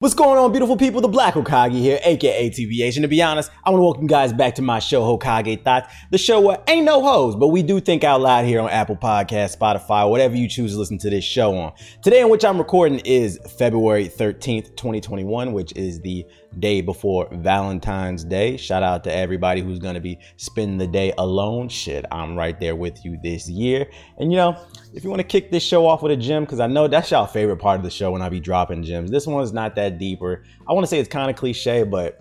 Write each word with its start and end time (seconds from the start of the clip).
What's 0.00 0.14
going 0.14 0.38
on, 0.38 0.50
beautiful 0.50 0.78
people? 0.78 1.02
The 1.02 1.08
Black 1.08 1.34
Hokage 1.34 1.72
here, 1.72 2.00
aka 2.02 2.48
TBH. 2.48 2.96
And 2.96 3.02
to 3.02 3.06
be 3.06 3.20
honest, 3.22 3.50
I 3.62 3.68
want 3.68 3.80
to 3.80 3.84
welcome 3.84 4.02
you 4.04 4.08
guys 4.08 4.32
back 4.32 4.54
to 4.54 4.62
my 4.62 4.78
show, 4.78 5.02
Hokage 5.02 5.62
Thoughts, 5.62 5.92
the 6.10 6.16
show 6.16 6.40
where 6.40 6.56
ain't 6.68 6.86
no 6.86 7.02
hoes, 7.02 7.36
but 7.36 7.48
we 7.48 7.62
do 7.62 7.80
think 7.80 8.02
out 8.02 8.22
loud 8.22 8.46
here 8.46 8.62
on 8.62 8.70
Apple 8.70 8.96
Podcast, 8.96 9.58
Spotify, 9.58 10.08
whatever 10.08 10.34
you 10.36 10.48
choose 10.48 10.72
to 10.72 10.78
listen 10.78 10.96
to 11.00 11.10
this 11.10 11.22
show 11.22 11.54
on. 11.54 11.72
Today, 12.00 12.22
in 12.22 12.30
which 12.30 12.46
I'm 12.46 12.56
recording, 12.56 13.00
is 13.00 13.38
February 13.58 14.08
13th, 14.08 14.74
2021, 14.74 15.52
which 15.52 15.76
is 15.76 16.00
the 16.00 16.24
day 16.58 16.80
before 16.80 17.28
Valentine's 17.32 18.24
Day. 18.24 18.56
Shout 18.56 18.82
out 18.82 19.04
to 19.04 19.14
everybody 19.14 19.60
who's 19.60 19.78
going 19.78 19.94
to 19.94 20.00
be 20.00 20.18
spending 20.36 20.78
the 20.78 20.86
day 20.86 21.12
alone. 21.18 21.68
Shit, 21.68 22.04
I'm 22.10 22.36
right 22.36 22.58
there 22.58 22.76
with 22.76 23.04
you 23.04 23.18
this 23.22 23.48
year. 23.48 23.86
And 24.18 24.32
you 24.32 24.36
know, 24.36 24.56
if 24.92 25.04
you 25.04 25.10
want 25.10 25.20
to 25.20 25.26
kick 25.26 25.50
this 25.50 25.62
show 25.62 25.86
off 25.86 26.02
with 26.02 26.12
a 26.12 26.16
gem, 26.16 26.44
because 26.44 26.60
I 26.60 26.66
know 26.66 26.88
that's 26.88 27.10
y'all 27.10 27.26
favorite 27.26 27.58
part 27.58 27.78
of 27.78 27.84
the 27.84 27.90
show 27.90 28.10
when 28.10 28.22
I 28.22 28.28
be 28.28 28.40
dropping 28.40 28.82
gems. 28.82 29.10
This 29.10 29.26
one's 29.26 29.52
not 29.52 29.76
that 29.76 29.98
deeper. 29.98 30.44
I 30.68 30.72
want 30.72 30.84
to 30.84 30.88
say 30.88 30.98
it's 30.98 31.08
kind 31.08 31.30
of 31.30 31.36
cliche, 31.36 31.84
but 31.84 32.20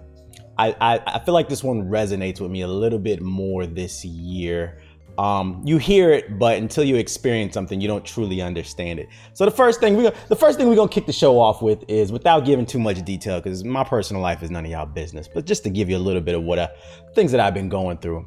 I, 0.58 0.76
I, 0.82 1.00
I 1.16 1.20
feel 1.20 1.34
like 1.34 1.48
this 1.48 1.64
one 1.64 1.84
resonates 1.84 2.42
with 2.42 2.52
me 2.52 2.62
a 2.62 2.68
little 2.68 3.00
bit 3.00 3.22
more 3.22 3.66
this 3.66 4.04
year. 4.04 4.82
Um, 5.20 5.62
you 5.66 5.78
hear 5.78 6.14
it, 6.14 6.40
but 6.40 6.58
until 6.58 6.86
you 6.86 6.96
experience 6.96 7.54
something, 7.54 7.82
you 7.82 7.90
don't 7.90 8.06
truly 8.06 8.42
understand 8.42 9.00
it. 9.00 9.10
So 9.34 9.44
the 9.44 9.52
first 9.52 9.82
thing 9.82 9.98
we 9.98 10.10
the 10.30 10.36
first 10.36 10.58
thing 10.58 10.70
we're 10.70 10.78
gonna 10.78 10.88
kick 10.88 11.08
the 11.08 11.12
show 11.12 11.42
off 11.42 11.62
with 11.62 11.84
is 11.90 12.10
without 12.10 12.46
giving 12.46 12.66
too 12.66 12.80
much 12.80 13.04
detail, 13.04 13.42
because 13.42 13.66
my 13.66 13.84
personal 13.84 14.22
life 14.22 14.42
is 14.44 14.50
none 14.50 14.64
of 14.64 14.72
y'all 14.72 14.86
business, 14.86 15.28
but 15.28 15.46
just 15.46 15.62
to 15.66 15.70
give 15.70 15.90
you 15.90 15.98
a 15.98 16.00
little 16.00 16.22
bit 16.22 16.36
of 16.36 16.44
what 16.44 16.58
uh, 16.58 16.70
things 17.16 17.34
that 17.34 17.42
I've 17.42 17.54
been 17.54 17.68
going 17.68 17.98
through. 17.98 18.26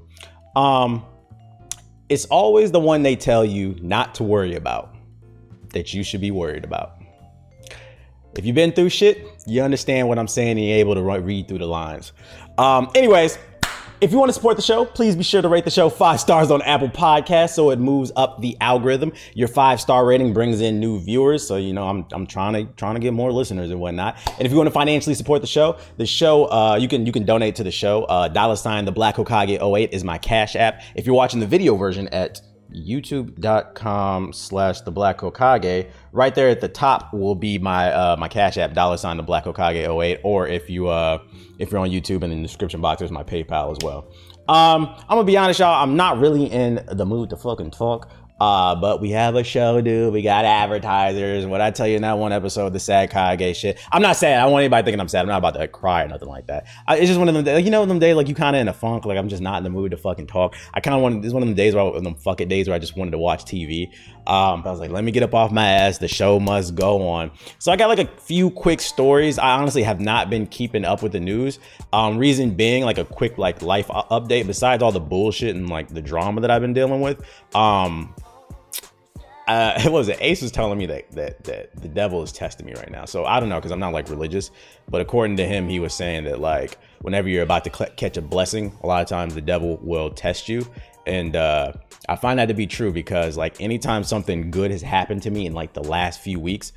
Um, 0.55 1.07
it's 2.11 2.27
always 2.27 2.71
the 2.71 2.81
one 2.81 3.03
they 3.03 3.17
tell 3.17 3.43
you 3.43 3.75
not 3.81 4.15
to 4.17 4.23
worry 4.23 4.57
about 4.57 4.95
that 5.71 5.95
you 5.95 6.05
should 6.05 6.21
be 6.21 6.31
worried 6.31 6.63
about. 6.63 6.99
If 8.37 8.45
you've 8.45 8.55
been 8.55 8.73
through 8.73 8.91
shit, 8.91 9.27
you 9.47 9.63
understand 9.63 10.09
what 10.09 10.19
I'm 10.19 10.29
saying 10.29 10.59
and 10.59 10.67
you're 10.67 10.77
able 10.77 10.95
to 10.97 11.03
read 11.03 11.49
through 11.49 11.59
the 11.59 11.67
lines. 11.67 12.13
Um, 12.59 12.91
anyways, 12.95 13.39
if 14.03 14.11
you 14.11 14.19
want 14.19 14.29
to 14.29 14.33
support 14.33 14.57
the 14.57 14.63
show, 14.63 14.85
please 14.85 15.15
be 15.15 15.23
sure 15.23 15.41
to 15.41 15.49
rate 15.49 15.65
the 15.65 15.71
show 15.71 15.89
five 15.89 16.19
stars 16.19 16.51
on 16.51 16.61
Apple 16.63 16.89
Podcasts 16.89 17.51
so 17.51 17.71
it 17.71 17.79
moves 17.79 18.11
up 18.17 18.41
the 18.41 18.57
algorithm. 18.61 19.13
Your 19.33 19.47
five 19.47 19.81
star 19.81 20.05
rating 20.05 20.35
brings 20.35 20.61
in 20.61 20.81
new 20.81 20.99
viewers, 21.01 21.47
so 21.47 21.55
you 21.55 21.73
know 21.73 21.87
I'm, 21.87 22.05
I'm 22.11 22.27
trying 22.27 22.55
to 22.55 22.73
trying 22.75 22.95
to 22.95 23.01
get 23.01 23.13
more 23.13 23.31
listeners 23.31 23.71
and 23.71 23.79
whatnot. 23.79 24.19
And 24.39 24.45
if 24.45 24.51
you 24.51 24.59
want 24.59 24.67
to 24.67 24.73
financially 24.73 25.15
support 25.15 25.41
the 25.41 25.47
show, 25.47 25.79
the 25.99 26.07
show 26.07 26.47
uh, 26.47 26.77
you 26.81 26.89
can 26.89 27.07
you 27.07 27.13
can 27.13 27.25
donate 27.25 27.55
to 27.57 27.63
the 27.63 27.71
show. 27.71 28.03
Uh, 28.05 28.27
dollar 28.27 28.57
sign 28.57 28.85
the 28.87 28.93
Black 28.93 29.15
Hokage 29.15 29.63
08 29.63 29.93
is 29.93 30.03
my 30.03 30.19
cash 30.19 30.57
app. 30.57 30.83
If 30.97 31.07
you're 31.07 31.15
watching 31.15 31.39
the 31.39 31.47
video 31.47 31.77
version 31.77 32.09
at 32.09 32.41
youtube.com 32.75 34.33
slash 34.33 34.81
the 34.83 34.91
black 34.91 35.19
hokage. 35.19 35.91
Right 36.13 36.35
there 36.35 36.49
at 36.49 36.61
the 36.61 36.69
top 36.69 37.13
will 37.13 37.35
be 37.35 37.59
my 37.59 37.93
uh 37.93 38.17
my 38.19 38.29
cash 38.29 38.59
app 38.59 38.75
dollar 38.75 38.97
sign 38.97 39.17
the 39.17 39.23
black 39.23 39.45
hokage 39.45 40.03
08 40.03 40.21
or 40.23 40.47
if 40.47 40.69
you 40.69 40.89
uh 40.89 41.19
if 41.59 41.71
you're 41.71 41.81
on 41.81 41.91
youtube 41.91 42.23
in 42.23 42.31
the 42.31 42.43
description 42.43 42.81
box 42.81 42.99
there's 42.99 43.11
my 43.11 43.23
paypal 43.23 43.71
as 43.73 43.79
well. 43.83 44.11
Um 44.49 44.87
i'm 44.87 45.09
gonna 45.09 45.25
be 45.25 45.37
honest 45.37 45.61
y'all 45.61 45.83
i'm 45.83 45.97
not 45.97 46.19
really 46.19 46.47
in 46.47 46.85
the 46.91 47.07
mood 47.07 47.31
to 47.31 47.37
fucking 47.37 47.71
talk 47.71 48.11
uh, 48.41 48.75
but 48.75 49.01
we 49.01 49.11
have 49.11 49.37
a 49.37 49.45
show, 49.45 49.81
dude. 49.81 50.13
We 50.13 50.21
got 50.21 50.45
advertisers. 50.45 51.45
And 51.45 51.51
What 51.53 51.61
I 51.61 51.71
tell 51.71 51.87
you 51.87 51.95
in 51.95 52.03
that 52.03 52.19
one 52.19 52.33
episode, 52.33 52.73
the 52.73 52.81
sad 52.81 53.11
Kage 53.11 53.57
shit. 53.57 53.79
I'm 53.93 54.03
not 54.03 54.17
sad. 54.17 54.41
I 54.41 54.43
don't 54.43 54.53
want 54.53 54.63
anybody 54.63 54.85
thinking 54.85 55.01
I'm 55.01 55.07
sad. 55.07 55.21
I'm 55.21 55.29
not 55.29 55.39
about 55.39 55.55
to 55.55 55.69
cry 55.69 56.03
or 56.03 56.09
nothing 56.09 56.29
like 56.29 56.49
that. 56.49 56.67
I, 56.89 56.97
it's 56.97 57.07
just 57.07 57.21
one 57.21 57.29
of 57.29 57.35
them 57.35 57.45
days, 57.45 57.65
you 57.65 57.71
know, 57.71 57.87
them 57.87 58.01
days 58.01 58.17
like 58.17 58.29
you 58.29 58.35
kind 58.35 58.57
of 58.57 58.61
in 58.61 58.67
a 58.67 58.73
funk. 58.73 59.05
Like 59.05 59.17
I'm 59.17 59.29
just 59.29 59.43
not 59.43 59.59
in 59.59 59.65
the 59.65 59.71
mood 59.71 59.93
to 59.93 59.97
fucking 59.97 60.27
talk. 60.27 60.57
I 60.75 60.81
kind 60.81 60.97
of 60.97 61.03
want. 61.03 61.25
It's 61.25 61.33
one 61.33 61.45
of 61.45 61.49
them 61.49 61.55
days 61.55 61.75
where 61.75 61.85
I, 61.85 62.01
them 62.01 62.17
fuck 62.17 62.41
it 62.41 62.49
days 62.49 62.69
where 62.69 62.75
I 62.75 62.81
just 62.81 62.97
wanted 62.97 63.13
to 63.13 63.19
watch 63.19 63.45
TV. 63.45 63.93
Um, 64.27 64.63
I 64.65 64.71
was 64.71 64.81
like, 64.81 64.91
let 64.91 65.05
me 65.05 65.13
get 65.13 65.23
up 65.23 65.35
off 65.35 65.53
my 65.53 65.69
ass. 65.69 65.99
The 65.99 66.09
show 66.09 66.41
must 66.41 66.75
go 66.75 67.07
on. 67.09 67.31
So 67.59 67.71
I 67.71 67.77
got 67.77 67.89
like 67.89 68.01
a 68.01 68.07
few 68.21 68.51
quick 68.51 68.81
stories. 68.81 69.39
I 69.39 69.53
honestly 69.53 69.85
have 69.85 70.01
not 70.01 70.31
been 70.31 70.47
keeping 70.47 70.85
up 70.85 71.03
with 71.03 71.13
the 71.13 71.21
news. 71.21 71.61
Um, 71.93 72.19
reason 72.19 72.55
being 72.55 72.85
like 72.85 72.99
a 72.99 73.05
quick 73.05 73.39
like 73.39 73.63
life 73.63 73.87
update. 73.87 74.49
Besides 74.49 74.83
all 74.83 74.91
the 74.91 75.01
bullshit 75.01 75.55
and 75.55 75.71
like 75.71 75.89
the 75.89 76.03
drama 76.03 76.41
that 76.41 76.51
I've 76.51 76.63
been 76.63 76.75
dealing 76.75 77.01
with. 77.01 77.25
Um 77.55 78.13
uh, 79.53 79.75
it 79.85 79.93
was? 79.93 80.09
Ace 80.09 80.43
was 80.43 80.51
telling 80.51 80.79
me 80.79 80.87
that, 80.87 81.11
that 81.13 81.45
that 81.45 81.83
the 81.83 81.89
devil 81.89 82.23
is 82.23 82.33
testing 82.33 82.67
me 82.67 82.75
right 82.75 82.91
now. 82.91 83.05
So 83.05 83.25
I 83.25 83.41
don't 83.41 83.49
know 83.49 83.57
because 83.57 83.73
I'm 83.73 83.81
not 83.81 83.93
like 83.93 84.09
religious, 84.09 84.51
but 84.89 85.01
according 85.01 85.37
to 85.39 85.47
him, 85.47 85.69
he 85.69 85.79
was 85.79 85.95
saying 85.95 86.25
that 86.25 86.41
like 86.41 86.79
whenever 87.01 87.29
you're 87.29 87.43
about 87.43 87.65
to 87.65 87.75
cl- 87.75 87.91
catch 87.97 88.17
a 88.17 88.23
blessing, 88.23 88.77
a 88.83 88.87
lot 88.87 89.03
of 89.03 89.09
times 89.09 89.35
the 89.35 89.41
devil 89.41 89.79
will 89.83 90.11
test 90.11 90.49
you. 90.49 90.67
And 91.07 91.35
uh, 91.35 91.73
I 92.09 92.17
find 92.17 92.39
that 92.39 92.47
to 92.47 92.55
be 92.55 92.67
true 92.67 92.93
because 92.93 93.37
like 93.37 93.61
anytime 93.61 94.05
something 94.05 94.51
good 94.51 94.71
has 94.71 94.83
happened 94.83 95.23
to 95.23 95.31
me 95.31 95.47
in 95.47 95.53
like 95.53 95.73
the 95.73 95.83
last 95.83 96.21
few 96.21 96.39
weeks, 96.39 96.73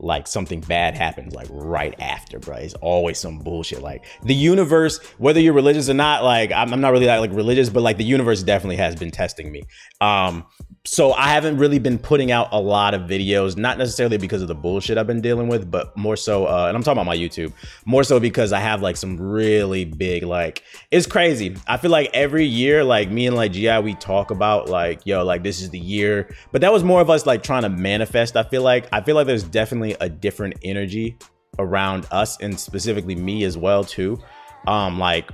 like 0.00 0.26
something 0.26 0.60
bad 0.60 0.96
happens 0.96 1.34
like 1.34 1.48
right 1.50 1.94
after, 2.00 2.38
bro. 2.38 2.56
It's 2.56 2.74
always 2.74 3.18
some 3.18 3.38
bullshit. 3.38 3.82
Like 3.82 4.04
the 4.22 4.34
universe, 4.34 4.98
whether 5.18 5.40
you're 5.40 5.52
religious 5.52 5.88
or 5.88 5.94
not, 5.94 6.24
like 6.24 6.50
I'm, 6.52 6.72
I'm 6.72 6.80
not 6.80 6.92
really 6.92 7.06
like, 7.06 7.20
like 7.20 7.32
religious, 7.32 7.68
but 7.68 7.82
like 7.82 7.96
the 7.96 8.04
universe 8.04 8.42
definitely 8.42 8.76
has 8.76 8.96
been 8.96 9.10
testing 9.10 9.52
me. 9.52 9.64
Um, 10.00 10.46
so 10.88 11.12
I 11.12 11.28
haven't 11.28 11.58
really 11.58 11.78
been 11.78 11.98
putting 11.98 12.32
out 12.32 12.48
a 12.50 12.58
lot 12.58 12.94
of 12.94 13.02
videos, 13.02 13.58
not 13.58 13.76
necessarily 13.76 14.16
because 14.16 14.40
of 14.40 14.48
the 14.48 14.54
bullshit 14.54 14.96
I've 14.96 15.06
been 15.06 15.20
dealing 15.20 15.46
with, 15.46 15.70
but 15.70 15.94
more 15.98 16.16
so, 16.16 16.46
uh, 16.46 16.64
and 16.66 16.74
I'm 16.74 16.82
talking 16.82 16.96
about 16.96 17.06
my 17.06 17.16
YouTube, 17.16 17.52
more 17.84 18.02
so 18.02 18.18
because 18.18 18.54
I 18.54 18.60
have 18.60 18.80
like 18.80 18.96
some 18.96 19.20
really 19.20 19.84
big, 19.84 20.22
like, 20.22 20.64
it's 20.90 21.06
crazy. 21.06 21.54
I 21.66 21.76
feel 21.76 21.90
like 21.90 22.08
every 22.14 22.46
year, 22.46 22.84
like 22.84 23.10
me 23.10 23.26
and 23.26 23.36
like 23.36 23.52
GI, 23.52 23.80
we 23.80 23.96
talk 23.96 24.30
about 24.30 24.70
like, 24.70 25.04
yo, 25.04 25.22
like 25.24 25.42
this 25.42 25.60
is 25.60 25.68
the 25.68 25.78
year, 25.78 26.34
but 26.52 26.62
that 26.62 26.72
was 26.72 26.82
more 26.82 27.02
of 27.02 27.10
us 27.10 27.26
like 27.26 27.42
trying 27.42 27.62
to 27.62 27.68
manifest. 27.68 28.34
I 28.34 28.42
feel 28.44 28.62
like, 28.62 28.88
I 28.90 29.02
feel 29.02 29.14
like 29.14 29.26
there's 29.26 29.44
definitely 29.44 29.94
a 30.00 30.08
different 30.08 30.54
energy 30.62 31.18
around 31.58 32.06
us 32.10 32.40
and 32.40 32.58
specifically 32.58 33.14
me 33.14 33.44
as 33.44 33.58
well 33.58 33.84
too. 33.84 34.18
Um, 34.66 34.98
like 34.98 35.30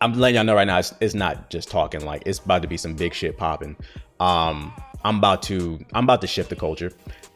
I'm 0.00 0.14
letting 0.14 0.36
y'all 0.36 0.44
know 0.44 0.54
right 0.54 0.66
now, 0.66 0.78
it's, 0.78 0.94
it's, 1.00 1.14
not 1.14 1.50
just 1.50 1.70
talking. 1.70 2.02
Like 2.06 2.22
it's 2.24 2.38
about 2.38 2.62
to 2.62 2.68
be 2.68 2.78
some 2.78 2.94
big 2.94 3.12
shit 3.12 3.36
popping. 3.36 3.76
Um, 4.20 4.72
I'm 5.02 5.16
about 5.16 5.42
to 5.44 5.78
I'm 5.94 6.04
about 6.04 6.20
to 6.20 6.26
shift 6.26 6.50
the 6.50 6.56
culture. 6.56 6.92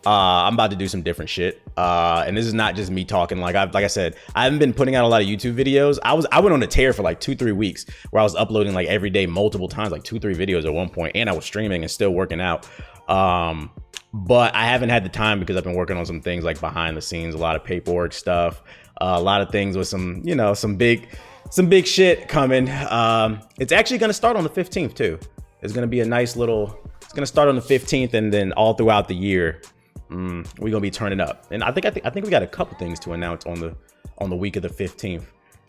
Uh, 0.07 0.45
I'm 0.45 0.53
about 0.53 0.71
to 0.71 0.77
do 0.77 0.87
some 0.87 1.03
different 1.03 1.31
shit. 1.31 1.63
Uh, 1.79 2.23
and 2.27 2.37
this 2.37 2.45
is 2.45 2.53
not 2.53 2.75
just 2.77 2.91
me 2.91 3.05
talking. 3.05 3.39
Like 3.39 3.57
I 3.57 3.65
like 3.65 3.85
I 3.85 3.89
said, 3.89 4.17
I 4.35 4.45
haven't 4.45 4.59
been 4.59 4.75
putting 4.75 4.95
out 4.95 5.05
a 5.05 5.09
lot 5.09 5.23
of 5.23 5.29
YouTube 5.29 5.57
videos. 5.57 5.99
I 6.03 6.13
was 6.13 6.27
I 6.31 6.41
went 6.41 6.53
on 6.53 6.63
a 6.63 6.67
tear 6.67 6.93
for 6.93 7.03
like 7.03 7.21
two 7.21 7.35
three 7.35 7.53
weeks 7.53 7.87
where 8.11 8.21
I 8.21 8.23
was 8.23 8.37
uploading 8.37 8.75
like 8.75 8.87
every 8.89 9.11
day, 9.11 9.27
multiple 9.27 9.69
times, 9.69 9.93
like 9.93 10.05
two 10.05 10.19
three 10.19 10.35
videos 10.35 10.67
at 10.67 10.75
one 10.75 10.91
point, 10.91 11.13
and 11.15 11.29
I 11.29 11.33
was 11.33 11.45
streaming 11.45 11.83
and 11.83 11.91
still 11.91 12.11
working 12.11 12.41
out. 12.41 12.69
Um, 13.09 13.71
but 14.13 14.55
I 14.55 14.67
haven't 14.67 14.91
had 14.91 15.05
the 15.05 15.09
time 15.09 15.41
because 15.41 15.57
I've 15.57 15.65
been 15.65 15.75
working 15.75 15.97
on 15.97 16.07
some 16.07 16.21
things 16.21 16.45
like 16.45 16.61
behind 16.61 16.97
the 16.97 17.03
scenes, 17.03 17.35
a 17.35 17.39
lot 17.39 17.57
of 17.57 17.65
paperwork 17.65 18.13
stuff, 18.13 18.63
uh, 19.01 19.17
a 19.17 19.21
lot 19.21 19.41
of 19.41 19.51
things 19.51 19.77
with 19.77 19.89
some 19.89 20.21
you 20.23 20.35
know 20.35 20.53
some 20.53 20.77
big 20.77 21.09
some 21.51 21.69
big 21.69 21.87
shit 21.87 22.29
coming. 22.29 22.69
Um, 22.91 23.41
it's 23.59 23.73
actually 23.73 23.99
to 23.99 24.13
start 24.13 24.37
on 24.37 24.45
the 24.45 24.51
15th 24.51 24.95
too. 24.95 25.19
It's 25.65 25.73
going 25.73 25.83
to 25.83 25.89
be 25.89 26.01
a 26.01 26.05
nice 26.05 26.37
little. 26.37 26.79
It's 27.01 27.13
going 27.13 27.23
to 27.23 27.27
start 27.27 27.49
on 27.49 27.57
the 27.57 27.63
15th, 27.63 28.15
and 28.15 28.33
then 28.33 28.53
all 28.53 28.75
throughout 28.75 29.09
the 29.09 29.15
year, 29.15 29.63
mm, 30.11 30.47
we're 30.59 30.71
going 30.71 30.73
to 30.73 30.81
be 30.81 30.91
turning 30.91 31.21
up. 31.21 31.47
And 31.51 31.65
I 31.65 31.73
think 31.73 31.87
I 31.87 31.91
think 31.91 32.07
I 32.07 32.11
think 32.11 32.27
we 32.27 32.31
got 32.31 32.43
a 32.43 32.47
couple 32.47 32.77
things 32.79 33.01
to 33.01 33.13
announce 33.13 33.47
on 33.47 33.59
the 33.59 33.75
on 34.19 34.31
the 34.31 34.37
week 34.37 34.57
of 34.57 34.63
the 34.63 34.69
15th 34.69 35.25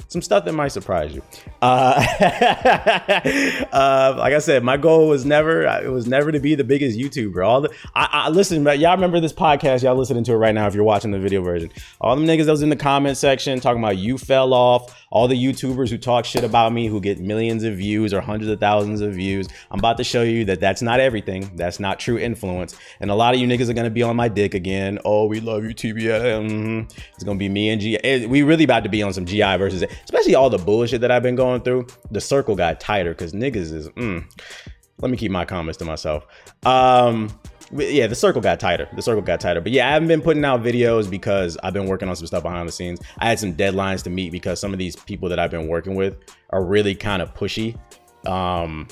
some 0.07 0.21
stuff 0.21 0.45
that 0.45 0.53
might 0.53 0.69
surprise 0.69 1.13
you. 1.15 1.21
Uh, 1.61 2.05
uh, 3.71 4.15
like 4.17 4.33
I 4.33 4.39
said, 4.39 4.63
my 4.63 4.77
goal 4.77 5.07
was 5.09 5.25
never 5.25 5.63
it 5.63 5.91
was 5.91 6.07
never 6.07 6.31
to 6.31 6.39
be 6.39 6.55
the 6.55 6.63
biggest 6.63 6.97
YouTuber. 6.97 7.45
All 7.45 7.61
the 7.61 7.73
I, 7.95 8.07
I 8.11 8.29
listen, 8.29 8.63
y'all 8.63 8.91
remember 8.91 9.19
this 9.19 9.33
podcast? 9.33 9.83
Y'all 9.83 9.95
listening 9.95 10.23
to 10.25 10.33
it 10.33 10.37
right 10.37 10.53
now 10.53 10.67
if 10.67 10.75
you're 10.75 10.83
watching 10.83 11.11
the 11.11 11.19
video 11.19 11.41
version. 11.41 11.71
All 11.99 12.15
them 12.15 12.25
niggas 12.25 12.45
that 12.45 12.51
was 12.51 12.61
in 12.61 12.69
the 12.69 12.75
comment 12.75 13.17
section 13.17 13.59
talking 13.59 13.81
about 13.81 13.97
you 13.97 14.17
fell 14.17 14.53
off. 14.53 15.04
All 15.15 15.29
the 15.29 15.41
YouTubers 15.41 15.89
who 15.89 15.97
talk 15.97 16.25
shit 16.25 16.43
about 16.43 16.73
me 16.73 16.87
who 16.87 16.99
get 16.99 17.19
millions 17.19 17.63
of 17.63 17.77
views 17.77 18.13
or 18.13 18.19
hundreds 18.19 18.51
of 18.51 18.59
thousands 18.59 18.99
of 18.99 19.13
views. 19.13 19.47
I'm 19.71 19.79
about 19.79 19.95
to 19.95 20.03
show 20.03 20.23
you 20.23 20.43
that 20.43 20.59
that's 20.59 20.81
not 20.81 20.99
everything. 20.99 21.49
That's 21.55 21.79
not 21.79 22.01
true 22.01 22.17
influence. 22.17 22.75
And 22.99 23.09
a 23.09 23.15
lot 23.15 23.33
of 23.33 23.39
you 23.39 23.47
niggas 23.47 23.69
are 23.69 23.73
gonna 23.73 23.89
be 23.89 24.03
on 24.03 24.17
my 24.17 24.27
dick 24.27 24.53
again. 24.53 24.99
Oh, 25.05 25.25
we 25.25 25.39
love 25.39 25.63
you, 25.63 25.69
TBS. 25.69 26.49
Mm-hmm. 26.49 26.99
It's 27.13 27.23
gonna 27.23 27.39
be 27.39 27.47
me 27.47 27.69
and 27.69 27.79
G. 27.79 27.97
Eh, 28.03 28.25
we 28.25 28.43
really 28.43 28.65
about 28.65 28.83
to 28.83 28.89
be 28.89 29.01
on 29.03 29.13
some 29.13 29.25
GI 29.25 29.55
versus 29.55 29.85
especially 30.03 30.35
all 30.35 30.49
the 30.49 30.57
bullshit 30.57 30.99
that 30.99 31.11
I've 31.11 31.23
been 31.23 31.37
going 31.37 31.61
through, 31.61 31.87
the 32.11 32.19
circle 32.19 32.57
got 32.57 32.81
tighter 32.81 33.11
because 33.11 33.31
niggas 33.31 33.71
is. 33.71 33.87
Mm, 33.91 34.25
let 34.99 35.09
me 35.09 35.15
keep 35.15 35.31
my 35.31 35.45
comments 35.45 35.77
to 35.77 35.85
myself. 35.85 36.27
Um, 36.65 37.29
yeah, 37.71 38.07
the 38.07 38.15
circle 38.15 38.41
got 38.41 38.59
tighter. 38.59 38.87
The 38.95 39.01
circle 39.01 39.21
got 39.21 39.39
tighter. 39.39 39.61
But 39.61 39.71
yeah, 39.71 39.87
I 39.87 39.91
haven't 39.91 40.07
been 40.07 40.21
putting 40.21 40.45
out 40.45 40.63
videos 40.63 41.09
because 41.09 41.57
I've 41.63 41.73
been 41.73 41.87
working 41.87 42.09
on 42.09 42.15
some 42.15 42.27
stuff 42.27 42.43
behind 42.43 42.67
the 42.67 42.71
scenes. 42.71 42.99
I 43.19 43.27
had 43.27 43.39
some 43.39 43.53
deadlines 43.53 44.03
to 44.03 44.09
meet 44.09 44.31
because 44.31 44.59
some 44.59 44.73
of 44.73 44.79
these 44.79 44.95
people 44.95 45.29
that 45.29 45.39
I've 45.39 45.51
been 45.51 45.67
working 45.67 45.95
with 45.95 46.17
are 46.51 46.63
really 46.63 46.95
kind 46.95 47.21
of 47.21 47.33
pushy. 47.33 47.77
Um, 48.27 48.87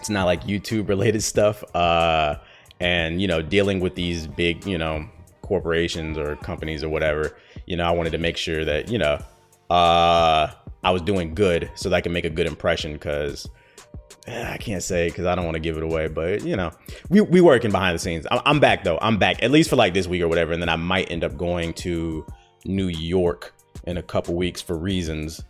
it's 0.00 0.10
not 0.10 0.24
like 0.24 0.44
YouTube 0.44 0.88
related 0.88 1.22
stuff. 1.24 1.64
Uh, 1.74 2.36
and 2.80 3.20
you 3.20 3.28
know, 3.28 3.42
dealing 3.42 3.80
with 3.80 3.94
these 3.94 4.26
big, 4.26 4.66
you 4.66 4.78
know, 4.78 5.08
corporations 5.42 6.18
or 6.18 6.36
companies 6.36 6.82
or 6.82 6.88
whatever, 6.88 7.36
you 7.66 7.76
know, 7.76 7.84
I 7.84 7.90
wanted 7.90 8.10
to 8.10 8.18
make 8.18 8.36
sure 8.36 8.64
that, 8.64 8.88
you 8.88 8.98
know, 8.98 9.18
uh, 9.70 10.50
I 10.82 10.90
was 10.90 11.02
doing 11.02 11.34
good 11.34 11.70
so 11.74 11.88
that 11.88 11.96
I 11.96 12.00
can 12.00 12.12
make 12.12 12.24
a 12.24 12.30
good 12.30 12.46
impression 12.46 12.92
because 12.92 13.48
I 14.26 14.56
can't 14.56 14.82
say 14.82 15.08
because 15.08 15.26
I 15.26 15.34
don't 15.34 15.44
want 15.44 15.56
to 15.56 15.60
give 15.60 15.76
it 15.76 15.82
away, 15.82 16.08
but 16.08 16.42
you 16.44 16.56
know, 16.56 16.70
we 17.10 17.20
we 17.20 17.40
working 17.40 17.70
behind 17.70 17.94
the 17.94 17.98
scenes. 17.98 18.26
I'm, 18.30 18.40
I'm, 18.46 18.60
back 18.60 18.82
though. 18.82 18.98
I'm 19.02 19.18
back 19.18 19.42
at 19.42 19.50
least 19.50 19.68
for 19.68 19.76
like 19.76 19.92
this 19.92 20.06
week 20.06 20.22
or 20.22 20.28
whatever, 20.28 20.52
and 20.52 20.62
then 20.62 20.70
I 20.70 20.76
might 20.76 21.10
end 21.10 21.24
up 21.24 21.36
going 21.36 21.74
to 21.74 22.24
New 22.64 22.88
York 22.88 23.54
in 23.86 23.98
a 23.98 24.02
couple 24.02 24.34
weeks 24.34 24.62
for 24.62 24.78
reasons 24.78 25.44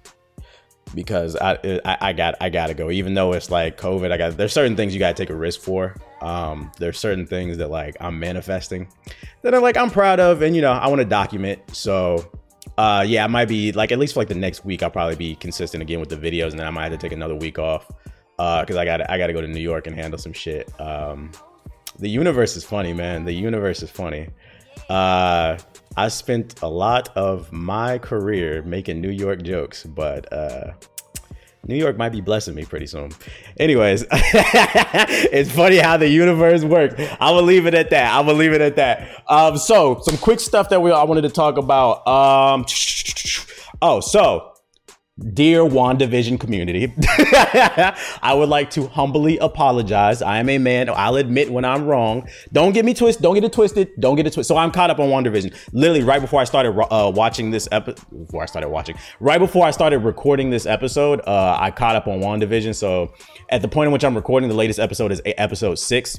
because 0.92 1.36
I, 1.36 1.80
I, 1.84 1.98
I 2.00 2.12
got 2.12 2.34
I 2.40 2.50
gotta 2.50 2.74
go. 2.74 2.90
Even 2.90 3.14
though 3.14 3.32
it's 3.32 3.48
like 3.48 3.78
COVID, 3.78 4.10
I 4.10 4.16
got 4.16 4.36
there's 4.36 4.52
certain 4.52 4.74
things 4.74 4.92
you 4.92 4.98
gotta 4.98 5.14
take 5.14 5.30
a 5.30 5.36
risk 5.36 5.60
for. 5.60 5.94
Um, 6.20 6.72
there's 6.78 6.98
certain 6.98 7.26
things 7.26 7.56
that 7.58 7.70
like 7.70 7.96
I'm 8.00 8.18
manifesting 8.18 8.88
that 9.42 9.54
I'm 9.54 9.62
like 9.62 9.76
I'm 9.76 9.90
proud 9.90 10.18
of, 10.18 10.42
and 10.42 10.56
you 10.56 10.62
know 10.62 10.72
I 10.72 10.88
want 10.88 10.98
to 10.98 11.04
document. 11.04 11.60
So 11.72 12.28
uh, 12.76 13.04
yeah, 13.06 13.22
I 13.22 13.28
might 13.28 13.46
be 13.46 13.70
like 13.70 13.92
at 13.92 14.00
least 14.00 14.14
for 14.14 14.20
like 14.20 14.28
the 14.28 14.34
next 14.34 14.64
week, 14.64 14.82
I'll 14.82 14.90
probably 14.90 15.16
be 15.16 15.36
consistent 15.36 15.80
again 15.80 16.00
with 16.00 16.08
the 16.08 16.16
videos, 16.16 16.50
and 16.50 16.58
then 16.58 16.66
I 16.66 16.70
might 16.70 16.90
have 16.90 16.92
to 16.92 16.98
take 16.98 17.12
another 17.12 17.36
week 17.36 17.60
off 17.60 17.88
because 18.36 18.76
uh, 18.76 18.80
I 18.80 18.84
got 18.84 19.10
I 19.10 19.18
got 19.18 19.28
to 19.28 19.32
go 19.32 19.40
to 19.40 19.48
New 19.48 19.60
York 19.60 19.86
and 19.86 19.94
handle 19.94 20.18
some 20.18 20.32
shit. 20.32 20.68
Um, 20.80 21.30
the 21.98 22.08
universe 22.08 22.56
is 22.56 22.64
funny, 22.64 22.92
man. 22.92 23.24
The 23.24 23.32
universe 23.32 23.82
is 23.82 23.90
funny. 23.90 24.28
Uh, 24.88 25.58
I 25.96 26.08
spent 26.08 26.60
a 26.62 26.68
lot 26.68 27.16
of 27.16 27.52
my 27.52 27.98
career 27.98 28.62
making 28.62 29.00
New 29.00 29.10
York 29.10 29.42
jokes, 29.42 29.84
but 29.84 30.30
uh, 30.32 30.72
New 31.66 31.76
York 31.76 31.96
might 31.96 32.10
be 32.10 32.20
blessing 32.20 32.54
me 32.54 32.64
pretty 32.64 32.86
soon. 32.86 33.12
Anyways, 33.58 34.04
it's 34.10 35.52
funny 35.52 35.76
how 35.76 35.96
the 35.96 36.08
universe 36.08 36.64
works. 36.64 36.94
I 37.20 37.30
will 37.30 37.42
leave 37.42 37.66
it 37.66 37.74
at 37.74 37.90
that. 37.90 38.12
I 38.12 38.20
will 38.20 38.34
leave 38.34 38.52
it 38.52 38.60
at 38.60 38.76
that. 38.76 39.22
Um, 39.28 39.56
so 39.56 40.00
some 40.02 40.18
quick 40.18 40.40
stuff 40.40 40.68
that 40.70 40.82
we 40.82 40.90
I 40.90 41.04
wanted 41.04 41.22
to 41.22 41.30
talk 41.30 41.56
about. 41.56 42.06
Um, 42.06 42.66
oh, 43.82 44.00
so 44.00 44.53
Dear 45.32 45.60
WandaVision 45.60 46.40
community, 46.40 46.92
I 48.20 48.34
would 48.34 48.48
like 48.48 48.70
to 48.70 48.88
humbly 48.88 49.38
apologize. 49.38 50.20
I 50.22 50.38
am 50.38 50.48
a 50.48 50.58
man. 50.58 50.90
I'll 50.90 51.14
admit 51.14 51.52
when 51.52 51.64
I'm 51.64 51.84
wrong. 51.84 52.28
Don't 52.52 52.72
get 52.72 52.84
me 52.84 52.94
twisted. 52.94 53.22
Don't 53.22 53.36
get 53.36 53.44
it 53.44 53.52
twisted. 53.52 53.90
Don't 54.00 54.16
get 54.16 54.26
it 54.26 54.32
twisted. 54.32 54.48
So 54.48 54.56
I'm 54.56 54.72
caught 54.72 54.90
up 54.90 54.98
on 54.98 55.10
WandaVision. 55.10 55.54
Literally, 55.72 56.02
right 56.02 56.20
before 56.20 56.40
I 56.40 56.44
started 56.44 56.76
uh, 56.90 57.12
watching 57.14 57.52
this 57.52 57.68
episode, 57.70 58.04
before 58.26 58.42
I 58.42 58.46
started 58.46 58.70
watching, 58.70 58.96
right 59.20 59.38
before 59.38 59.64
I 59.64 59.70
started 59.70 59.98
recording 60.00 60.50
this 60.50 60.66
episode, 60.66 61.20
uh, 61.28 61.58
I 61.60 61.70
caught 61.70 61.94
up 61.94 62.08
on 62.08 62.18
WandaVision. 62.18 62.74
So 62.74 63.14
at 63.50 63.62
the 63.62 63.68
point 63.68 63.86
in 63.86 63.92
which 63.92 64.04
I'm 64.04 64.16
recording, 64.16 64.48
the 64.48 64.56
latest 64.56 64.80
episode 64.80 65.12
is 65.12 65.22
episode 65.24 65.78
six. 65.78 66.18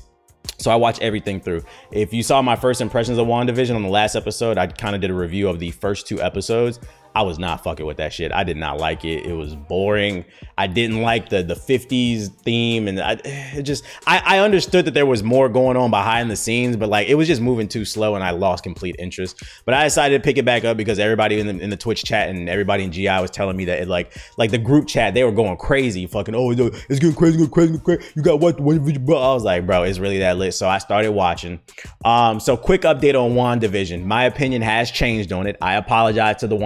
So 0.57 0.71
I 0.71 0.75
watch 0.77 1.01
everything 1.01 1.41
through. 1.41 1.63
If 1.91 2.13
you 2.13 2.23
saw 2.23 2.41
my 2.41 2.55
first 2.55 2.79
impressions 2.79 3.17
of 3.17 3.27
WandaVision 3.27 3.75
on 3.75 3.83
the 3.83 3.89
last 3.89 4.15
episode, 4.15 4.57
I 4.57 4.67
kind 4.67 4.95
of 4.95 5.01
did 5.01 5.09
a 5.09 5.13
review 5.13 5.49
of 5.49 5.59
the 5.59 5.71
first 5.71 6.07
two 6.07 6.21
episodes. 6.21 6.79
I 7.15 7.21
was 7.21 7.39
not 7.39 7.63
fucking 7.63 7.85
with 7.85 7.97
that 7.97 8.13
shit. 8.13 8.31
I 8.31 8.43
did 8.43 8.57
not 8.57 8.77
like 8.77 9.05
it. 9.05 9.25
It 9.25 9.33
was 9.33 9.55
boring. 9.55 10.25
I 10.57 10.67
didn't 10.67 11.01
like 11.01 11.29
the 11.29 11.43
the 11.43 11.55
50s 11.55 12.29
theme 12.41 12.87
and 12.87 12.99
I 12.99 13.15
just 13.61 13.85
I, 14.05 14.21
I 14.25 14.39
understood 14.39 14.85
that 14.85 14.93
there 14.93 15.05
was 15.05 15.23
more 15.23 15.49
going 15.49 15.77
on 15.77 15.89
behind 15.89 16.29
the 16.29 16.35
scenes, 16.35 16.75
but 16.75 16.89
like 16.89 17.07
it 17.07 17.15
was 17.15 17.27
just 17.27 17.41
moving 17.41 17.67
too 17.67 17.85
slow 17.85 18.15
and 18.15 18.23
I 18.23 18.31
lost 18.31 18.63
complete 18.63 18.95
interest. 18.99 19.41
But 19.65 19.73
I 19.73 19.85
decided 19.85 20.21
to 20.21 20.25
pick 20.25 20.37
it 20.37 20.45
back 20.45 20.65
up 20.65 20.77
because 20.77 20.99
everybody 20.99 21.39
in 21.39 21.47
the, 21.47 21.63
in 21.63 21.69
the 21.69 21.77
Twitch 21.77 22.03
chat 22.03 22.29
and 22.29 22.49
everybody 22.49 22.83
in 22.83 22.91
GI 22.91 23.07
was 23.07 23.31
telling 23.31 23.55
me 23.55 23.65
that 23.65 23.81
it 23.81 23.87
like 23.87 24.15
like 24.37 24.51
the 24.51 24.57
group 24.57 24.87
chat, 24.87 25.13
they 25.13 25.23
were 25.23 25.31
going 25.31 25.57
crazy, 25.57 26.07
fucking, 26.07 26.35
oh, 26.35 26.51
it's 26.51 26.99
getting 26.99 27.15
crazy, 27.15 27.37
getting 27.37 27.51
crazy, 27.51 27.79
crazy. 27.79 28.03
You 28.15 28.21
got 28.21 28.39
what 28.39 28.59
one 28.59 28.83
video, 28.83 29.01
bro. 29.01 29.17
I 29.17 29.33
was 29.33 29.43
like, 29.43 29.65
bro, 29.65 29.83
it's 29.83 29.99
really 29.99 30.19
that 30.19 30.37
lit. 30.37 30.53
So 30.53 30.67
I 30.67 30.79
started 30.79 31.11
watching. 31.11 31.59
Um, 32.03 32.39
so 32.39 32.57
quick 32.57 32.81
update 32.81 33.15
on 33.15 33.31
WandaVision. 33.31 34.03
My 34.03 34.25
opinion 34.25 34.61
has 34.61 34.91
changed 34.91 35.31
on 35.31 35.47
it. 35.47 35.57
I 35.61 35.75
apologize 35.75 36.37
to 36.37 36.47
the 36.47 36.57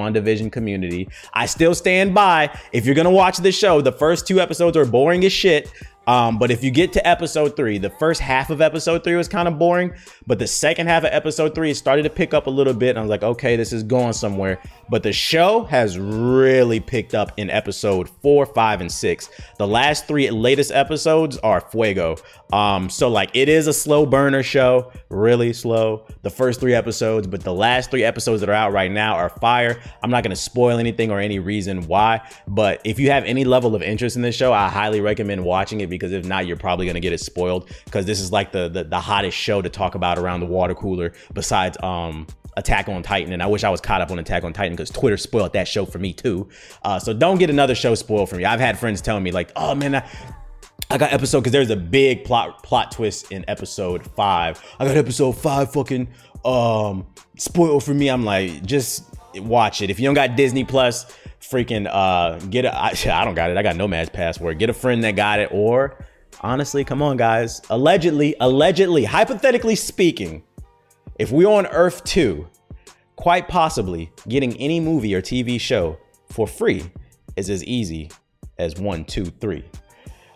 Community. 0.48 1.10
I 1.34 1.48
still 1.48 1.74
stand 1.74 2.14
by. 2.14 2.56
If 2.72 2.86
you're 2.86 2.94
gonna 2.94 3.10
watch 3.10 3.38
this 3.38 3.58
show, 3.58 3.82
the 3.82 3.92
first 3.92 4.28
two 4.28 4.40
episodes 4.40 4.78
are 4.78 4.86
boring 4.86 5.26
as 5.26 5.34
shit. 5.34 5.72
Um, 6.10 6.40
but 6.40 6.50
if 6.50 6.64
you 6.64 6.72
get 6.72 6.92
to 6.94 7.08
episode 7.08 7.56
three, 7.56 7.78
the 7.78 7.92
first 7.92 8.20
half 8.20 8.50
of 8.50 8.62
episode 8.62 9.04
three 9.04 9.16
was 9.16 9.28
kind 9.28 9.48
of 9.48 9.60
boring, 9.60 9.94
but 10.26 10.40
the 10.40 10.48
second 10.48 10.88
half 10.88 11.04
of 11.04 11.14
episode 11.14 11.54
three 11.54 11.72
started 11.76 12.02
to 12.02 12.10
pick 12.10 12.34
up 12.34 12.48
a 12.48 12.50
little 12.50 12.74
bit. 12.74 12.90
And 12.90 12.98
I 12.98 13.02
was 13.04 13.12
like, 13.12 13.22
okay, 13.22 13.56
this 13.56 13.72
is 13.72 13.84
going 13.84 14.14
somewhere. 14.14 14.60
But 14.90 15.04
the 15.04 15.14
show 15.14 15.66
has 15.66 16.00
really 16.00 16.80
picked 16.80 17.14
up 17.14 17.34
in 17.38 17.52
episode 17.52 18.10
four, 18.10 18.48
five, 18.48 18.82
and 18.82 18.92
six. 18.92 19.30
The 19.60 19.68
last 19.68 20.08
three 20.08 20.32
latest 20.32 20.72
episodes 20.72 21.38
are 21.38 21.62
fuego. 21.62 22.16
Um, 22.52 22.90
so 22.90 23.08
like 23.08 23.30
it 23.36 23.48
is 23.48 23.68
a 23.68 23.74
slow 23.74 24.08
burner 24.08 24.42
show, 24.42 24.92
really 25.10 25.54
slow. 25.54 26.08
The 26.24 26.32
first 26.32 26.60
three 26.60 26.74
episodes, 26.74 27.28
but 27.28 27.42
the 27.42 27.54
last 27.54 27.92
three 27.92 28.04
episodes 28.04 28.40
that 28.40 28.50
are 28.50 28.54
out 28.54 28.74
right 28.74 28.92
now 28.92 29.14
are 29.14 29.30
fire. 29.30 29.80
I'm 30.02 30.10
not 30.10 30.24
gonna 30.24 30.36
spoil 30.36 30.80
anything 30.80 31.12
or 31.12 31.20
any 31.20 31.38
reason 31.38 31.86
why, 31.86 32.28
but 32.48 32.82
if 32.84 32.98
you 32.98 33.12
have 33.12 33.26
any 33.26 33.44
level 33.44 33.76
of 33.76 33.84
interest 33.84 34.16
in 34.16 34.24
this 34.24 34.36
show, 34.36 34.52
I 34.52 34.70
highly 34.70 35.02
recommend 35.02 35.46
watching 35.46 35.82
it 35.82 35.90
because 36.00 36.14
if 36.14 36.26
not, 36.26 36.48
you're 36.48 36.58
probably 36.58 36.86
gonna 36.86 37.00
get 37.00 37.14
it 37.14 37.20
spoiled 37.20 37.70
because 37.86 38.06
this 38.06 38.20
is 38.20 38.32
like 38.32 38.52
the, 38.52 38.70
the 38.70 38.84
the 38.84 39.00
hottest 39.00 39.38
show 39.38 39.62
to 39.62 39.70
talk 39.70 39.96
about 39.96 40.18
around 40.18 40.40
the 40.40 40.46
water 40.46 40.74
cooler 40.76 41.14
besides 41.34 41.78
um 41.84 42.26
Attack 42.58 42.90
on 42.90 43.02
Titan, 43.04 43.32
and 43.32 43.42
I 43.42 43.48
wish 43.48 43.64
I 43.64 43.70
was 43.70 43.80
caught 43.80 44.02
up 44.02 44.12
on 44.12 44.20
Attack 44.20 44.44
on 44.44 44.52
Titan 44.54 44.74
because 44.74 44.90
Twitter 44.90 45.18
spoiled 45.18 45.54
that 45.54 45.68
show 45.68 45.86
for 45.86 45.98
me 45.98 46.12
too. 46.14 46.50
Uh, 46.84 47.00
so 47.00 47.14
don't 47.14 47.38
get 47.38 47.50
another 47.50 47.74
show 47.74 47.96
spoiled 47.96 48.30
for 48.30 48.36
me. 48.36 48.44
I've 48.44 48.60
had 48.60 48.78
friends 48.78 49.02
telling 49.02 49.24
me 49.24 49.32
like, 49.32 49.52
"Oh 49.56 49.76
man, 49.76 49.96
I, 49.96 50.10
I 50.90 50.98
got 50.98 51.14
episode 51.14 51.42
because 51.42 51.54
there's 51.54 51.70
a 51.70 51.78
big 51.78 52.26
plot 52.26 52.64
plot 52.64 52.92
twist 52.92 53.32
in 53.32 53.46
episode 53.48 54.06
five. 54.16 54.62
I 54.80 54.86
got 54.86 54.98
episode 54.98 55.34
five 55.34 55.72
fucking 55.72 56.10
um 56.44 57.06
spoiled 57.38 57.84
for 57.84 57.94
me. 57.94 58.10
I'm 58.10 58.26
like, 58.26 58.66
just 58.66 59.09
watch 59.36 59.82
it. 59.82 59.90
If 59.90 60.00
you 60.00 60.06
don't 60.06 60.16
got 60.16 60.36
Disney 60.36 60.64
Plus, 60.64 61.06
freaking 61.42 61.88
uh 61.90 62.38
get 62.48 62.66
a 62.66 62.76
I, 62.76 62.90
I 63.12 63.26
don't 63.26 63.36
got 63.36 63.50
it. 63.50 63.58
I 63.58 63.64
got 63.64 63.76
Nomad's 63.76 64.10
password. 64.10 64.60
Get 64.60 64.70
a 64.70 64.74
friend 64.74 65.04
that 65.04 65.16
got 65.16 65.40
it, 65.40 65.50
or 65.52 65.98
honestly, 66.42 66.84
come 66.84 67.02
on, 67.02 67.18
guys. 67.18 67.62
Allegedly, 67.70 68.36
allegedly, 68.40 69.04
hypothetically 69.04 69.76
speaking, 69.76 70.44
if 71.18 71.32
we're 71.32 71.50
on 71.50 71.68
Earth 71.68 72.04
2, 72.06 72.48
quite 73.16 73.48
possibly 73.48 74.12
getting 74.28 74.56
any 74.58 74.80
movie 74.80 75.14
or 75.14 75.22
TV 75.22 75.60
show 75.60 75.98
for 76.32 76.48
free 76.48 76.90
is 77.36 77.50
as 77.50 77.64
easy 77.66 78.10
as 78.58 78.76
one, 78.76 79.04
two, 79.06 79.26
three. 79.26 79.66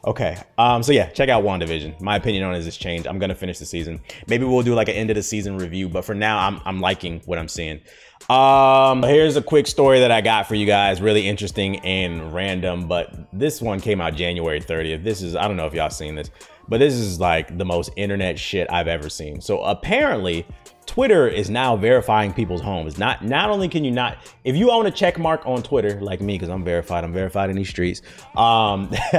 Okay. 0.05 0.37
Um, 0.57 0.83
so 0.83 0.91
yeah, 0.91 1.07
check 1.09 1.29
out 1.29 1.43
WandaVision. 1.43 2.01
My 2.01 2.17
opinion 2.17 2.43
on 2.43 2.53
it 2.53 2.63
has 2.63 2.75
changed. 2.75 3.07
I'm 3.07 3.19
gonna 3.19 3.35
finish 3.35 3.59
the 3.59 3.65
season. 3.65 4.01
Maybe 4.27 4.43
we'll 4.43 4.63
do 4.63 4.75
like 4.75 4.89
an 4.89 4.95
end 4.95 5.09
of 5.09 5.15
the 5.15 5.23
season 5.23 5.57
review, 5.57 5.87
but 5.87 6.03
for 6.03 6.13
now, 6.13 6.39
I'm 6.39 6.59
I'm 6.65 6.81
liking 6.81 7.21
what 7.25 7.39
I'm 7.39 7.47
seeing. 7.47 7.79
Um, 8.29 9.03
here's 9.03 9.35
a 9.35 9.41
quick 9.41 9.67
story 9.67 9.99
that 9.99 10.11
I 10.11 10.21
got 10.21 10.47
for 10.47 10.55
you 10.55 10.65
guys. 10.65 11.01
Really 11.01 11.27
interesting 11.27 11.79
and 11.79 12.33
random, 12.33 12.87
but 12.87 13.13
this 13.33 13.61
one 13.61 13.79
came 13.79 13.99
out 13.99 14.15
January 14.15 14.61
30th. 14.61 15.03
This 15.03 15.21
is 15.21 15.35
I 15.35 15.47
don't 15.47 15.57
know 15.57 15.65
if 15.65 15.73
y'all 15.73 15.89
seen 15.89 16.15
this, 16.15 16.31
but 16.67 16.79
this 16.79 16.93
is 16.93 17.19
like 17.19 17.57
the 17.57 17.65
most 17.65 17.91
internet 17.95 18.39
shit 18.39 18.67
I've 18.71 18.87
ever 18.87 19.09
seen. 19.09 19.41
So 19.41 19.61
apparently, 19.63 20.45
Twitter 20.85 21.27
is 21.27 21.49
now 21.49 21.75
verifying 21.75 22.33
people's 22.33 22.61
homes. 22.61 22.97
Not 22.97 23.23
not 23.23 23.49
only 23.49 23.67
can 23.69 23.83
you 23.83 23.91
not, 23.91 24.17
if 24.43 24.55
you 24.55 24.69
own 24.71 24.85
a 24.85 24.91
check 24.91 25.17
mark 25.17 25.41
on 25.45 25.63
Twitter, 25.63 25.99
like 26.01 26.21
me, 26.21 26.35
because 26.35 26.49
I'm 26.49 26.63
verified, 26.63 27.03
I'm 27.03 27.13
verified 27.13 27.49
in 27.49 27.55
these 27.55 27.69
streets. 27.69 28.01
Um, 28.35 28.89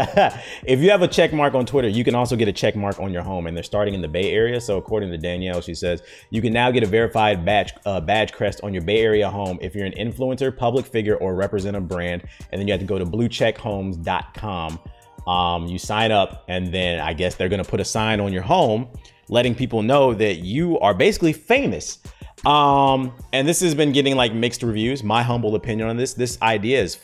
if 0.64 0.80
you 0.80 0.90
have 0.90 1.02
a 1.02 1.08
check 1.08 1.32
mark 1.32 1.54
on 1.54 1.66
Twitter, 1.66 1.88
you 1.88 2.04
can 2.04 2.14
also 2.14 2.36
get 2.36 2.48
a 2.48 2.52
check 2.52 2.76
mark 2.76 3.00
on 3.00 3.12
your 3.12 3.22
home, 3.22 3.46
and 3.46 3.56
they're 3.56 3.64
starting 3.64 3.94
in 3.94 4.02
the 4.02 4.08
Bay 4.08 4.32
Area. 4.32 4.60
So 4.60 4.76
according 4.76 5.10
to 5.10 5.18
Danielle, 5.18 5.60
she 5.60 5.74
says 5.74 6.02
you 6.30 6.42
can 6.42 6.52
now 6.52 6.70
get 6.70 6.82
a 6.82 6.86
verified 6.86 7.44
badge 7.44 7.72
uh, 7.86 8.00
badge 8.00 8.32
crest 8.32 8.60
on 8.62 8.72
your 8.74 8.82
Bay 8.82 9.00
Area 9.00 9.30
home 9.30 9.58
if 9.60 9.74
you're 9.74 9.86
an 9.86 9.94
influencer, 9.94 10.56
public 10.56 10.86
figure, 10.86 11.16
or 11.16 11.34
represent 11.34 11.76
a 11.76 11.80
brand, 11.80 12.22
and 12.52 12.60
then 12.60 12.68
you 12.68 12.72
have 12.72 12.80
to 12.80 12.86
go 12.86 12.98
to 12.98 13.06
bluecheckhomes.com. 13.06 14.78
Um, 15.26 15.66
you 15.66 15.78
sign 15.78 16.12
up, 16.12 16.44
and 16.48 16.72
then 16.72 17.00
I 17.00 17.12
guess 17.12 17.34
they're 17.34 17.48
gonna 17.48 17.64
put 17.64 17.80
a 17.80 17.84
sign 17.84 18.20
on 18.20 18.32
your 18.32 18.42
home 18.42 18.88
letting 19.28 19.54
people 19.54 19.82
know 19.82 20.14
that 20.14 20.36
you 20.36 20.78
are 20.80 20.94
basically 20.94 21.32
famous. 21.32 21.98
Um, 22.44 23.12
and 23.32 23.48
this 23.48 23.60
has 23.60 23.74
been 23.74 23.92
getting 23.92 24.16
like 24.16 24.34
mixed 24.34 24.62
reviews. 24.62 25.02
My 25.02 25.22
humble 25.22 25.54
opinion 25.54 25.88
on 25.88 25.96
this, 25.96 26.14
this 26.14 26.40
idea 26.42 26.82
is 26.82 26.98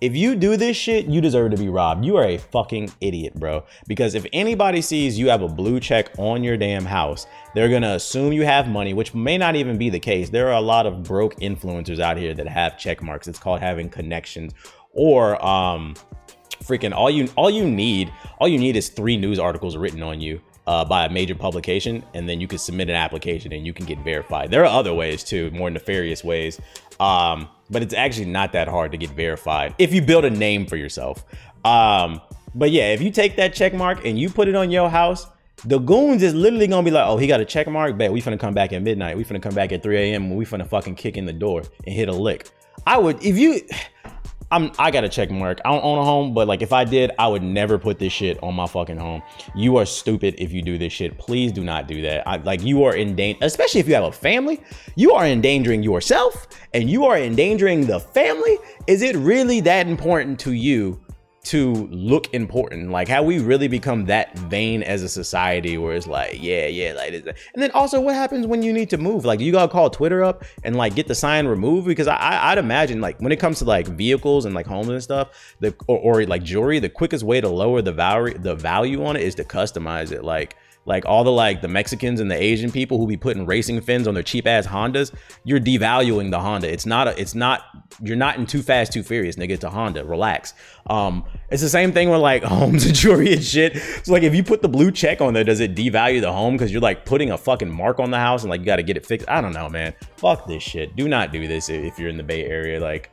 if 0.00 0.16
you 0.16 0.34
do 0.34 0.56
this 0.56 0.76
shit, 0.76 1.06
you 1.06 1.20
deserve 1.20 1.52
to 1.52 1.56
be 1.56 1.68
robbed. 1.68 2.04
You 2.04 2.16
are 2.16 2.24
a 2.24 2.36
fucking 2.36 2.92
idiot, 3.00 3.34
bro. 3.36 3.64
Because 3.86 4.14
if 4.14 4.26
anybody 4.32 4.82
sees 4.82 5.18
you 5.18 5.28
have 5.28 5.42
a 5.42 5.48
blue 5.48 5.78
check 5.78 6.10
on 6.18 6.42
your 6.42 6.56
damn 6.56 6.84
house, 6.84 7.26
they're 7.54 7.68
gonna 7.68 7.94
assume 7.94 8.32
you 8.32 8.44
have 8.44 8.68
money, 8.68 8.94
which 8.94 9.14
may 9.14 9.38
not 9.38 9.54
even 9.54 9.78
be 9.78 9.88
the 9.88 10.00
case. 10.00 10.28
There 10.28 10.48
are 10.48 10.54
a 10.54 10.60
lot 10.60 10.86
of 10.86 11.04
broke 11.04 11.36
influencers 11.36 12.00
out 12.00 12.16
here 12.16 12.34
that 12.34 12.48
have 12.48 12.76
check 12.76 13.00
marks. 13.00 13.28
It's 13.28 13.38
called 13.38 13.60
having 13.60 13.88
connections 13.88 14.52
or 14.94 15.42
um 15.44 15.94
freaking 16.60 16.92
all 16.92 17.10
you 17.10 17.28
all 17.36 17.50
you 17.50 17.68
need 17.68 18.12
all 18.38 18.48
you 18.48 18.58
need 18.58 18.76
is 18.76 18.88
three 18.88 19.16
news 19.16 19.38
articles 19.38 19.76
written 19.76 20.02
on 20.02 20.20
you 20.20 20.40
uh, 20.66 20.84
by 20.84 21.06
a 21.06 21.10
major 21.10 21.34
publication, 21.34 22.04
and 22.14 22.28
then 22.28 22.40
you 22.40 22.46
can 22.46 22.58
submit 22.58 22.88
an 22.88 22.94
application 22.94 23.52
and 23.52 23.66
you 23.66 23.72
can 23.72 23.84
get 23.84 23.98
verified. 23.98 24.50
There 24.50 24.62
are 24.62 24.78
other 24.78 24.94
ways 24.94 25.24
too, 25.24 25.50
more 25.50 25.70
nefarious 25.70 26.22
ways, 26.22 26.60
um, 27.00 27.48
but 27.70 27.82
it's 27.82 27.94
actually 27.94 28.26
not 28.26 28.52
that 28.52 28.68
hard 28.68 28.92
to 28.92 28.98
get 28.98 29.10
verified 29.10 29.74
if 29.78 29.92
you 29.92 30.02
build 30.02 30.24
a 30.24 30.30
name 30.30 30.66
for 30.66 30.76
yourself. 30.76 31.24
Um, 31.64 32.20
but 32.54 32.70
yeah, 32.70 32.92
if 32.92 33.00
you 33.00 33.10
take 33.10 33.36
that 33.36 33.54
check 33.54 33.74
mark 33.74 34.04
and 34.04 34.18
you 34.18 34.28
put 34.28 34.48
it 34.48 34.54
on 34.54 34.70
your 34.70 34.90
house, 34.90 35.26
the 35.64 35.78
goons 35.78 36.22
is 36.22 36.34
literally 36.34 36.66
gonna 36.66 36.84
be 36.84 36.90
like, 36.90 37.06
oh, 37.06 37.16
he 37.16 37.26
got 37.26 37.40
a 37.40 37.44
check 37.44 37.68
mark, 37.68 37.96
bet 37.96 38.12
we 38.12 38.20
finna 38.20 38.38
come 38.38 38.54
back 38.54 38.72
at 38.72 38.82
midnight. 38.82 39.16
We 39.16 39.24
finna 39.24 39.42
come 39.42 39.54
back 39.54 39.72
at 39.72 39.82
3 39.82 39.96
a.m. 39.96 40.28
when 40.28 40.38
we 40.38 40.44
finna 40.44 40.66
fucking 40.66 40.96
kick 40.96 41.16
in 41.16 41.24
the 41.24 41.32
door 41.32 41.62
and 41.86 41.94
hit 41.94 42.08
a 42.08 42.12
lick. 42.12 42.50
I 42.86 42.98
would, 42.98 43.22
if 43.24 43.38
you, 43.38 43.60
I'm 44.52 44.70
I 44.78 44.90
got 44.90 45.02
a 45.02 45.08
check 45.08 45.30
mark. 45.30 45.60
I 45.64 45.70
don't 45.70 45.82
own 45.82 45.98
a 45.98 46.04
home, 46.04 46.34
but 46.34 46.46
like 46.46 46.60
if 46.60 46.74
I 46.74 46.84
did, 46.84 47.10
I 47.18 47.26
would 47.26 47.42
never 47.42 47.78
put 47.78 47.98
this 47.98 48.12
shit 48.12 48.40
on 48.42 48.54
my 48.54 48.66
fucking 48.66 48.98
home. 48.98 49.22
You 49.56 49.78
are 49.78 49.86
stupid 49.86 50.34
if 50.36 50.52
you 50.52 50.60
do 50.60 50.76
this 50.76 50.92
shit. 50.92 51.16
Please 51.16 51.52
do 51.52 51.64
not 51.64 51.88
do 51.88 52.02
that. 52.02 52.28
I, 52.28 52.36
like 52.36 52.62
you 52.62 52.84
are 52.84 52.94
in 52.94 53.16
danger, 53.16 53.38
especially 53.40 53.80
if 53.80 53.88
you 53.88 53.94
have 53.94 54.04
a 54.04 54.12
family. 54.12 54.60
You 54.94 55.12
are 55.12 55.26
endangering 55.26 55.82
yourself 55.82 56.46
and 56.74 56.90
you 56.90 57.06
are 57.06 57.16
endangering 57.16 57.86
the 57.86 57.98
family. 57.98 58.58
Is 58.86 59.00
it 59.00 59.16
really 59.16 59.60
that 59.62 59.88
important 59.88 60.38
to 60.40 60.52
you 60.52 61.01
to 61.44 61.72
look 61.90 62.32
important. 62.32 62.90
Like, 62.90 63.08
how 63.08 63.22
we 63.22 63.40
really 63.40 63.66
become 63.66 64.06
that 64.06 64.38
vain 64.38 64.82
as 64.82 65.02
a 65.02 65.08
society 65.08 65.76
where 65.76 65.94
it's 65.94 66.06
like, 66.06 66.40
yeah, 66.40 66.66
yeah, 66.66 66.92
like. 66.92 67.12
And 67.14 67.62
then 67.62 67.70
also, 67.72 68.00
what 68.00 68.14
happens 68.14 68.46
when 68.46 68.62
you 68.62 68.72
need 68.72 68.90
to 68.90 68.98
move? 68.98 69.24
Like, 69.24 69.40
you 69.40 69.50
gotta 69.50 69.70
call 69.70 69.90
Twitter 69.90 70.22
up 70.22 70.44
and 70.62 70.76
like 70.76 70.94
get 70.94 71.08
the 71.08 71.14
sign 71.14 71.46
removed 71.46 71.86
because 71.86 72.06
I, 72.06 72.50
I'd 72.50 72.58
imagine 72.58 73.00
like 73.00 73.18
when 73.20 73.32
it 73.32 73.40
comes 73.40 73.58
to 73.58 73.64
like 73.64 73.88
vehicles 73.88 74.44
and 74.44 74.54
like 74.54 74.66
homes 74.66 74.88
and 74.88 75.02
stuff, 75.02 75.56
the 75.60 75.74
or, 75.88 75.98
or 75.98 76.26
like 76.26 76.44
jewelry, 76.44 76.78
the 76.78 76.88
quickest 76.88 77.24
way 77.24 77.40
to 77.40 77.48
lower 77.48 77.82
the 77.82 77.92
value 77.92 78.38
the 78.38 78.54
value 78.54 79.04
on 79.04 79.16
it 79.16 79.22
is 79.22 79.34
to 79.36 79.44
customize 79.44 80.12
it. 80.12 80.22
Like 80.24 80.56
like 80.84 81.06
all 81.06 81.22
the 81.22 81.30
like 81.30 81.62
the 81.62 81.68
Mexicans 81.68 82.20
and 82.20 82.30
the 82.30 82.40
Asian 82.40 82.70
people 82.70 82.98
who 82.98 83.06
be 83.06 83.16
putting 83.16 83.46
racing 83.46 83.80
fins 83.80 84.08
on 84.08 84.14
their 84.14 84.22
cheap 84.22 84.46
ass 84.46 84.66
Hondas, 84.66 85.14
you're 85.44 85.60
devaluing 85.60 86.30
the 86.30 86.40
Honda. 86.40 86.72
It's 86.72 86.86
not 86.86 87.08
a, 87.08 87.20
it's 87.20 87.34
not 87.34 87.62
you're 88.02 88.16
not 88.16 88.36
in 88.36 88.46
too 88.46 88.62
fast, 88.62 88.92
too 88.92 89.02
furious, 89.02 89.36
nigga. 89.36 89.50
It's 89.50 89.64
a 89.64 89.70
Honda. 89.70 90.04
Relax. 90.04 90.54
Um, 90.88 91.24
it's 91.50 91.62
the 91.62 91.68
same 91.68 91.92
thing 91.92 92.10
with 92.10 92.20
like 92.20 92.42
homes 92.42 92.84
and 92.84 92.94
jewelry 92.94 93.32
and 93.32 93.44
shit. 93.44 93.76
So 94.04 94.12
like 94.12 94.24
if 94.24 94.34
you 94.34 94.42
put 94.42 94.62
the 94.62 94.68
blue 94.68 94.90
check 94.90 95.20
on 95.20 95.34
there, 95.34 95.44
does 95.44 95.60
it 95.60 95.74
devalue 95.74 96.20
the 96.20 96.32
home 96.32 96.54
because 96.54 96.72
you're 96.72 96.80
like 96.80 97.04
putting 97.04 97.30
a 97.30 97.38
fucking 97.38 97.70
mark 97.70 98.00
on 98.00 98.10
the 98.10 98.18
house 98.18 98.42
and 98.42 98.50
like 98.50 98.60
you 98.60 98.66
got 98.66 98.76
to 98.76 98.82
get 98.82 98.96
it 98.96 99.06
fixed? 99.06 99.28
I 99.28 99.40
don't 99.40 99.52
know, 99.52 99.68
man. 99.68 99.94
Fuck 100.16 100.46
this 100.46 100.62
shit. 100.62 100.96
Do 100.96 101.08
not 101.08 101.32
do 101.32 101.46
this 101.46 101.68
if 101.68 101.98
you're 101.98 102.08
in 102.08 102.16
the 102.16 102.24
Bay 102.24 102.44
Area. 102.44 102.80
Like, 102.80 103.10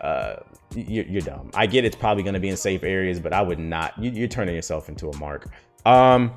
uh, 0.00 0.36
you're, 0.74 1.04
you're 1.04 1.22
dumb. 1.22 1.50
I 1.54 1.66
get 1.66 1.84
it's 1.84 1.96
probably 1.96 2.22
gonna 2.22 2.40
be 2.40 2.48
in 2.48 2.56
safe 2.56 2.84
areas, 2.84 3.18
but 3.18 3.32
I 3.32 3.42
would 3.42 3.58
not. 3.58 3.98
You, 3.98 4.10
you're 4.10 4.28
turning 4.28 4.54
yourself 4.54 4.88
into 4.88 5.08
a 5.08 5.16
mark. 5.16 5.48
Um, 5.84 6.32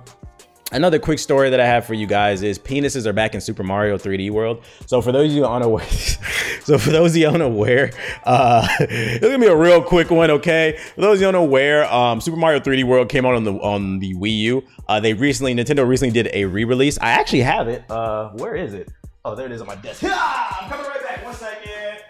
Another 0.74 0.98
quick 0.98 1.20
story 1.20 1.52
that 1.52 1.60
I 1.60 1.68
have 1.68 1.86
for 1.86 1.94
you 1.94 2.08
guys 2.08 2.42
is 2.42 2.58
penises 2.58 3.06
are 3.06 3.14
back 3.14 3.36
in 3.36 3.42
Super 3.42 3.62
Mario 3.62 3.96
3D 3.96 4.32
World. 4.32 4.64
So 4.88 5.04
for 5.04 5.12
those 5.12 5.30
of 5.30 5.38
you 5.38 5.46
unaware, 5.46 5.86
so 6.64 6.80
for 6.80 6.90
those 6.90 7.12
of 7.12 7.18
you 7.18 7.28
unaware, 7.28 7.92
uh, 8.24 8.68
it's 8.80 9.24
gonna 9.24 9.38
be 9.38 9.46
a 9.46 9.56
real 9.56 9.84
quick 9.84 10.10
one, 10.10 10.32
okay? 10.32 10.80
For 10.96 11.02
those 11.02 11.20
of 11.20 11.22
you 11.22 11.28
unaware, 11.28 11.86
um, 11.94 12.20
Super 12.20 12.38
Mario 12.38 12.60
3D 12.60 12.86
World 12.86 13.08
came 13.08 13.24
out 13.24 13.36
on 13.36 13.44
the 13.44 13.54
on 13.54 14.00
the 14.00 14.16
Wii 14.16 14.36
U. 14.40 14.64
Uh, 14.88 15.00
they 15.00 15.14
recently, 15.14 15.54
Nintendo 15.54 15.88
recently 15.88 16.12
did 16.12 16.34
a 16.34 16.46
re-release. 16.46 16.98
I 17.00 17.12
actually 17.12 17.42
have 17.42 17.68
it. 17.68 17.84
Uh, 17.90 18.30
where 18.32 18.56
is 18.56 18.74
it? 18.74 18.92
Oh, 19.24 19.36
there 19.36 19.46
it 19.46 19.52
is 19.52 19.62
on 19.62 19.68
my 19.68 19.76
desk. 19.76 20.02
Ah, 20.08 20.64
I'm 20.64 20.72
coming 20.72 20.88
right 20.88 21.04
back. 21.04 21.24
One 21.24 21.36
second. 21.36 22.04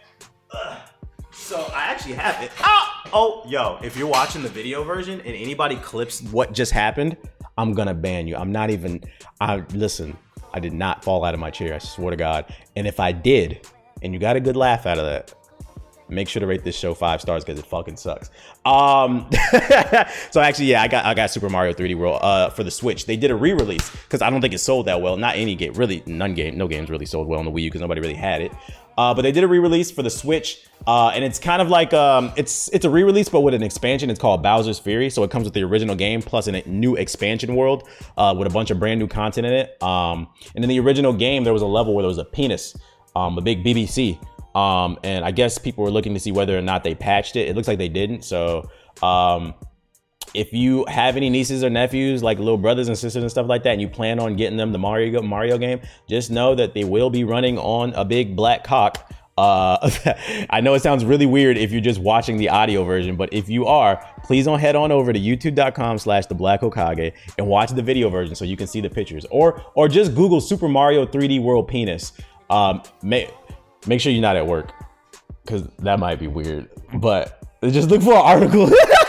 So 1.43 1.59
I 1.73 1.83
actually 1.91 2.13
have 2.13 2.41
it. 2.41 2.51
Oh, 2.61 2.89
oh, 3.11 3.43
yo! 3.45 3.77
If 3.83 3.97
you're 3.97 4.07
watching 4.07 4.41
the 4.41 4.49
video 4.49 4.83
version 4.83 5.19
and 5.19 5.35
anybody 5.35 5.75
clips 5.75 6.21
what 6.21 6.53
just 6.53 6.71
happened, 6.71 7.17
I'm 7.57 7.73
gonna 7.73 7.93
ban 7.93 8.27
you. 8.27 8.35
I'm 8.35 8.51
not 8.51 8.69
even. 8.69 9.03
I 9.39 9.63
listen. 9.73 10.17
I 10.53 10.59
did 10.59 10.73
not 10.73 11.03
fall 11.03 11.23
out 11.23 11.33
of 11.33 11.39
my 11.39 11.49
chair. 11.49 11.73
I 11.73 11.79
swear 11.79 12.11
to 12.11 12.17
God. 12.17 12.53
And 12.75 12.85
if 12.87 12.99
I 12.99 13.11
did, 13.11 13.67
and 14.01 14.13
you 14.13 14.19
got 14.19 14.35
a 14.35 14.39
good 14.39 14.55
laugh 14.55 14.85
out 14.85 14.99
of 14.99 15.05
that, 15.05 15.33
make 16.09 16.29
sure 16.29 16.39
to 16.39 16.47
rate 16.47 16.63
this 16.63 16.77
show 16.77 16.93
five 16.93 17.21
stars 17.21 17.43
because 17.43 17.59
it 17.59 17.65
fucking 17.65 17.97
sucks. 17.97 18.29
Um, 18.65 19.29
so 20.31 20.41
actually, 20.41 20.65
yeah, 20.67 20.81
I 20.81 20.87
got 20.87 21.05
I 21.05 21.13
got 21.13 21.31
Super 21.31 21.49
Mario 21.49 21.73
3D 21.73 21.95
World 21.95 22.19
uh, 22.21 22.49
for 22.49 22.63
the 22.63 22.71
Switch. 22.71 23.05
They 23.05 23.17
did 23.17 23.31
a 23.31 23.35
re-release 23.35 23.89
because 23.89 24.21
I 24.21 24.29
don't 24.29 24.41
think 24.41 24.53
it 24.53 24.59
sold 24.59 24.85
that 24.87 25.01
well. 25.01 25.17
Not 25.17 25.35
any 25.35 25.55
game, 25.55 25.73
really, 25.73 26.03
none 26.05 26.33
game, 26.33 26.57
no 26.57 26.67
games 26.67 26.89
really 26.89 27.05
sold 27.05 27.27
well 27.27 27.39
on 27.39 27.45
the 27.45 27.51
Wii 27.51 27.63
U 27.63 27.69
because 27.69 27.81
nobody 27.81 28.01
really 28.01 28.13
had 28.13 28.41
it. 28.41 28.51
Uh, 28.97 29.13
but 29.13 29.23
they 29.23 29.31
did 29.31 29.43
a 29.43 29.47
re-release 29.47 29.91
for 29.91 30.03
the 30.03 30.09
Switch, 30.09 30.65
uh, 30.85 31.09
and 31.09 31.23
it's 31.23 31.39
kind 31.39 31.61
of 31.61 31.69
like 31.69 31.93
um, 31.93 32.31
it's 32.35 32.69
it's 32.69 32.85
a 32.85 32.89
re-release 32.89 33.29
but 33.29 33.41
with 33.41 33.53
an 33.53 33.63
expansion. 33.63 34.09
It's 34.09 34.19
called 34.19 34.43
Bowser's 34.43 34.79
Fury, 34.79 35.09
so 35.09 35.23
it 35.23 35.31
comes 35.31 35.45
with 35.45 35.53
the 35.53 35.63
original 35.63 35.95
game 35.95 36.21
plus 36.21 36.47
a 36.47 36.61
new 36.67 36.95
expansion 36.95 37.55
world 37.55 37.87
uh, 38.17 38.35
with 38.37 38.47
a 38.47 38.51
bunch 38.51 38.71
of 38.71 38.79
brand 38.79 38.99
new 38.99 39.07
content 39.07 39.47
in 39.47 39.53
it. 39.53 39.81
Um, 39.81 40.27
and 40.55 40.63
in 40.63 40.69
the 40.69 40.79
original 40.79 41.13
game, 41.13 41.43
there 41.43 41.53
was 41.53 41.61
a 41.61 41.67
level 41.67 41.93
where 41.95 42.03
there 42.03 42.09
was 42.09 42.17
a 42.17 42.25
penis, 42.25 42.75
um, 43.15 43.37
a 43.37 43.41
big 43.41 43.63
BBC, 43.63 44.19
um, 44.55 44.99
and 45.03 45.25
I 45.25 45.31
guess 45.31 45.57
people 45.57 45.83
were 45.83 45.91
looking 45.91 46.13
to 46.13 46.19
see 46.19 46.31
whether 46.31 46.57
or 46.57 46.61
not 46.61 46.83
they 46.83 46.93
patched 46.93 47.35
it. 47.35 47.47
It 47.47 47.55
looks 47.55 47.67
like 47.67 47.79
they 47.79 47.89
didn't. 47.89 48.23
So 48.23 48.69
um, 49.01 49.53
if 50.33 50.51
you 50.53 50.85
have 50.85 51.15
any 51.15 51.29
nieces 51.29 51.63
or 51.63 51.69
nephews, 51.69 52.23
like 52.23 52.37
little 52.39 52.57
brothers 52.57 52.87
and 52.87 52.97
sisters 52.97 53.21
and 53.21 53.31
stuff 53.31 53.47
like 53.47 53.63
that, 53.63 53.71
and 53.71 53.81
you 53.81 53.87
plan 53.87 54.19
on 54.19 54.35
getting 54.35 54.57
them 54.57 54.71
the 54.71 54.79
Mario 54.79 55.21
Mario 55.21 55.57
game, 55.57 55.81
just 56.09 56.31
know 56.31 56.55
that 56.55 56.73
they 56.73 56.83
will 56.83 57.09
be 57.09 57.23
running 57.23 57.57
on 57.57 57.93
a 57.93 58.03
big 58.03 58.35
black 58.35 58.63
cock. 58.63 59.11
Uh, 59.37 59.89
I 60.49 60.61
know 60.61 60.73
it 60.73 60.81
sounds 60.81 61.05
really 61.05 61.25
weird 61.25 61.57
if 61.57 61.71
you're 61.71 61.81
just 61.81 61.99
watching 61.99 62.37
the 62.37 62.49
audio 62.49 62.83
version, 62.83 63.15
but 63.15 63.33
if 63.33 63.49
you 63.49 63.65
are, 63.65 64.03
please 64.23 64.45
don't 64.45 64.59
head 64.59 64.75
on 64.75 64.91
over 64.91 65.11
to 65.11 65.19
youtube.com 65.19 65.97
slash 65.97 66.25
the 66.27 66.35
black 66.35 66.61
Hokage 66.61 67.13
and 67.37 67.47
watch 67.47 67.71
the 67.71 67.81
video 67.81 68.09
version 68.09 68.35
so 68.35 68.45
you 68.45 68.57
can 68.57 68.67
see 68.67 68.81
the 68.81 68.89
pictures. 68.89 69.25
Or 69.31 69.63
or 69.75 69.87
just 69.87 70.15
Google 70.15 70.41
Super 70.41 70.67
Mario 70.67 71.05
3D 71.05 71.41
World 71.41 71.67
penis. 71.67 72.13
Um, 72.49 72.83
make 73.01 73.29
sure 73.99 74.11
you're 74.11 74.21
not 74.21 74.35
at 74.35 74.45
work 74.45 74.71
because 75.43 75.67
that 75.79 75.99
might 75.99 76.19
be 76.19 76.27
weird. 76.27 76.69
But 76.95 77.43
just 77.63 77.89
look 77.89 78.01
for 78.01 78.13
an 78.13 78.21
article. 78.21 78.71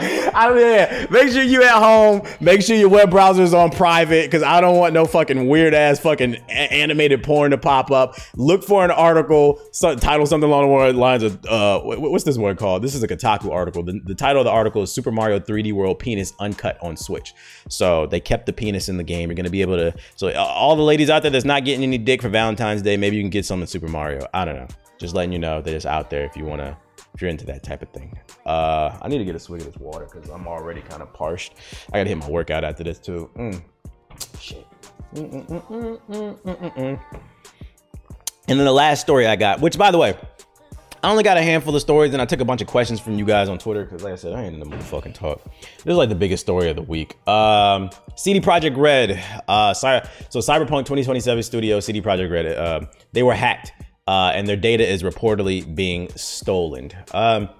I 0.00 0.46
don't 0.48 0.58
yeah. 0.58 1.06
Make 1.10 1.30
sure 1.30 1.42
you 1.42 1.62
at 1.62 1.74
home. 1.74 2.22
Make 2.40 2.62
sure 2.62 2.76
your 2.76 2.88
web 2.88 3.10
browser 3.10 3.42
is 3.42 3.52
on 3.52 3.70
private 3.70 4.26
because 4.26 4.42
I 4.42 4.60
don't 4.60 4.76
want 4.76 4.94
no 4.94 5.04
fucking 5.04 5.48
weird 5.48 5.74
ass 5.74 5.98
fucking 5.98 6.34
a- 6.48 6.52
animated 6.52 7.22
porn 7.22 7.50
to 7.50 7.58
pop 7.58 7.90
up. 7.90 8.16
Look 8.36 8.62
for 8.62 8.84
an 8.84 8.90
article, 8.90 9.60
so, 9.72 9.96
title 9.96 10.26
something 10.26 10.48
along 10.48 10.68
the 10.68 10.98
lines 10.98 11.22
of 11.22 11.44
uh, 11.46 11.80
what's 11.80 12.24
this 12.24 12.38
word 12.38 12.58
called? 12.58 12.82
This 12.82 12.94
is 12.94 13.02
a 13.02 13.08
Kotaku 13.08 13.50
article. 13.50 13.82
The, 13.82 14.00
the 14.04 14.14
title 14.14 14.42
of 14.42 14.44
the 14.44 14.52
article 14.52 14.82
is 14.82 14.92
Super 14.92 15.10
Mario 15.10 15.40
3D 15.40 15.72
World 15.72 15.98
Penis 15.98 16.32
Uncut 16.38 16.78
on 16.82 16.96
Switch. 16.96 17.34
So 17.68 18.06
they 18.06 18.20
kept 18.20 18.46
the 18.46 18.52
penis 18.52 18.88
in 18.88 18.96
the 18.96 19.04
game. 19.04 19.28
You're 19.30 19.36
gonna 19.36 19.50
be 19.50 19.62
able 19.62 19.76
to. 19.76 19.94
So 20.16 20.32
all 20.34 20.76
the 20.76 20.82
ladies 20.82 21.10
out 21.10 21.22
there 21.22 21.30
that's 21.30 21.44
not 21.44 21.64
getting 21.64 21.82
any 21.82 21.98
dick 21.98 22.22
for 22.22 22.28
Valentine's 22.28 22.82
Day, 22.82 22.96
maybe 22.96 23.16
you 23.16 23.22
can 23.22 23.30
get 23.30 23.44
some 23.44 23.60
in 23.60 23.66
Super 23.66 23.88
Mario. 23.88 24.26
I 24.32 24.44
don't 24.44 24.56
know. 24.56 24.68
Just 24.98 25.14
letting 25.14 25.32
you 25.32 25.38
know 25.38 25.60
that 25.60 25.72
it's 25.72 25.86
out 25.86 26.10
there 26.10 26.24
if 26.24 26.36
you 26.36 26.44
wanna 26.44 26.76
if 27.14 27.22
you're 27.22 27.30
into 27.30 27.46
that 27.46 27.62
type 27.62 27.82
of 27.82 27.90
thing. 27.90 28.18
Uh, 28.46 28.96
I 29.02 29.08
need 29.08 29.18
to 29.18 29.24
get 29.24 29.34
a 29.34 29.38
swig 29.38 29.60
of 29.60 29.66
this 29.66 29.76
water 29.76 30.08
because 30.12 30.30
I'm 30.30 30.46
already 30.46 30.82
kind 30.82 31.02
of 31.02 31.12
parched. 31.12 31.54
I 31.92 31.98
gotta 31.98 32.08
hit 32.08 32.18
my 32.18 32.28
workout 32.28 32.64
after 32.64 32.84
this 32.84 32.98
too. 32.98 33.30
Mm. 33.36 33.62
Shit. 34.40 34.66
And 38.48 38.58
then 38.58 38.64
the 38.64 38.72
last 38.72 39.00
story 39.00 39.26
I 39.26 39.36
got, 39.36 39.60
which 39.60 39.76
by 39.76 39.90
the 39.90 39.98
way, 39.98 40.16
I 41.02 41.10
only 41.10 41.22
got 41.22 41.36
a 41.36 41.42
handful 41.42 41.74
of 41.74 41.80
stories, 41.80 42.12
and 42.12 42.20
I 42.20 42.24
took 42.24 42.40
a 42.40 42.44
bunch 42.44 42.60
of 42.60 42.66
questions 42.66 42.98
from 42.98 43.18
you 43.18 43.24
guys 43.24 43.48
on 43.48 43.58
Twitter 43.58 43.84
because, 43.84 44.02
like 44.02 44.12
I 44.12 44.16
said, 44.16 44.32
I 44.32 44.42
ain't 44.42 44.54
in 44.54 44.60
the 44.60 44.66
mood 44.66 44.82
fucking 44.82 45.12
talk. 45.12 45.44
This 45.44 45.92
is 45.92 45.96
like 45.96 46.08
the 46.08 46.16
biggest 46.16 46.42
story 46.42 46.70
of 46.70 46.76
the 46.76 46.82
week. 46.82 47.16
Um, 47.28 47.90
CD 48.16 48.40
Projekt 48.40 48.76
Red, 48.76 49.22
uh, 49.46 49.74
so 49.74 49.88
Cyberpunk 50.32 50.86
2027 50.86 51.42
studio, 51.44 51.78
CD 51.78 52.02
Projekt 52.02 52.30
Red, 52.30 52.46
uh, 52.46 52.80
they 53.12 53.22
were 53.22 53.34
hacked 53.34 53.72
uh, 54.08 54.32
and 54.34 54.48
their 54.48 54.56
data 54.56 54.88
is 54.88 55.02
reportedly 55.02 55.74
being 55.74 56.08
stolen. 56.16 56.90
Um, 57.12 57.50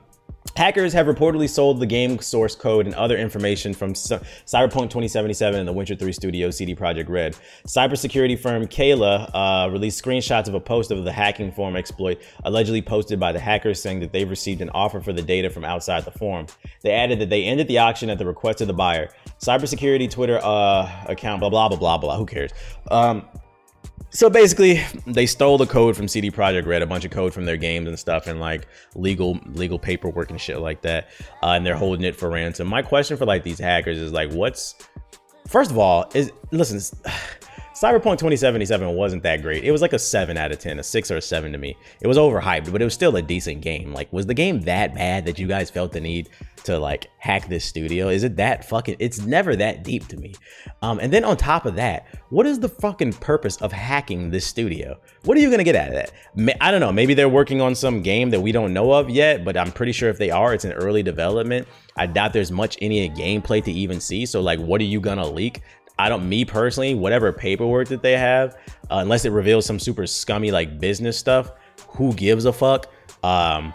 Hackers 0.56 0.94
have 0.94 1.06
reportedly 1.06 1.48
sold 1.48 1.78
the 1.78 1.86
game 1.86 2.18
source 2.20 2.56
code 2.56 2.86
and 2.86 2.94
other 2.94 3.18
information 3.18 3.74
from 3.74 3.92
Cyberpunk 3.92 4.88
2077 4.88 5.60
and 5.60 5.68
the 5.68 5.72
Witcher 5.74 5.94
3 5.94 6.10
studio 6.10 6.50
CD 6.50 6.74
Projekt 6.74 7.10
Red. 7.10 7.36
Cybersecurity 7.66 8.38
firm 8.38 8.66
KELA 8.66 9.30
uh, 9.34 9.68
released 9.70 10.02
screenshots 10.02 10.48
of 10.48 10.54
a 10.54 10.60
post 10.60 10.90
of 10.90 11.04
the 11.04 11.12
hacking 11.12 11.52
forum 11.52 11.76
exploit 11.76 12.18
allegedly 12.44 12.80
posted 12.80 13.20
by 13.20 13.30
the 13.30 13.38
hackers 13.38 13.80
saying 13.80 14.00
that 14.00 14.12
they've 14.12 14.30
received 14.30 14.62
an 14.62 14.70
offer 14.70 15.02
for 15.02 15.12
the 15.12 15.22
data 15.22 15.50
from 15.50 15.66
outside 15.66 16.06
the 16.06 16.12
forum. 16.12 16.46
They 16.80 16.92
added 16.92 17.18
that 17.18 17.28
they 17.28 17.44
ended 17.44 17.68
the 17.68 17.78
auction 17.78 18.08
at 18.08 18.16
the 18.16 18.26
request 18.26 18.62
of 18.62 18.68
the 18.68 18.74
buyer. 18.74 19.10
Cybersecurity 19.38 20.10
Twitter 20.10 20.40
uh, 20.42 20.90
account, 21.08 21.40
blah, 21.40 21.50
blah, 21.50 21.68
blah, 21.68 21.76
blah, 21.76 21.98
blah. 21.98 22.16
Who 22.16 22.24
cares? 22.24 22.52
Um, 22.90 23.28
so 24.10 24.30
basically, 24.30 24.82
they 25.06 25.26
stole 25.26 25.58
the 25.58 25.66
code 25.66 25.96
from 25.96 26.08
CD 26.08 26.30
Projekt 26.30 26.66
Red, 26.66 26.82
a 26.82 26.86
bunch 26.86 27.04
of 27.04 27.10
code 27.10 27.34
from 27.34 27.44
their 27.44 27.56
games 27.56 27.88
and 27.88 27.98
stuff, 27.98 28.26
and 28.26 28.40
like 28.40 28.66
legal 28.94 29.38
legal 29.46 29.78
paperwork 29.78 30.30
and 30.30 30.40
shit 30.40 30.60
like 30.60 30.82
that, 30.82 31.08
uh, 31.42 31.48
and 31.48 31.66
they're 31.66 31.76
holding 31.76 32.04
it 32.04 32.16
for 32.16 32.30
ransom. 32.30 32.66
My 32.68 32.82
question 32.82 33.16
for 33.16 33.26
like 33.26 33.42
these 33.42 33.58
hackers 33.58 33.98
is 33.98 34.12
like, 34.12 34.32
what's 34.32 34.74
first 35.46 35.70
of 35.70 35.78
all 35.78 36.10
is 36.14 36.32
listen. 36.50 36.80
Cyberpunk 37.80 38.18
2077 38.18 38.88
wasn't 38.96 39.22
that 39.22 39.40
great. 39.40 39.62
It 39.62 39.70
was 39.70 39.80
like 39.80 39.92
a 39.92 40.00
7 40.00 40.36
out 40.36 40.50
of 40.50 40.58
10, 40.58 40.80
a 40.80 40.82
6 40.82 41.10
or 41.12 41.18
a 41.18 41.22
7 41.22 41.52
to 41.52 41.58
me. 41.58 41.76
It 42.00 42.08
was 42.08 42.16
overhyped, 42.16 42.72
but 42.72 42.82
it 42.82 42.84
was 42.84 42.92
still 42.92 43.14
a 43.14 43.22
decent 43.22 43.60
game. 43.60 43.92
Like, 43.92 44.12
was 44.12 44.26
the 44.26 44.34
game 44.34 44.62
that 44.62 44.96
bad 44.96 45.24
that 45.26 45.38
you 45.38 45.46
guys 45.46 45.70
felt 45.70 45.92
the 45.92 46.00
need 46.00 46.28
to 46.64 46.76
like 46.76 47.06
hack 47.18 47.48
this 47.48 47.64
studio? 47.64 48.08
Is 48.08 48.24
it 48.24 48.34
that 48.34 48.64
fucking 48.64 48.96
it's 48.98 49.20
never 49.20 49.54
that 49.54 49.84
deep 49.84 50.08
to 50.08 50.16
me. 50.16 50.34
Um, 50.82 50.98
and 50.98 51.12
then 51.12 51.22
on 51.22 51.36
top 51.36 51.66
of 51.66 51.76
that, 51.76 52.06
what 52.30 52.46
is 52.46 52.58
the 52.58 52.68
fucking 52.68 53.12
purpose 53.12 53.56
of 53.58 53.70
hacking 53.70 54.30
this 54.30 54.44
studio? 54.44 54.98
What 55.22 55.36
are 55.36 55.40
you 55.40 55.48
gonna 55.48 55.62
get 55.62 55.76
out 55.76 55.88
of 55.88 55.94
that? 55.94 56.58
I 56.60 56.72
don't 56.72 56.80
know. 56.80 56.90
Maybe 56.90 57.14
they're 57.14 57.28
working 57.28 57.60
on 57.60 57.76
some 57.76 58.02
game 58.02 58.30
that 58.30 58.40
we 58.40 58.50
don't 58.50 58.72
know 58.72 58.90
of 58.90 59.08
yet, 59.08 59.44
but 59.44 59.56
I'm 59.56 59.70
pretty 59.70 59.92
sure 59.92 60.10
if 60.10 60.18
they 60.18 60.32
are, 60.32 60.52
it's 60.52 60.64
in 60.64 60.72
early 60.72 61.04
development. 61.04 61.68
I 61.96 62.06
doubt 62.06 62.32
there's 62.32 62.50
much 62.50 62.76
any 62.80 63.08
gameplay 63.08 63.62
to 63.62 63.72
even 63.72 64.00
see. 64.00 64.26
So 64.26 64.40
like, 64.40 64.58
what 64.58 64.80
are 64.80 64.84
you 64.84 65.00
gonna 65.00 65.28
leak? 65.28 65.62
I 65.98 66.08
don't, 66.08 66.28
me 66.28 66.44
personally, 66.44 66.94
whatever 66.94 67.32
paperwork 67.32 67.88
that 67.88 68.02
they 68.02 68.16
have, 68.16 68.56
uh, 68.90 68.98
unless 68.98 69.24
it 69.24 69.30
reveals 69.30 69.66
some 69.66 69.78
super 69.78 70.06
scummy 70.06 70.50
like 70.50 70.78
business 70.78 71.18
stuff, 71.18 71.50
who 71.88 72.12
gives 72.14 72.44
a 72.44 72.52
fuck? 72.52 72.86
Um, 73.22 73.72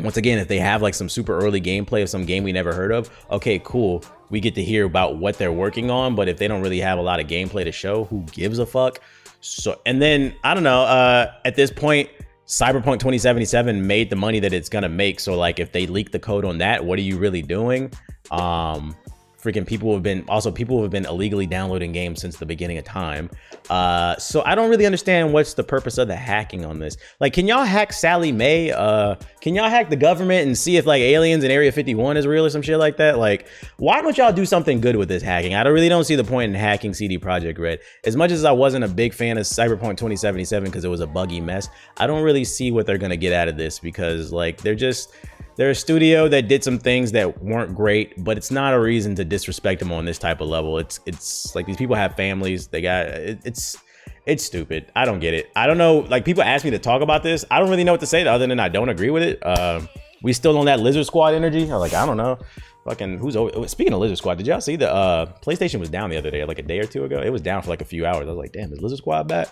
once 0.00 0.16
again, 0.16 0.38
if 0.38 0.48
they 0.48 0.58
have 0.58 0.80
like 0.80 0.94
some 0.94 1.08
super 1.08 1.36
early 1.38 1.60
gameplay 1.60 2.02
of 2.02 2.08
some 2.08 2.24
game 2.24 2.44
we 2.44 2.52
never 2.52 2.72
heard 2.72 2.92
of, 2.92 3.10
okay, 3.30 3.60
cool. 3.64 4.04
We 4.30 4.40
get 4.40 4.54
to 4.56 4.62
hear 4.62 4.84
about 4.84 5.16
what 5.16 5.38
they're 5.38 5.52
working 5.52 5.90
on, 5.90 6.14
but 6.14 6.28
if 6.28 6.38
they 6.38 6.48
don't 6.48 6.62
really 6.62 6.80
have 6.80 6.98
a 6.98 7.02
lot 7.02 7.18
of 7.20 7.26
gameplay 7.26 7.64
to 7.64 7.72
show, 7.72 8.04
who 8.04 8.22
gives 8.24 8.58
a 8.58 8.66
fuck? 8.66 9.00
So, 9.40 9.80
and 9.86 10.00
then 10.00 10.34
I 10.44 10.54
don't 10.54 10.64
know. 10.64 10.82
Uh, 10.82 11.32
at 11.44 11.56
this 11.56 11.70
point, 11.70 12.10
Cyberpunk 12.46 12.98
2077 12.98 13.86
made 13.86 14.10
the 14.10 14.16
money 14.16 14.40
that 14.40 14.52
it's 14.52 14.68
gonna 14.68 14.88
make. 14.88 15.20
So, 15.20 15.36
like, 15.36 15.58
if 15.58 15.72
they 15.72 15.86
leak 15.86 16.12
the 16.12 16.18
code 16.18 16.44
on 16.44 16.58
that, 16.58 16.84
what 16.84 16.98
are 16.98 17.02
you 17.02 17.18
really 17.18 17.42
doing? 17.42 17.92
Um, 18.30 18.96
freaking 19.42 19.66
people 19.66 19.92
have 19.92 20.02
been 20.02 20.24
also 20.28 20.50
people 20.50 20.82
have 20.82 20.90
been 20.90 21.06
illegally 21.06 21.46
downloading 21.46 21.92
games 21.92 22.20
since 22.20 22.36
the 22.36 22.46
beginning 22.46 22.78
of 22.78 22.84
time. 22.84 23.30
Uh 23.70 24.16
so 24.16 24.42
i 24.44 24.54
don't 24.54 24.70
really 24.70 24.86
understand 24.86 25.32
what's 25.32 25.54
the 25.54 25.62
purpose 25.62 25.98
of 25.98 26.08
the 26.08 26.16
hacking 26.16 26.64
on 26.64 26.78
this. 26.78 26.96
Like 27.20 27.32
can 27.32 27.46
y'all 27.46 27.64
hack 27.64 27.92
Sallie 27.92 28.32
Mae? 28.32 28.72
Uh 28.72 29.14
can 29.40 29.54
y'all 29.54 29.70
hack 29.70 29.90
the 29.90 29.96
government 29.96 30.46
and 30.46 30.58
see 30.58 30.76
if 30.76 30.86
like 30.86 31.00
aliens 31.00 31.44
in 31.44 31.50
area 31.50 31.70
51 31.70 32.16
is 32.16 32.26
real 32.26 32.44
or 32.46 32.50
some 32.50 32.62
shit 32.62 32.78
like 32.78 32.96
that? 32.96 33.18
Like 33.18 33.46
why 33.76 34.02
don't 34.02 34.16
y'all 34.18 34.32
do 34.32 34.44
something 34.44 34.80
good 34.80 34.96
with 34.96 35.08
this 35.08 35.22
hacking? 35.22 35.54
I 35.54 35.62
don't 35.62 35.72
really 35.72 35.88
don't 35.88 36.04
see 36.04 36.16
the 36.16 36.24
point 36.24 36.52
in 36.52 36.58
hacking 36.58 36.94
cd 36.94 37.18
projekt 37.18 37.58
red. 37.58 37.80
As 38.04 38.16
much 38.16 38.32
as 38.32 38.44
i 38.44 38.52
wasn't 38.52 38.84
a 38.84 38.88
big 38.88 39.14
fan 39.14 39.38
of 39.38 39.44
cyberpunk 39.44 39.98
2077 39.98 40.64
because 40.64 40.84
it 40.84 40.88
was 40.88 41.00
a 41.00 41.06
buggy 41.06 41.40
mess 41.40 41.68
i 41.96 42.06
don't 42.06 42.22
really 42.22 42.44
see 42.44 42.70
what 42.70 42.86
they're 42.86 42.98
gonna 42.98 43.16
get 43.16 43.32
out 43.32 43.48
of 43.48 43.56
this 43.56 43.78
because 43.78 44.32
like 44.32 44.58
they're 44.58 44.74
just 44.74 45.14
they're 45.58 45.70
a 45.70 45.74
studio 45.74 46.28
that 46.28 46.46
did 46.46 46.62
some 46.62 46.78
things 46.78 47.10
that 47.12 47.42
weren't 47.42 47.74
great, 47.74 48.22
but 48.22 48.36
it's 48.36 48.52
not 48.52 48.74
a 48.74 48.80
reason 48.80 49.16
to 49.16 49.24
disrespect 49.24 49.80
them 49.80 49.90
on 49.90 50.04
this 50.04 50.16
type 50.16 50.40
of 50.40 50.48
level. 50.48 50.78
It's 50.78 51.00
it's 51.04 51.54
like 51.54 51.66
these 51.66 51.76
people 51.76 51.96
have 51.96 52.14
families. 52.14 52.68
They 52.68 52.80
got 52.80 53.06
it, 53.08 53.40
it's 53.44 53.76
it's 54.24 54.44
stupid. 54.44 54.90
I 54.94 55.04
don't 55.04 55.18
get 55.18 55.34
it. 55.34 55.50
I 55.56 55.66
don't 55.66 55.76
know. 55.76 55.98
Like 55.98 56.24
people 56.24 56.44
ask 56.44 56.64
me 56.64 56.70
to 56.70 56.78
talk 56.78 57.02
about 57.02 57.24
this. 57.24 57.44
I 57.50 57.58
don't 57.58 57.70
really 57.70 57.82
know 57.82 57.92
what 57.92 58.00
to 58.00 58.06
say 58.06 58.24
other 58.24 58.46
than 58.46 58.60
I 58.60 58.68
don't 58.68 58.88
agree 58.88 59.10
with 59.10 59.24
it. 59.24 59.44
Uh, 59.44 59.80
we 60.22 60.32
still 60.32 60.56
on 60.58 60.66
that 60.66 60.78
Lizard 60.78 61.06
Squad 61.06 61.34
energy. 61.34 61.64
I'm 61.64 61.80
like 61.80 61.92
I 61.92 62.06
don't 62.06 62.16
know. 62.16 62.38
Fucking 62.84 63.18
who's 63.18 63.34
over? 63.34 63.66
Speaking 63.66 63.92
of 63.92 63.98
Lizard 63.98 64.18
Squad, 64.18 64.38
did 64.38 64.46
y'all 64.46 64.60
see 64.60 64.76
the 64.76 64.90
uh, 64.90 65.26
PlayStation 65.42 65.80
was 65.80 65.90
down 65.90 66.08
the 66.08 66.16
other 66.16 66.30
day, 66.30 66.44
like 66.44 66.60
a 66.60 66.62
day 66.62 66.78
or 66.78 66.86
two 66.86 67.04
ago? 67.04 67.20
It 67.20 67.30
was 67.30 67.42
down 67.42 67.62
for 67.62 67.68
like 67.68 67.82
a 67.82 67.84
few 67.84 68.06
hours. 68.06 68.28
I 68.28 68.30
was 68.30 68.36
like, 68.38 68.52
damn, 68.52 68.72
is 68.72 68.80
Lizard 68.80 68.98
Squad 68.98 69.26
back? 69.26 69.48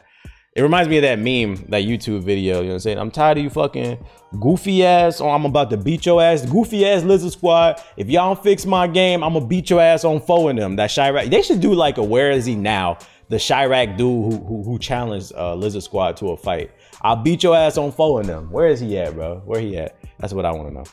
It 0.57 0.63
reminds 0.63 0.89
me 0.89 0.97
of 0.97 1.03
that 1.03 1.19
meme, 1.19 1.57
that 1.69 1.85
YouTube 1.85 2.23
video. 2.23 2.57
You 2.57 2.63
know 2.63 2.69
what 2.69 2.73
I'm 2.73 2.81
saying? 2.81 2.99
I'm 2.99 3.11
tired 3.11 3.37
of 3.37 3.45
you 3.45 3.51
fucking 3.51 3.99
goofy 4.41 4.87
ass. 4.87 5.21
Or 5.21 5.35
I'm 5.35 5.45
about 5.45 5.69
to 5.69 5.77
beat 5.77 6.07
your 6.07 6.23
ass. 6.23 6.47
Goofy 6.47 6.89
ass 6.89 7.03
Lizard 7.03 7.33
Squad. 7.33 7.83
If 7.99 8.09
y'all 8.09 8.35
don't 8.35 8.43
fix 8.43 8.65
my 8.65 8.87
game, 8.87 9.23
I'm 9.23 9.35
gonna 9.35 9.45
beat 9.45 9.69
your 9.69 9.83
ass 9.83 10.07
on 10.07 10.19
foe 10.19 10.51
them. 10.55 10.75
That 10.77 10.89
Chiraq. 10.89 11.29
They 11.29 11.43
should 11.43 11.61
do 11.61 11.75
like 11.75 11.99
a 11.99 12.03
Where 12.03 12.31
Is 12.31 12.47
He 12.47 12.55
Now? 12.55 12.97
The 13.29 13.37
Chiraq 13.37 13.99
dude 13.99 14.33
who 14.33 14.39
who, 14.47 14.63
who 14.63 14.79
challenged 14.79 15.35
uh, 15.37 15.55
Lizard 15.55 15.83
Squad 15.83 16.17
to 16.19 16.31
a 16.31 16.39
fight. 16.39 16.71
I'll 17.03 17.17
beat 17.17 17.43
your 17.43 17.55
ass 17.55 17.77
on 17.77 17.93
foe 17.93 18.23
them. 18.23 18.51
Where 18.51 18.69
is 18.69 18.81
he 18.81 18.99
at, 18.99 19.13
bro? 19.13 19.43
Where 19.45 19.61
he 19.61 19.77
at? 19.77 19.99
That's 20.19 20.33
what 20.33 20.47
I 20.47 20.53
want 20.53 20.69
to 20.69 20.75
know. 20.75 20.85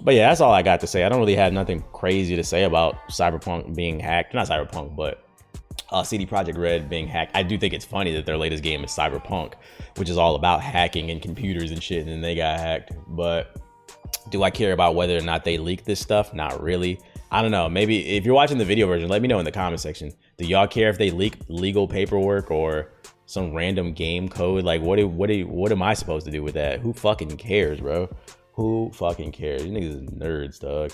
But 0.00 0.14
yeah, 0.14 0.30
that's 0.30 0.40
all 0.40 0.52
I 0.52 0.62
got 0.62 0.80
to 0.80 0.86
say. 0.86 1.04
I 1.04 1.10
don't 1.10 1.20
really 1.20 1.36
have 1.36 1.52
nothing 1.52 1.84
crazy 1.92 2.36
to 2.36 2.42
say 2.42 2.62
about 2.64 2.96
Cyberpunk 3.10 3.74
being 3.76 4.00
hacked. 4.00 4.32
Not 4.32 4.48
Cyberpunk, 4.48 4.96
but 4.96 5.26
uh, 5.90 6.02
CD 6.02 6.26
Projekt 6.26 6.56
Red 6.58 6.88
being 6.88 7.06
hacked. 7.06 7.36
I 7.36 7.42
do 7.42 7.58
think 7.58 7.74
it's 7.74 7.84
funny 7.84 8.12
that 8.14 8.26
their 8.26 8.36
latest 8.36 8.62
game 8.62 8.84
is 8.84 8.90
Cyberpunk, 8.90 9.54
which 9.96 10.08
is 10.08 10.16
all 10.16 10.34
about 10.34 10.60
hacking 10.60 11.10
and 11.10 11.20
computers 11.20 11.70
and 11.70 11.82
shit, 11.82 12.06
and 12.06 12.22
they 12.22 12.34
got 12.34 12.58
hacked. 12.58 12.92
But 13.08 13.56
do 14.30 14.42
I 14.42 14.50
care 14.50 14.72
about 14.72 14.94
whether 14.94 15.16
or 15.16 15.22
not 15.22 15.44
they 15.44 15.58
leaked 15.58 15.84
this 15.84 16.00
stuff? 16.00 16.32
Not 16.32 16.62
really. 16.62 17.00
I 17.32 17.42
don't 17.42 17.50
know. 17.50 17.68
Maybe 17.68 18.16
if 18.16 18.24
you're 18.24 18.34
watching 18.34 18.58
the 18.58 18.64
video 18.64 18.86
version, 18.86 19.08
let 19.08 19.22
me 19.22 19.28
know 19.28 19.38
in 19.38 19.44
the 19.44 19.52
comment 19.52 19.80
section. 19.80 20.12
Do 20.36 20.44
y'all 20.44 20.66
care 20.66 20.90
if 20.90 20.98
they 20.98 21.10
leak 21.10 21.36
legal 21.48 21.86
paperwork 21.86 22.50
or 22.50 22.92
some 23.26 23.52
random 23.54 23.92
game 23.92 24.28
code? 24.28 24.64
Like, 24.64 24.82
what 24.82 24.96
do, 24.96 25.06
what 25.06 25.28
do, 25.28 25.46
what 25.46 25.70
am 25.70 25.82
I 25.82 25.94
supposed 25.94 26.26
to 26.26 26.32
do 26.32 26.42
with 26.42 26.54
that? 26.54 26.80
Who 26.80 26.92
fucking 26.92 27.36
cares, 27.36 27.80
bro? 27.80 28.08
Who 28.60 28.90
fucking 28.92 29.32
cares? 29.32 29.64
You 29.64 29.72
niggas 29.72 30.04
is 30.04 30.10
nerds, 30.10 30.60
dog. 30.60 30.92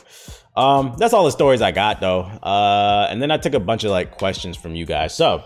Um, 0.56 0.94
that's 0.98 1.12
all 1.12 1.24
the 1.24 1.32
stories 1.32 1.60
I 1.60 1.72
got 1.72 2.00
though. 2.00 2.20
Uh, 2.20 3.08
and 3.10 3.20
then 3.20 3.32
I 3.32 3.38
took 3.38 3.54
a 3.54 3.58
bunch 3.58 3.82
of 3.82 3.90
like 3.90 4.18
questions 4.18 4.56
from 4.56 4.76
you 4.76 4.86
guys. 4.86 5.12
So 5.16 5.42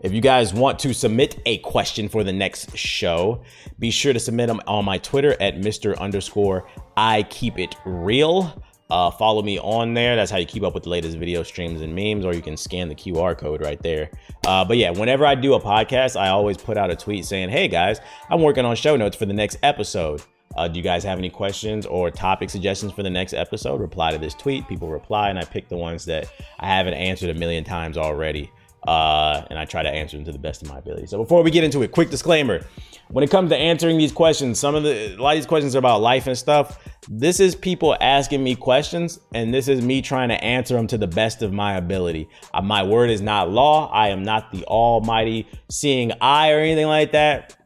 if 0.00 0.12
you 0.12 0.20
guys 0.20 0.52
want 0.52 0.78
to 0.80 0.92
submit 0.92 1.40
a 1.46 1.56
question 1.58 2.10
for 2.10 2.24
the 2.24 2.32
next 2.32 2.76
show, 2.76 3.42
be 3.78 3.90
sure 3.90 4.12
to 4.12 4.20
submit 4.20 4.48
them 4.48 4.60
on 4.66 4.84
my 4.84 4.98
Twitter 4.98 5.34
at 5.40 5.56
Mr. 5.62 5.96
underscore 5.98 6.68
I 6.94 7.22
keep 7.22 7.58
it 7.58 7.74
real. 7.86 8.62
Uh, 8.90 9.10
follow 9.10 9.40
me 9.40 9.58
on 9.58 9.94
there. 9.94 10.14
That's 10.14 10.30
how 10.30 10.36
you 10.36 10.44
keep 10.44 10.64
up 10.64 10.74
with 10.74 10.82
the 10.82 10.90
latest 10.90 11.16
video 11.16 11.42
streams 11.42 11.80
and 11.80 11.94
memes, 11.94 12.26
or 12.26 12.34
you 12.34 12.42
can 12.42 12.58
scan 12.58 12.90
the 12.90 12.94
QR 12.94 13.38
code 13.38 13.62
right 13.62 13.82
there. 13.82 14.10
Uh, 14.46 14.62
but 14.62 14.76
yeah, 14.76 14.90
whenever 14.90 15.24
I 15.24 15.34
do 15.34 15.54
a 15.54 15.60
podcast, 15.60 16.20
I 16.20 16.28
always 16.28 16.58
put 16.58 16.76
out 16.76 16.90
a 16.90 16.96
tweet 16.96 17.24
saying, 17.24 17.48
Hey 17.48 17.66
guys, 17.66 17.98
I'm 18.28 18.42
working 18.42 18.66
on 18.66 18.76
show 18.76 18.94
notes 18.94 19.16
for 19.16 19.24
the 19.24 19.32
next 19.32 19.56
episode. 19.62 20.20
Uh, 20.56 20.68
do 20.68 20.78
you 20.78 20.82
guys 20.82 21.04
have 21.04 21.18
any 21.18 21.30
questions 21.30 21.86
or 21.86 22.10
topic 22.10 22.50
suggestions 22.50 22.92
for 22.92 23.02
the 23.02 23.10
next 23.10 23.32
episode? 23.34 23.80
Reply 23.80 24.12
to 24.12 24.18
this 24.18 24.34
tweet. 24.34 24.68
People 24.68 24.88
reply, 24.88 25.30
and 25.30 25.38
I 25.38 25.44
pick 25.44 25.68
the 25.68 25.76
ones 25.76 26.04
that 26.06 26.30
I 26.58 26.66
haven't 26.66 26.94
answered 26.94 27.30
a 27.30 27.38
million 27.38 27.64
times 27.64 27.96
already. 27.96 28.50
Uh, 28.86 29.46
and 29.48 29.58
I 29.60 29.64
try 29.64 29.84
to 29.84 29.88
answer 29.88 30.16
them 30.16 30.24
to 30.24 30.32
the 30.32 30.40
best 30.40 30.60
of 30.60 30.68
my 30.68 30.78
ability. 30.78 31.06
So 31.06 31.18
before 31.18 31.42
we 31.44 31.52
get 31.52 31.62
into 31.62 31.82
it, 31.82 31.92
quick 31.92 32.10
disclaimer: 32.10 32.66
when 33.10 33.22
it 33.22 33.30
comes 33.30 33.50
to 33.50 33.56
answering 33.56 33.96
these 33.96 34.10
questions, 34.10 34.58
some 34.58 34.74
of 34.74 34.82
the 34.82 35.14
a 35.14 35.22
lot 35.22 35.30
of 35.30 35.36
these 35.36 35.46
questions 35.46 35.76
are 35.76 35.78
about 35.78 36.00
life 36.00 36.26
and 36.26 36.36
stuff. 36.36 36.80
This 37.08 37.38
is 37.38 37.54
people 37.54 37.96
asking 38.00 38.42
me 38.42 38.56
questions, 38.56 39.20
and 39.34 39.54
this 39.54 39.68
is 39.68 39.82
me 39.82 40.02
trying 40.02 40.30
to 40.30 40.44
answer 40.44 40.74
them 40.74 40.88
to 40.88 40.98
the 40.98 41.06
best 41.06 41.42
of 41.42 41.52
my 41.52 41.76
ability. 41.76 42.28
Uh, 42.52 42.62
my 42.62 42.82
word 42.82 43.10
is 43.10 43.20
not 43.20 43.50
law. 43.50 43.88
I 43.92 44.08
am 44.08 44.24
not 44.24 44.50
the 44.50 44.64
almighty 44.64 45.46
seeing 45.70 46.10
eye 46.20 46.50
or 46.50 46.58
anything 46.58 46.88
like 46.88 47.12
that. 47.12 47.56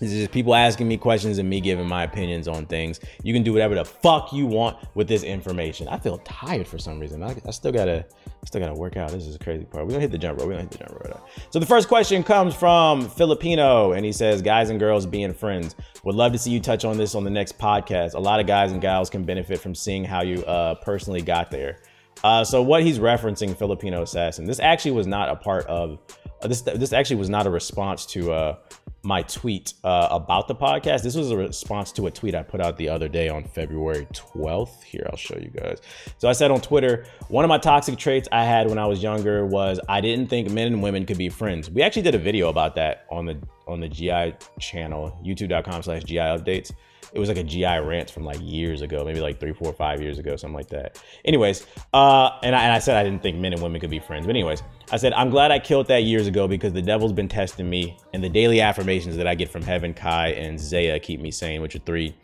This 0.00 0.12
is 0.12 0.18
just 0.20 0.32
people 0.32 0.54
asking 0.54 0.88
me 0.88 0.96
questions 0.96 1.38
and 1.38 1.48
me 1.48 1.60
giving 1.60 1.88
my 1.88 2.04
opinions 2.04 2.48
on 2.48 2.66
things. 2.66 3.00
You 3.22 3.32
can 3.32 3.42
do 3.42 3.52
whatever 3.52 3.74
the 3.74 3.84
fuck 3.84 4.32
you 4.32 4.46
want 4.46 4.76
with 4.94 5.08
this 5.08 5.22
information. 5.22 5.88
I 5.88 5.98
feel 5.98 6.18
tired 6.18 6.66
for 6.66 6.78
some 6.78 6.98
reason. 6.98 7.22
I, 7.22 7.36
I 7.46 7.50
still 7.50 7.72
gotta, 7.72 8.04
still 8.44 8.60
gotta 8.60 8.74
work 8.74 8.96
out. 8.96 9.10
This 9.10 9.26
is 9.26 9.36
a 9.36 9.38
crazy 9.38 9.64
part. 9.64 9.84
We're 9.84 9.92
gonna 9.92 10.02
hit 10.02 10.10
the 10.10 10.18
jump 10.18 10.40
rope. 10.40 10.48
We're 10.48 10.54
gonna 10.54 10.68
hit 10.68 10.72
the 10.72 10.78
jump 10.78 10.92
rope. 10.92 11.28
So 11.50 11.58
the 11.58 11.66
first 11.66 11.88
question 11.88 12.22
comes 12.22 12.54
from 12.54 13.08
Filipino, 13.08 13.92
and 13.92 14.04
he 14.04 14.12
says, 14.12 14.42
"Guys 14.42 14.70
and 14.70 14.80
girls 14.80 15.06
being 15.06 15.32
friends. 15.32 15.76
Would 16.02 16.16
love 16.16 16.32
to 16.32 16.38
see 16.38 16.50
you 16.50 16.60
touch 16.60 16.84
on 16.84 16.96
this 16.96 17.14
on 17.14 17.24
the 17.24 17.30
next 17.30 17.58
podcast. 17.58 18.14
A 18.14 18.18
lot 18.18 18.40
of 18.40 18.46
guys 18.46 18.72
and 18.72 18.80
gals 18.80 19.08
can 19.08 19.24
benefit 19.24 19.60
from 19.60 19.74
seeing 19.74 20.04
how 20.04 20.22
you 20.22 20.44
uh, 20.44 20.74
personally 20.76 21.22
got 21.22 21.50
there." 21.50 21.78
Uh, 22.22 22.42
so 22.44 22.62
what 22.62 22.82
he's 22.82 22.98
referencing, 22.98 23.56
Filipino 23.56 24.02
assassin. 24.02 24.44
This 24.44 24.60
actually 24.60 24.92
was 24.92 25.06
not 25.06 25.28
a 25.28 25.36
part 25.36 25.66
of. 25.66 25.98
Uh, 26.42 26.48
this 26.48 26.62
this 26.62 26.92
actually 26.92 27.16
was 27.16 27.28
not 27.28 27.46
a 27.46 27.50
response 27.50 28.06
to 28.06 28.32
uh, 28.32 28.56
my 29.04 29.22
tweet 29.22 29.74
uh, 29.84 30.08
about 30.10 30.48
the 30.48 30.54
podcast. 30.54 31.02
This 31.02 31.14
was 31.14 31.30
a 31.30 31.36
response 31.36 31.92
to 31.92 32.06
a 32.06 32.10
tweet 32.10 32.34
I 32.34 32.42
put 32.42 32.60
out 32.60 32.76
the 32.76 32.88
other 32.88 33.08
day 33.08 33.28
on 33.28 33.44
February 33.44 34.06
12th. 34.12 34.82
Here, 34.82 35.06
I'll 35.10 35.16
show 35.16 35.36
you 35.36 35.50
guys. 35.50 35.80
So 36.18 36.28
I 36.28 36.32
said 36.32 36.50
on 36.50 36.60
Twitter, 36.60 37.06
one 37.28 37.44
of 37.44 37.48
my 37.48 37.58
toxic 37.58 37.98
traits 37.98 38.28
I 38.32 38.44
had 38.44 38.68
when 38.68 38.78
I 38.78 38.86
was 38.86 39.02
younger 39.02 39.44
was 39.44 39.78
I 39.88 40.00
didn't 40.00 40.28
think 40.28 40.50
men 40.50 40.68
and 40.68 40.82
women 40.82 41.06
could 41.06 41.18
be 41.18 41.28
friends. 41.28 41.70
We 41.70 41.82
actually 41.82 42.02
did 42.02 42.14
a 42.14 42.18
video 42.18 42.48
about 42.48 42.74
that 42.76 43.06
on 43.10 43.26
the 43.26 43.38
on 43.66 43.80
the 43.80 43.88
GI 43.88 44.34
channel, 44.60 45.18
youtube.com 45.24 45.82
slash 45.82 46.04
GI 46.04 46.16
updates 46.16 46.72
it 47.14 47.18
was 47.20 47.28
like 47.28 47.38
a 47.38 47.44
GI 47.44 47.78
rant 47.78 48.10
from 48.10 48.24
like 48.24 48.38
years 48.42 48.82
ago, 48.82 49.04
maybe 49.04 49.20
like 49.20 49.38
three, 49.38 49.52
four, 49.52 49.72
five 49.72 50.02
years 50.02 50.18
ago, 50.18 50.34
something 50.36 50.56
like 50.56 50.68
that. 50.68 51.00
Anyways, 51.24 51.64
uh, 51.92 52.30
and 52.42 52.56
I, 52.56 52.64
and 52.64 52.72
I 52.72 52.80
said 52.80 52.96
I 52.96 53.04
didn't 53.04 53.22
think 53.22 53.38
men 53.38 53.52
and 53.52 53.62
women 53.62 53.80
could 53.80 53.90
be 53.90 54.00
friends. 54.00 54.26
But 54.26 54.30
anyways, 54.30 54.62
I 54.90 54.96
said 54.96 55.12
I'm 55.12 55.30
glad 55.30 55.52
I 55.52 55.60
killed 55.60 55.86
that 55.88 56.02
years 56.02 56.26
ago 56.26 56.48
because 56.48 56.72
the 56.72 56.82
devil's 56.82 57.12
been 57.12 57.28
testing 57.28 57.70
me, 57.70 57.96
and 58.12 58.22
the 58.22 58.28
daily 58.28 58.60
affirmations 58.60 59.16
that 59.16 59.26
I 59.26 59.34
get 59.34 59.48
from 59.48 59.62
Heaven, 59.62 59.94
Kai, 59.94 60.28
and 60.30 60.58
Zaya 60.58 60.98
keep 60.98 61.20
me 61.20 61.30
sane, 61.30 61.62
which 61.62 61.76
are 61.76 61.80
three 61.80 62.14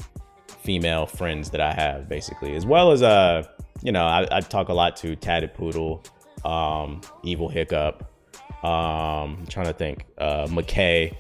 female 0.63 1.07
friends 1.07 1.51
that 1.51 1.61
I 1.61 1.73
have 1.73 2.09
basically, 2.09 2.57
as 2.57 2.67
well 2.67 2.91
as 2.91 3.03
uh, 3.03 3.45
you 3.83 3.93
know, 3.93 4.05
I, 4.05 4.27
I 4.31 4.41
talk 4.41 4.69
a 4.69 4.75
lot 4.75 4.97
to 4.97 5.17
Tatted 5.17 5.55
Poodle, 5.55 6.03
um, 6.45 7.01
Evil 7.23 7.49
Hiccup. 7.49 8.07
Um, 8.63 9.39
I'm 9.39 9.47
trying 9.47 9.67
to 9.67 9.73
think, 9.73 10.07
uh, 10.19 10.47
McKay, 10.49 11.17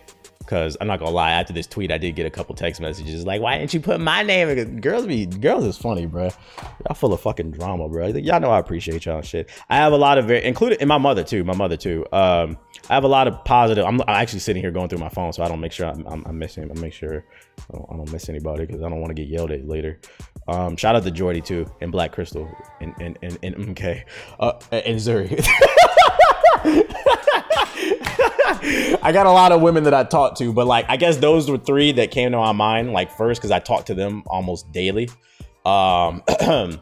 Cause 0.50 0.76
I'm 0.80 0.88
not 0.88 0.98
gonna 0.98 1.12
lie, 1.12 1.30
after 1.30 1.52
this 1.52 1.68
tweet, 1.68 1.92
I 1.92 1.98
did 1.98 2.16
get 2.16 2.26
a 2.26 2.30
couple 2.30 2.56
text 2.56 2.80
messages 2.80 3.24
like, 3.24 3.40
"Why 3.40 3.56
didn't 3.56 3.72
you 3.72 3.78
put 3.78 4.00
my 4.00 4.24
name?" 4.24 4.80
Girls 4.80 5.06
be 5.06 5.24
girls 5.24 5.62
is 5.62 5.78
funny, 5.78 6.06
bro. 6.06 6.24
Y'all 6.24 6.96
full 6.96 7.12
of 7.12 7.20
fucking 7.20 7.52
drama, 7.52 7.88
bro. 7.88 8.08
Y'all 8.08 8.40
know 8.40 8.50
I 8.50 8.58
appreciate 8.58 9.04
y'all 9.04 9.22
shit. 9.22 9.48
I 9.68 9.76
have 9.76 9.92
a 9.92 9.96
lot 9.96 10.18
of 10.18 10.24
very, 10.24 10.44
included, 10.44 10.80
and 10.80 10.88
my 10.88 10.98
mother 10.98 11.22
too. 11.22 11.44
My 11.44 11.54
mother 11.54 11.76
too. 11.76 12.04
Um, 12.12 12.58
I 12.88 12.94
have 12.94 13.04
a 13.04 13.08
lot 13.08 13.28
of 13.28 13.44
positive. 13.44 13.84
I'm, 13.84 14.00
I'm 14.00 14.08
actually 14.08 14.40
sitting 14.40 14.60
here 14.60 14.72
going 14.72 14.88
through 14.88 14.98
my 14.98 15.08
phone, 15.08 15.32
so 15.32 15.44
I 15.44 15.48
don't 15.48 15.60
make 15.60 15.70
sure 15.70 15.86
I'm, 15.86 16.04
I'm, 16.08 16.26
I'm 16.26 16.36
missing. 16.36 16.68
I 16.68 16.80
make 16.80 16.94
sure 16.94 17.24
I 17.72 17.76
don't, 17.76 17.86
I 17.88 17.96
don't 17.96 18.10
miss 18.10 18.28
anybody 18.28 18.66
because 18.66 18.82
I 18.82 18.88
don't 18.88 19.00
want 19.00 19.10
to 19.10 19.22
get 19.22 19.28
yelled 19.28 19.52
at 19.52 19.68
later. 19.68 20.00
Um, 20.48 20.76
shout 20.76 20.96
out 20.96 21.04
to 21.04 21.12
Jordy 21.12 21.42
too, 21.42 21.70
and 21.80 21.92
Black 21.92 22.10
Crystal, 22.10 22.50
and 22.80 22.92
and 23.00 23.16
and, 23.22 23.38
and 23.44 23.54
MK, 23.76 24.02
uh, 24.40 24.54
and 24.72 24.98
Zuri. 24.98 25.46
I 29.02 29.10
got 29.12 29.26
a 29.26 29.30
lot 29.30 29.52
of 29.52 29.62
women 29.62 29.84
that 29.84 29.94
I 29.94 30.04
talked 30.04 30.38
to, 30.38 30.52
but 30.52 30.66
like 30.66 30.84
I 30.88 30.96
guess 30.96 31.16
those 31.16 31.50
were 31.50 31.58
three 31.58 31.92
that 31.92 32.10
came 32.10 32.32
to 32.32 32.36
my 32.36 32.52
mind 32.52 32.92
like 32.92 33.10
first 33.10 33.40
because 33.40 33.50
I 33.50 33.58
talked 33.58 33.86
to 33.86 33.94
them 33.94 34.22
almost 34.26 34.70
daily. 34.72 35.08
Um, 35.64 36.22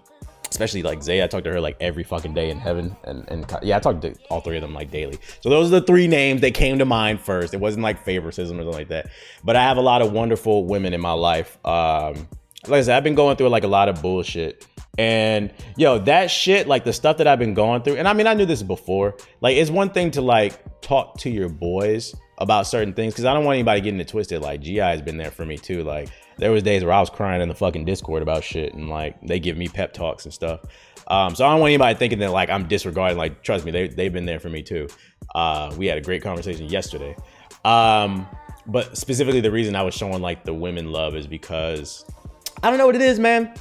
especially 0.51 0.83
like 0.83 1.03
Zay, 1.03 1.23
I 1.23 1.27
talked 1.27 1.45
to 1.45 1.53
her 1.53 1.61
like 1.61 1.77
every 1.81 2.03
fucking 2.03 2.35
day 2.35 2.51
in 2.51 2.59
heaven, 2.59 2.97
and 3.05 3.25
and 3.29 3.47
yeah, 3.63 3.77
I 3.77 3.81
talked 3.81 4.03
to 4.03 4.15
all 4.29 4.41
three 4.41 4.57
of 4.57 4.63
them 4.63 4.75
like 4.75 4.91
daily. 4.91 5.19
So 5.41 5.51
those 5.51 5.69
are 5.69 5.81
the 5.81 5.87
three 5.87 6.09
names 6.09 6.41
that 6.41 6.55
came 6.55 6.79
to 6.79 6.85
mind 6.85 7.21
first. 7.21 7.55
It 7.55 7.61
wasn't 7.61 7.85
like 7.85 8.05
favoritism 8.05 8.59
or 8.59 8.63
something 8.63 8.79
like 8.79 8.89
that, 8.89 9.11
but 9.45 9.55
I 9.55 9.63
have 9.63 9.77
a 9.77 9.83
lot 9.83 10.03
of 10.03 10.13
wonderful 10.13 10.65
women 10.65 10.95
in 10.95 11.01
my 11.01 11.13
life. 11.13 11.59
Um, 11.65 12.29
like 12.65 12.79
I 12.79 12.83
said, 12.83 12.97
I've 12.97 13.05
been 13.05 13.15
going 13.15 13.37
through 13.37 13.49
like 13.49 13.65
a 13.65 13.69
lot 13.69 13.89
of 13.89 14.03
bullshit. 14.03 14.67
And 14.99 15.53
yo, 15.77 15.99
that 16.01 16.31
shit, 16.31 16.67
like 16.67 16.85
the 16.85 16.93
stuff 16.93 17.19
that 17.19 17.29
I've 17.29 17.39
been 17.39 17.55
going 17.55 17.83
through, 17.83 17.97
and 17.97 18.09
I 18.09 18.13
mean, 18.13 18.27
I 18.27 18.35
knew 18.35 18.47
this 18.47 18.63
before. 18.63 19.17
Like, 19.41 19.57
it's 19.57 19.71
one 19.71 19.91
thing 19.91 20.11
to 20.13 20.23
like 20.23 20.81
talk 20.81 21.19
to 21.19 21.31
your 21.31 21.49
boys 21.49 22.15
about 22.39 22.67
certain 22.67 22.95
things 22.95 23.15
because 23.15 23.25
I 23.25 23.35
don't 23.35 23.45
want 23.45 23.57
anybody 23.57 23.81
getting 23.81 24.01
it 24.01 24.09
twisted. 24.09 24.43
Like, 24.43 24.61
GI 24.61 24.79
has 24.79 25.03
been 25.03 25.17
there 25.17 25.31
for 25.31 25.47
me 25.47 25.57
too. 25.57 25.85
Like, 25.85 26.09
there 26.39 26.51
was 26.51 26.63
days 26.63 26.83
where 26.83 26.93
I 26.93 27.01
was 27.01 27.11
crying 27.11 27.43
in 27.43 27.49
the 27.49 27.55
fucking 27.55 27.85
Discord 27.85 28.23
about 28.23 28.43
shit, 28.43 28.75
and 28.75 28.89
like 28.89 29.21
they 29.23 29.39
give 29.39 29.57
me 29.57 29.69
pep 29.69 29.93
talks 29.93 30.25
and 30.25 30.33
stuff. 30.35 30.61
Um, 31.09 31.35
so 31.35 31.47
I 31.47 31.51
don't 31.51 31.61
want 31.61 31.71
anybody 31.71 31.99
thinking 31.99 32.19
that 32.21 32.33
like 32.33 32.51
I'm 32.51 32.67
disregarding. 32.67 33.19
Like, 33.19 33.43
trust 33.43 33.65
me, 33.65 33.71
they 33.71 33.89
they've 33.89 34.13
been 34.13 34.27
there 34.27 34.41
for 34.41 34.49
me 34.49 34.63
too. 34.63 34.89
Uh, 35.35 35.75
we 35.77 35.87
had 35.87 35.99
a 35.99 36.01
great 36.01 36.23
conversation 36.23 36.67
yesterday. 36.67 37.17
Um, 37.65 38.27
but 38.67 38.97
specifically, 38.97 39.41
the 39.41 39.51
reason 39.51 39.75
I 39.75 39.83
was 39.83 39.95
showing 39.95 40.23
like 40.23 40.45
the 40.45 40.55
women 40.55 40.93
love 40.93 41.17
is 41.17 41.27
because 41.27 42.05
I 42.63 42.71
don't 42.71 42.79
know 42.79 42.87
what 42.87 42.97
it 42.97 43.03
is, 43.03 43.19
man. 43.19 43.55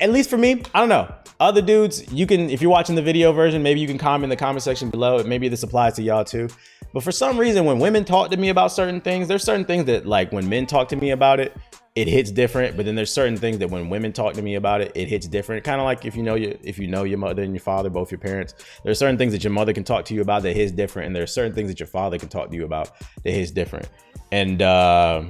At 0.00 0.10
least 0.10 0.30
for 0.30 0.38
me, 0.38 0.62
I 0.74 0.80
don't 0.80 0.88
know. 0.88 1.12
Other 1.40 1.62
dudes, 1.62 2.12
you 2.12 2.26
can, 2.26 2.50
if 2.50 2.60
you're 2.60 2.70
watching 2.70 2.96
the 2.96 3.02
video 3.02 3.30
version, 3.32 3.62
maybe 3.62 3.78
you 3.78 3.86
can 3.86 3.98
comment 3.98 4.24
in 4.24 4.30
the 4.30 4.36
comment 4.36 4.62
section 4.62 4.90
below. 4.90 5.22
Maybe 5.22 5.48
this 5.48 5.62
applies 5.62 5.94
to 5.94 6.02
y'all 6.02 6.24
too. 6.24 6.48
But 6.92 7.02
for 7.04 7.12
some 7.12 7.38
reason, 7.38 7.64
when 7.64 7.78
women 7.78 8.04
talk 8.04 8.30
to 8.30 8.36
me 8.36 8.48
about 8.48 8.72
certain 8.72 9.00
things, 9.00 9.28
there's 9.28 9.44
certain 9.44 9.64
things 9.64 9.84
that, 9.84 10.06
like, 10.06 10.32
when 10.32 10.48
men 10.48 10.66
talk 10.66 10.88
to 10.88 10.96
me 10.96 11.10
about 11.10 11.38
it, 11.38 11.54
it 11.94 12.08
hits 12.08 12.30
different. 12.30 12.76
But 12.76 12.86
then 12.86 12.94
there's 12.94 13.12
certain 13.12 13.36
things 13.36 13.58
that 13.58 13.70
when 13.70 13.90
women 13.90 14.12
talk 14.12 14.32
to 14.34 14.42
me 14.42 14.54
about 14.54 14.80
it, 14.80 14.92
it 14.94 15.06
hits 15.06 15.26
different. 15.26 15.64
Kind 15.64 15.80
of 15.80 15.84
like 15.84 16.04
if 16.04 16.16
you 16.16 16.22
know 16.22 16.34
your, 16.34 16.54
if 16.62 16.78
you 16.78 16.86
know 16.88 17.04
your 17.04 17.18
mother 17.18 17.42
and 17.42 17.52
your 17.52 17.60
father, 17.60 17.90
both 17.90 18.10
your 18.10 18.18
parents, 18.18 18.54
there's 18.82 18.98
certain 18.98 19.18
things 19.18 19.32
that 19.32 19.44
your 19.44 19.52
mother 19.52 19.72
can 19.72 19.84
talk 19.84 20.04
to 20.06 20.14
you 20.14 20.22
about 20.22 20.42
that 20.42 20.56
hits 20.56 20.72
different, 20.72 21.06
and 21.06 21.14
there's 21.14 21.32
certain 21.32 21.52
things 21.52 21.68
that 21.68 21.78
your 21.78 21.86
father 21.86 22.18
can 22.18 22.28
talk 22.28 22.50
to 22.50 22.56
you 22.56 22.64
about 22.64 22.92
that 23.22 23.30
hits 23.30 23.50
different. 23.50 23.88
And 24.32 24.62
uh, 24.62 25.24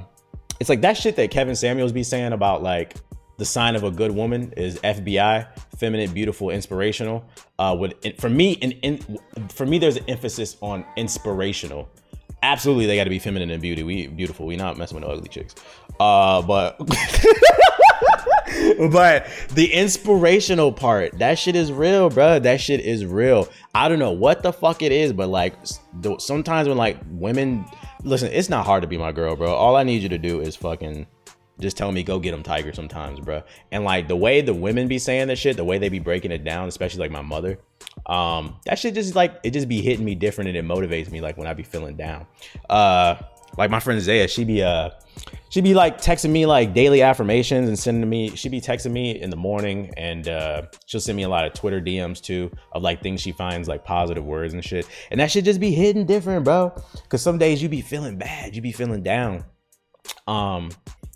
it's 0.59 0.69
like 0.69 0.81
that 0.81 0.97
shit 0.97 1.15
that 1.17 1.29
Kevin 1.29 1.55
Samuels 1.55 1.91
be 1.91 2.03
saying 2.03 2.33
about 2.33 2.63
like 2.63 2.95
the 3.39 3.45
sign 3.45 3.75
of 3.75 3.83
a 3.83 3.89
good 3.89 4.11
woman 4.11 4.53
is 4.57 4.77
FBI, 4.79 5.47
feminine, 5.77 6.13
beautiful, 6.13 6.49
inspirational. 6.51 7.25
Uh, 7.57 7.75
with 7.79 7.93
for 8.19 8.29
me, 8.29 8.51
in, 8.51 8.71
in 8.73 9.19
for 9.49 9.65
me, 9.65 9.79
there's 9.79 9.95
an 9.95 10.03
emphasis 10.07 10.57
on 10.61 10.85
inspirational. 10.97 11.89
Absolutely, 12.43 12.85
they 12.85 12.95
got 12.95 13.05
to 13.05 13.09
be 13.09 13.17
feminine 13.17 13.49
and 13.49 13.61
beauty. 13.61 13.81
We 13.81 14.07
beautiful. 14.07 14.45
We 14.45 14.57
not 14.57 14.77
messing 14.77 14.95
with 14.95 15.05
no 15.05 15.13
ugly 15.13 15.29
chicks. 15.29 15.55
Uh, 15.99 16.41
but 16.41 16.77
but 18.91 19.27
the 19.51 19.73
inspirational 19.73 20.73
part, 20.73 21.17
that 21.19 21.39
shit 21.39 21.55
is 21.55 21.71
real, 21.71 22.09
bro. 22.09 22.39
That 22.39 22.59
shit 22.59 22.81
is 22.81 23.05
real. 23.05 23.47
I 23.73 23.87
don't 23.87 23.99
know 23.99 24.11
what 24.11 24.43
the 24.43 24.51
fuck 24.51 24.81
it 24.81 24.91
is, 24.91 25.13
but 25.13 25.29
like 25.29 25.55
sometimes 26.19 26.67
when 26.67 26.77
like 26.77 26.97
women 27.09 27.65
listen, 28.03 28.31
it's 28.31 28.49
not 28.49 28.65
hard 28.65 28.81
to 28.81 28.87
be 28.87 28.97
my 28.97 29.11
girl, 29.13 29.35
bro. 29.35 29.53
All 29.53 29.75
I 29.75 29.83
need 29.83 30.03
you 30.03 30.09
to 30.09 30.17
do 30.17 30.41
is 30.41 30.55
fucking 30.55 31.07
just 31.59 31.77
tell 31.77 31.91
me 31.91 32.03
go 32.03 32.19
get 32.19 32.31
them 32.31 32.43
tiger 32.43 32.73
sometimes 32.73 33.19
bro 33.19 33.41
and 33.71 33.83
like 33.83 34.07
the 34.07 34.15
way 34.15 34.41
the 34.41 34.53
women 34.53 34.87
be 34.87 34.97
saying 34.99 35.27
this 35.27 35.39
shit 35.39 35.57
the 35.57 35.63
way 35.63 35.77
they 35.77 35.89
be 35.89 35.99
breaking 35.99 36.31
it 36.31 36.43
down 36.43 36.67
especially 36.67 36.99
like 36.99 37.11
my 37.11 37.21
mother 37.21 37.59
um 38.05 38.55
that 38.65 38.79
shit 38.79 38.93
just 38.93 39.15
like 39.15 39.39
it 39.43 39.51
just 39.51 39.67
be 39.67 39.81
hitting 39.81 40.05
me 40.05 40.15
different 40.15 40.47
and 40.47 40.57
it 40.57 40.65
motivates 40.65 41.11
me 41.11 41.21
like 41.21 41.37
when 41.37 41.47
i 41.47 41.53
be 41.53 41.63
feeling 41.63 41.95
down. 41.95 42.25
Uh 42.69 43.15
like 43.57 43.69
my 43.69 43.79
friend 43.79 43.99
zaya 44.01 44.27
she 44.27 44.43
be 44.43 44.61
uh 44.61 44.89
she 45.49 45.59
be 45.59 45.73
like 45.73 45.99
texting 45.99 46.29
me 46.29 46.45
like 46.45 46.73
daily 46.73 47.01
affirmations 47.01 47.67
and 47.67 47.77
sending 47.77 48.09
me 48.09 48.29
she 48.35 48.47
be 48.47 48.61
texting 48.61 48.91
me 48.91 49.19
in 49.19 49.29
the 49.29 49.35
morning 49.35 49.91
and 49.97 50.27
uh 50.27 50.61
she'll 50.85 51.01
send 51.01 51.15
me 51.17 51.23
a 51.23 51.29
lot 51.29 51.45
of 51.45 51.53
twitter 51.53 51.81
dms 51.81 52.21
too 52.21 52.49
of 52.71 52.83
like 52.83 53.01
things 53.01 53.19
she 53.19 53.31
finds 53.31 53.67
like 53.67 53.83
positive 53.83 54.23
words 54.23 54.53
and 54.53 54.63
shit. 54.63 54.87
And 55.11 55.19
that 55.19 55.31
should 55.31 55.45
just 55.45 55.59
be 55.59 55.71
hitting 55.71 56.05
different 56.05 56.45
bro 56.45 56.73
because 57.03 57.21
some 57.21 57.37
days 57.37 57.61
you 57.61 57.69
be 57.69 57.81
feeling 57.81 58.17
bad 58.17 58.55
you 58.55 58.61
be 58.61 58.71
feeling 58.71 59.03
down. 59.03 59.43
Um 60.27 60.69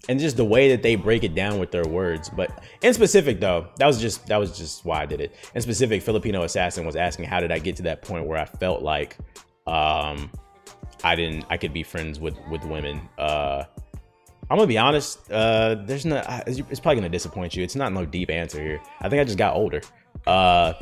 and 0.10 0.20
just 0.20 0.38
the 0.38 0.46
way 0.46 0.70
that 0.70 0.84
they 0.84 0.96
break 0.96 1.24
it 1.24 1.34
down 1.34 1.60
with 1.60 1.72
their 1.72 1.86
words. 1.86 2.30
But 2.30 2.64
in 2.82 2.94
specific, 2.94 3.40
though, 3.40 3.68
that 3.78 3.86
was 3.86 4.00
just 4.02 4.28
that 4.28 4.38
was 4.38 4.58
just 4.58 4.86
why 4.86 5.02
I 5.02 5.06
did 5.06 5.22
it. 5.22 5.36
In 5.56 5.62
specific, 5.62 6.02
Filipino 6.02 6.44
assassin 6.44 6.86
was 6.86 6.96
asking 6.96 7.26
how 7.26 7.40
did 7.40 7.52
I 7.52 7.60
get 7.60 7.76
to 7.78 7.84
that 7.84 8.02
point 8.02 8.26
where 8.26 8.38
I 8.38 8.46
felt 8.46 8.82
like 8.82 9.18
um, 9.66 10.30
I 11.04 11.16
didn't 11.16 11.46
I 11.50 11.58
could 11.58 11.74
be 11.74 11.84
friends 11.84 12.20
with 12.20 12.38
with 12.50 12.64
women. 12.66 13.02
Uh, 13.18 13.64
I'm 14.50 14.58
gonna 14.58 14.68
be 14.68 14.78
honest. 14.78 15.32
Uh, 15.32 15.76
there's 15.86 16.06
no. 16.06 16.22
It's 16.46 16.80
probably 16.80 16.96
gonna 16.96 17.10
disappoint 17.10 17.56
you. 17.56 17.64
It's 17.64 17.76
not 17.76 17.94
no 17.94 18.06
deep 18.06 18.30
answer 18.30 18.62
here. 18.62 18.82
I 19.02 19.10
think 19.10 19.22
I 19.22 19.24
just 19.24 19.38
got 19.38 19.56
older. 19.56 19.82
Uh, 20.28 20.74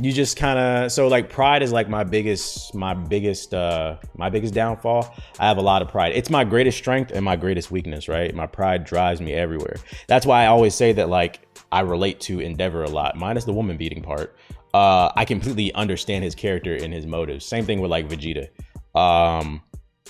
you 0.00 0.12
just 0.12 0.36
kind 0.36 0.58
of 0.58 0.92
so 0.92 1.08
like 1.08 1.28
pride 1.28 1.62
is 1.62 1.72
like 1.72 1.88
my 1.88 2.04
biggest 2.04 2.74
my 2.74 2.94
biggest 2.94 3.52
uh 3.52 3.96
my 4.16 4.30
biggest 4.30 4.54
downfall. 4.54 5.14
I 5.40 5.48
have 5.48 5.56
a 5.58 5.62
lot 5.62 5.82
of 5.82 5.88
pride. 5.88 6.12
It's 6.14 6.30
my 6.30 6.44
greatest 6.44 6.78
strength 6.78 7.10
and 7.12 7.24
my 7.24 7.36
greatest 7.36 7.70
weakness 7.70 8.08
right? 8.08 8.32
My 8.34 8.46
pride 8.46 8.84
drives 8.84 9.20
me 9.20 9.32
everywhere. 9.32 9.76
That's 10.06 10.24
why 10.24 10.44
i 10.44 10.46
always 10.46 10.74
say 10.74 10.92
that 10.92 11.08
like 11.08 11.40
i 11.72 11.80
relate 11.80 12.20
to 12.20 12.40
endeavor 12.40 12.84
a 12.84 12.88
lot 12.88 13.16
minus 13.16 13.44
the 13.44 13.52
woman 13.52 13.76
beating 13.76 14.02
part. 14.02 14.36
Uh 14.72 15.10
i 15.16 15.24
completely 15.24 15.72
understand 15.74 16.22
his 16.22 16.34
character 16.34 16.74
and 16.74 16.92
his 16.92 17.06
motives. 17.06 17.44
Same 17.44 17.64
thing 17.64 17.80
with 17.80 17.90
like 17.90 18.08
vegeta. 18.08 18.48
Um 18.96 19.62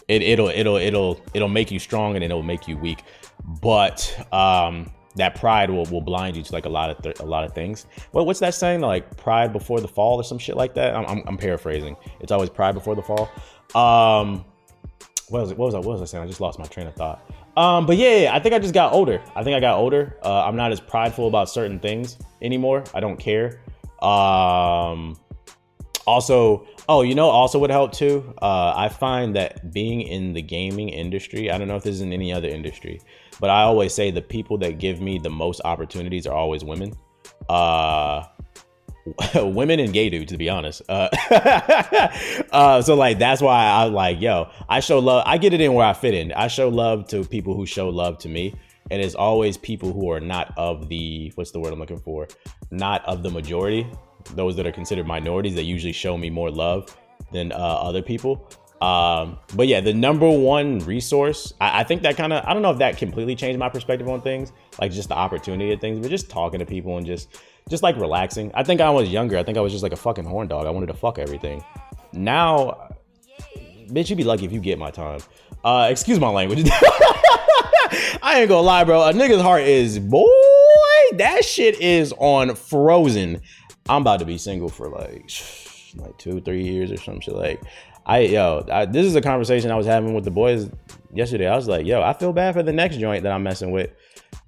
it, 0.07 0.23
it'll 0.23 0.49
it'll 0.49 0.77
it'll 0.77 1.21
it'll 1.33 1.49
make 1.49 1.71
you 1.71 1.79
strong 1.79 2.15
and 2.15 2.23
it'll 2.23 2.43
make 2.43 2.69
you 2.69 2.77
weak. 2.77 3.03
But 3.63 4.15
um 4.33 4.93
that 5.19 5.35
pride 5.37 5.71
will, 5.71 5.85
will 5.87 6.01
blind 6.01 6.37
you 6.37 6.43
to 6.43 6.53
like 6.53 6.65
a 6.65 6.69
lot 6.69 6.91
of 6.91 7.03
th- 7.03 7.21
a 7.21 7.25
lot 7.25 7.45
of 7.45 7.53
things. 7.53 7.87
Well, 8.13 8.27
what's 8.27 8.41
that 8.41 8.55
saying? 8.55 8.81
Like 8.81 9.17
pride 9.17 9.53
before 9.53 9.81
the 9.81 9.89
fall 9.89 10.17
or 10.17 10.25
some 10.25 10.39
shit 10.39 10.57
like 10.57 10.75
that. 10.75 10.97
I'm, 10.97 11.05
I'm, 11.07 11.23
I'm 11.27 11.37
paraphrasing. 11.37 11.97
It's 12.21 12.33
always 12.33 12.51
pride 12.51 12.73
before 12.73 12.97
the 12.97 13.03
fall. 13.03 13.31
Um, 13.75 14.45
what 15.29 15.43
was 15.43 15.51
it? 15.51 15.59
What 15.59 15.67
was 15.67 15.75
I? 15.75 15.79
What 15.79 15.89
was 15.89 16.03
I 16.03 16.05
saying? 16.07 16.25
I 16.25 16.27
just 16.27 16.41
lost 16.41 16.59
my 16.59 16.65
train 16.65 16.87
of 16.87 16.95
thought. 16.95 17.23
Um, 17.57 17.87
but 17.87 17.97
yeah, 17.97 18.17
yeah, 18.17 18.35
I 18.35 18.39
think 18.39 18.55
I 18.55 18.59
just 18.59 18.75
got 18.75 18.93
older. 18.93 19.21
I 19.35 19.43
think 19.43 19.57
I 19.57 19.61
got 19.61 19.77
older. 19.79 20.17
Uh, 20.25 20.45
I'm 20.45 20.57
not 20.57 20.73
as 20.73 20.81
prideful 20.81 21.27
about 21.27 21.51
certain 21.51 21.79
things 21.79 22.17
anymore. 22.41 22.85
I 22.95 23.01
don't 23.01 23.19
care. 23.19 23.61
Um, 24.01 25.19
also, 26.09 26.67
oh, 26.89 27.03
you 27.03 27.15
know, 27.15 27.29
also 27.29 27.59
would 27.59 27.71
help 27.71 27.93
too. 27.93 28.35
Uh, 28.41 28.73
I 28.75 28.89
find 28.89 29.37
that 29.37 29.73
being 29.73 30.01
in 30.01 30.33
the 30.33 30.43
gaming 30.43 30.89
industry, 30.89 31.51
I 31.51 31.59
don't 31.59 31.69
know 31.69 31.77
if 31.77 31.83
this 31.83 31.97
is 31.97 32.01
in 32.01 32.13
any 32.13 32.33
other 32.33 32.49
industry, 32.49 33.01
but 33.41 33.51
I 33.51 33.63
always 33.63 33.95
say 33.95 34.11
the 34.11 34.23
people 34.23 34.59
that 34.59 34.79
give 34.79 35.01
me 35.01 35.19
the 35.19 35.31
most 35.31 35.61
opportunities 35.65 36.27
are 36.27 36.35
always 36.35 36.65
women. 36.65 36.95
Uh, 37.49 38.25
women 39.35 39.81
and 39.81 39.93
gay 39.93 40.11
dudes, 40.11 40.33
to 40.33 40.39
be 40.39 40.49
honest. 40.49 40.83
Uh, 40.89 41.09
uh, 42.53 42.83
so 42.83 42.95
like 42.95 43.19
that's 43.19 43.41
why 43.41 43.67
I 43.67 43.85
like, 43.85 44.21
yo, 44.21 44.51
I 44.69 44.81
show 44.81 44.99
love. 44.99 45.25
I 45.27 45.39
get 45.39 45.53
it 45.53 45.61
in 45.61 45.75
where 45.75 45.87
I 45.87 45.93
fit 45.93 46.15
in. 46.15 46.33
I 46.33 46.49
show 46.49 46.69
love 46.69 47.07
to 47.09 47.25
people 47.25 47.55
who 47.55 47.67
show 47.67 47.89
love 47.89 48.19
to 48.19 48.29
me, 48.29 48.55
and 48.91 49.03
it's 49.03 49.15
always 49.15 49.57
people 49.57 49.93
who 49.93 50.11
are 50.11 50.21
not 50.21 50.53
of 50.57 50.89
the 50.89 51.33
what's 51.35 51.51
the 51.51 51.61
word 51.61 51.73
I'm 51.73 51.79
looking 51.79 52.01
for, 52.01 52.29
not 52.71 53.05
of 53.05 53.23
the 53.23 53.31
majority. 53.31 53.87
Those 54.35 54.57
that 54.57 54.67
are 54.67 54.73
considered 54.73 55.07
minorities 55.07 55.55
that 55.55 55.65
usually 55.65 55.93
show 55.93 56.17
me 56.17 56.31
more 56.31 56.51
love 56.51 56.97
than 57.33 57.53
uh, 57.53 57.57
other 57.57 58.03
people. 58.03 58.49
Um, 58.81 59.39
but 59.55 59.67
yeah, 59.67 59.81
the 59.81 59.93
number 59.93 60.31
one 60.31 60.79
resource, 60.81 61.53
I, 61.61 61.81
I 61.81 61.85
think 61.85 62.03
that 62.03 62.17
kind 62.17 62.33
of, 62.33 62.45
I 62.47 62.53
don't 62.53 62.63
know 62.63 62.71
if 62.71 62.79
that 62.79 62.97
completely 62.97 63.35
changed 63.35 63.59
my 63.59 63.69
perspective 63.69 64.09
on 64.09 64.21
things, 64.23 64.53
like 64.81 64.93
just 64.93 65.09
the 65.09 65.17
opportunity 65.17 65.73
of 65.73 65.81
things, 65.81 65.99
but 65.99 66.11
just 66.11 66.31
talking 66.31 66.61
to 66.61 66.67
people 66.67 66.97
and 66.97 67.05
just, 67.05 67.41
just 67.69 67.83
like 67.83 67.97
relaxing. 67.97 68.53
I 68.55 68.63
think 68.63 68.81
I 68.81 68.91
was 68.91 69.09
younger. 69.09 69.37
I 69.37 69.43
think 69.43 69.59
I 69.59 69.61
was 69.61 69.73
just 69.73 69.83
like 69.83 69.93
a 69.93 69.97
fucking 69.97 70.25
horn 70.25 70.47
dog. 70.47 70.67
I 70.67 70.71
wanted 70.71 70.87
to 70.87 70.95
fuck 70.95 71.19
everything. 71.19 71.63
Now, 72.13 72.89
bitch, 73.89 74.11
you'd 74.11 74.17
be 74.17 74.25
lucky 74.25 74.45
if 74.45 74.53
you 74.53 74.61
get 74.61 74.79
my 74.79 74.91
time. 74.91 75.21
Uh, 75.65 75.89
excuse 75.91 76.21
my 76.21 76.31
language. 76.31 76.69
I 78.23 78.41
ain't 78.41 78.49
gonna 78.49 78.61
lie, 78.61 78.85
bro. 78.85 79.03
A 79.09 79.13
nigga's 79.13 79.43
heart 79.43 79.63
is, 79.63 79.99
boy, 79.99 80.29
that 81.15 81.41
shit 81.45 81.81
is 81.81 82.15
on 82.19 82.55
frozen. 82.55 83.41
I'm 83.89 84.03
about 84.03 84.19
to 84.21 84.27
be 84.27 84.39
single 84.39 84.69
for 84.69 84.89
like, 84.89 85.31
like 85.97 86.17
two, 86.19 86.41
three 86.41 86.65
years 86.65 86.93
or 86.93 86.97
some 86.97 87.21
shit. 87.21 87.35
Like, 87.35 87.61
I 88.07 88.21
yo, 88.21 88.67
I, 88.71 88.87
this 88.87 89.07
is 89.07 89.15
a 89.17 89.21
conversation 89.21 89.71
I 89.71 89.77
was 89.77 89.87
having 89.87 90.15
with 90.15 90.25
the 90.25 90.31
boys 90.31 90.71
yesterday. 91.13 91.47
I 91.47 91.57
was 91.57 91.69
like, 91.69 91.87
yo, 91.87 92.03
I 92.03 92.13
feel 92.13 92.33
bad 92.33 92.55
for 92.55 92.63
the 92.63 92.73
next 92.73 92.97
joint 92.97 93.23
that 93.23 93.33
I'm 93.33 93.43
messing 93.43 93.71
with. 93.71 93.91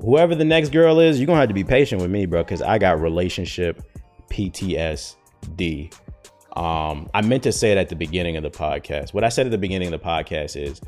Whoever 0.01 0.35
the 0.35 0.45
next 0.45 0.71
girl 0.71 0.99
is, 0.99 1.19
you're 1.19 1.27
gonna 1.27 1.41
have 1.41 1.49
to 1.49 1.55
be 1.55 1.65
patient 1.65 2.01
with 2.01 2.11
me, 2.11 2.27
bro, 2.27 2.43
because 2.43 2.63
I 2.63 2.79
got 2.79 3.01
relationship 3.01 3.83
PTSD. 4.31 5.95
Um, 6.57 7.09
I 7.15 7.23
meant 7.23 7.43
to 7.45 7.53
say 7.53 7.71
it 7.73 7.79
at 7.79 7.89
the 7.89 7.97
beginning 7.97 8.37
of 8.37 8.43
the 8.43 8.51
podcast. 8.51 9.15
What 9.15 9.25
I 9.25 9.29
said 9.29 9.47
at 9.47 9.53
the 9.53 9.59
beginning 9.59 9.93
of 9.93 10.01
the 10.01 10.07
podcast 10.07 10.61
is 10.61 10.81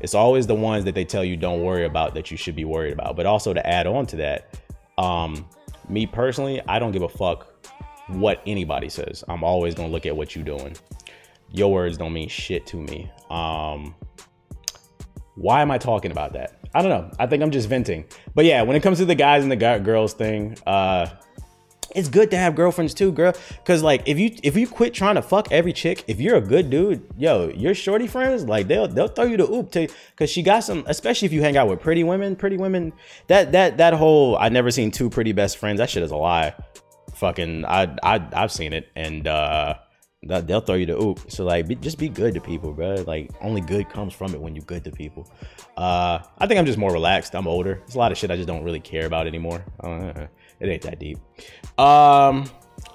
it's 0.00 0.14
always 0.14 0.46
the 0.46 0.54
ones 0.54 0.84
that 0.84 0.94
they 0.94 1.04
tell 1.04 1.24
you 1.24 1.36
don't 1.36 1.62
worry 1.62 1.84
about 1.84 2.14
that 2.14 2.30
you 2.30 2.36
should 2.36 2.56
be 2.56 2.64
worried 2.64 2.92
about. 2.92 3.16
But 3.16 3.26
also 3.26 3.54
to 3.54 3.64
add 3.66 3.86
on 3.86 4.06
to 4.06 4.16
that, 4.16 4.58
um, 4.98 5.46
me 5.88 6.06
personally, 6.06 6.60
I 6.66 6.78
don't 6.78 6.92
give 6.92 7.02
a 7.02 7.08
fuck 7.08 7.53
what 8.08 8.42
anybody 8.46 8.88
says. 8.88 9.24
I'm 9.28 9.44
always 9.44 9.74
gonna 9.74 9.88
look 9.88 10.06
at 10.06 10.16
what 10.16 10.34
you're 10.34 10.44
doing 10.44 10.76
your 11.54 11.72
words 11.72 11.96
don't 11.96 12.12
mean 12.12 12.28
shit 12.28 12.66
to 12.66 12.76
me. 12.76 13.10
Um, 13.30 13.94
why 15.36 15.62
am 15.62 15.70
I 15.70 15.78
talking 15.78 16.10
about 16.10 16.32
that? 16.34 16.58
I 16.74 16.82
don't 16.82 16.90
know. 16.90 17.10
I 17.18 17.26
think 17.26 17.42
I'm 17.42 17.52
just 17.52 17.68
venting. 17.68 18.04
But 18.34 18.44
yeah, 18.44 18.62
when 18.62 18.76
it 18.76 18.82
comes 18.82 18.98
to 18.98 19.04
the 19.04 19.14
guys 19.14 19.44
and 19.44 19.52
the 19.52 19.56
girls 19.56 20.12
thing, 20.12 20.58
uh, 20.66 21.06
it's 21.94 22.08
good 22.08 22.32
to 22.32 22.36
have 22.36 22.56
girlfriends 22.56 22.92
too, 22.92 23.12
girl. 23.12 23.32
Cause 23.64 23.84
like 23.84 24.02
if 24.06 24.18
you 24.18 24.34
if 24.42 24.56
you 24.56 24.66
quit 24.66 24.94
trying 24.94 25.14
to 25.14 25.22
fuck 25.22 25.52
every 25.52 25.72
chick, 25.72 26.02
if 26.08 26.20
you're 26.20 26.36
a 26.36 26.40
good 26.40 26.68
dude, 26.68 27.06
yo, 27.16 27.50
your 27.50 27.72
shorty 27.72 28.08
friends, 28.08 28.44
like 28.46 28.66
they'll 28.66 28.88
they'll 28.88 29.06
throw 29.06 29.24
you 29.24 29.36
the 29.36 29.48
oop 29.48 29.70
to 29.72 29.86
cause 30.16 30.28
she 30.28 30.42
got 30.42 30.64
some, 30.64 30.82
especially 30.88 31.26
if 31.26 31.32
you 31.32 31.40
hang 31.40 31.56
out 31.56 31.68
with 31.68 31.80
pretty 31.80 32.02
women, 32.02 32.34
pretty 32.34 32.56
women. 32.56 32.92
That 33.28 33.52
that 33.52 33.76
that 33.76 33.94
whole 33.94 34.36
I 34.36 34.48
never 34.48 34.72
seen 34.72 34.90
two 34.90 35.08
pretty 35.08 35.30
best 35.30 35.56
friends. 35.58 35.78
That 35.78 35.88
shit 35.88 36.02
is 36.02 36.10
a 36.10 36.16
lie. 36.16 36.54
Fucking 37.24 37.64
I 37.64 37.96
I 38.02 38.28
I've 38.34 38.52
seen 38.52 38.74
it 38.74 38.90
and 38.94 39.26
uh 39.26 39.76
they'll 40.26 40.60
throw 40.60 40.74
you 40.74 40.84
the 40.84 41.00
oop. 41.00 41.30
So 41.30 41.44
like, 41.44 41.66
be, 41.66 41.74
just 41.74 41.98
be 41.98 42.10
good 42.10 42.34
to 42.34 42.40
people, 42.40 42.74
bro. 42.74 42.96
Like 43.06 43.30
only 43.40 43.62
good 43.62 43.88
comes 43.88 44.12
from 44.12 44.34
it 44.34 44.40
when 44.40 44.54
you're 44.54 44.64
good 44.66 44.84
to 44.84 44.90
people. 44.90 45.26
Uh, 45.74 46.18
I 46.36 46.46
think 46.46 46.58
I'm 46.58 46.66
just 46.66 46.76
more 46.76 46.92
relaxed. 46.92 47.34
I'm 47.34 47.46
older. 47.46 47.76
There's 47.80 47.94
a 47.94 47.98
lot 47.98 48.12
of 48.12 48.18
shit 48.18 48.30
I 48.30 48.36
just 48.36 48.46
don't 48.46 48.62
really 48.62 48.80
care 48.80 49.06
about 49.06 49.26
anymore. 49.26 49.64
Uh, 49.80 50.26
it 50.60 50.68
ain't 50.68 50.82
that 50.82 50.98
deep. 50.98 51.18
Um, 51.78 52.44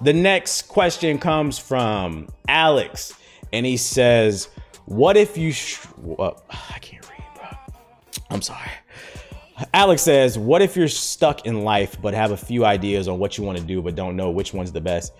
the 0.01 0.13
next 0.13 0.67
question 0.67 1.17
comes 1.17 1.57
from 1.57 2.27
Alex, 2.47 3.13
and 3.51 3.65
he 3.65 3.77
says, 3.77 4.49
"What 4.85 5.17
if 5.17 5.39
you? 5.39 5.51
Sh- 5.51 5.87
well, 5.97 6.43
I 6.51 6.77
can't 6.79 7.03
read, 7.09 7.25
bro. 7.35 7.47
I'm 8.29 8.43
sorry." 8.43 8.69
Alex 9.73 10.01
says, 10.01 10.37
"What 10.37 10.61
if 10.61 10.75
you're 10.75 10.87
stuck 10.87 11.45
in 11.45 11.63
life 11.63 11.97
but 12.01 12.13
have 12.13 12.31
a 12.31 12.37
few 12.37 12.65
ideas 12.65 13.07
on 13.07 13.19
what 13.19 13.37
you 13.37 13.43
want 13.43 13.57
to 13.57 13.63
do 13.63 13.81
but 13.81 13.95
don't 13.95 14.15
know 14.15 14.31
which 14.31 14.53
one's 14.53 14.71
the 14.71 14.81
best?" 14.81 15.13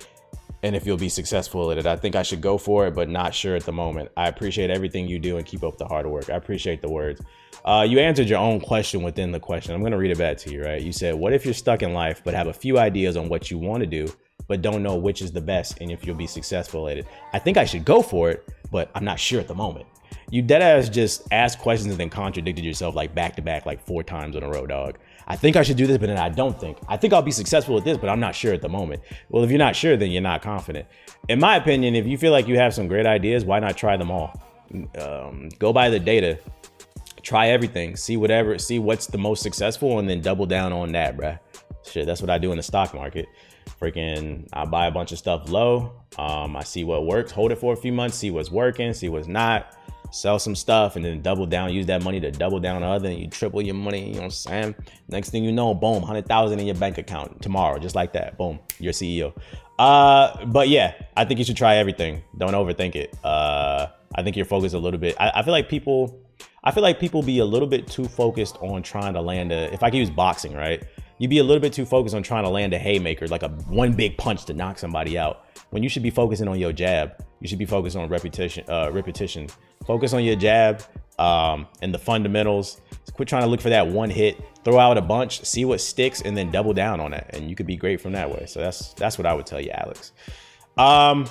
and 0.63 0.75
if 0.75 0.86
you'll 0.86 0.97
be 0.97 1.10
successful 1.10 1.71
at 1.71 1.78
it. 1.78 1.86
I 1.86 1.95
think 1.95 2.15
I 2.15 2.23
should 2.23 2.41
go 2.41 2.58
for 2.58 2.88
it, 2.88 2.93
but 2.93 3.10
not 3.10 3.34
sure 3.34 3.56
at 3.56 3.63
the 3.63 3.71
moment. 3.71 4.12
I 4.17 4.28
appreciate 4.28 4.69
everything 4.69 5.08
you 5.08 5.19
do 5.19 5.38
and 5.38 5.45
keep 5.45 5.63
up 5.63 5.78
the 5.78 5.86
hard 5.86 6.06
work. 6.06 6.30
I 6.30 6.36
appreciate 6.36 6.82
the 6.82 6.89
words. 6.89 7.21
Uh, 7.63 7.86
you 7.88 7.99
answered 7.99 8.28
your 8.28 8.39
own 8.39 8.60
question 8.60 9.02
within 9.02 9.32
the 9.32 9.39
question. 9.39 9.73
I'm 9.73 9.82
going 9.82 9.91
to 9.91 9.97
read 9.97 10.12
it 10.12 10.17
back 10.17 10.38
to 10.39 10.52
you, 10.52 10.63
right? 10.63 10.82
You 10.82 10.91
said, 10.91 11.15
What 11.15 11.34
if 11.34 11.45
you're 11.45 11.54
stuck 11.54 11.82
in 11.82 11.93
life, 11.93 12.21
but 12.23 12.34
have 12.34 12.47
a 12.47 12.54
few 12.54 12.78
ideas 12.78 13.17
on 13.17 13.30
what 13.30 13.49
you 13.52 13.58
want 13.58 13.82
to 13.82 13.88
do, 13.88 14.12
but 14.47 14.62
don't 14.62 14.84
know 14.84 14.95
which 14.95 15.21
is 15.21 15.32
the 15.32 15.41
best 15.41 15.78
and 15.80 15.91
if 15.91 16.06
you'll 16.06 16.15
be 16.15 16.28
successful 16.28 16.88
at 16.89 16.97
it? 16.97 17.08
I 17.34 17.39
think 17.39 17.58
I 17.58 17.65
should 17.65 17.86
go 17.86 18.02
for 18.02 18.30
it, 18.30 18.47
but 18.71 18.91
I'm 18.95 19.06
not 19.06 19.19
sure 19.19 19.39
at 19.39 19.47
the 19.47 19.56
moment. 19.56 19.88
You 20.32 20.44
deadass 20.44 20.92
just 20.92 21.28
asked 21.32 21.60
questions 21.60 21.92
and 21.92 22.00
then 22.00 22.10
contradicted 22.10 22.63
yourself 22.63 22.96
like 22.96 23.15
back 23.15 23.36
to 23.38 23.42
back, 23.42 23.65
like 23.65 23.84
four 23.86 24.04
times 24.04 24.36
in 24.36 24.44
a 24.44 24.50
row, 24.50 24.68
dog. 24.68 24.98
I 25.28 25.36
think 25.36 25.56
I 25.56 25.63
should 25.63 25.78
do 25.78 25.88
this, 25.88 25.98
but 25.98 26.08
then 26.08 26.18
I 26.18 26.30
don't 26.30 26.60
think. 26.60 26.78
I 26.88 26.98
think 26.98 27.13
I'll 27.13 27.22
be 27.22 27.32
successful 27.32 27.78
at 27.78 27.84
this, 27.84 27.98
but 27.98 28.10
I'm 28.10 28.20
not 28.20 28.36
sure 28.36 28.54
at 28.54 28.62
the 28.62 28.70
moment. 28.70 29.02
Well, 29.30 29.44
if 29.44 29.50
you're 29.50 29.60
not 29.60 29.76
sure, 29.76 29.96
then 29.96 30.12
you're 30.12 30.22
not 30.22 30.42
confident. 30.42 30.88
In 31.28 31.39
my 31.39 31.56
opinion, 31.56 31.96
if 31.96 32.08
you 32.08 32.18
feel 32.18 32.32
like 32.32 32.48
you 32.48 32.58
have 32.58 32.74
some 32.74 32.88
great 32.88 33.06
ideas, 33.06 33.46
why 33.46 33.60
not 33.60 33.78
try 33.78 33.96
them 33.98 34.10
all? 34.10 34.42
Um, 35.00 35.50
go 35.60 35.72
by 35.74 35.89
the 35.89 36.00
data, 36.00 36.39
try 37.22 37.50
everything, 37.50 37.96
see 37.96 38.18
whatever, 38.18 38.58
see 38.58 38.80
what's 38.80 39.08
the 39.08 39.18
most 39.18 39.44
successful, 39.44 40.00
and 40.00 40.10
then 40.10 40.22
double 40.22 40.46
down 40.46 40.74
on 40.74 40.92
that, 40.94 41.18
bruh. 41.18 41.39
Shit, 41.86 42.06
that's 42.06 42.22
what 42.22 42.30
I 42.30 42.38
do 42.38 42.52
in 42.52 42.58
the 42.58 42.63
stock 42.63 42.94
market. 42.94 43.28
Freaking, 43.80 44.48
I 44.54 44.65
buy 44.65 44.88
a 44.88 44.92
bunch 44.92 45.12
of 45.12 45.18
stuff 45.18 45.50
low. 45.50 45.94
Um, 46.18 46.56
I 46.56 46.63
see 46.63 46.84
what 46.84 47.06
works, 47.06 47.32
hold 47.32 47.52
it 47.52 47.58
for 47.58 47.74
a 47.74 47.78
few 47.78 47.92
months, 47.92 48.18
see 48.18 48.32
what's 48.32 48.52
working, 48.52 48.94
see 48.94 49.10
what's 49.10 49.28
not 49.28 49.76
sell 50.12 50.39
some 50.39 50.56
stuff 50.56 50.95
and 50.95 51.06
then 51.06 51.22
double 51.22 51.45
down, 51.45 51.74
use 51.74 51.86
that 51.88 52.04
money 52.04 52.19
to 52.19 52.32
double 52.32 52.60
down 52.60 52.84
on 52.84 52.91
other, 52.91 53.10
and 53.10 53.19
you 53.19 53.28
triple 53.28 53.62
your 53.62 53.76
money, 53.76 54.08
you 54.08 54.13
know 54.13 54.19
what 54.19 54.26
I'm 54.26 54.32
saying? 54.32 54.76
Next 55.08 55.30
thing 55.30 55.43
you 55.43 55.52
know, 55.52 55.74
boom, 55.74 56.02
100,000 56.02 56.60
in 56.60 56.65
your 56.65 56.76
bank 56.76 56.98
account 56.98 57.41
tomorrow, 57.41 57.80
just 57.80 57.95
like 57.95 58.13
that. 58.13 58.38
Boom, 58.38 58.60
you're 58.80 58.93
CEO. 58.93 59.34
Uh, 59.78 60.45
but 60.45 60.67
yeah, 60.67 60.93
I 61.15 61.26
think 61.26 61.39
you 61.39 61.45
should 61.45 61.58
try 61.58 61.78
everything. 61.78 62.22
Don't 62.38 62.54
overthink 62.54 62.95
it. 62.95 63.15
Uh, 63.24 63.88
I 64.15 64.24
think 64.24 64.36
you're 64.36 64.45
focused 64.45 64.76
a 64.76 64.80
little 64.80 65.00
bit. 65.00 65.15
I, 65.19 65.32
I 65.36 65.43
feel 65.43 65.54
like 65.54 65.69
people, 65.69 66.19
I 66.63 66.72
feel 66.72 66.84
like 66.84 67.00
people 67.00 67.24
be 67.24 67.39
a 67.39 67.45
little 67.45 67.67
bit 67.67 67.88
too 67.88 68.06
focused 68.06 68.58
on 68.62 68.84
trying 68.84 69.13
to 69.13 69.22
land 69.22 69.52
a, 69.52 69.74
if 69.74 69.82
I 69.84 69.89
could 69.89 70.00
use 70.00 70.10
boxing, 70.10 70.54
right? 70.54 70.84
You'd 71.17 71.30
be 71.30 71.39
a 71.39 71.43
little 71.43 71.62
bit 71.62 71.74
too 71.74 71.86
focused 71.86 72.15
on 72.15 72.24
trying 72.24 72.43
to 72.43 72.50
land 72.50 72.74
a 72.74 72.80
haymaker, 72.80 73.28
like 73.28 73.43
a 73.43 73.50
one 73.67 73.93
big 73.93 74.17
punch 74.17 74.45
to 74.45 74.54
knock 74.54 74.80
somebody 74.80 75.17
out. 75.17 75.45
When 75.69 75.84
you 75.84 75.89
should 75.89 76.04
be 76.04 76.10
focusing 76.10 76.48
on 76.48 76.60
your 76.60 76.74
jab, 76.74 77.24
you 77.39 77.48
should 77.48 77.60
be 77.60 77.65
focused 77.65 77.95
on 77.95 78.10
repetition, 78.10 78.65
uh, 78.69 78.89
repetition 78.91 79.48
Focus 79.86 80.13
on 80.13 80.24
your 80.24 80.36
jab 80.36 80.84
um, 81.18 81.68
and 81.82 81.94
the 81.94 82.00
fundamentals. 82.00 82.82
Quit 83.13 83.28
trying 83.28 83.42
to 83.42 83.50
look 83.50 83.60
for 83.60 83.70
that 83.70 83.88
one 83.88 84.10
hit. 84.10 84.42
Throw 84.63 84.80
out 84.80 84.98
a 84.98 85.02
bunch, 85.02 85.44
see 85.44 85.65
what 85.65 85.82
sticks, 85.82 86.22
and 86.22 86.38
then 86.38 86.52
double 86.52 86.74
down 86.74 87.00
on 87.00 87.13
it, 87.13 87.30
and 87.32 87.50
you 87.50 87.56
could 87.56 87.65
be 87.65 87.76
great 87.76 88.00
from 88.00 88.13
that 88.13 88.30
way. 88.30 88.46
So 88.46 88.60
that's 88.60 88.94
that's 88.94 89.18
what 89.18 89.26
I 89.26 89.34
would 89.34 89.46
tell 89.46 89.60
you, 89.60 89.72
Alex. 89.72 90.13
Um, 90.78 91.28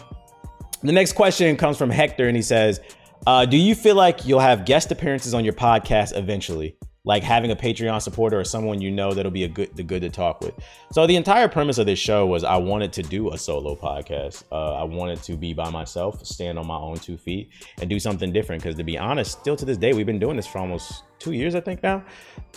the 0.82 0.92
next 0.92 1.12
question 1.12 1.56
comes 1.56 1.78
from 1.78 1.88
Hector, 1.88 2.26
and 2.26 2.36
he 2.36 2.42
says, 2.42 2.80
uh, 3.26 3.46
"Do 3.46 3.56
you 3.56 3.74
feel 3.74 3.94
like 3.94 4.26
you'll 4.26 4.40
have 4.40 4.64
guest 4.66 4.92
appearances 4.92 5.34
on 5.34 5.44
your 5.44 5.54
podcast 5.54 6.16
eventually?" 6.16 6.76
Like 7.08 7.22
having 7.22 7.50
a 7.50 7.56
Patreon 7.56 8.02
supporter 8.02 8.38
or 8.38 8.44
someone 8.44 8.82
you 8.82 8.90
know 8.90 9.14
that'll 9.14 9.32
be 9.32 9.44
a 9.44 9.48
good 9.48 9.74
the 9.74 9.82
good 9.82 10.02
to 10.02 10.10
talk 10.10 10.42
with. 10.42 10.54
So 10.92 11.06
the 11.06 11.16
entire 11.16 11.48
premise 11.48 11.78
of 11.78 11.86
this 11.86 11.98
show 11.98 12.26
was 12.26 12.44
I 12.44 12.56
wanted 12.56 12.92
to 12.92 13.02
do 13.02 13.32
a 13.32 13.38
solo 13.38 13.74
podcast. 13.74 14.44
Uh, 14.52 14.74
I 14.74 14.84
wanted 14.84 15.22
to 15.22 15.34
be 15.34 15.54
by 15.54 15.70
myself, 15.70 16.24
stand 16.26 16.58
on 16.58 16.66
my 16.66 16.76
own 16.76 16.98
two 16.98 17.16
feet, 17.16 17.48
and 17.80 17.88
do 17.88 17.98
something 17.98 18.30
different. 18.30 18.62
Because 18.62 18.76
to 18.76 18.84
be 18.84 18.98
honest, 18.98 19.40
still 19.40 19.56
to 19.56 19.64
this 19.64 19.78
day, 19.78 19.94
we've 19.94 20.04
been 20.04 20.18
doing 20.18 20.36
this 20.36 20.46
for 20.46 20.58
almost 20.58 21.04
two 21.18 21.32
years, 21.32 21.54
I 21.54 21.60
think 21.60 21.82
now, 21.82 22.04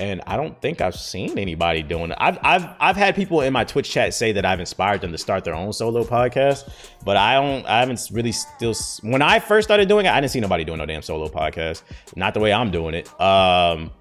and 0.02 0.22
I 0.28 0.36
don't 0.36 0.60
think 0.62 0.82
I've 0.82 0.96
seen 0.96 1.40
anybody 1.40 1.82
doing 1.82 2.12
it. 2.12 2.18
I've 2.20 2.38
I've 2.44 2.68
I've 2.82 2.98
had 2.98 3.16
people 3.16 3.40
in 3.40 3.54
my 3.54 3.64
Twitch 3.64 3.90
chat 3.90 4.14
say 4.14 4.34
that 4.34 4.44
I've 4.44 4.60
inspired 4.60 5.00
them 5.00 5.14
to 5.14 5.18
start 5.18 5.46
their 5.46 5.56
own 5.56 5.72
solo 5.72 6.04
podcast, 6.04 6.70
but 7.06 7.16
I 7.16 7.36
don't. 7.36 7.66
I 7.66 7.80
haven't 7.80 8.06
really 8.12 8.34
still. 8.34 8.74
When 9.02 9.22
I 9.22 9.40
first 9.40 9.66
started 9.66 9.88
doing 9.88 10.08
it, 10.08 10.10
I 10.10 10.20
didn't 10.20 10.32
see 10.32 10.42
nobody 10.42 10.66
doing 10.66 10.80
no 10.80 10.86
damn 10.86 11.02
solo 11.02 11.30
podcast. 11.30 11.84
Not 12.18 12.34
the 12.34 12.42
way 12.42 12.52
I'm 12.52 12.70
doing 12.70 12.96
it. 12.96 13.08
Um 13.22 13.92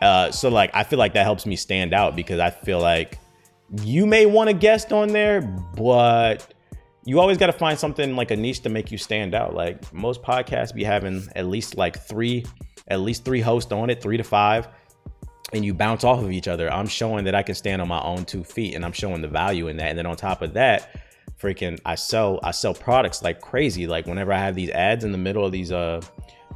uh, 0.00 0.30
so 0.30 0.48
like 0.48 0.70
I 0.74 0.84
feel 0.84 0.98
like 0.98 1.14
that 1.14 1.24
helps 1.24 1.46
me 1.46 1.56
stand 1.56 1.92
out 1.92 2.16
because 2.16 2.40
I 2.40 2.50
feel 2.50 2.80
like 2.80 3.18
you 3.82 4.06
may 4.06 4.26
want 4.26 4.50
a 4.50 4.52
guest 4.52 4.92
on 4.92 5.08
there, 5.08 5.42
but 5.42 6.54
you 7.04 7.20
always 7.20 7.38
got 7.38 7.46
to 7.46 7.52
find 7.52 7.78
something 7.78 8.16
like 8.16 8.30
a 8.30 8.36
niche 8.36 8.60
to 8.60 8.68
make 8.68 8.90
you 8.90 8.98
stand 8.98 9.34
out. 9.34 9.54
Like 9.54 9.92
most 9.92 10.22
podcasts 10.22 10.74
be 10.74 10.84
having 10.84 11.26
at 11.36 11.46
least 11.46 11.76
like 11.76 12.00
three, 12.00 12.44
at 12.88 13.00
least 13.00 13.24
three 13.24 13.40
hosts 13.40 13.72
on 13.72 13.90
it, 13.90 14.02
three 14.02 14.16
to 14.16 14.24
five, 14.24 14.68
and 15.52 15.64
you 15.64 15.74
bounce 15.74 16.04
off 16.04 16.22
of 16.22 16.30
each 16.30 16.48
other. 16.48 16.72
I'm 16.72 16.86
showing 16.86 17.24
that 17.24 17.34
I 17.34 17.42
can 17.42 17.54
stand 17.54 17.80
on 17.80 17.88
my 17.88 18.00
own 18.02 18.24
two 18.24 18.44
feet, 18.44 18.74
and 18.74 18.84
I'm 18.84 18.92
showing 18.92 19.22
the 19.22 19.28
value 19.28 19.68
in 19.68 19.76
that. 19.78 19.88
And 19.88 19.98
then 19.98 20.06
on 20.06 20.16
top 20.16 20.42
of 20.42 20.54
that, 20.54 21.00
freaking, 21.40 21.78
I 21.84 21.94
sell 21.94 22.40
I 22.42 22.50
sell 22.50 22.74
products 22.74 23.22
like 23.22 23.40
crazy. 23.40 23.86
Like 23.86 24.06
whenever 24.06 24.32
I 24.32 24.38
have 24.38 24.54
these 24.54 24.70
ads 24.70 25.04
in 25.04 25.12
the 25.12 25.18
middle 25.18 25.44
of 25.44 25.52
these 25.52 25.72
uh 25.72 26.00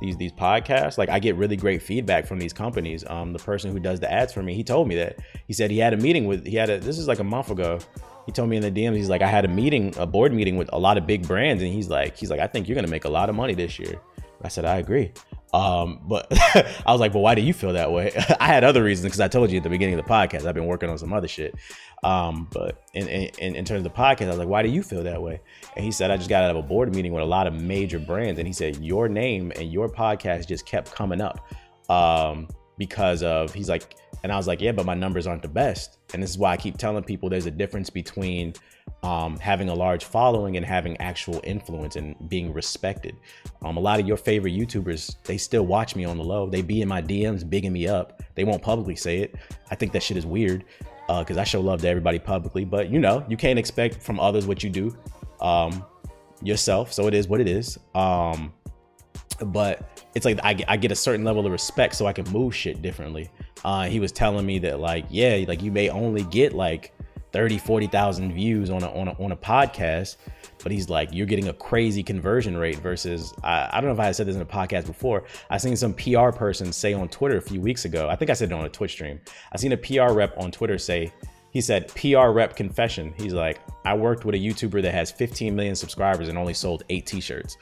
these 0.00 0.16
these 0.16 0.32
podcasts 0.32 0.98
like 0.98 1.08
i 1.08 1.18
get 1.18 1.36
really 1.36 1.56
great 1.56 1.82
feedback 1.82 2.26
from 2.26 2.38
these 2.38 2.52
companies. 2.52 3.04
Um 3.06 3.32
the 3.32 3.38
person 3.38 3.72
who 3.72 3.80
does 3.80 4.00
the 4.00 4.10
ads 4.10 4.32
for 4.32 4.42
me 4.42 4.54
he 4.54 4.64
told 4.64 4.88
me 4.88 4.96
that. 4.96 5.18
He 5.46 5.52
said 5.52 5.70
he 5.70 5.78
had 5.78 5.94
a 5.94 5.96
meeting 5.96 6.26
with 6.26 6.46
he 6.46 6.56
had 6.56 6.70
a 6.70 6.78
this 6.78 6.98
is 6.98 7.08
like 7.08 7.18
a 7.18 7.24
month 7.24 7.50
ago. 7.50 7.78
He 8.26 8.32
told 8.32 8.48
me 8.48 8.56
in 8.56 8.62
the 8.62 8.70
DMs 8.70 8.96
he's 8.96 9.10
like 9.10 9.22
I 9.22 9.28
had 9.28 9.44
a 9.44 9.48
meeting 9.48 9.94
a 9.96 10.06
board 10.06 10.32
meeting 10.32 10.56
with 10.56 10.70
a 10.72 10.78
lot 10.78 10.98
of 10.98 11.06
big 11.06 11.26
brands 11.26 11.62
and 11.62 11.72
he's 11.72 11.88
like 11.88 12.16
he's 12.16 12.30
like 12.30 12.40
I 12.40 12.46
think 12.46 12.68
you're 12.68 12.76
gonna 12.76 12.88
make 12.88 13.04
a 13.04 13.10
lot 13.10 13.28
of 13.28 13.34
money 13.34 13.54
this 13.54 13.78
year. 13.78 14.00
I 14.42 14.48
said 14.48 14.64
I 14.64 14.76
agree. 14.78 15.12
Um, 15.54 16.00
but 16.02 16.26
I 16.86 16.90
was 16.90 17.00
like, 17.00 17.12
but 17.12 17.20
why 17.20 17.36
do 17.36 17.40
you 17.40 17.54
feel 17.54 17.72
that 17.74 17.92
way? 17.92 18.12
I 18.40 18.46
had 18.46 18.64
other 18.64 18.82
reasons 18.82 19.06
because 19.06 19.20
I 19.20 19.28
told 19.28 19.50
you 19.52 19.58
at 19.58 19.62
the 19.62 19.70
beginning 19.70 19.96
of 19.96 20.04
the 20.04 20.10
podcast, 20.10 20.46
I've 20.46 20.54
been 20.54 20.66
working 20.66 20.90
on 20.90 20.98
some 20.98 21.12
other 21.12 21.28
shit. 21.28 21.54
Um, 22.04 22.48
but 22.52 22.84
in, 22.92 23.08
in, 23.08 23.56
in 23.56 23.64
terms 23.64 23.78
of 23.78 23.84
the 23.84 23.98
podcast, 23.98 24.26
I 24.26 24.28
was 24.28 24.38
like, 24.38 24.48
why 24.48 24.62
do 24.62 24.68
you 24.68 24.82
feel 24.82 25.02
that 25.02 25.22
way? 25.22 25.40
And 25.74 25.82
he 25.82 25.90
said, 25.90 26.10
I 26.10 26.18
just 26.18 26.28
got 26.28 26.44
out 26.44 26.50
of 26.50 26.56
a 26.58 26.62
board 26.62 26.94
meeting 26.94 27.14
with 27.14 27.22
a 27.22 27.26
lot 27.26 27.46
of 27.46 27.54
major 27.54 27.98
brands. 27.98 28.38
And 28.38 28.46
he 28.46 28.52
said, 28.52 28.76
your 28.76 29.08
name 29.08 29.52
and 29.56 29.72
your 29.72 29.88
podcast 29.88 30.46
just 30.46 30.66
kept 30.66 30.94
coming 30.94 31.22
up. 31.22 31.40
Um, 31.88 32.46
because 32.76 33.22
of, 33.22 33.54
he's 33.54 33.70
like, 33.70 33.96
and 34.22 34.30
I 34.32 34.36
was 34.36 34.46
like, 34.46 34.60
yeah, 34.60 34.72
but 34.72 34.84
my 34.84 34.94
numbers 34.94 35.26
aren't 35.26 35.42
the 35.42 35.48
best. 35.48 35.98
And 36.12 36.22
this 36.22 36.28
is 36.28 36.36
why 36.36 36.52
I 36.52 36.56
keep 36.58 36.76
telling 36.76 37.04
people 37.04 37.30
there's 37.30 37.46
a 37.46 37.50
difference 37.50 37.88
between 37.88 38.52
um, 39.02 39.38
having 39.38 39.70
a 39.70 39.74
large 39.74 40.04
following 40.04 40.56
and 40.58 40.66
having 40.66 40.98
actual 40.98 41.40
influence 41.44 41.96
and 41.96 42.16
being 42.28 42.52
respected. 42.52 43.16
Um, 43.62 43.78
a 43.78 43.80
lot 43.80 43.98
of 43.98 44.06
your 44.06 44.16
favorite 44.18 44.52
YouTubers, 44.52 45.16
they 45.24 45.38
still 45.38 45.64
watch 45.64 45.96
me 45.96 46.04
on 46.04 46.18
the 46.18 46.24
low. 46.24 46.50
They 46.50 46.62
be 46.62 46.82
in 46.82 46.88
my 46.88 47.00
DMs, 47.00 47.48
bigging 47.48 47.72
me 47.72 47.86
up. 47.88 48.22
They 48.34 48.44
won't 48.44 48.60
publicly 48.60 48.96
say 48.96 49.20
it. 49.20 49.36
I 49.70 49.74
think 49.74 49.92
that 49.92 50.02
shit 50.02 50.16
is 50.16 50.26
weird 50.26 50.64
because 51.06 51.36
uh, 51.36 51.40
I 51.40 51.44
show 51.44 51.60
love 51.60 51.80
to 51.82 51.88
everybody 51.88 52.18
publicly. 52.18 52.64
But 52.64 52.90
you 52.90 52.98
know, 52.98 53.24
you 53.28 53.36
can't 53.36 53.58
expect 53.58 54.02
from 54.02 54.18
others 54.20 54.46
what 54.46 54.62
you 54.62 54.70
do 54.70 54.96
um, 55.40 55.84
yourself. 56.42 56.92
So 56.92 57.06
it 57.06 57.14
is 57.14 57.28
what 57.28 57.40
it 57.40 57.48
is. 57.48 57.78
Um, 57.94 58.52
but 59.46 60.02
it's 60.14 60.24
like 60.24 60.38
I, 60.42 60.56
I 60.68 60.76
get 60.76 60.92
a 60.92 60.96
certain 60.96 61.24
level 61.24 61.44
of 61.44 61.52
respect 61.52 61.94
so 61.94 62.06
I 62.06 62.12
can 62.12 62.28
move 62.30 62.54
shit 62.54 62.82
differently. 62.82 63.30
Uh, 63.64 63.88
he 63.88 64.00
was 64.00 64.12
telling 64.12 64.46
me 64.46 64.58
that 64.60 64.80
like, 64.80 65.06
yeah, 65.10 65.44
like 65.46 65.62
you 65.62 65.72
may 65.72 65.88
only 65.88 66.22
get 66.24 66.52
like 66.52 66.92
30, 67.34 67.58
40,000 67.58 68.32
views 68.32 68.70
on 68.70 68.84
a, 68.84 68.94
on 68.94 69.08
a, 69.08 69.12
on 69.20 69.32
a 69.32 69.36
podcast, 69.36 70.18
but 70.62 70.70
he's 70.70 70.88
like, 70.88 71.08
you're 71.10 71.26
getting 71.26 71.48
a 71.48 71.52
crazy 71.52 72.00
conversion 72.00 72.56
rate 72.56 72.78
versus, 72.78 73.34
I, 73.42 73.68
I 73.72 73.80
don't 73.80 73.88
know 73.88 74.00
if 74.00 74.06
I 74.06 74.12
said 74.12 74.28
this 74.28 74.36
in 74.36 74.40
a 74.40 74.46
podcast 74.46 74.86
before. 74.86 75.24
I 75.50 75.58
seen 75.58 75.74
some 75.74 75.94
PR 75.94 76.30
person 76.30 76.72
say 76.72 76.92
on 76.94 77.08
Twitter 77.08 77.36
a 77.36 77.42
few 77.42 77.60
weeks 77.60 77.86
ago, 77.86 78.08
I 78.08 78.14
think 78.14 78.30
I 78.30 78.34
said 78.34 78.52
it 78.52 78.54
on 78.54 78.64
a 78.64 78.68
Twitch 78.68 78.92
stream. 78.92 79.20
I 79.50 79.56
seen 79.56 79.72
a 79.72 79.76
PR 79.76 80.12
rep 80.12 80.38
on 80.38 80.52
Twitter 80.52 80.78
say, 80.78 81.12
he 81.54 81.60
said, 81.60 81.86
PR 81.94 82.30
rep 82.30 82.56
confession. 82.56 83.14
He's 83.16 83.32
like, 83.32 83.60
I 83.84 83.94
worked 83.94 84.24
with 84.24 84.34
a 84.34 84.38
YouTuber 84.38 84.82
that 84.82 84.92
has 84.92 85.12
15 85.12 85.54
million 85.54 85.76
subscribers 85.76 86.28
and 86.28 86.36
only 86.36 86.52
sold 86.52 86.82
eight 86.88 87.06
t-shirts. 87.06 87.58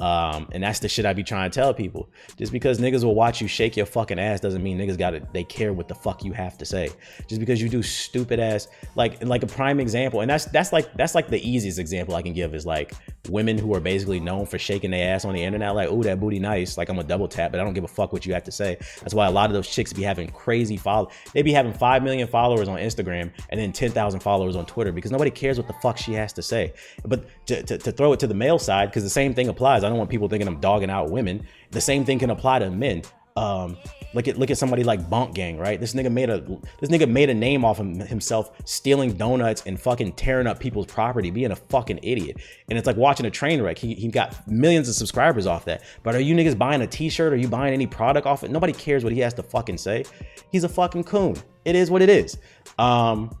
Um, 0.00 0.48
and 0.52 0.62
that's 0.62 0.78
the 0.78 0.88
shit 0.88 1.04
I 1.04 1.12
be 1.12 1.22
trying 1.22 1.50
to 1.50 1.54
tell 1.54 1.74
people. 1.74 2.08
Just 2.38 2.52
because 2.52 2.78
niggas 2.78 3.04
will 3.04 3.14
watch 3.14 3.42
you 3.42 3.48
shake 3.48 3.76
your 3.76 3.84
fucking 3.84 4.18
ass 4.18 4.40
doesn't 4.40 4.62
mean 4.62 4.78
niggas 4.78 4.96
got 4.96 5.12
it. 5.12 5.30
They 5.34 5.44
care 5.44 5.74
what 5.74 5.88
the 5.88 5.94
fuck 5.94 6.24
you 6.24 6.32
have 6.32 6.56
to 6.56 6.64
say. 6.64 6.88
Just 7.26 7.38
because 7.38 7.60
you 7.60 7.68
do 7.68 7.82
stupid 7.82 8.40
ass, 8.40 8.68
like 8.94 9.22
like 9.22 9.42
a 9.42 9.46
prime 9.46 9.78
example, 9.78 10.22
and 10.22 10.30
that's 10.30 10.46
that's 10.46 10.72
like 10.72 10.90
that's 10.94 11.14
like 11.14 11.28
the 11.28 11.46
easiest 11.46 11.78
example 11.78 12.14
I 12.14 12.22
can 12.22 12.32
give 12.32 12.54
is 12.54 12.64
like 12.64 12.94
women 13.28 13.58
who 13.58 13.74
are 13.74 13.80
basically 13.80 14.20
known 14.20 14.46
for 14.46 14.58
shaking 14.58 14.90
their 14.90 15.14
ass 15.14 15.24
on 15.24 15.34
the 15.34 15.42
internet, 15.42 15.74
like, 15.74 15.88
oh, 15.90 16.02
that 16.02 16.18
booty 16.18 16.38
nice. 16.38 16.78
Like 16.78 16.88
I'm 16.88 16.98
a 16.98 17.04
double 17.04 17.28
tap, 17.28 17.52
but 17.52 17.60
I 17.60 17.64
don't 17.64 17.74
give 17.74 17.84
a 17.84 17.88
fuck 17.88 18.12
what 18.12 18.24
you 18.24 18.32
have 18.32 18.44
to 18.44 18.52
say. 18.52 18.78
That's 19.00 19.14
why 19.14 19.26
a 19.26 19.30
lot 19.30 19.50
of 19.50 19.54
those 19.54 19.68
chicks 19.68 19.92
be 19.92 20.02
having 20.02 20.28
crazy 20.30 20.76
follow. 20.78 21.10
They 21.34 21.42
be 21.42 21.52
having 21.52 21.74
five 21.74 22.02
million 22.02 22.26
followers 22.26 22.68
on 22.68 22.78
Instagram 22.78 23.33
and 23.50 23.60
then 23.60 23.72
10,000 23.72 24.20
followers 24.20 24.56
on 24.56 24.66
Twitter 24.66 24.92
because 24.92 25.10
nobody 25.10 25.30
cares 25.30 25.58
what 25.58 25.66
the 25.66 25.74
fuck 25.74 25.96
she 25.96 26.12
has 26.12 26.32
to 26.34 26.42
say. 26.42 26.72
But 27.04 27.24
to, 27.46 27.62
to, 27.62 27.78
to 27.78 27.92
throw 27.92 28.12
it 28.12 28.20
to 28.20 28.26
the 28.26 28.34
male 28.34 28.58
side, 28.58 28.90
because 28.90 29.02
the 29.02 29.10
same 29.10 29.34
thing 29.34 29.48
applies. 29.48 29.84
I 29.84 29.88
don't 29.88 29.98
want 29.98 30.10
people 30.10 30.28
thinking 30.28 30.48
I'm 30.48 30.60
dogging 30.60 30.90
out 30.90 31.10
women. 31.10 31.46
The 31.70 31.80
same 31.80 32.04
thing 32.04 32.18
can 32.18 32.30
apply 32.30 32.60
to 32.60 32.70
men. 32.70 33.02
Um, 33.36 33.76
look 34.12 34.28
at 34.28 34.38
look 34.38 34.52
at 34.52 34.58
somebody 34.58 34.84
like 34.84 35.10
Bunk 35.10 35.34
Gang, 35.34 35.58
right? 35.58 35.80
This 35.80 35.92
nigga 35.92 36.10
made 36.10 36.30
a 36.30 36.40
this 36.80 36.88
nigga 36.88 37.08
made 37.08 37.30
a 37.30 37.34
name 37.34 37.64
off 37.64 37.80
of 37.80 37.86
himself 37.86 38.52
stealing 38.64 39.14
donuts 39.14 39.64
and 39.66 39.80
fucking 39.80 40.12
tearing 40.12 40.46
up 40.46 40.60
people's 40.60 40.86
property, 40.86 41.30
being 41.30 41.50
a 41.50 41.56
fucking 41.56 41.98
idiot. 42.04 42.36
And 42.68 42.78
it's 42.78 42.86
like 42.86 42.96
watching 42.96 43.26
a 43.26 43.30
train 43.30 43.60
wreck. 43.60 43.76
He, 43.76 43.94
he 43.94 44.06
got 44.06 44.46
millions 44.46 44.88
of 44.88 44.94
subscribers 44.94 45.46
off 45.46 45.64
that. 45.64 45.82
But 46.04 46.14
are 46.14 46.20
you 46.20 46.36
niggas 46.36 46.56
buying 46.56 46.80
a 46.82 46.86
t-shirt? 46.86 47.32
Are 47.32 47.36
you 47.36 47.48
buying 47.48 47.74
any 47.74 47.88
product 47.88 48.24
off 48.24 48.44
it? 48.44 48.52
Nobody 48.52 48.72
cares 48.72 49.02
what 49.02 49.12
he 49.12 49.18
has 49.20 49.34
to 49.34 49.42
fucking 49.42 49.78
say. 49.78 50.04
He's 50.52 50.62
a 50.62 50.68
fucking 50.68 51.04
coon. 51.04 51.34
It 51.64 51.74
is 51.74 51.90
what 51.90 52.02
it 52.02 52.10
is. 52.10 52.38
Um, 52.78 53.36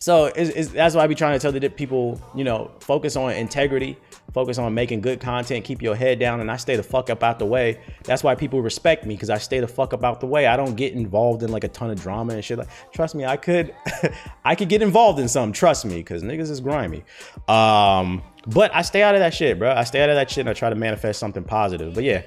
so 0.00 0.30
that's 0.30 0.96
why 0.96 1.04
I 1.04 1.06
be 1.06 1.14
trying 1.14 1.34
to 1.34 1.38
tell 1.38 1.52
the 1.52 1.68
people, 1.68 2.20
you 2.34 2.42
know, 2.42 2.72
focus 2.80 3.14
on 3.14 3.30
integrity, 3.34 3.96
focus 4.32 4.58
on 4.58 4.74
making 4.74 5.00
good 5.00 5.20
content, 5.20 5.64
keep 5.64 5.82
your 5.82 5.94
head 5.94 6.18
down, 6.18 6.40
and 6.40 6.50
I 6.50 6.56
stay 6.56 6.76
the 6.76 6.82
fuck 6.82 7.10
up 7.10 7.22
out 7.22 7.38
the 7.38 7.46
way. 7.46 7.80
That's 8.04 8.24
why 8.24 8.34
people 8.34 8.60
respect 8.60 9.06
me 9.06 9.14
because 9.14 9.30
I 9.30 9.38
stay 9.38 9.60
the 9.60 9.68
fuck 9.68 9.92
up 9.92 10.04
out 10.04 10.20
the 10.20 10.26
way. 10.26 10.46
I 10.46 10.56
don't 10.56 10.74
get 10.74 10.92
involved 10.92 11.42
in 11.42 11.50
like 11.50 11.64
a 11.64 11.68
ton 11.68 11.90
of 11.90 12.00
drama 12.00 12.34
and 12.34 12.44
shit. 12.44 12.58
Like, 12.58 12.68
trust 12.92 13.14
me, 13.14 13.24
I 13.24 13.36
could, 13.36 13.74
I 14.44 14.54
could 14.54 14.68
get 14.68 14.82
involved 14.82 15.18
in 15.18 15.28
some. 15.28 15.52
Trust 15.52 15.84
me, 15.84 15.96
because 15.96 16.22
niggas 16.22 16.50
is 16.50 16.60
grimy. 16.60 17.04
Um, 17.48 18.22
but 18.46 18.74
I 18.74 18.82
stay 18.82 19.02
out 19.02 19.14
of 19.14 19.20
that 19.20 19.34
shit, 19.34 19.58
bro. 19.58 19.72
I 19.72 19.84
stay 19.84 20.02
out 20.02 20.10
of 20.10 20.16
that 20.16 20.30
shit 20.30 20.40
and 20.40 20.50
I 20.50 20.54
try 20.54 20.70
to 20.70 20.76
manifest 20.76 21.20
something 21.20 21.44
positive. 21.44 21.94
But 21.94 22.04
yeah, 22.04 22.22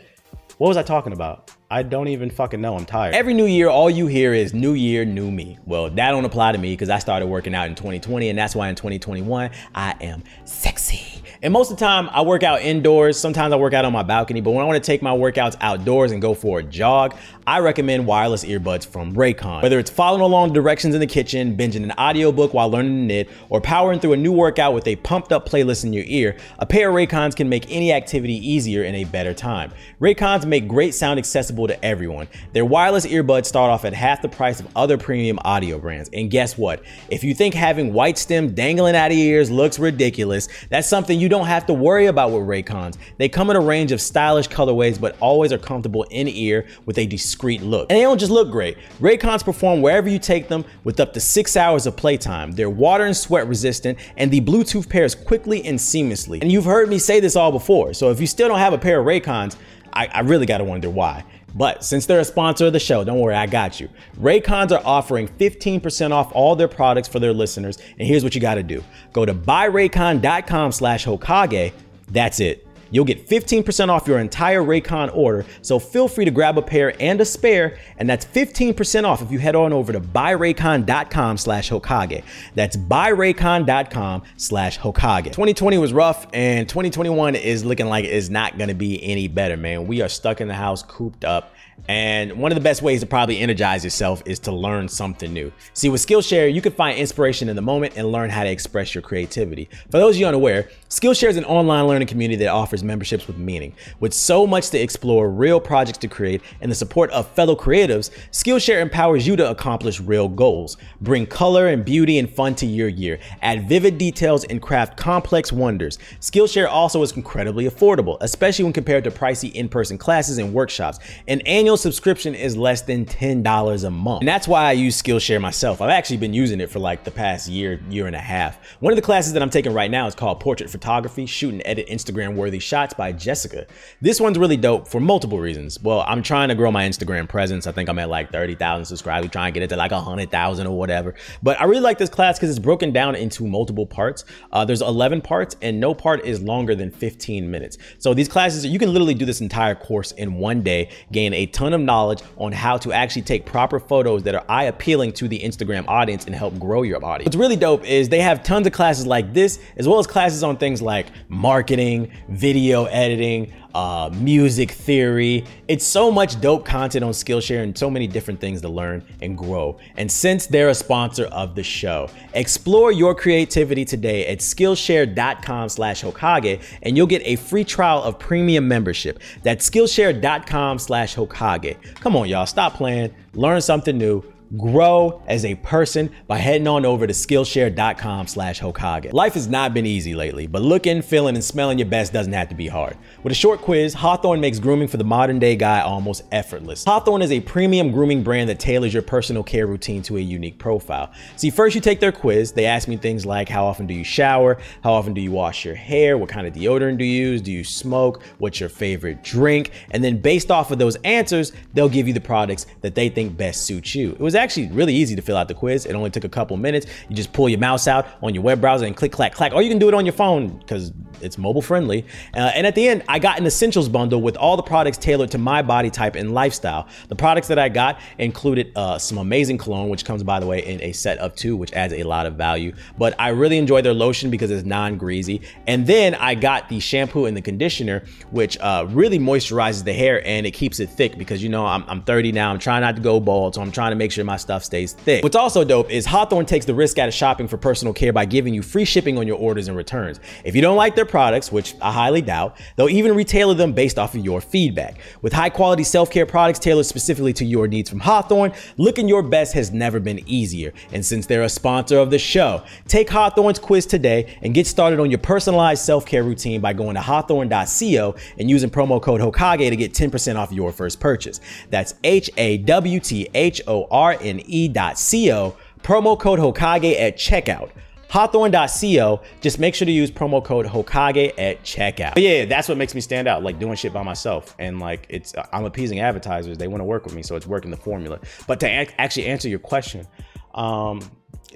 what 0.58 0.70
was 0.70 0.78
I 0.78 0.84
talking 0.84 1.12
about? 1.12 1.52
I 1.70 1.84
don't 1.84 2.08
even 2.08 2.30
fucking 2.30 2.62
know. 2.62 2.78
I'm 2.78 2.86
tired. 2.86 3.16
Every 3.16 3.34
new 3.34 3.46
year, 3.46 3.68
all 3.68 3.90
you 3.90 4.08
hear 4.08 4.34
is 4.34 4.54
new 4.54 4.74
year, 4.74 5.04
new 5.04 5.30
me. 5.30 5.58
Well, 5.66 5.90
that 5.90 6.12
don't 6.12 6.24
apply 6.24 6.54
to 6.54 6.58
me 6.58 6.72
because 6.72 6.90
I 6.90 7.00
started 7.00 7.28
working 7.28 7.54
out 7.54 7.68
in 7.68 7.76
2020, 7.76 8.30
and 8.30 8.40
that's 8.40 8.56
why 8.56 8.70
in 8.70 8.76
2021 8.76 9.50
I 9.74 9.96
am 10.00 10.24
sexy. 10.46 11.22
And 11.46 11.54
most 11.54 11.70
of 11.70 11.78
the 11.78 11.86
time, 11.86 12.10
I 12.12 12.24
work 12.24 12.42
out 12.42 12.64
indoors. 12.64 13.20
Sometimes 13.20 13.54
I 13.54 13.58
work 13.58 13.76
out 13.76 13.86
on 13.86 13.94
my 13.94 14.02
balcony, 14.02 14.42
but 14.42 14.50
when 14.50 14.64
I 14.64 14.66
want 14.66 14.84
to 14.84 14.88
take 14.88 15.04
my 15.04 15.16
workouts 15.16 15.56
outdoors 15.62 16.12
and 16.12 16.20
go 16.20 16.34
for 16.34 16.58
a 16.58 16.64
jog, 16.64 17.16
I 17.48 17.60
recommend 17.60 18.08
wireless 18.08 18.44
earbuds 18.44 18.88
from 18.88 19.14
Raycon. 19.14 19.62
Whether 19.62 19.78
it's 19.78 19.92
following 19.92 20.24
along 20.24 20.54
directions 20.54 20.96
in 20.96 21.00
the 21.00 21.06
kitchen, 21.06 21.56
binging 21.56 21.84
an 21.84 21.92
audiobook 21.92 22.56
while 22.56 22.72
learning 22.72 22.94
to 22.94 23.04
knit, 23.04 23.30
or 23.50 23.62
powering 23.62 24.00
through 24.00 24.14
a 24.14 24.18
new 24.18 24.32
workout 24.32 24.74
with 24.74 24.88
a 24.88 24.96
pumped 24.96 25.32
up 25.32 25.48
playlist 25.48 25.84
in 25.84 25.94
your 25.94 26.06
ear, 26.08 26.38
a 26.58 26.66
pair 26.66 26.90
of 26.90 26.96
Raycons 26.96 27.36
can 27.36 27.48
make 27.48 27.72
any 27.72 27.94
activity 27.94 28.34
easier 28.34 28.82
and 28.82 28.96
a 28.96 29.04
better 29.04 29.32
time. 29.32 29.72
Raycons 30.02 30.48
make 30.48 30.68
great 30.68 30.96
sound 30.96 31.20
accessible 31.20 31.68
to 31.68 31.86
everyone. 31.86 32.28
Their 32.54 32.66
wireless 32.66 33.06
earbuds 33.06 33.46
start 33.46 33.70
off 33.70 33.86
at 33.86 33.94
half 33.94 34.24
the 34.24 34.30
price 34.30 34.60
of 34.60 34.68
other 34.76 34.98
premium 34.98 35.38
audio 35.46 35.78
brands. 35.78 36.10
And 36.14 36.32
guess 36.32 36.58
what? 36.58 36.82
If 37.12 37.24
you 37.24 37.36
think 37.36 37.54
having 37.54 37.94
white 37.94 38.18
stem 38.18 38.56
dangling 38.56 38.96
out 38.96 39.12
of 39.12 39.18
your 39.18 39.28
ears 39.28 39.52
looks 39.52 39.78
ridiculous, 39.78 40.48
that's 40.70 40.88
something 40.88 41.20
you 41.20 41.30
don't 41.30 41.46
have 41.46 41.68
to 41.68 41.76
worry 41.76 42.08
about 42.08 42.32
with 42.32 42.42
Raycons. 42.42 42.98
They 43.20 43.30
come 43.30 43.52
in 43.52 43.56
a 43.56 43.62
range 43.62 43.92
of 43.92 44.02
stylish 44.02 44.50
colorways, 44.50 45.00
but 45.00 45.16
always 45.20 45.54
are 45.54 45.60
comfortable 45.60 46.08
in 46.10 46.28
ear 46.28 46.66
with 46.88 46.98
a 46.98 47.06
discreet 47.06 47.35
look. 47.44 47.92
And 47.92 47.98
they 47.98 48.04
don't 48.04 48.18
just 48.18 48.32
look 48.32 48.52
great. 48.52 48.78
Raycons 49.00 49.44
perform 49.44 49.82
wherever 49.82 50.10
you 50.10 50.20
take 50.20 50.48
them 50.48 50.66
with 50.84 51.00
up 51.00 51.14
to 51.14 51.20
six 51.20 51.56
hours 51.56 51.86
of 51.86 51.96
playtime. 51.96 52.52
They're 52.52 52.70
water 52.70 53.06
and 53.06 53.16
sweat 53.16 53.48
resistant, 53.48 54.00
and 54.18 54.32
the 54.32 54.42
Bluetooth 54.42 54.90
pairs 54.90 55.16
quickly 55.16 55.66
and 55.66 55.78
seamlessly. 55.78 56.42
And 56.42 56.52
you've 56.52 56.66
heard 56.66 56.90
me 56.90 56.98
say 56.98 57.20
this 57.20 57.36
all 57.36 57.52
before, 57.52 57.94
so 57.94 58.12
if 58.12 58.20
you 58.20 58.28
still 58.28 58.48
don't 58.48 58.60
have 58.60 58.74
a 58.74 58.78
pair 58.78 59.00
of 59.00 59.06
Raycons, 59.06 59.56
I, 59.94 60.08
I 60.08 60.20
really 60.22 60.46
gotta 60.46 60.64
wonder 60.64 60.90
why. 60.90 61.24
But 61.56 61.86
since 61.86 62.06
they're 62.06 62.20
a 62.20 62.26
sponsor 62.26 62.66
of 62.66 62.74
the 62.74 62.80
show, 62.80 63.06
don't 63.06 63.20
worry, 63.20 63.36
I 63.36 63.46
got 63.46 63.80
you. 63.80 63.88
Raycons 64.20 64.72
are 64.72 64.86
offering 64.86 65.30
15% 65.30 66.12
off 66.12 66.32
all 66.34 66.56
their 66.56 66.68
products 66.68 67.08
for 67.08 67.20
their 67.20 67.32
listeners. 67.32 67.78
And 67.98 68.06
here's 68.06 68.26
what 68.26 68.36
you 68.36 68.42
got 68.42 68.56
to 68.56 68.64
do. 68.64 68.84
Go 69.14 69.26
to 69.26 69.34
buyraycon.com 69.34 70.74
slash 70.74 71.06
Hokage. 71.06 71.72
That's 72.10 72.42
it. 72.42 72.65
You'll 72.96 73.04
get 73.04 73.28
15% 73.28 73.90
off 73.90 74.08
your 74.08 74.20
entire 74.20 74.62
Raycon 74.62 75.14
order, 75.14 75.46
so 75.62 75.80
feel 75.80 76.08
free 76.08 76.24
to 76.24 76.32
grab 76.32 76.58
a 76.58 76.62
pair 76.62 76.96
and 77.02 77.20
a 77.20 77.26
spare, 77.26 77.78
and 77.98 78.10
that's 78.10 78.24
15% 78.24 79.04
off 79.04 79.22
if 79.22 79.30
you 79.34 79.38
head 79.38 79.54
on 79.54 79.74
over 79.74 79.92
to 79.92 80.00
buyraycon.com 80.00 81.38
slash 81.38 81.70
Hokage. 81.70 82.24
That's 82.54 82.78
buyraycon.com 82.78 84.24
slash 84.38 84.80
Hokage. 84.80 85.26
2020 85.26 85.78
was 85.78 85.92
rough, 85.92 86.26
and 86.32 86.70
2021 86.70 87.36
is 87.36 87.66
looking 87.66 87.88
like 87.88 88.06
it's 88.06 88.30
not 88.30 88.58
gonna 88.58 88.74
be 88.74 89.04
any 89.04 89.28
better, 89.28 89.58
man. 89.58 89.88
We 89.88 90.02
are 90.02 90.08
stuck 90.08 90.40
in 90.40 90.48
the 90.48 90.54
house, 90.54 90.82
cooped 90.82 91.26
up, 91.26 91.54
and 91.88 92.34
one 92.34 92.52
of 92.52 92.56
the 92.56 92.62
best 92.62 92.82
ways 92.82 93.02
to 93.02 93.06
probably 93.06 93.40
energize 93.40 93.84
yourself 93.84 94.24
is 94.26 94.40
to 94.40 94.52
learn 94.52 94.88
something 94.88 95.32
new. 95.32 95.52
See, 95.74 95.90
with 95.90 96.06
Skillshare, 96.06 96.52
you 96.52 96.62
can 96.62 96.72
find 96.72 96.98
inspiration 96.98 97.48
in 97.48 97.56
the 97.56 97.62
moment 97.62 97.94
and 97.96 98.12
learn 98.12 98.30
how 98.30 98.44
to 98.44 98.50
express 98.50 98.96
your 98.96 99.02
creativity. 99.02 99.70
For 99.92 100.00
those 100.00 100.16
of 100.16 100.20
you 100.20 100.28
unaware, 100.28 100.70
Skillshare 100.90 101.30
is 101.30 101.38
an 101.38 101.46
online 101.46 101.88
learning 101.88 102.08
community 102.08 102.44
that 102.44 102.50
offers 102.50 102.84
memberships 102.84 103.28
with 103.28 103.38
meaning. 103.38 103.76
With 104.00 104.14
so 104.14 104.48
much 104.48 104.70
to 104.72 104.80
explore, 104.80 105.30
real 105.30 105.60
projects 105.60 106.00
to 106.00 106.08
create, 106.08 106.42
and 106.62 106.72
the 106.72 106.76
support 106.76 107.12
of 107.12 107.28
fellow 107.32 107.56
creatives, 107.56 108.10
Skillshare 108.32 108.82
empowers 108.82 109.28
you 109.28 109.36
to 109.36 109.50
accomplish 109.50 110.00
real 110.00 110.28
goals. 110.28 110.78
Bring 111.02 111.28
color 111.28 111.68
and 111.68 111.86
beauty 111.86 112.18
and 112.18 112.30
fun 112.30 112.56
to 112.56 112.66
your 112.66 112.88
year. 112.88 113.20
Add 113.42 113.70
vivid 113.70 113.98
details 113.98 114.44
and 114.46 114.62
craft 114.62 114.98
complex 114.98 115.52
wonders. 115.52 116.00
Skillshare 116.20 116.68
also 116.68 117.02
is 117.04 117.12
incredibly 117.12 117.66
affordable, 117.66 118.18
especially 118.22 118.64
when 118.64 118.74
compared 118.74 119.04
to 119.04 119.12
pricey 119.12 119.52
in-person 119.52 119.98
classes 119.98 120.38
and 120.38 120.54
workshops. 120.54 121.00
An 121.28 121.42
annual 121.66 121.78
subscription 121.78 122.36
is 122.36 122.56
less 122.56 122.84
than 122.84 123.08
$10 123.08 123.84
a 123.84 123.90
month. 123.90 124.22
And 124.22 124.28
that's 124.28 124.48
why 124.48 124.66
I 124.66 124.74
use 124.74 125.02
Skillshare 125.02 125.42
myself. 125.42 125.82
I've 125.82 125.90
actually 125.90 126.18
been 126.18 126.32
using 126.32 126.62
it 126.62 126.70
for 126.70 126.78
like 126.78 127.04
the 127.04 127.10
past 127.10 127.50
year, 127.50 127.80
year 127.90 128.06
and 128.06 128.16
a 128.16 128.20
half. 128.20 128.64
One 128.82 128.94
of 128.94 128.98
the 128.98 129.02
classes 129.02 129.34
that 129.34 129.42
I'm 129.42 129.50
taking 129.50 129.74
right 129.74 129.90
now 129.90 130.06
is 130.06 130.14
called 130.14 130.40
Portrait 130.40 130.70
Photography, 130.70 131.26
Shoot 131.26 131.54
and 131.54 131.64
Edit 131.66 131.88
Instagram 131.88 132.36
Worthy 132.36 132.60
Shots 132.60 132.94
by 132.94 133.14
Jessica. 133.14 133.66
This 134.00 134.22
one's 134.22 134.38
really 134.38 134.58
dope 134.58 134.88
for 134.88 135.00
multiple 135.00 135.40
reasons. 135.40 135.82
Well, 135.82 136.04
I'm 136.06 136.22
trying 136.22 136.50
to 136.50 136.56
grow 136.56 136.72
my 136.72 136.88
Instagram 136.88 137.28
presence. 137.28 137.66
I 137.66 137.72
think 137.72 137.90
I'm 137.90 137.98
at 137.98 138.10
like 138.10 138.32
30,000 138.32 138.86
subscribers, 138.86 139.32
trying 139.32 139.52
to 139.52 139.60
get 139.60 139.64
it 139.64 139.70
to 139.70 139.76
like 139.76 139.90
100,000 139.90 140.68
or 140.68 140.78
whatever. 140.78 141.16
But 141.42 141.60
I 141.60 141.64
really 141.64 141.82
like 141.82 141.98
this 141.98 142.12
class 142.12 142.38
because 142.38 142.52
it's 142.52 142.60
broken 142.60 142.92
down 142.92 143.16
into 143.16 143.44
multiple 143.48 143.88
parts. 143.88 144.24
Uh, 144.52 144.64
there's 144.66 144.84
11 144.84 145.22
parts 145.22 145.56
and 145.64 145.80
no 145.80 145.96
part 145.96 146.24
is 146.26 146.42
longer 146.42 146.76
than 146.76 146.92
15 146.92 147.50
minutes. 147.50 147.80
So 147.98 148.14
these 148.14 148.28
classes, 148.28 148.64
you 148.68 148.78
can 148.78 148.94
literally 148.94 149.16
do 149.16 149.26
this 149.26 149.42
entire 149.42 149.74
course 149.74 150.12
in 150.12 150.36
one 150.36 150.62
day, 150.62 150.92
gain 151.12 151.34
a 151.34 151.48
ton 151.56 151.74
of 151.74 151.82
knowledge 151.82 152.22
on 152.38 152.52
how 152.52 152.78
to 152.78 152.92
actually 152.92 153.22
take 153.22 153.46
proper 153.46 153.80
photos 153.80 154.24
that 154.24 154.36
are 154.36 154.44
eye 154.50 154.66
appealing 154.66 155.14
to 155.14 155.28
the 155.28 155.40
Instagram 155.40 155.88
audience 155.88 156.26
and 156.26 156.36
help 156.36 156.60
grow 156.60 156.84
your 156.84 157.04
audience. 157.04 157.26
What's 157.28 157.38
really 157.38 157.56
dope 157.56 157.86
is 157.86 158.10
they 158.10 158.20
have 158.20 158.44
tons 158.44 158.68
of 158.68 158.74
classes 158.74 159.08
like 159.08 159.34
this, 159.34 159.60
as 159.78 159.88
well 159.88 160.00
as 160.00 160.06
classes 160.06 160.44
on 160.44 160.58
things 160.58 160.82
like 160.82 161.08
marketing, 161.30 162.12
video 162.28 162.86
editing, 162.86 163.54
uh, 163.76 164.10
music 164.14 164.72
theory. 164.72 165.44
It's 165.68 165.86
so 165.86 166.10
much 166.10 166.40
dope 166.40 166.66
content 166.66 167.04
on 167.04 167.12
Skillshare 167.12 167.62
and 167.62 167.78
so 167.78 167.90
many 167.90 168.08
different 168.08 168.40
things 168.40 168.62
to 168.62 168.70
learn 168.70 169.04
and 169.22 169.38
grow. 169.38 169.78
And 169.98 170.10
since 170.10 170.48
they're 170.48 170.70
a 170.70 170.76
sponsor 170.76 171.26
of 171.26 171.56
the 171.56 171.64
show, 171.64 172.10
explore 172.34 172.94
your 172.94 173.14
creativity 173.14 173.84
today 173.84 174.26
at 174.28 174.40
Skillshare.com 174.40 175.70
slash 175.70 176.02
Hokage 176.02 176.64
and 176.84 176.96
you'll 176.96 177.06
get 177.06 177.22
a 177.26 177.36
free 177.36 177.66
trial 177.66 178.02
of 178.02 178.18
premium 178.18 178.68
membership. 178.68 179.20
That's 179.44 179.70
Skillshare.com 179.70 180.80
slash 180.80 181.14
Hokage. 181.16 181.78
Come 181.96 182.16
on, 182.16 182.30
y'all, 182.30 182.46
stop 182.46 182.76
playing, 182.76 183.14
learn 183.34 183.60
something 183.60 183.98
new 183.98 184.24
grow 184.58 185.22
as 185.28 185.46
a 185.46 185.56
person 185.56 186.10
by 186.28 186.38
heading 186.38 186.68
on 186.68 186.86
over 186.86 187.08
to 187.08 187.14
skillshare.com 187.14 188.28
slash 188.28 188.60
hokage 188.60 189.12
life 189.14 189.34
has 189.34 189.48
not 189.48 189.74
been 189.74 189.86
easy 189.86 190.14
lately 190.14 190.48
but 190.48 190.62
looking 190.62 191.02
feeling 191.02 191.36
and 191.36 191.44
smelling 191.44 191.78
your 191.80 191.88
best 191.88 192.14
doesn't 192.14 192.34
have 192.34 192.50
to 192.50 192.56
be 192.56 192.68
hard. 192.68 192.98
With 193.24 193.32
a 193.32 193.36
short 193.36 193.62
quiz 193.62 193.94
hawthorne 193.94 194.40
makes 194.40 194.60
grooming 194.60 194.88
for 194.88 194.98
the 194.98 195.04
modern 195.04 195.40
day 195.40 195.56
guy 195.56 195.82
almost 195.82 196.24
effortless. 196.32 196.84
Hawthorne 196.84 197.22
is 197.22 197.32
a 197.32 197.40
premium 197.40 197.92
grooming 197.92 198.24
brand 198.24 198.50
that 198.50 198.60
tailors 198.60 198.94
your 198.94 199.02
personal 199.02 199.44
care 199.44 199.68
routine 199.68 200.02
to 200.04 200.18
a 200.18 200.22
unique 200.22 200.58
profile. 200.58 201.12
See 201.36 201.50
first 201.50 201.76
you 201.76 201.82
take 201.82 202.00
their 202.00 202.12
quiz. 202.12 202.52
They 202.52 202.66
ask 202.66 202.88
me 202.88 202.98
things 202.98 203.26
like 203.26 203.50
how 203.50 203.66
often 203.66 203.88
do 203.88 203.94
you 203.94 204.04
shower? 204.04 204.58
How 204.84 204.94
often 204.94 205.14
do 205.14 205.22
you 205.22 205.32
wash 205.32 205.66
your 205.66 205.76
hair? 205.76 206.18
What 206.18 206.30
kind 206.30 206.48
of 206.48 206.54
deodorant 206.54 206.98
do 206.98 207.06
you 207.06 207.28
use? 207.28 207.42
Do 207.42 207.52
you 207.52 207.64
smoke? 207.64 208.24
What's 208.38 208.60
your 208.60 208.70
favorite 208.70 209.24
drink? 209.24 209.72
And 209.92 210.04
then 210.04 210.20
based 210.20 210.52
off 210.52 210.72
of 210.72 210.78
those 210.78 210.96
answers 210.98 211.52
they'll 211.74 211.90
give 211.90 212.08
you 212.08 212.14
the 212.14 212.22
products 212.22 212.68
that 212.82 212.96
they 212.96 213.10
think 213.10 213.36
best 213.38 213.64
suit 213.64 213.96
you. 213.96 214.12
It 214.12 214.20
was 214.20 214.35
was 214.36 214.44
actually 214.44 214.68
really 214.68 214.94
easy 214.94 215.16
to 215.16 215.22
fill 215.22 215.38
out 215.38 215.48
the 215.48 215.54
quiz. 215.54 215.86
It 215.86 215.94
only 215.94 216.10
took 216.10 216.26
a 216.26 216.30
couple 216.30 216.58
minutes. 216.58 216.88
You 217.08 217.16
just 217.16 217.32
pull 217.32 217.48
your 217.48 217.60
mouse 217.60 217.88
out 217.88 218.06
on 218.22 218.34
your 218.34 218.44
web 218.44 218.60
browser 218.60 218.86
and 218.86 218.96
click, 218.96 219.14
clack, 219.14 219.34
clack. 219.34 219.54
Or 219.54 219.62
you 219.62 219.70
can 219.70 219.80
do 219.80 219.88
it 219.88 219.94
on 219.94 220.06
your 220.06 220.14
phone 220.14 220.58
because 220.58 220.92
it's 221.22 221.38
mobile 221.38 221.62
friendly. 221.62 222.06
Uh, 222.34 222.52
and 222.54 222.68
at 222.68 222.76
the 222.76 222.88
end, 222.88 223.04
I 223.08 223.20
got 223.20 223.40
an 223.40 223.46
essentials 223.46 223.90
bundle 223.90 224.22
with 224.22 224.38
all 224.38 224.58
the 224.58 224.64
products 224.64 224.98
tailored 224.98 225.32
to 225.32 225.38
my 225.38 225.62
body 225.62 225.90
type 225.90 226.16
and 226.16 226.34
lifestyle. 226.34 226.88
The 227.10 227.16
products 227.16 227.48
that 227.48 227.60
I 227.60 227.70
got 227.70 228.00
included 228.18 228.72
uh, 228.76 228.98
some 228.98 229.18
amazing 229.18 229.58
cologne, 229.58 229.90
which 229.90 230.06
comes, 230.06 230.24
by 230.24 230.40
the 230.40 230.48
way, 230.48 230.66
in 230.66 230.82
a 230.82 230.92
set 230.92 231.18
of 231.20 231.36
two, 231.36 231.56
which 231.56 231.74
adds 231.74 231.94
a 231.94 232.04
lot 232.04 232.26
of 232.26 232.36
value. 232.36 232.74
But 232.98 233.16
I 233.20 233.30
really 233.30 233.58
enjoy 233.58 233.82
their 233.82 233.94
lotion 233.94 234.30
because 234.30 234.52
it's 234.52 234.66
non 234.66 234.98
greasy. 234.98 235.42
And 235.68 235.86
then 235.86 236.16
I 236.16 236.36
got 236.36 236.70
the 236.70 236.80
shampoo 236.80 237.26
and 237.26 237.36
the 237.36 237.42
conditioner, 237.42 238.04
which 238.32 238.58
uh, 238.60 238.86
really 238.90 239.20
moisturizes 239.20 239.84
the 239.84 239.94
hair 239.94 240.26
and 240.26 240.46
it 240.46 240.52
keeps 240.52 240.80
it 240.80 240.90
thick 240.90 241.18
because, 241.18 241.44
you 241.44 241.50
know, 241.50 241.66
I'm, 241.66 241.84
I'm 241.88 242.02
30 242.04 242.32
now. 242.32 242.52
I'm 242.52 242.60
trying 242.60 242.82
not 242.82 242.96
to 242.96 243.02
go 243.02 243.20
bald, 243.20 243.56
so 243.56 243.62
I'm 243.62 243.72
trying 243.72 243.92
to 243.92 243.96
make 243.96 244.12
sure 244.12 244.24
my 244.24 244.38
stuff 244.38 244.64
stays 244.64 244.94
thick. 244.94 245.24
What's 245.24 245.36
also 245.36 245.64
dope 245.64 245.90
is 245.92 246.06
Hawthorne 246.06 246.46
takes 246.46 246.66
the 246.66 246.76
risk 246.76 246.98
out 246.98 247.08
of 247.08 247.14
shopping 247.14 247.48
for 247.48 247.58
personal 247.58 247.94
care 247.94 248.14
by 248.14 248.26
giving 248.26 248.54
you 248.54 248.62
free 248.62 248.86
shipping 248.86 249.18
on 249.18 249.28
your 249.28 249.38
orders 249.38 249.68
and 249.68 249.78
returns. 249.78 250.20
If 250.44 250.56
you 250.56 250.62
don't 250.62 250.78
like 250.78 250.96
their 250.96 251.05
products, 251.06 251.52
which 251.52 251.76
I 251.82 251.92
highly 251.92 252.22
doubt, 252.22 252.58
they'll 252.76 252.90
even 252.90 253.16
retailer 253.16 253.54
them 253.54 253.74
based 253.74 253.98
off 253.98 254.16
of 254.16 254.24
your 254.24 254.42
feedback. 254.42 254.98
With 255.22 255.34
high 255.34 255.50
quality 255.50 255.84
self 255.84 256.12
care 256.12 256.26
products 256.26 256.60
tailored 256.60 256.86
specifically 256.86 257.34
to 257.34 257.46
your 257.46 257.68
needs 257.68 257.90
from 257.90 258.00
Hawthorne, 258.00 258.54
looking 258.78 259.08
your 259.08 259.24
best 259.24 259.54
has 259.54 259.72
never 259.72 260.00
been 260.00 260.28
easier. 260.28 260.74
And 260.92 261.06
since 261.06 261.26
they're 261.26 261.44
a 261.44 261.50
sponsor 261.50 262.00
of 262.00 262.12
the 262.12 262.20
show, 262.20 262.64
take 262.88 263.10
Hawthorne's 263.10 263.60
quiz 263.60 263.86
today 263.86 264.38
and 264.42 264.54
get 264.54 264.68
started 264.68 265.00
on 265.00 265.10
your 265.10 265.20
personalized 265.20 265.84
self 265.84 266.06
care 266.06 266.24
routine 266.24 266.62
by 266.62 266.74
going 266.74 266.96
to 266.96 267.02
hawthorne.co 267.02 268.16
and 268.38 268.50
using 268.50 268.70
promo 268.70 269.02
code 269.02 269.22
Hokage 269.22 269.70
to 269.70 269.76
get 269.76 269.94
10% 269.94 270.36
off 270.36 270.52
your 270.52 270.72
first 270.72 271.00
purchase. 271.00 271.40
That's 271.70 271.96
H 272.04 272.30
A 272.38 272.58
W 272.60 273.00
T 273.00 273.30
H 273.34 273.62
O 273.68 273.88
R 273.90 274.18
N 274.20 274.40
E 274.46 274.68
dot 274.68 274.98
C-O, 274.98 275.56
promo 275.84 276.20
code 276.20 276.40
Hokage 276.40 277.00
at 277.00 277.18
checkout. 277.18 277.72
Hawthorne.co, 278.10 279.22
just 279.42 279.60
make 279.60 279.76
sure 279.76 279.86
to 279.86 279.92
use 279.92 280.12
promo 280.12 280.44
code 280.44 280.66
Hokage 280.66 281.34
at 281.38 281.64
checkout. 281.64 282.14
But 282.14 282.24
yeah, 282.24 282.46
that's 282.46 282.70
what 282.70 282.78
makes 282.78 282.96
me 282.96 283.02
stand 283.02 283.28
out, 283.28 283.44
like 283.44 283.60
doing 283.60 283.76
shit 283.76 283.94
by 283.94 284.04
myself. 284.04 284.56
And 284.60 284.80
like, 284.80 285.06
it's, 285.10 285.34
I'm 285.52 285.66
appeasing 285.66 286.00
advertisers. 286.00 286.58
They 286.58 286.68
want 286.68 286.82
to 286.82 286.86
work 286.86 287.04
with 287.06 287.16
me, 287.16 287.24
so 287.24 287.36
it's 287.36 287.48
working 287.48 287.72
the 287.72 287.78
formula. 287.78 288.20
But 288.48 288.60
to 288.62 288.68
ac- 288.68 288.94
actually 288.98 289.26
answer 289.26 289.50
your 289.50 289.60
question, 289.60 290.08
um, 290.54 291.02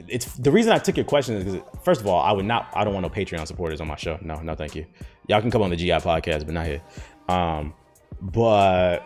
it's 0.08 0.34
the 0.36 0.52
reason 0.52 0.72
I 0.72 0.78
took 0.80 0.97
your 0.97 1.06
question 1.06 1.36
is 1.36 1.43
because 1.43 1.62
first 1.84 2.02
of 2.02 2.08
all, 2.08 2.22
I 2.22 2.32
would 2.32 2.45
not, 2.45 2.70
I 2.74 2.84
don't 2.84 2.93
want 2.93 3.04
no 3.04 3.10
Patreon 3.10 3.45
supporters 3.47 3.82
on 3.82 3.88
my 3.88 3.95
show. 3.95 4.18
No, 4.22 4.39
no, 4.41 4.56
thank 4.56 4.76
you. 4.76 4.86
Y'all 5.28 5.41
can 5.41 5.52
come 5.52 5.62
on 5.62 5.70
the 5.70 5.76
GI 5.76 5.89
podcast, 5.89 6.45
but 6.45 6.54
not 6.54 6.66
here. 6.66 6.82
Um, 7.28 7.74
but 8.22 9.00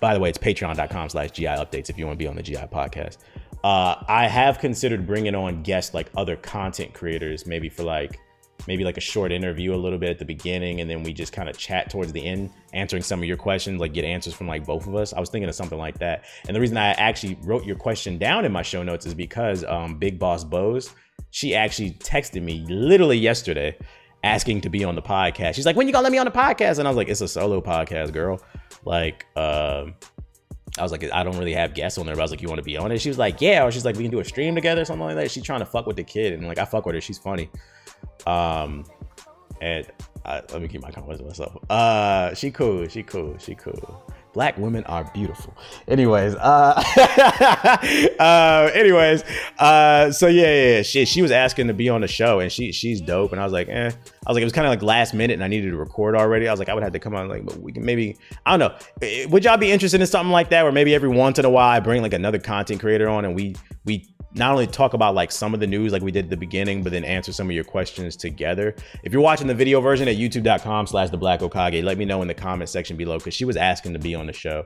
by 0.00 0.14
the 0.14 0.20
way, 0.20 0.28
it's 0.28 0.38
patreon.com 0.38 1.08
slash 1.10 1.30
GI 1.32 1.44
updates 1.44 1.90
if 1.90 1.98
you 1.98 2.06
want 2.06 2.18
to 2.18 2.22
be 2.22 2.26
on 2.26 2.36
the 2.36 2.42
GI 2.42 2.56
podcast. 2.56 3.18
Uh, 3.62 4.02
I 4.08 4.26
have 4.26 4.58
considered 4.58 5.06
bringing 5.06 5.34
on 5.34 5.62
guests 5.62 5.94
like 5.94 6.10
other 6.16 6.36
content 6.36 6.94
creators, 6.94 7.46
maybe 7.46 7.68
for 7.68 7.82
like 7.82 8.18
maybe 8.66 8.84
like 8.84 8.96
a 8.96 9.00
short 9.00 9.32
interview 9.32 9.74
a 9.74 9.76
little 9.76 9.98
bit 9.98 10.10
at 10.10 10.18
the 10.18 10.24
beginning, 10.24 10.80
and 10.80 10.90
then 10.90 11.02
we 11.02 11.12
just 11.12 11.32
kind 11.32 11.48
of 11.48 11.56
chat 11.56 11.90
towards 11.90 12.12
the 12.12 12.24
end, 12.24 12.50
answering 12.72 13.02
some 13.02 13.20
of 13.20 13.24
your 13.24 13.36
questions, 13.36 13.80
like 13.80 13.92
get 13.92 14.04
answers 14.04 14.34
from 14.34 14.46
like 14.46 14.64
both 14.64 14.86
of 14.86 14.94
us. 14.94 15.12
I 15.12 15.20
was 15.20 15.30
thinking 15.30 15.48
of 15.48 15.54
something 15.54 15.78
like 15.78 15.98
that. 15.98 16.24
And 16.46 16.56
the 16.56 16.60
reason 16.60 16.76
I 16.76 16.90
actually 16.92 17.38
wrote 17.42 17.64
your 17.64 17.76
question 17.76 18.18
down 18.18 18.44
in 18.44 18.52
my 18.52 18.62
show 18.62 18.82
notes 18.82 19.06
is 19.06 19.14
because 19.14 19.64
um, 19.64 19.98
Big 19.98 20.18
Boss 20.18 20.44
Bose, 20.44 20.90
she 21.30 21.54
actually 21.54 21.92
texted 21.92 22.42
me 22.42 22.64
literally 22.68 23.18
yesterday 23.18 23.76
asking 24.22 24.60
to 24.62 24.68
be 24.68 24.84
on 24.84 24.94
the 24.94 25.02
podcast. 25.02 25.54
She's 25.54 25.66
like, 25.66 25.76
"When 25.76 25.86
you 25.86 25.92
gonna 25.92 26.04
let 26.04 26.12
me 26.12 26.18
on 26.18 26.26
the 26.26 26.32
podcast?" 26.32 26.78
And 26.78 26.86
I 26.86 26.90
was 26.90 26.96
like, 26.96 27.08
"It's 27.08 27.20
a 27.20 27.28
solo 27.28 27.60
podcast, 27.60 28.12
girl." 28.12 28.40
Like, 28.84 29.26
um, 29.36 29.94
I 30.78 30.82
was 30.82 30.92
like, 30.92 31.10
I 31.12 31.22
don't 31.22 31.36
really 31.36 31.54
have 31.54 31.74
guests 31.74 31.98
on 31.98 32.06
there, 32.06 32.14
but 32.14 32.20
I 32.20 32.24
was 32.24 32.30
like, 32.30 32.42
you 32.42 32.48
want 32.48 32.58
to 32.58 32.64
be 32.64 32.76
on 32.76 32.92
it? 32.92 33.00
She 33.00 33.08
was 33.08 33.18
like, 33.18 33.40
yeah. 33.40 33.64
Or 33.64 33.70
she's 33.70 33.84
like, 33.84 33.96
we 33.96 34.02
can 34.02 34.10
do 34.10 34.20
a 34.20 34.24
stream 34.24 34.54
together, 34.54 34.82
or 34.82 34.84
something 34.84 35.06
like 35.06 35.16
that. 35.16 35.30
She's 35.30 35.42
trying 35.42 35.60
to 35.60 35.66
fuck 35.66 35.86
with 35.86 35.96
the 35.96 36.04
kid, 36.04 36.32
and 36.32 36.46
like, 36.46 36.58
I 36.58 36.64
fuck 36.64 36.86
with 36.86 36.94
her. 36.94 37.00
She's 37.00 37.18
funny. 37.18 37.50
Um, 38.26 38.84
and 39.60 39.86
I, 40.24 40.36
let 40.52 40.62
me 40.62 40.68
keep 40.68 40.82
my 40.82 40.90
comments 40.90 41.20
to 41.20 41.26
myself. 41.26 41.56
Uh, 41.68 42.34
she 42.34 42.50
cool. 42.50 42.86
She 42.88 43.02
cool. 43.02 43.36
She 43.38 43.54
cool 43.54 44.04
black 44.32 44.56
women 44.58 44.84
are 44.84 45.10
beautiful. 45.12 45.56
Anyways, 45.88 46.34
uh, 46.36 46.82
uh 48.20 48.70
anyways, 48.74 49.24
uh, 49.58 50.12
so 50.12 50.26
yeah, 50.26 50.76
yeah, 50.76 50.82
she 50.82 51.04
she 51.04 51.22
was 51.22 51.30
asking 51.30 51.66
to 51.68 51.74
be 51.74 51.88
on 51.88 52.00
the 52.00 52.08
show, 52.08 52.40
and 52.40 52.50
she 52.50 52.72
she's 52.72 53.00
dope, 53.00 53.32
and 53.32 53.40
I 53.40 53.44
was 53.44 53.52
like, 53.52 53.68
eh, 53.68 53.90
I 54.26 54.30
was 54.30 54.34
like, 54.34 54.42
it 54.42 54.44
was 54.44 54.52
kind 54.52 54.66
of 54.66 54.70
like 54.70 54.82
last 54.82 55.14
minute, 55.14 55.34
and 55.34 55.42
I 55.42 55.48
needed 55.48 55.70
to 55.70 55.76
record 55.76 56.14
already. 56.14 56.46
I 56.46 56.52
was 56.52 56.58
like, 56.58 56.68
I 56.68 56.74
would 56.74 56.82
have 56.82 56.92
to 56.92 56.98
come 56.98 57.14
on, 57.14 57.28
like, 57.28 57.44
but 57.44 57.56
we 57.58 57.72
can 57.72 57.84
maybe, 57.84 58.18
I 58.44 58.56
don't 58.56 58.60
know, 58.60 59.28
would 59.28 59.44
y'all 59.44 59.56
be 59.56 59.72
interested 59.72 60.00
in 60.00 60.06
something 60.06 60.30
like 60.30 60.50
that, 60.50 60.62
where 60.62 60.72
maybe 60.72 60.94
every 60.94 61.08
once 61.08 61.38
in 61.38 61.46
a 61.46 61.50
while 61.50 61.70
I 61.70 61.80
bring 61.80 62.02
like 62.02 62.12
another 62.12 62.38
content 62.38 62.80
creator 62.80 63.08
on, 63.08 63.24
and 63.24 63.34
we 63.34 63.56
we 63.86 64.06
not 64.34 64.52
only 64.52 64.66
talk 64.66 64.94
about 64.94 65.14
like 65.14 65.32
some 65.32 65.54
of 65.54 65.60
the 65.60 65.66
news 65.66 65.92
like 65.92 66.02
we 66.02 66.12
did 66.12 66.26
at 66.26 66.30
the 66.30 66.36
beginning, 66.36 66.82
but 66.82 66.92
then 66.92 67.04
answer 67.04 67.32
some 67.32 67.48
of 67.48 67.54
your 67.54 67.64
questions 67.64 68.16
together. 68.16 68.74
If 69.02 69.12
you're 69.12 69.22
watching 69.22 69.46
the 69.46 69.54
video 69.54 69.80
version 69.80 70.06
at 70.06 70.16
youtube.com 70.16 70.86
slash 70.86 71.10
the 71.10 71.16
black 71.16 71.40
Hokage, 71.40 71.82
let 71.82 71.98
me 71.98 72.04
know 72.04 72.22
in 72.22 72.28
the 72.28 72.34
comment 72.34 72.68
section 72.70 72.96
below 72.96 73.18
because 73.18 73.34
she 73.34 73.44
was 73.44 73.56
asking 73.56 73.94
to 73.94 73.98
be 73.98 74.14
on 74.14 74.26
the 74.26 74.32
show. 74.32 74.64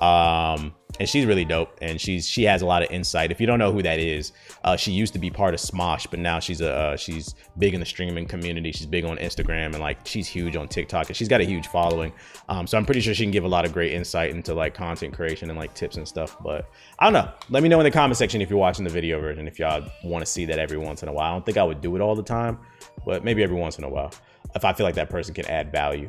Um, 0.00 0.74
and 0.98 1.08
she's 1.08 1.26
really 1.26 1.44
dope 1.44 1.76
and 1.80 2.00
she's 2.00 2.26
she 2.26 2.44
has 2.44 2.62
a 2.62 2.66
lot 2.66 2.82
of 2.82 2.90
insight. 2.90 3.30
If 3.30 3.40
you 3.40 3.46
don't 3.46 3.58
know 3.58 3.72
who 3.72 3.82
that 3.82 3.98
is 3.98 4.32
uh, 4.64 4.76
she 4.76 4.92
used 4.92 5.12
to 5.12 5.18
be 5.18 5.30
part 5.30 5.54
of 5.54 5.60
smosh 5.60 6.08
but 6.10 6.18
now 6.18 6.40
she's 6.40 6.60
a 6.60 6.72
uh, 6.72 6.96
she's 6.96 7.34
big 7.58 7.74
in 7.74 7.80
the 7.80 7.86
streaming 7.86 8.26
community. 8.26 8.72
She's 8.72 8.86
big 8.86 9.04
on 9.04 9.16
instagram 9.18 9.66
and 9.66 9.80
like 9.80 9.98
she's 10.06 10.26
huge 10.26 10.56
on 10.56 10.68
tiktok 10.68 11.08
and 11.08 11.16
she's 11.16 11.28
got 11.28 11.40
a 11.40 11.44
huge 11.44 11.66
following. 11.68 12.12
Um, 12.48 12.66
so 12.66 12.78
i'm 12.78 12.84
pretty 12.84 13.00
sure 13.00 13.14
she 13.14 13.24
can 13.24 13.30
give 13.30 13.44
a 13.44 13.48
lot 13.48 13.64
of 13.64 13.72
great 13.72 13.92
insight 13.92 14.30
into 14.30 14.54
like 14.54 14.74
content 14.74 15.14
creation 15.14 15.50
and 15.50 15.58
like 15.58 15.74
tips 15.74 15.96
and 15.96 16.06
stuff. 16.06 16.36
But 16.42 16.68
i 16.98 17.04
don't 17.04 17.12
know. 17.12 17.30
Let 17.50 17.62
me 17.62 17.68
know 17.68 17.80
in 17.80 17.84
the 17.84 17.90
comment 17.90 18.16
section 18.16 18.40
if 18.40 18.50
you're 18.50 18.58
watching 18.58 18.84
the 18.84 18.90
video 18.90 19.20
version 19.20 19.46
if 19.48 19.58
y'all 19.58 19.86
want 20.04 20.24
to 20.24 20.30
see 20.30 20.44
that 20.46 20.58
every 20.58 20.78
once 20.78 21.02
in 21.02 21.08
a 21.08 21.12
while. 21.12 21.30
I 21.30 21.34
don't 21.34 21.44
think 21.44 21.58
i 21.58 21.64
would 21.64 21.80
do 21.80 21.94
it 21.96 22.00
all 22.00 22.14
the 22.14 22.22
time 22.22 22.58
but 23.04 23.24
maybe 23.24 23.42
every 23.42 23.56
once 23.56 23.78
in 23.78 23.84
a 23.84 23.88
while 23.88 24.12
if 24.54 24.64
i 24.64 24.72
feel 24.72 24.84
like 24.84 24.94
that 24.94 25.10
person 25.10 25.34
can 25.34 25.46
add 25.46 25.70
value. 25.72 26.08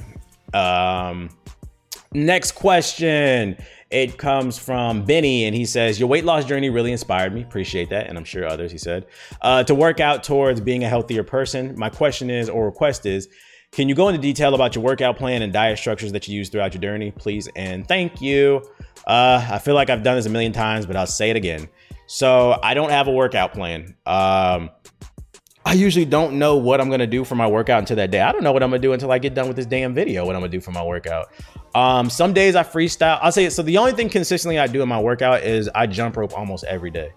Um 0.53 1.29
next 2.17 2.53
question 2.53 3.57
it 3.89 4.17
comes 4.17 4.57
from 4.57 5.05
Benny, 5.05 5.45
and 5.45 5.55
he 5.55 5.63
says, 5.63 5.97
Your 5.99 6.09
weight 6.09 6.25
loss 6.25 6.43
journey 6.43 6.69
really 6.69 6.91
inspired 6.91 7.33
me. 7.33 7.41
Appreciate 7.41 7.89
that. 7.89 8.07
And 8.07 8.17
I'm 8.17 8.25
sure 8.25 8.45
others, 8.45 8.71
he 8.71 8.77
said, 8.77 9.05
uh, 9.41 9.63
to 9.63 9.73
work 9.73 9.99
out 9.99 10.23
towards 10.23 10.59
being 10.59 10.83
a 10.83 10.89
healthier 10.89 11.23
person. 11.23 11.73
My 11.77 11.89
question 11.89 12.29
is, 12.29 12.49
or 12.49 12.65
request 12.65 13.05
is, 13.05 13.29
can 13.71 13.87
you 13.87 13.95
go 13.95 14.09
into 14.09 14.19
detail 14.19 14.55
about 14.55 14.75
your 14.75 14.83
workout 14.83 15.17
plan 15.17 15.41
and 15.41 15.53
diet 15.53 15.77
structures 15.77 16.11
that 16.11 16.27
you 16.27 16.35
use 16.35 16.49
throughout 16.49 16.73
your 16.73 16.81
journey, 16.81 17.11
please? 17.11 17.47
And 17.55 17.87
thank 17.87 18.21
you. 18.21 18.61
Uh, 19.05 19.45
I 19.49 19.59
feel 19.59 19.75
like 19.75 19.89
I've 19.89 20.03
done 20.03 20.17
this 20.17 20.25
a 20.25 20.29
million 20.29 20.51
times, 20.51 20.85
but 20.85 20.95
I'll 20.95 21.07
say 21.07 21.29
it 21.29 21.35
again. 21.35 21.69
So 22.07 22.59
I 22.63 22.73
don't 22.73 22.89
have 22.89 23.07
a 23.07 23.11
workout 23.11 23.53
plan. 23.53 23.95
Um, 24.05 24.69
I 25.67 25.73
usually 25.73 26.05
don't 26.05 26.39
know 26.39 26.55
what 26.55 26.79
I'm 26.79 26.89
gonna 26.89 27.05
do 27.05 27.25
for 27.25 27.35
my 27.35 27.45
workout 27.45 27.79
until 27.79 27.97
that 27.97 28.09
day. 28.09 28.21
I 28.21 28.31
don't 28.31 28.41
know 28.41 28.53
what 28.53 28.63
I'm 28.63 28.69
gonna 28.69 28.79
do 28.79 28.93
until 28.93 29.11
I 29.11 29.19
get 29.19 29.33
done 29.33 29.49
with 29.49 29.57
this 29.57 29.65
damn 29.65 29.93
video. 29.93 30.25
What 30.25 30.33
I'm 30.33 30.41
gonna 30.41 30.49
do 30.49 30.61
for 30.61 30.71
my 30.71 30.81
workout. 30.81 31.29
Um, 31.75 32.09
some 32.09 32.31
days 32.31 32.55
I 32.55 32.63
freestyle. 32.63 33.19
I'll 33.21 33.33
say 33.33 33.49
so. 33.49 33.63
The 33.63 33.77
only 33.77 33.91
thing 33.91 34.07
consistently 34.07 34.59
I 34.59 34.67
do 34.67 34.81
in 34.81 34.87
my 34.87 35.01
workout 35.01 35.43
is 35.43 35.67
I 35.75 35.85
jump 35.85 36.15
rope 36.15 36.31
almost 36.37 36.63
every 36.63 36.89
day. 36.89 37.11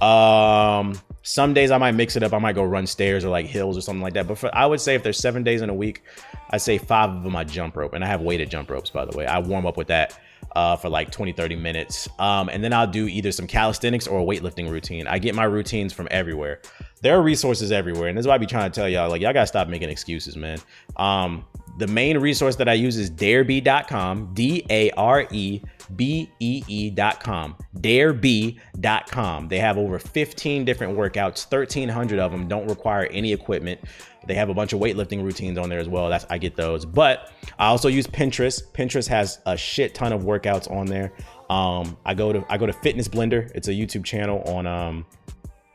Um, 0.00 1.00
some 1.22 1.54
days 1.54 1.70
I 1.70 1.78
might 1.78 1.92
mix 1.92 2.16
it 2.16 2.24
up. 2.24 2.32
I 2.32 2.38
might 2.38 2.56
go 2.56 2.64
run 2.64 2.88
stairs 2.88 3.24
or 3.24 3.28
like 3.28 3.46
hills 3.46 3.78
or 3.78 3.82
something 3.82 4.02
like 4.02 4.14
that. 4.14 4.26
But 4.26 4.36
for, 4.36 4.52
I 4.52 4.66
would 4.66 4.80
say 4.80 4.96
if 4.96 5.04
there's 5.04 5.18
seven 5.18 5.44
days 5.44 5.62
in 5.62 5.70
a 5.70 5.74
week, 5.74 6.02
I 6.50 6.56
say 6.56 6.78
five 6.78 7.10
of 7.10 7.22
them 7.22 7.36
I 7.36 7.44
jump 7.44 7.76
rope, 7.76 7.92
and 7.92 8.02
I 8.02 8.08
have 8.08 8.20
weighted 8.20 8.50
jump 8.50 8.68
ropes 8.68 8.90
by 8.90 9.04
the 9.04 9.16
way. 9.16 9.26
I 9.26 9.38
warm 9.38 9.64
up 9.64 9.76
with 9.76 9.86
that 9.86 10.18
uh, 10.56 10.74
for 10.74 10.88
like 10.88 11.12
20, 11.12 11.34
30 11.34 11.54
minutes. 11.54 12.08
Um, 12.18 12.48
and 12.48 12.64
then 12.64 12.72
I'll 12.72 12.86
do 12.86 13.06
either 13.06 13.30
some 13.30 13.46
calisthenics 13.46 14.08
or 14.08 14.20
a 14.20 14.24
weightlifting 14.24 14.68
routine. 14.68 15.06
I 15.06 15.20
get 15.20 15.36
my 15.36 15.44
routines 15.44 15.92
from 15.92 16.08
everywhere 16.10 16.60
there 17.02 17.18
are 17.18 17.22
resources 17.22 17.72
everywhere. 17.72 18.08
And 18.08 18.16
this 18.16 18.22
is 18.22 18.28
why 18.28 18.34
I 18.34 18.38
be 18.38 18.46
trying 18.46 18.70
to 18.70 18.74
tell 18.74 18.88
y'all, 18.88 19.10
like, 19.10 19.20
y'all 19.20 19.32
gotta 19.32 19.46
stop 19.46 19.68
making 19.68 19.90
excuses, 19.90 20.36
man. 20.36 20.58
Um, 20.96 21.44
the 21.78 21.86
main 21.86 22.18
resource 22.18 22.56
that 22.56 22.68
I 22.68 22.74
use 22.74 22.96
is 22.96 23.10
darebee.com, 23.10 24.34
D 24.34 24.64
A 24.70 24.90
R 24.92 25.26
E 25.30 25.60
B 25.96 26.30
E 26.38 26.62
E.com, 26.66 27.56
darebee.com. 27.78 29.48
They 29.48 29.58
have 29.58 29.78
over 29.78 29.98
15 29.98 30.64
different 30.64 30.96
workouts, 30.96 31.50
1,300 31.50 32.18
of 32.18 32.30
them 32.30 32.46
don't 32.46 32.66
require 32.68 33.06
any 33.06 33.32
equipment. 33.32 33.80
They 34.26 34.34
have 34.34 34.50
a 34.50 34.54
bunch 34.54 34.72
of 34.72 34.80
weightlifting 34.80 35.24
routines 35.24 35.58
on 35.58 35.68
there 35.68 35.80
as 35.80 35.88
well. 35.88 36.08
That's 36.08 36.24
I 36.30 36.38
get 36.38 36.54
those. 36.54 36.84
But 36.84 37.32
I 37.58 37.66
also 37.66 37.88
use 37.88 38.06
Pinterest. 38.06 38.62
Pinterest 38.72 39.08
has 39.08 39.40
a 39.46 39.56
shit 39.56 39.94
ton 39.94 40.12
of 40.12 40.22
workouts 40.22 40.70
on 40.70 40.86
there. 40.86 41.12
Um, 41.50 41.96
I 42.06 42.14
go 42.14 42.32
to 42.32 42.44
I 42.48 42.56
go 42.56 42.66
to 42.66 42.72
Fitness 42.72 43.08
Blender. 43.08 43.50
It's 43.54 43.68
a 43.68 43.72
YouTube 43.72 44.04
channel 44.04 44.42
on 44.46 44.66
um, 44.66 45.04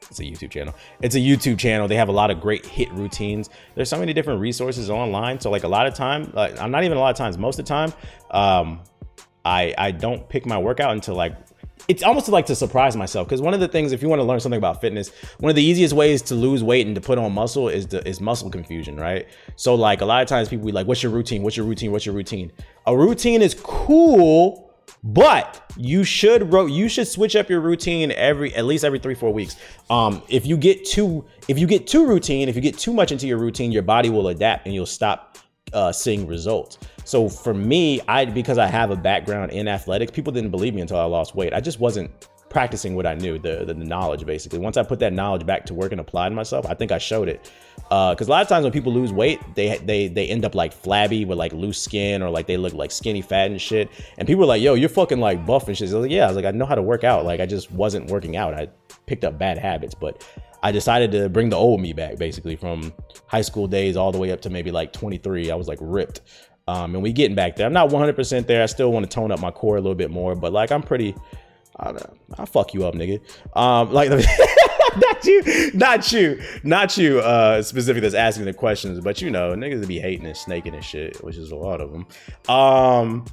it's 0.09 0.19
a 0.19 0.23
YouTube 0.23 0.51
channel. 0.51 0.73
It's 1.01 1.15
a 1.15 1.19
YouTube 1.19 1.57
channel. 1.57 1.87
They 1.87 1.95
have 1.95 2.09
a 2.09 2.13
lot 2.13 2.31
of 2.31 2.39
great 2.39 2.63
HIIT 2.63 2.95
routines. 2.97 3.49
There's 3.75 3.89
so 3.89 3.99
many 3.99 4.13
different 4.13 4.39
resources 4.39 4.89
online. 4.89 5.39
So 5.39 5.51
like 5.51 5.63
a 5.63 5.67
lot 5.67 5.87
of 5.87 5.93
time, 5.93 6.31
like 6.33 6.59
I'm 6.59 6.71
not 6.71 6.83
even 6.83 6.97
a 6.97 7.01
lot 7.01 7.09
of 7.09 7.17
times, 7.17 7.37
most 7.37 7.59
of 7.59 7.65
the 7.65 7.69
time, 7.69 7.93
um, 8.31 8.81
I 9.45 9.73
I 9.77 9.91
don't 9.91 10.27
pick 10.27 10.45
my 10.45 10.57
workout 10.57 10.91
until 10.91 11.15
like 11.15 11.35
it's 11.87 12.03
almost 12.03 12.27
like 12.27 12.45
to 12.47 12.55
surprise 12.55 12.97
myself 12.97 13.27
because 13.27 13.41
one 13.41 13.53
of 13.53 13.59
the 13.59 13.67
things 13.67 13.91
if 13.91 14.01
you 14.01 14.09
want 14.09 14.19
to 14.19 14.23
learn 14.23 14.39
something 14.39 14.57
about 14.57 14.81
fitness 14.81 15.11
one 15.39 15.49
of 15.49 15.55
the 15.55 15.63
easiest 15.63 15.93
ways 15.93 16.21
to 16.21 16.35
lose 16.35 16.63
weight 16.63 16.85
and 16.85 16.95
to 16.95 17.01
put 17.01 17.17
on 17.17 17.31
muscle 17.31 17.69
is 17.69 17.87
the, 17.87 18.05
is 18.05 18.19
muscle 18.19 18.49
confusion 18.49 18.97
right 18.97 19.27
so 19.55 19.73
like 19.75 20.01
a 20.01 20.05
lot 20.05 20.21
of 20.21 20.27
times 20.27 20.49
people 20.49 20.65
be 20.65 20.71
like 20.71 20.87
what's 20.87 21.01
your 21.01 21.11
routine 21.11 21.43
what's 21.43 21.55
your 21.55 21.65
routine 21.65 21.91
what's 21.91 22.05
your 22.05 22.15
routine 22.15 22.51
a 22.87 22.97
routine 22.97 23.41
is 23.41 23.53
cool 23.53 24.66
But 25.07 25.71
you 25.77 26.03
should 26.03 26.51
ro- 26.51 26.65
you 26.65 26.89
should 26.89 27.07
switch 27.07 27.37
up 27.37 27.49
your 27.49 27.61
routine 27.61 28.11
every 28.11 28.53
at 28.53 28.65
least 28.65 28.83
every 28.83 28.99
three 28.99 29.15
four 29.15 29.31
weeks. 29.31 29.55
Um, 29.89 30.21
if 30.27 30.45
you 30.45 30.57
get 30.57 30.83
too 30.83 31.25
if 31.47 31.57
you 31.57 31.65
get 31.65 31.87
too 31.87 32.05
routine, 32.05 32.49
if 32.49 32.55
you 32.57 32.61
get 32.61 32.77
too 32.77 32.91
much 32.91 33.13
into 33.13 33.25
your 33.25 33.37
routine, 33.37 33.71
your 33.71 33.83
body 33.83 34.09
will 34.09 34.27
adapt 34.27 34.65
and 34.65 34.75
you'll 34.75 34.85
stop 34.85 35.37
uh, 35.71 35.93
seeing 35.93 36.27
results. 36.27 36.77
So 37.05 37.29
for 37.29 37.53
me, 37.53 38.01
I 38.09 38.25
because 38.25 38.57
I 38.57 38.67
have 38.67 38.91
a 38.91 38.97
background 38.97 39.51
in 39.51 39.69
athletics, 39.69 40.11
people 40.11 40.33
didn't 40.33 40.51
believe 40.51 40.75
me 40.75 40.81
until 40.81 40.97
I 40.97 41.05
lost 41.05 41.35
weight. 41.35 41.53
I 41.53 41.61
just 41.61 41.79
wasn't 41.79 42.11
practicing 42.49 42.95
what 42.95 43.05
I 43.05 43.13
knew, 43.15 43.37
the, 43.37 43.65
the, 43.65 43.73
the 43.73 43.85
knowledge 43.85 44.25
basically. 44.25 44.59
Once 44.59 44.77
I 44.77 44.83
put 44.83 44.99
that 44.99 45.13
knowledge 45.13 45.45
back 45.45 45.65
to 45.67 45.73
work 45.73 45.91
and 45.91 46.01
applied 46.01 46.33
myself, 46.33 46.65
I 46.65 46.73
think 46.73 46.91
I 46.91 46.97
showed 46.97 47.27
it. 47.27 47.51
Because 47.75 48.27
uh, 48.27 48.31
a 48.31 48.33
lot 48.33 48.41
of 48.41 48.47
times 48.47 48.63
when 48.63 48.73
people 48.73 48.91
lose 48.91 49.13
weight, 49.13 49.39
they 49.55 49.77
they 49.77 50.07
they 50.07 50.27
end 50.27 50.43
up 50.43 50.55
like 50.55 50.73
flabby 50.73 51.23
with 51.23 51.37
like 51.37 51.53
loose 51.53 51.81
skin 51.81 52.21
or 52.21 52.29
like 52.29 52.45
they 52.45 52.57
look 52.57 52.73
like 52.73 52.91
skinny 52.91 53.21
fat 53.21 53.49
and 53.49 53.61
shit. 53.61 53.89
And 54.17 54.27
people 54.27 54.43
are 54.43 54.47
like, 54.47 54.61
"Yo, 54.61 54.73
you're 54.73 54.89
fucking 54.89 55.19
like 55.19 55.45
buff 55.45 55.67
and 55.67 55.77
shit." 55.77 55.91
I 55.91 55.95
was 55.95 56.01
like, 56.03 56.11
"Yeah," 56.11 56.25
I 56.25 56.27
was 56.27 56.35
like, 56.35 56.45
"I 56.45 56.51
know 56.51 56.65
how 56.65 56.75
to 56.75 56.81
work 56.81 57.05
out." 57.05 57.23
Like 57.23 57.39
I 57.39 57.45
just 57.45 57.71
wasn't 57.71 58.09
working 58.09 58.35
out. 58.35 58.53
I 58.53 58.67
picked 59.05 59.23
up 59.23 59.37
bad 59.37 59.57
habits, 59.57 59.95
but 59.95 60.25
I 60.63 60.71
decided 60.71 61.11
to 61.11 61.29
bring 61.29 61.49
the 61.49 61.55
old 61.55 61.79
me 61.79 61.93
back, 61.93 62.17
basically 62.17 62.55
from 62.55 62.93
high 63.27 63.41
school 63.41 63.67
days 63.67 63.95
all 63.95 64.11
the 64.11 64.17
way 64.17 64.31
up 64.31 64.41
to 64.41 64.49
maybe 64.49 64.71
like 64.71 64.91
23. 64.91 65.51
I 65.51 65.55
was 65.55 65.67
like 65.67 65.79
ripped. 65.81 66.21
Um, 66.67 66.95
and 66.95 67.01
we 67.01 67.13
getting 67.13 67.35
back 67.35 67.55
there. 67.55 67.65
I'm 67.65 67.73
not 67.73 67.89
100% 67.89 68.47
there. 68.47 68.61
I 68.61 68.65
still 68.65 68.91
want 68.91 69.09
to 69.09 69.13
tone 69.13 69.31
up 69.31 69.39
my 69.39 69.51
core 69.51 69.77
a 69.77 69.81
little 69.81 69.95
bit 69.95 70.11
more, 70.11 70.35
but 70.35 70.51
like 70.51 70.71
I'm 70.71 70.83
pretty. 70.83 71.15
I, 71.79 71.93
I'll 72.37 72.45
fuck 72.45 72.73
you 72.73 72.85
up, 72.85 72.95
nigga. 72.95 73.21
Um, 73.55 73.91
like 73.91 74.09
not 74.97 75.25
you, 75.25 75.71
not 75.73 76.11
you, 76.11 76.41
not 76.63 76.97
you. 76.97 77.19
Uh, 77.19 77.61
specific 77.61 78.01
that's 78.01 78.15
asking 78.15 78.45
the 78.45 78.53
questions, 78.53 78.99
but 78.99 79.21
you 79.21 79.29
know, 79.29 79.53
niggas 79.53 79.87
be 79.87 79.99
hating 79.99 80.25
and 80.25 80.35
snaking 80.35 80.73
and 80.73 80.83
shit, 80.83 81.23
which 81.23 81.37
is 81.37 81.51
a 81.51 81.55
lot 81.55 81.81
of 81.81 81.91
them. 81.91 82.07
Um, 82.49 83.25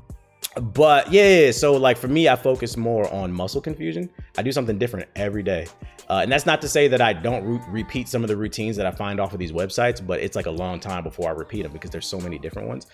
but 0.61 1.11
yeah, 1.13 1.51
so 1.51 1.73
like 1.75 1.97
for 1.97 2.09
me, 2.09 2.29
I 2.29 2.37
focus 2.37 2.77
more 2.77 3.13
on 3.13 3.33
muscle 3.33 3.61
confusion. 3.61 4.09
I 4.39 4.43
do 4.43 4.53
something 4.53 4.79
different 4.79 5.09
every 5.17 5.43
day. 5.43 5.67
Uh, 6.09 6.21
and 6.23 6.31
that's 6.31 6.45
not 6.45 6.61
to 6.61 6.69
say 6.69 6.87
that 6.87 7.01
I 7.01 7.13
don't 7.13 7.45
re- 7.45 7.61
repeat 7.69 8.09
some 8.09 8.23
of 8.23 8.29
the 8.29 8.37
routines 8.37 8.77
that 8.77 8.87
I 8.87 8.91
find 8.91 9.19
off 9.19 9.33
of 9.33 9.39
these 9.39 9.53
websites, 9.53 10.07
but 10.07 10.21
it's 10.21 10.37
like 10.37 10.47
a 10.47 10.51
long 10.51 10.79
time 10.79 11.03
before 11.03 11.29
I 11.29 11.33
repeat 11.33 11.63
them 11.63 11.73
because 11.73 11.91
there's 11.91 12.07
so 12.07 12.21
many 12.21 12.39
different 12.39 12.69
ones. 12.69 12.87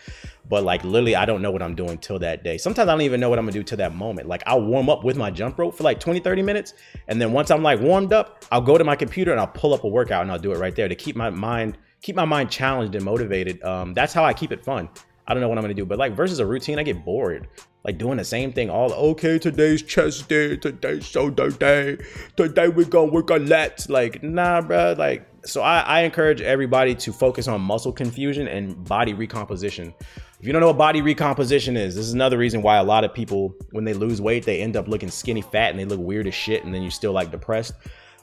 But 0.49 0.63
like 0.63 0.85
literally, 0.85 1.17
I 1.17 1.25
don't 1.25 1.43
know 1.43 1.51
what 1.51 1.61
I'm 1.61 1.75
doing 1.75 1.99
till 1.99 2.19
that 2.21 2.45
day. 2.45 2.57
Sometimes 2.57 2.89
I 2.89 2.93
don't 2.93 3.01
even 3.03 3.21
know 3.21 3.29
what 3.29 3.39
I'm 3.39 3.45
gonna 3.45 3.53
do 3.53 3.63
till 3.63 3.79
that 3.79 3.95
moment. 3.95 4.29
Like 4.29 4.43
I'll 4.47 4.63
warm 4.63 4.89
up 4.89 5.03
with 5.03 5.17
my 5.17 5.31
jump 5.31 5.59
rope 5.59 5.75
for 5.75 5.83
like 5.83 5.99
20, 5.99 6.21
30 6.21 6.43
minutes. 6.43 6.75
And 7.09 7.21
then 7.21 7.33
once 7.33 7.51
I'm 7.51 7.63
like 7.63 7.81
warmed 7.81 8.13
up, 8.13 8.45
I'll 8.53 8.61
go 8.61 8.79
to 8.79 8.85
my 8.85 8.97
computer 8.97 9.33
and 9.33 9.41
I'll 9.41 9.49
pull 9.49 9.75
up 9.75 9.85
a 9.85 9.89
workout 9.89 10.23
and 10.23 10.31
I'll 10.31 10.39
do 10.39 10.53
it 10.53 10.59
right 10.59 10.75
there 10.75 10.89
to 10.89 10.95
keep 10.95 11.17
my 11.17 11.31
mind, 11.31 11.79
keep 12.03 12.15
my 12.15 12.25
mind 12.25 12.51
challenged 12.51 12.95
and 12.95 13.05
motivated. 13.05 13.63
Um, 13.65 13.93
that's 13.93 14.13
how 14.13 14.25
I 14.25 14.33
keep 14.33 14.53
it 14.53 14.65
fun. 14.65 14.89
I 15.27 15.35
don't 15.35 15.41
know 15.41 15.49
what 15.49 15.59
I'm 15.59 15.63
gonna 15.63 15.75
do, 15.75 15.87
but 15.87 15.99
like 15.99 16.15
versus 16.15 16.39
a 16.39 16.47
routine, 16.47 16.79
I 16.79 16.83
get 16.83 17.05
bored 17.05 17.49
like 17.85 17.99
doing 17.99 18.19
the 18.19 18.25
same 18.25 18.53
thing 18.53 18.69
all 18.69 18.93
okay 18.93 19.39
today's 19.39 19.83
chest 19.83 20.29
day 20.29 20.57
today's 20.57 21.07
shoulder 21.07 21.51
day 21.51 21.97
today 22.37 22.69
we 22.69 22.85
gonna 22.85 23.11
work 23.11 23.31
on 23.31 23.49
like 23.89 24.23
nah 24.23 24.61
bro 24.61 24.95
like 24.99 25.27
so 25.45 25.63
I, 25.63 25.81
I 25.81 26.01
encourage 26.01 26.43
everybody 26.43 26.95
to 26.97 27.13
focus 27.13 27.49
on 27.49 27.61
muscle 27.63 27.93
confusion 27.93 28.47
and 28.47 28.85
body 28.85 29.15
recomposition. 29.15 29.95
If 30.39 30.47
you 30.47 30.53
don't 30.53 30.61
know 30.61 30.69
what 30.69 30.79
body 30.79 31.01
recomposition 31.01 31.77
is 31.77 31.95
this 31.95 32.07
is 32.07 32.13
another 32.13 32.39
reason 32.39 32.63
why 32.63 32.77
a 32.77 32.85
lot 32.85 33.05
of 33.05 33.15
people 33.15 33.55
when 33.71 33.85
they 33.85 33.95
lose 33.95 34.21
weight 34.21 34.45
they 34.45 34.61
end 34.61 34.77
up 34.77 34.89
looking 34.89 35.11
skinny 35.11 35.43
fat 35.43 35.71
and 35.71 35.79
they 35.79 35.85
look 35.85 36.01
weird 36.01 36.27
as 36.27 36.35
shit 36.35 36.65
and 36.65 36.75
then 36.75 36.83
you're 36.83 36.91
still 36.91 37.13
like 37.13 37.31
depressed. 37.31 37.73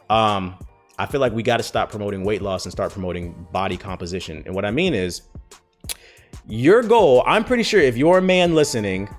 Um 0.09 0.55
i 0.99 1.05
feel 1.05 1.21
like 1.21 1.31
we 1.31 1.43
got 1.43 1.57
to 1.57 1.63
stop 1.63 1.91
promoting 1.91 2.23
weight 2.23 2.41
loss 2.41 2.65
and 2.65 2.71
start 2.71 2.91
promoting 2.91 3.47
body 3.51 3.77
composition 3.77 4.41
and 4.47 4.55
what 4.55 4.65
i 4.65 4.71
mean 4.71 4.95
is 4.95 5.21
your 6.49 6.81
goal 6.81 7.21
i'm 7.27 7.43
pretty 7.43 7.63
sure 7.63 7.81
if 7.81 7.97
you're 7.97 8.19
a 8.19 8.21
man 8.21 8.55
listening 8.55 9.09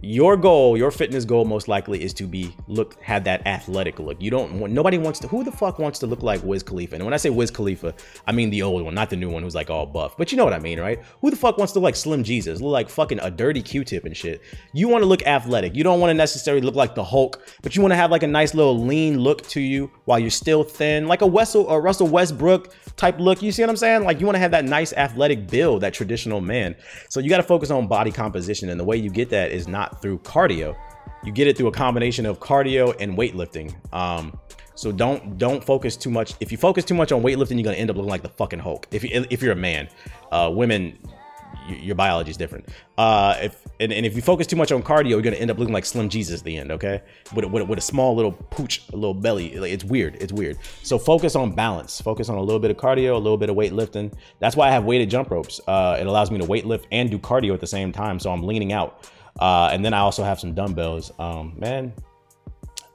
your 0.00 0.36
goal, 0.36 0.76
your 0.76 0.90
fitness 0.90 1.24
goal, 1.24 1.44
most 1.44 1.68
likely 1.68 2.02
is 2.02 2.12
to 2.14 2.26
be 2.26 2.54
look 2.68 3.00
have 3.02 3.24
that 3.24 3.46
athletic 3.46 3.98
look. 3.98 4.20
You 4.20 4.30
don't 4.30 4.60
want 4.60 4.72
nobody 4.72 4.98
wants 4.98 5.18
to. 5.20 5.28
Who 5.28 5.44
the 5.44 5.52
fuck 5.52 5.78
wants 5.78 5.98
to 6.00 6.06
look 6.06 6.22
like 6.22 6.42
Wiz 6.42 6.62
Khalifa? 6.62 6.96
And 6.96 7.04
when 7.04 7.14
I 7.14 7.16
say 7.16 7.30
Wiz 7.30 7.50
Khalifa, 7.50 7.94
I 8.26 8.32
mean 8.32 8.50
the 8.50 8.62
old 8.62 8.84
one, 8.84 8.94
not 8.94 9.10
the 9.10 9.16
new 9.16 9.30
one 9.30 9.42
who's 9.42 9.54
like 9.54 9.70
all 9.70 9.86
buff. 9.86 10.16
But 10.16 10.30
you 10.30 10.36
know 10.36 10.44
what 10.44 10.52
I 10.52 10.58
mean, 10.58 10.80
right? 10.80 11.02
Who 11.20 11.30
the 11.30 11.36
fuck 11.36 11.58
wants 11.58 11.72
to 11.72 11.78
look 11.78 11.84
like 11.84 11.96
Slim 11.96 12.24
Jesus? 12.24 12.60
Look 12.60 12.72
like 12.72 12.88
fucking 12.88 13.20
a 13.20 13.30
dirty 13.30 13.62
Q-tip 13.62 14.04
and 14.04 14.16
shit. 14.16 14.42
You 14.72 14.88
want 14.88 15.02
to 15.02 15.06
look 15.06 15.22
athletic. 15.26 15.74
You 15.74 15.84
don't 15.84 16.00
want 16.00 16.10
to 16.10 16.14
necessarily 16.14 16.62
look 16.62 16.74
like 16.74 16.94
the 16.94 17.04
Hulk, 17.04 17.42
but 17.62 17.76
you 17.76 17.82
want 17.82 17.92
to 17.92 17.96
have 17.96 18.10
like 18.10 18.22
a 18.22 18.28
nice 18.28 18.54
little 18.54 18.78
lean 18.78 19.20
look 19.20 19.46
to 19.48 19.60
you 19.60 19.90
while 20.04 20.18
you're 20.18 20.30
still 20.30 20.64
thin, 20.64 21.06
like 21.06 21.22
a 21.22 21.26
Russell 21.26 21.68
a 21.70 21.80
Russell 21.80 22.08
Westbrook 22.08 22.74
type 22.96 23.18
look. 23.18 23.42
You 23.42 23.52
see 23.52 23.62
what 23.62 23.70
I'm 23.70 23.76
saying? 23.76 24.04
Like 24.04 24.20
you 24.20 24.26
want 24.26 24.36
to 24.36 24.40
have 24.40 24.50
that 24.50 24.64
nice 24.64 24.92
athletic 24.92 25.46
build, 25.46 25.82
that 25.82 25.94
traditional 25.94 26.40
man. 26.40 26.76
So 27.08 27.20
you 27.20 27.30
got 27.30 27.38
to 27.38 27.42
focus 27.42 27.70
on 27.70 27.86
body 27.86 28.10
composition, 28.10 28.68
and 28.68 28.78
the 28.78 28.84
way 28.84 28.96
you 28.96 29.10
get 29.10 29.30
that 29.30 29.50
is 29.50 29.68
not 29.68 29.83
through 30.00 30.18
cardio. 30.18 30.76
You 31.24 31.32
get 31.32 31.46
it 31.46 31.56
through 31.56 31.68
a 31.68 31.72
combination 31.72 32.26
of 32.26 32.38
cardio 32.38 32.94
and 33.00 33.16
weightlifting. 33.16 33.74
Um, 33.94 34.38
so 34.74 34.92
don't 34.92 35.38
don't 35.38 35.62
focus 35.64 35.96
too 35.96 36.10
much. 36.10 36.34
If 36.40 36.50
you 36.50 36.58
focus 36.58 36.84
too 36.84 36.94
much 36.94 37.12
on 37.12 37.22
weightlifting, 37.22 37.54
you're 37.54 37.64
gonna 37.64 37.76
end 37.76 37.90
up 37.90 37.96
looking 37.96 38.10
like 38.10 38.22
the 38.22 38.28
fucking 38.28 38.58
Hulk. 38.58 38.86
If 38.90 39.04
you 39.04 39.24
if 39.30 39.42
you're 39.42 39.52
a 39.52 39.56
man, 39.56 39.88
uh, 40.32 40.50
women, 40.52 40.98
your 41.68 41.94
biology 41.94 42.30
is 42.30 42.36
different. 42.36 42.68
Uh, 42.98 43.36
if 43.40 43.62
and, 43.80 43.92
and, 43.92 44.04
if 44.06 44.14
you 44.14 44.22
focus 44.22 44.46
too 44.46 44.56
much 44.56 44.70
on 44.72 44.82
cardio, 44.82 45.10
you're 45.10 45.22
gonna 45.22 45.36
end 45.36 45.50
up 45.50 45.58
looking 45.58 45.72
like 45.72 45.84
Slim 45.84 46.08
Jesus 46.08 46.40
at 46.40 46.44
the 46.44 46.56
end. 46.56 46.72
Okay, 46.72 47.02
with, 47.34 47.44
with, 47.46 47.68
with 47.68 47.78
a 47.78 47.82
small 47.82 48.16
little 48.16 48.32
pooch, 48.32 48.82
a 48.92 48.96
little 48.96 49.14
belly. 49.14 49.52
It's 49.54 49.84
weird. 49.84 50.16
It's 50.20 50.32
weird. 50.32 50.58
So 50.82 50.98
focus 50.98 51.36
on 51.36 51.54
balance. 51.54 52.00
Focus 52.00 52.28
on 52.28 52.36
a 52.36 52.42
little 52.42 52.60
bit 52.60 52.70
of 52.70 52.76
cardio, 52.76 53.14
a 53.14 53.18
little 53.18 53.38
bit 53.38 53.50
of 53.50 53.56
weightlifting. 53.56 54.12
That's 54.40 54.56
why 54.56 54.68
I 54.68 54.70
have 54.72 54.84
weighted 54.84 55.08
jump 55.08 55.30
ropes. 55.30 55.60
Uh, 55.66 55.96
it 56.00 56.06
allows 56.06 56.30
me 56.30 56.38
to 56.38 56.44
weightlift 56.44 56.84
and 56.90 57.10
do 57.10 57.18
cardio 57.18 57.54
at 57.54 57.60
the 57.60 57.66
same 57.66 57.92
time. 57.92 58.18
So 58.18 58.30
I'm 58.30 58.42
leaning 58.42 58.72
out. 58.72 59.08
Uh, 59.38 59.70
and 59.72 59.84
then 59.84 59.94
I 59.94 59.98
also 59.98 60.22
have 60.22 60.38
some 60.38 60.54
dumbbells. 60.54 61.12
Um, 61.18 61.54
man, 61.56 61.92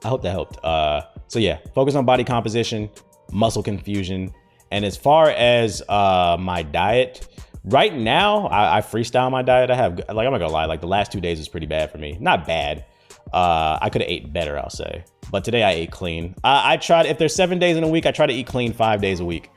I 0.04 0.08
hope 0.08 0.22
that 0.22 0.30
helped. 0.30 0.62
Uh, 0.64 1.02
so 1.28 1.38
yeah, 1.38 1.58
focus 1.74 1.94
on 1.94 2.04
body 2.04 2.24
composition, 2.24 2.90
muscle 3.32 3.62
confusion, 3.62 4.32
and 4.70 4.84
as 4.84 4.96
far 4.96 5.30
as 5.30 5.82
uh, 5.88 6.36
my 6.38 6.62
diet, 6.62 7.28
right 7.64 7.94
now 7.94 8.46
I, 8.46 8.78
I, 8.78 8.80
freestyle 8.80 9.30
my 9.30 9.42
diet. 9.42 9.70
I 9.70 9.76
have 9.76 9.98
like 9.98 10.26
I'm 10.26 10.32
not 10.32 10.38
gonna 10.38 10.48
lie, 10.48 10.64
like 10.66 10.80
the 10.80 10.86
last 10.86 11.12
two 11.12 11.20
days 11.20 11.38
was 11.38 11.48
pretty 11.48 11.66
bad 11.66 11.90
for 11.90 11.98
me. 11.98 12.16
Not 12.20 12.46
bad. 12.46 12.84
Uh, 13.32 13.78
I 13.80 13.90
could 13.90 14.02
have 14.02 14.10
ate 14.10 14.32
better, 14.32 14.58
I'll 14.58 14.70
say. 14.70 15.04
But 15.30 15.44
today 15.44 15.62
I 15.62 15.72
ate 15.72 15.92
clean. 15.92 16.34
I, 16.42 16.74
I 16.74 16.76
tried. 16.78 17.06
If 17.06 17.18
there's 17.18 17.34
seven 17.34 17.58
days 17.58 17.76
in 17.76 17.84
a 17.84 17.88
week, 17.88 18.06
I 18.06 18.10
try 18.10 18.26
to 18.26 18.32
eat 18.32 18.46
clean 18.46 18.72
five 18.72 19.00
days 19.00 19.20
a 19.20 19.24
week. 19.24 19.50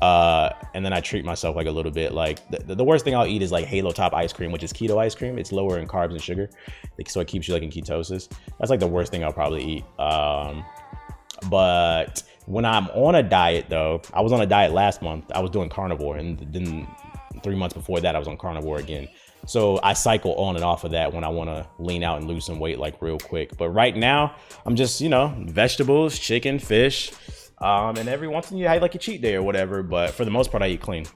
Uh, 0.00 0.50
and 0.72 0.84
then 0.84 0.92
I 0.92 1.00
treat 1.00 1.24
myself 1.24 1.56
like 1.56 1.66
a 1.66 1.70
little 1.70 1.92
bit. 1.92 2.12
Like 2.12 2.48
the, 2.50 2.74
the 2.74 2.84
worst 2.84 3.04
thing 3.04 3.14
I'll 3.14 3.26
eat 3.26 3.42
is 3.42 3.52
like 3.52 3.66
Halo 3.66 3.92
Top 3.92 4.14
ice 4.14 4.32
cream, 4.32 4.50
which 4.50 4.62
is 4.62 4.72
keto 4.72 4.96
ice 4.98 5.14
cream. 5.14 5.38
It's 5.38 5.52
lower 5.52 5.78
in 5.78 5.86
carbs 5.86 6.12
and 6.12 6.22
sugar, 6.22 6.48
so 7.06 7.20
it 7.20 7.28
keeps 7.28 7.46
you 7.48 7.54
like 7.54 7.62
in 7.62 7.70
ketosis. 7.70 8.28
That's 8.58 8.70
like 8.70 8.80
the 8.80 8.86
worst 8.86 9.12
thing 9.12 9.24
I'll 9.24 9.32
probably 9.32 9.62
eat. 9.62 9.84
Um, 9.98 10.64
but 11.48 12.22
when 12.46 12.64
I'm 12.64 12.88
on 12.88 13.14
a 13.14 13.22
diet, 13.22 13.66
though, 13.68 14.00
I 14.14 14.22
was 14.22 14.32
on 14.32 14.40
a 14.40 14.46
diet 14.46 14.72
last 14.72 15.02
month. 15.02 15.30
I 15.34 15.40
was 15.40 15.50
doing 15.50 15.68
carnivore, 15.68 16.16
and 16.16 16.38
then 16.52 16.86
three 17.42 17.56
months 17.56 17.74
before 17.74 18.00
that, 18.00 18.16
I 18.16 18.18
was 18.18 18.28
on 18.28 18.38
carnivore 18.38 18.78
again. 18.78 19.08
So 19.46 19.80
I 19.82 19.94
cycle 19.94 20.34
on 20.34 20.56
and 20.56 20.64
off 20.64 20.84
of 20.84 20.90
that 20.92 21.12
when 21.12 21.24
I 21.24 21.28
want 21.28 21.48
to 21.48 21.66
lean 21.78 22.02
out 22.02 22.18
and 22.18 22.28
lose 22.28 22.44
some 22.44 22.58
weight 22.58 22.78
like 22.78 23.00
real 23.00 23.18
quick. 23.18 23.56
But 23.56 23.70
right 23.70 23.96
now, 23.96 24.34
I'm 24.64 24.76
just 24.76 25.02
you 25.02 25.10
know 25.10 25.34
vegetables, 25.46 26.18
chicken, 26.18 26.58
fish 26.58 27.12
um, 27.60 27.96
and 27.96 28.08
every 28.08 28.28
once 28.28 28.50
in 28.50 28.58
a 28.58 28.64
while, 28.64 28.74
I 28.74 28.78
like 28.78 28.94
a 28.94 28.98
cheat 28.98 29.20
day 29.20 29.34
or 29.34 29.42
whatever. 29.42 29.82
But 29.82 30.10
for 30.10 30.24
the 30.24 30.30
most 30.30 30.50
part, 30.50 30.62
I 30.62 30.68
eat 30.68 30.80
clean. 30.80 31.06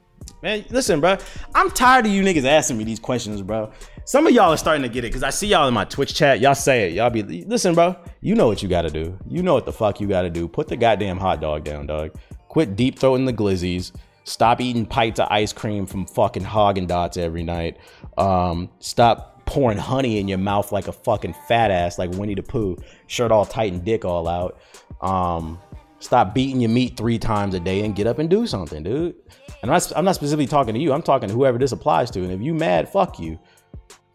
Man, 0.43 0.65
listen, 0.71 1.01
bro. 1.01 1.17
I'm 1.55 1.71
tired 1.71 2.07
of 2.07 2.13
you 2.13 2.23
niggas 2.23 2.45
asking 2.45 2.79
me 2.79 2.85
these 2.85 3.01
questions, 3.01 3.43
bro. 3.43 3.73
Some 4.05 4.27
of 4.27 4.33
y'all 4.35 4.53
are 4.53 4.57
starting 4.57 4.83
to 4.83 4.89
get 4.89 5.05
it 5.05 5.09
because 5.09 5.23
I 5.23 5.31
see 5.31 5.47
y'all 5.47 5.69
in 5.69 5.75
my 5.75 5.85
Twitch 5.85 6.15
chat. 6.15 6.41
Y'all 6.41 6.55
say 6.55 6.89
it. 6.89 6.93
Y'all 6.95 7.11
be 7.11 7.23
listen, 7.23 7.75
bro. 7.75 7.97
You 8.21 8.35
know 8.35 8.47
what 8.47 8.63
you 8.63 8.69
gotta 8.69 8.91
do. 8.91 9.19
You 9.29 9.43
know 9.43 9.55
what 9.55 9.65
the 9.65 9.73
fuck 9.73 10.01
you 10.01 10.07
gotta 10.07 10.31
do. 10.31 10.47
Put 10.47 10.69
the 10.69 10.77
goddamn 10.77 11.19
hot 11.19 11.41
dog 11.41 11.65
down, 11.65 11.87
dog. 11.87 12.13
Quit 12.49 12.77
deep 12.77 12.99
throating 12.99 13.27
the 13.27 13.33
glizzies. 13.33 13.93
Stop 14.25 14.61
eating 14.61 14.87
pints 14.87 15.21
of 15.21 15.29
ice 15.31 15.53
cream 15.53 15.85
from 15.85 16.07
fucking 16.07 16.45
Haagen-Dazs 16.45 17.19
every 17.19 17.43
night. 17.43 17.79
Um, 18.17 18.71
stop 18.79 19.45
pouring 19.47 19.77
honey 19.77 20.19
in 20.19 20.29
your 20.29 20.39
mouth 20.39 20.73
like 20.73 20.89
a 20.89 20.93
fucking 20.93 21.35
fat 21.47 21.71
ass, 21.71 21.99
like 21.99 22.11
Winnie 22.13 22.35
the 22.35 22.43
Pooh, 22.43 22.77
shirt 23.07 23.31
all 23.31 23.45
tight 23.45 23.73
and 23.73 23.85
dick 23.85 24.05
all 24.05 24.27
out. 24.27 24.59
Um, 25.03 25.59
Stop 26.05 26.35
beating 26.35 26.61
your 26.61 26.69
meat 26.69 26.99
three 26.99 27.19
times 27.19 27.55
a 27.55 27.61
day 27.61 27.83
and 27.83 27.97
get 27.97 28.07
up 28.07 28.19
and 28.19 28.29
do 28.29 28.47
something, 28.47 28.83
dude. 28.83 29.15
And 29.63 29.71
I'm 29.71 29.77
not, 29.77 29.93
I'm 29.97 30.05
not 30.05 30.15
specifically 30.15 30.47
talking 30.47 30.75
to 30.75 30.81
you. 30.81 30.93
I'm 30.93 31.01
talking 31.01 31.31
to 31.31 31.35
whoever 31.35 31.57
this 31.57 31.73
applies 31.73 32.11
to. 32.11 32.23
And 32.23 32.31
if 32.31 32.43
you 32.43 32.53
mad, 32.53 32.91
fuck 32.91 33.19
you. 33.19 33.39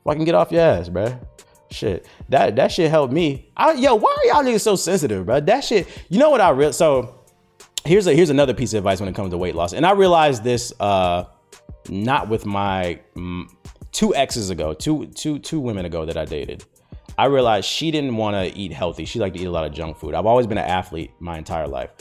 Fucking 0.03 0.23
get 0.23 0.35
off 0.35 0.51
your 0.51 0.61
ass, 0.61 0.87
bruh. 0.87 1.19
Shit, 1.71 2.07
that 2.29 2.55
that 2.57 2.71
shit 2.71 2.91
helped 2.91 3.11
me. 3.11 3.51
I, 3.57 3.71
yo, 3.73 3.95
why 3.95 4.15
are 4.19 4.25
y'all 4.27 4.43
niggas 4.43 4.61
so 4.61 4.75
sensitive, 4.75 5.25
bro? 5.25 5.39
That 5.39 5.63
shit. 5.63 5.87
You 6.09 6.19
know 6.19 6.29
what 6.29 6.41
I 6.41 6.51
real 6.51 6.71
so. 6.73 7.23
Here's 7.83 8.05
a 8.05 8.13
here's 8.13 8.29
another 8.29 8.53
piece 8.53 8.73
of 8.73 8.77
advice 8.77 8.99
when 8.99 9.09
it 9.09 9.15
comes 9.15 9.31
to 9.31 9.37
weight 9.39 9.55
loss, 9.55 9.73
and 9.73 9.83
I 9.83 9.93
realized 9.93 10.43
this 10.43 10.71
uh 10.79 11.25
not 11.89 12.29
with 12.29 12.45
my 12.45 12.99
mm, 13.15 13.47
two 13.91 14.13
exes 14.13 14.51
ago, 14.51 14.75
two 14.75 15.07
two 15.07 15.39
two 15.39 15.59
women 15.59 15.85
ago 15.85 16.05
that 16.05 16.17
I 16.17 16.25
dated. 16.25 16.65
I 17.19 17.25
realized 17.25 17.67
she 17.67 17.91
didn't 17.91 18.15
want 18.15 18.37
to 18.37 18.57
eat 18.57 18.71
healthy. 18.71 19.03
She 19.03 19.19
liked 19.19 19.35
to 19.35 19.41
eat 19.41 19.45
a 19.45 19.51
lot 19.51 19.65
of 19.65 19.73
junk 19.73 19.97
food. 19.97 20.13
I've 20.13 20.25
always 20.25 20.47
been 20.47 20.57
an 20.57 20.63
athlete 20.63 21.11
my 21.19 21.37
entire 21.37 21.67
life. 21.67 21.91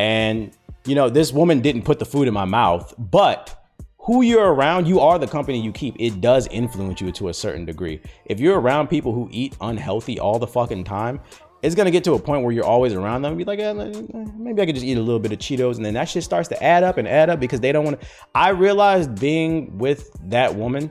And, 0.00 0.50
you 0.84 0.96
know, 0.96 1.08
this 1.08 1.32
woman 1.32 1.60
didn't 1.60 1.82
put 1.82 2.00
the 2.00 2.04
food 2.04 2.26
in 2.26 2.34
my 2.34 2.44
mouth, 2.44 2.92
but 2.98 3.68
who 3.98 4.22
you're 4.22 4.52
around, 4.52 4.88
you 4.88 4.98
are 4.98 5.16
the 5.16 5.28
company 5.28 5.60
you 5.60 5.70
keep. 5.70 5.94
It 6.00 6.20
does 6.20 6.48
influence 6.48 7.00
you 7.00 7.12
to 7.12 7.28
a 7.28 7.34
certain 7.34 7.64
degree. 7.64 8.00
If 8.24 8.40
you're 8.40 8.58
around 8.58 8.88
people 8.88 9.12
who 9.12 9.28
eat 9.30 9.56
unhealthy 9.60 10.18
all 10.18 10.40
the 10.40 10.48
fucking 10.48 10.82
time, 10.82 11.20
it's 11.62 11.76
gonna 11.76 11.92
get 11.92 12.02
to 12.04 12.14
a 12.14 12.18
point 12.18 12.42
where 12.42 12.52
you're 12.52 12.64
always 12.64 12.94
around 12.94 13.22
them 13.22 13.30
and 13.30 13.38
be 13.38 13.44
like, 13.44 13.60
eh, 13.60 13.72
maybe 14.36 14.60
I 14.60 14.66
could 14.66 14.74
just 14.74 14.84
eat 14.84 14.98
a 14.98 15.00
little 15.00 15.20
bit 15.20 15.30
of 15.30 15.38
Cheetos, 15.38 15.76
and 15.76 15.86
then 15.86 15.94
that 15.94 16.08
shit 16.08 16.24
starts 16.24 16.48
to 16.48 16.60
add 16.60 16.82
up 16.82 16.98
and 16.98 17.06
add 17.06 17.30
up 17.30 17.38
because 17.38 17.60
they 17.60 17.70
don't 17.70 17.84
want 17.84 18.00
to. 18.00 18.06
I 18.34 18.48
realized 18.48 19.20
being 19.20 19.78
with 19.78 20.10
that 20.24 20.52
woman 20.52 20.90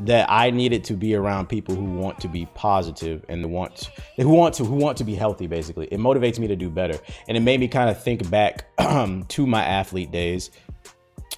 that 0.00 0.26
I 0.30 0.50
needed 0.50 0.84
to 0.84 0.94
be 0.94 1.14
around 1.14 1.48
people 1.48 1.74
who 1.74 1.84
want 1.84 2.20
to 2.20 2.28
be 2.28 2.46
positive 2.54 3.24
and 3.28 3.42
the 3.42 3.48
want 3.48 3.90
who 4.16 4.28
want 4.28 4.54
to 4.56 4.64
who 4.64 4.74
want 4.74 4.98
to 4.98 5.04
be 5.04 5.14
healthy. 5.14 5.46
Basically, 5.46 5.86
it 5.86 5.98
motivates 5.98 6.38
me 6.38 6.46
to 6.48 6.56
do 6.56 6.70
better, 6.70 6.98
and 7.28 7.36
it 7.36 7.40
made 7.40 7.60
me 7.60 7.68
kind 7.68 7.90
of 7.90 8.02
think 8.02 8.28
back 8.30 8.66
to 9.28 9.46
my 9.46 9.64
athlete 9.64 10.10
days. 10.10 10.50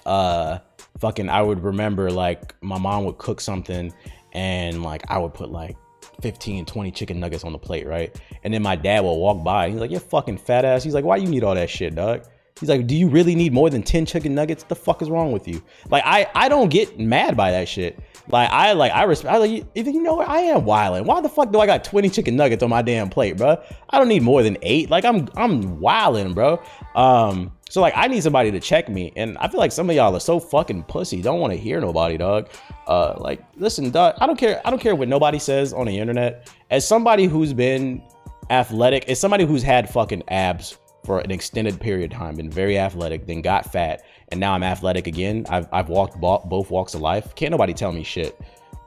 Uh, 0.05 0.59
fucking, 0.99 1.29
I 1.29 1.41
would 1.41 1.63
remember 1.63 2.09
like 2.09 2.55
my 2.61 2.77
mom 2.77 3.05
would 3.05 3.17
cook 3.17 3.41
something, 3.41 3.93
and 4.33 4.83
like 4.83 5.03
I 5.09 5.17
would 5.17 5.33
put 5.33 5.51
like 5.51 5.77
15, 6.21 6.65
20 6.65 6.91
chicken 6.91 7.19
nuggets 7.19 7.43
on 7.43 7.51
the 7.51 7.59
plate, 7.59 7.85
right? 7.85 8.15
And 8.43 8.53
then 8.53 8.63
my 8.63 8.75
dad 8.75 9.01
will 9.01 9.19
walk 9.19 9.43
by. 9.43 9.69
He's 9.69 9.79
like, 9.79 9.91
You're 9.91 9.99
fucking 9.99 10.37
fat 10.37 10.65
ass." 10.65 10.83
He's 10.83 10.93
like, 10.93 11.05
"Why 11.05 11.17
you 11.17 11.27
need 11.27 11.43
all 11.43 11.55
that 11.55 11.69
shit, 11.69 11.95
dog?" 11.95 12.23
He's 12.59 12.69
like, 12.69 12.87
"Do 12.87 12.95
you 12.95 13.07
really 13.09 13.35
need 13.35 13.53
more 13.53 13.69
than 13.69 13.83
10 13.83 14.05
chicken 14.05 14.33
nuggets? 14.35 14.63
The 14.63 14.75
fuck 14.75 15.01
is 15.01 15.09
wrong 15.09 15.31
with 15.31 15.47
you?" 15.47 15.61
Like 15.89 16.03
I 16.05 16.27
I 16.35 16.49
don't 16.49 16.69
get 16.69 16.99
mad 16.99 17.37
by 17.37 17.51
that 17.51 17.67
shit. 17.67 17.99
Like 18.29 18.49
I 18.51 18.73
like 18.73 18.91
I 18.91 19.03
respect. 19.03 19.33
I 19.33 19.37
like 19.37 19.65
you 19.75 20.01
know 20.01 20.15
what? 20.15 20.29
I 20.29 20.39
am 20.41 20.65
wilding. 20.65 21.05
Why 21.05 21.21
the 21.21 21.29
fuck 21.29 21.51
do 21.51 21.59
I 21.59 21.65
got 21.65 21.83
20 21.83 22.09
chicken 22.09 22.35
nuggets 22.35 22.63
on 22.63 22.69
my 22.69 22.81
damn 22.81 23.09
plate, 23.09 23.37
bro? 23.37 23.61
I 23.89 23.97
don't 23.97 24.07
need 24.07 24.23
more 24.23 24.43
than 24.43 24.57
eight. 24.61 24.89
Like 24.89 25.05
I'm 25.05 25.27
I'm 25.35 25.79
wilding, 25.79 26.33
bro. 26.33 26.61
Um, 26.95 27.51
so 27.69 27.81
like 27.81 27.93
I 27.95 28.07
need 28.07 28.23
somebody 28.23 28.51
to 28.51 28.59
check 28.59 28.89
me, 28.89 29.11
and 29.15 29.37
I 29.39 29.47
feel 29.47 29.59
like 29.59 29.71
some 29.71 29.89
of 29.89 29.95
y'all 29.95 30.15
are 30.15 30.19
so 30.19 30.39
fucking 30.39 30.83
pussy. 30.83 31.21
Don't 31.21 31.39
want 31.39 31.53
to 31.53 31.59
hear 31.59 31.79
nobody, 31.81 32.17
dog. 32.17 32.49
Uh, 32.87 33.15
like 33.17 33.41
listen, 33.55 33.91
dog. 33.91 34.15
I 34.19 34.27
don't 34.27 34.37
care. 34.37 34.61
I 34.65 34.69
don't 34.69 34.79
care 34.79 34.95
what 34.95 35.07
nobody 35.07 35.39
says 35.39 35.73
on 35.73 35.87
the 35.87 35.97
internet. 35.97 36.49
As 36.69 36.87
somebody 36.87 37.25
who's 37.25 37.53
been 37.53 38.01
athletic, 38.49 39.09
as 39.09 39.19
somebody 39.19 39.45
who's 39.45 39.63
had 39.63 39.89
fucking 39.89 40.23
abs 40.29 40.77
for 41.07 41.19
an 41.19 41.31
extended 41.31 41.79
period 41.79 42.11
of 42.11 42.17
time, 42.17 42.35
been 42.35 42.51
very 42.51 42.77
athletic, 42.77 43.25
then 43.25 43.41
got 43.41 43.71
fat, 43.71 44.03
and 44.27 44.39
now 44.39 44.53
I'm 44.53 44.61
athletic 44.61 45.07
again. 45.07 45.45
I've, 45.49 45.67
I've 45.71 45.87
walked 45.87 46.19
both 46.19 46.69
walks 46.69 46.93
of 46.93 47.01
life. 47.01 47.33
Can't 47.33 47.51
nobody 47.51 47.73
tell 47.73 47.93
me 47.93 48.03
shit. 48.03 48.37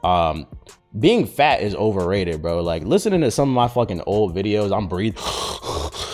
Um, 0.03 0.45
being 0.99 1.25
fat 1.25 1.61
is 1.61 1.73
overrated, 1.73 2.41
bro. 2.41 2.61
Like 2.61 2.83
listening 2.83 3.21
to 3.21 3.31
some 3.31 3.49
of 3.49 3.55
my 3.55 3.67
fucking 3.67 4.01
old 4.05 4.35
videos, 4.35 4.75
I'm 4.75 4.87
breathing, 4.87 5.19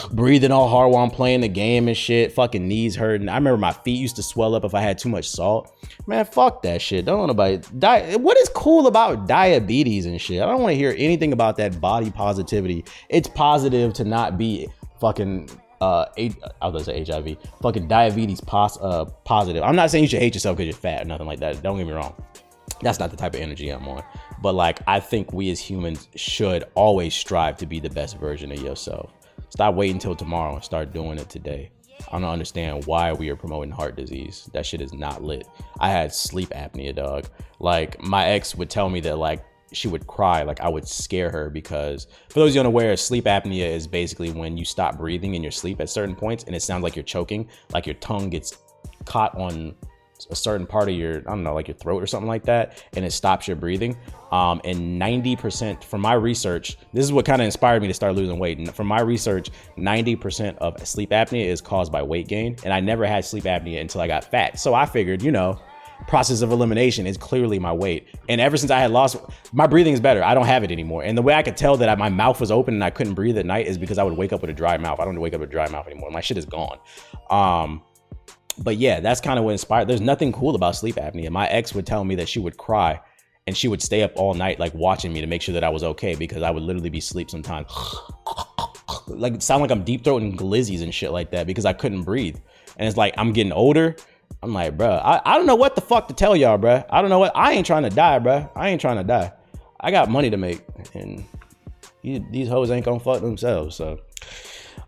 breathing 0.15 0.51
all 0.51 0.69
hard 0.69 0.91
while 0.91 1.03
I'm 1.03 1.11
playing 1.11 1.41
the 1.41 1.49
game 1.49 1.89
and 1.89 1.97
shit. 1.97 2.31
Fucking 2.31 2.65
knees 2.65 2.95
hurting. 2.95 3.27
I 3.27 3.35
remember 3.35 3.57
my 3.57 3.73
feet 3.73 3.99
used 3.99 4.15
to 4.15 4.23
swell 4.23 4.55
up 4.55 4.63
if 4.63 4.73
I 4.73 4.79
had 4.79 4.97
too 4.97 5.09
much 5.09 5.29
salt. 5.29 5.75
Man, 6.07 6.23
fuck 6.23 6.61
that 6.61 6.81
shit. 6.81 7.03
Don't 7.03 7.19
want 7.19 7.29
nobody. 7.29 7.57
die. 7.79 8.15
what 8.15 8.37
is 8.37 8.49
cool 8.49 8.87
about 8.87 9.27
diabetes 9.27 10.05
and 10.05 10.21
shit? 10.21 10.41
I 10.41 10.45
don't 10.45 10.61
want 10.61 10.71
to 10.71 10.77
hear 10.77 10.95
anything 10.97 11.33
about 11.33 11.57
that 11.57 11.81
body 11.81 12.11
positivity. 12.11 12.85
It's 13.09 13.27
positive 13.27 13.91
to 13.95 14.05
not 14.05 14.37
be 14.37 14.69
fucking 15.01 15.49
uh, 15.81 16.05
I 16.17 16.67
was 16.67 16.85
gonna 16.85 17.05
say 17.05 17.05
HIV, 17.05 17.37
fucking 17.61 17.87
diabetes 17.87 18.41
pos- 18.41 18.79
uh, 18.81 19.05
positive. 19.25 19.63
I'm 19.63 19.75
not 19.75 19.91
saying 19.91 20.03
you 20.03 20.09
should 20.09 20.19
hate 20.19 20.33
yourself 20.33 20.57
because 20.57 20.67
you're 20.67 20.79
fat 20.79 21.03
or 21.03 21.05
nothing 21.05 21.27
like 21.27 21.39
that. 21.39 21.61
Don't 21.61 21.77
get 21.77 21.87
me 21.87 21.93
wrong. 21.93 22.15
That's 22.81 22.99
not 22.99 23.11
the 23.11 23.17
type 23.17 23.33
of 23.33 23.41
energy 23.41 23.69
I'm 23.69 23.87
on. 23.87 24.03
But 24.41 24.53
like, 24.53 24.79
I 24.87 24.99
think 24.99 25.33
we 25.33 25.49
as 25.49 25.59
humans 25.59 26.07
should 26.15 26.65
always 26.75 27.13
strive 27.15 27.57
to 27.57 27.65
be 27.65 27.79
the 27.79 27.89
best 27.89 28.17
version 28.17 28.51
of 28.51 28.61
yourself. 28.61 29.11
Stop 29.49 29.75
waiting 29.75 29.95
until 29.95 30.15
tomorrow 30.15 30.55
and 30.55 30.63
start 30.63 30.93
doing 30.93 31.17
it 31.17 31.29
today. 31.29 31.71
I 32.11 32.19
don't 32.19 32.29
understand 32.29 32.85
why 32.85 33.11
we 33.13 33.29
are 33.29 33.35
promoting 33.35 33.71
heart 33.71 33.95
disease. 33.95 34.49
That 34.53 34.65
shit 34.65 34.81
is 34.81 34.93
not 34.93 35.23
lit. 35.23 35.47
I 35.79 35.89
had 35.89 36.13
sleep 36.13 36.49
apnea, 36.49 36.95
dog. 36.95 37.27
Like 37.59 38.01
my 38.01 38.27
ex 38.27 38.55
would 38.55 38.69
tell 38.69 38.89
me 38.89 38.99
that 39.01 39.17
like 39.17 39.43
she 39.71 39.87
would 39.87 40.07
cry 40.07 40.43
like 40.43 40.59
i 40.61 40.69
would 40.69 40.87
scare 40.87 41.29
her 41.29 41.49
because 41.49 42.07
for 42.29 42.39
those 42.39 42.51
of 42.51 42.55
you 42.55 42.59
unaware 42.61 42.95
sleep 42.95 43.25
apnea 43.25 43.69
is 43.69 43.87
basically 43.87 44.31
when 44.31 44.57
you 44.57 44.65
stop 44.65 44.97
breathing 44.97 45.35
in 45.35 45.43
your 45.43 45.51
sleep 45.51 45.81
at 45.81 45.89
certain 45.89 46.15
points 46.15 46.43
and 46.45 46.55
it 46.55 46.61
sounds 46.61 46.83
like 46.83 46.95
you're 46.95 47.03
choking 47.03 47.47
like 47.73 47.85
your 47.85 47.95
tongue 47.95 48.29
gets 48.29 48.57
caught 49.05 49.35
on 49.37 49.75
a 50.31 50.35
certain 50.35 50.65
part 50.65 50.89
of 50.89 50.95
your 50.95 51.17
i 51.19 51.21
don't 51.21 51.43
know 51.43 51.53
like 51.53 51.67
your 51.67 51.77
throat 51.77 52.01
or 52.01 52.07
something 52.07 52.27
like 52.27 52.43
that 52.43 52.83
and 52.93 53.05
it 53.05 53.11
stops 53.11 53.47
your 53.47 53.55
breathing. 53.55 53.95
Um, 54.31 54.59
and 54.65 55.01
90% 55.01 55.85
from 55.85 56.01
my 56.01 56.13
research 56.13 56.77
this 56.91 57.05
is 57.05 57.13
what 57.13 57.25
kind 57.25 57.41
of 57.41 57.45
inspired 57.45 57.81
me 57.81 57.87
to 57.87 57.93
start 57.93 58.13
losing 58.15 58.39
weight. 58.39 58.57
And 58.57 58.73
from 58.75 58.87
my 58.87 58.99
research 58.99 59.51
90% 59.77 60.57
of 60.57 60.85
sleep 60.85 61.11
apnea 61.11 61.45
is 61.45 61.61
caused 61.61 61.91
by 61.91 62.03
weight 62.03 62.27
gain 62.27 62.57
and 62.63 62.73
i 62.73 62.79
never 62.79 63.05
had 63.05 63.23
sleep 63.23 63.45
apnea 63.45 63.79
until 63.79 64.01
i 64.01 64.07
got 64.07 64.23
fat. 64.23 64.59
So 64.59 64.73
i 64.73 64.85
figured 64.85 65.21
you 65.21 65.31
know 65.31 65.59
process 66.07 66.41
of 66.41 66.51
elimination 66.51 67.07
is 67.07 67.17
clearly 67.17 67.59
my 67.59 67.73
weight. 67.73 68.07
And 68.29 68.39
ever 68.39 68.57
since 68.57 68.71
I 68.71 68.79
had 68.79 68.91
lost, 68.91 69.17
my 69.51 69.67
breathing 69.67 69.93
is 69.93 69.99
better. 69.99 70.23
I 70.23 70.33
don't 70.33 70.45
have 70.45 70.63
it 70.63 70.71
anymore. 70.71 71.03
And 71.03 71.17
the 71.17 71.21
way 71.21 71.33
I 71.33 71.43
could 71.43 71.57
tell 71.57 71.77
that 71.77 71.89
I, 71.89 71.95
my 71.95 72.09
mouth 72.09 72.39
was 72.39 72.51
open 72.51 72.73
and 72.73 72.83
I 72.83 72.89
couldn't 72.89 73.13
breathe 73.13 73.37
at 73.37 73.45
night 73.45 73.67
is 73.67 73.77
because 73.77 73.97
I 73.97 74.03
would 74.03 74.17
wake 74.17 74.31
up 74.31 74.41
with 74.41 74.49
a 74.49 74.53
dry 74.53 74.77
mouth. 74.77 74.99
I 74.99 75.05
don't 75.05 75.19
wake 75.19 75.33
up 75.33 75.41
with 75.41 75.49
a 75.49 75.51
dry 75.51 75.67
mouth 75.69 75.87
anymore. 75.87 76.11
My 76.11 76.21
shit 76.21 76.37
is 76.37 76.45
gone. 76.45 76.79
Um, 77.29 77.81
but 78.57 78.77
yeah, 78.77 78.99
that's 78.99 79.21
kind 79.21 79.37
of 79.37 79.45
what 79.45 79.51
inspired. 79.51 79.87
There's 79.87 80.01
nothing 80.01 80.31
cool 80.31 80.55
about 80.55 80.75
sleep 80.75 80.95
apnea. 80.95 81.29
My 81.29 81.47
ex 81.47 81.73
would 81.73 81.85
tell 81.85 82.03
me 82.03 82.15
that 82.15 82.29
she 82.29 82.39
would 82.39 82.57
cry 82.57 82.99
and 83.45 83.55
she 83.55 83.67
would 83.67 83.81
stay 83.81 84.03
up 84.03 84.11
all 84.15 84.33
night, 84.33 84.59
like 84.59 84.73
watching 84.73 85.13
me 85.13 85.21
to 85.21 85.27
make 85.27 85.41
sure 85.41 85.53
that 85.53 85.63
I 85.63 85.69
was 85.69 85.83
okay 85.83 86.15
because 86.15 86.43
I 86.43 86.51
would 86.51 86.63
literally 86.63 86.89
be 86.89 86.97
asleep 86.97 87.29
sometimes. 87.29 87.71
like 89.07 89.41
sound 89.41 89.61
like 89.61 89.71
I'm 89.71 89.83
deep 89.83 90.03
throating 90.03 90.35
glizzies 90.35 90.81
and 90.81 90.93
shit 90.93 91.11
like 91.11 91.31
that 91.31 91.47
because 91.47 91.65
I 91.65 91.73
couldn't 91.73 92.03
breathe. 92.03 92.37
And 92.77 92.87
it's 92.87 92.97
like 92.97 93.13
I'm 93.17 93.31
getting 93.31 93.53
older 93.53 93.95
I'm 94.47 94.53
like, 94.53 94.77
bro, 94.77 94.89
I, 94.89 95.21
I 95.25 95.37
don't 95.37 95.45
know 95.45 95.55
what 95.55 95.75
the 95.75 95.81
fuck 95.81 96.07
to 96.07 96.13
tell 96.13 96.33
y'all, 96.33 96.57
bro. 96.57 96.81
I 96.89 97.01
don't 97.01 97.09
know 97.09 97.19
what. 97.19 97.33
I 97.35 97.51
ain't 97.51 97.65
trying 97.65 97.83
to 97.83 97.89
die, 97.89 98.17
bro. 98.19 98.49
I 98.55 98.69
ain't 98.69 98.79
trying 98.79 98.95
to 98.95 99.03
die. 99.03 99.33
I 99.79 99.91
got 99.91 100.09
money 100.09 100.29
to 100.29 100.37
make, 100.37 100.61
and 100.93 101.25
these, 102.01 102.21
these 102.31 102.47
hoes 102.47 102.71
ain't 102.71 102.85
gonna 102.85 102.99
fuck 102.99 103.21
themselves. 103.21 103.75
So, 103.75 103.99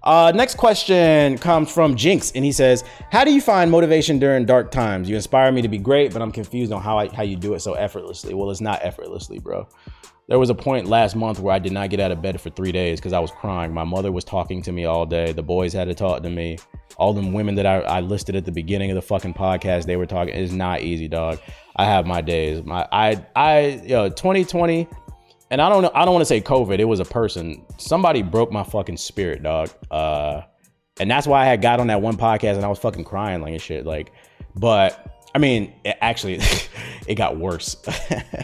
uh, 0.03 0.31
next 0.33 0.55
question 0.55 1.37
comes 1.37 1.69
from 1.69 1.97
Jinx, 1.97 2.31
and 2.31 2.45
he 2.45 2.53
says, 2.53 2.85
"How 3.11 3.25
do 3.25 3.33
you 3.33 3.41
find 3.41 3.69
motivation 3.69 4.17
during 4.17 4.45
dark 4.45 4.71
times? 4.71 5.09
You 5.09 5.17
inspire 5.17 5.51
me 5.51 5.61
to 5.61 5.67
be 5.67 5.77
great, 5.77 6.13
but 6.13 6.21
I'm 6.21 6.31
confused 6.31 6.71
on 6.71 6.81
how 6.81 6.97
I, 6.97 7.09
how 7.09 7.23
you 7.23 7.35
do 7.35 7.53
it 7.53 7.59
so 7.59 7.73
effortlessly. 7.73 8.33
Well, 8.33 8.49
it's 8.49 8.61
not 8.61 8.79
effortlessly, 8.81 9.39
bro. 9.39 9.67
There 10.29 10.39
was 10.39 10.49
a 10.49 10.55
point 10.55 10.87
last 10.87 11.17
month 11.17 11.39
where 11.39 11.53
I 11.53 11.59
did 11.59 11.73
not 11.73 11.89
get 11.89 11.99
out 11.99 12.11
of 12.11 12.21
bed 12.21 12.39
for 12.39 12.49
three 12.49 12.71
days 12.71 12.99
because 12.99 13.13
I 13.13 13.19
was 13.19 13.31
crying. 13.31 13.73
My 13.73 13.83
mother 13.83 14.11
was 14.11 14.23
talking 14.23 14.61
to 14.61 14.71
me 14.71 14.85
all 14.85 15.05
day. 15.05 15.33
The 15.33 15.43
boys 15.43 15.73
had 15.73 15.89
to 15.89 15.93
talk 15.93 16.23
to 16.23 16.29
me. 16.29 16.59
All 16.99 17.13
them 17.13 17.33
women 17.33 17.55
that 17.55 17.65
I, 17.65 17.79
I 17.79 17.99
listed 18.01 18.35
at 18.35 18.45
the 18.45 18.51
beginning 18.51 18.91
of 18.91 18.95
the 18.95 19.01
fucking 19.01 19.33
podcast, 19.33 19.85
they 19.85 19.95
were 19.95 20.05
talking. 20.05 20.35
It's 20.35 20.53
not 20.53 20.81
easy, 20.81 21.07
dog. 21.07 21.39
I 21.75 21.85
have 21.85 22.05
my 22.05 22.21
days. 22.21 22.63
My 22.63 22.87
I 22.91 23.25
I 23.35 23.81
know 23.85 24.09
2020, 24.09 24.87
and 25.49 25.61
I 25.61 25.69
don't 25.69 25.81
know. 25.81 25.91
I 25.95 26.05
don't 26.05 26.13
want 26.13 26.21
to 26.21 26.27
say 26.27 26.41
COVID. 26.41 26.79
It 26.79 26.85
was 26.85 26.99
a 26.99 27.05
person. 27.05 27.65
Somebody 27.77 28.21
broke 28.21 28.51
my 28.51 28.63
fucking 28.63 28.97
spirit, 28.97 29.43
dog. 29.43 29.69
Uh, 29.89 30.41
and 30.99 31.09
that's 31.09 31.25
why 31.25 31.41
I 31.41 31.45
had 31.45 31.61
got 31.61 31.79
on 31.79 31.87
that 31.87 32.01
one 32.01 32.17
podcast 32.17 32.55
and 32.55 32.65
I 32.65 32.67
was 32.67 32.79
fucking 32.79 33.05
crying 33.05 33.41
like 33.41 33.53
and 33.53 33.61
shit. 33.61 33.85
Like, 33.85 34.11
but 34.55 35.21
I 35.33 35.39
mean, 35.39 35.73
it 35.85 35.97
actually, 36.01 36.39
it 37.07 37.15
got 37.15 37.37
worse. 37.37 37.77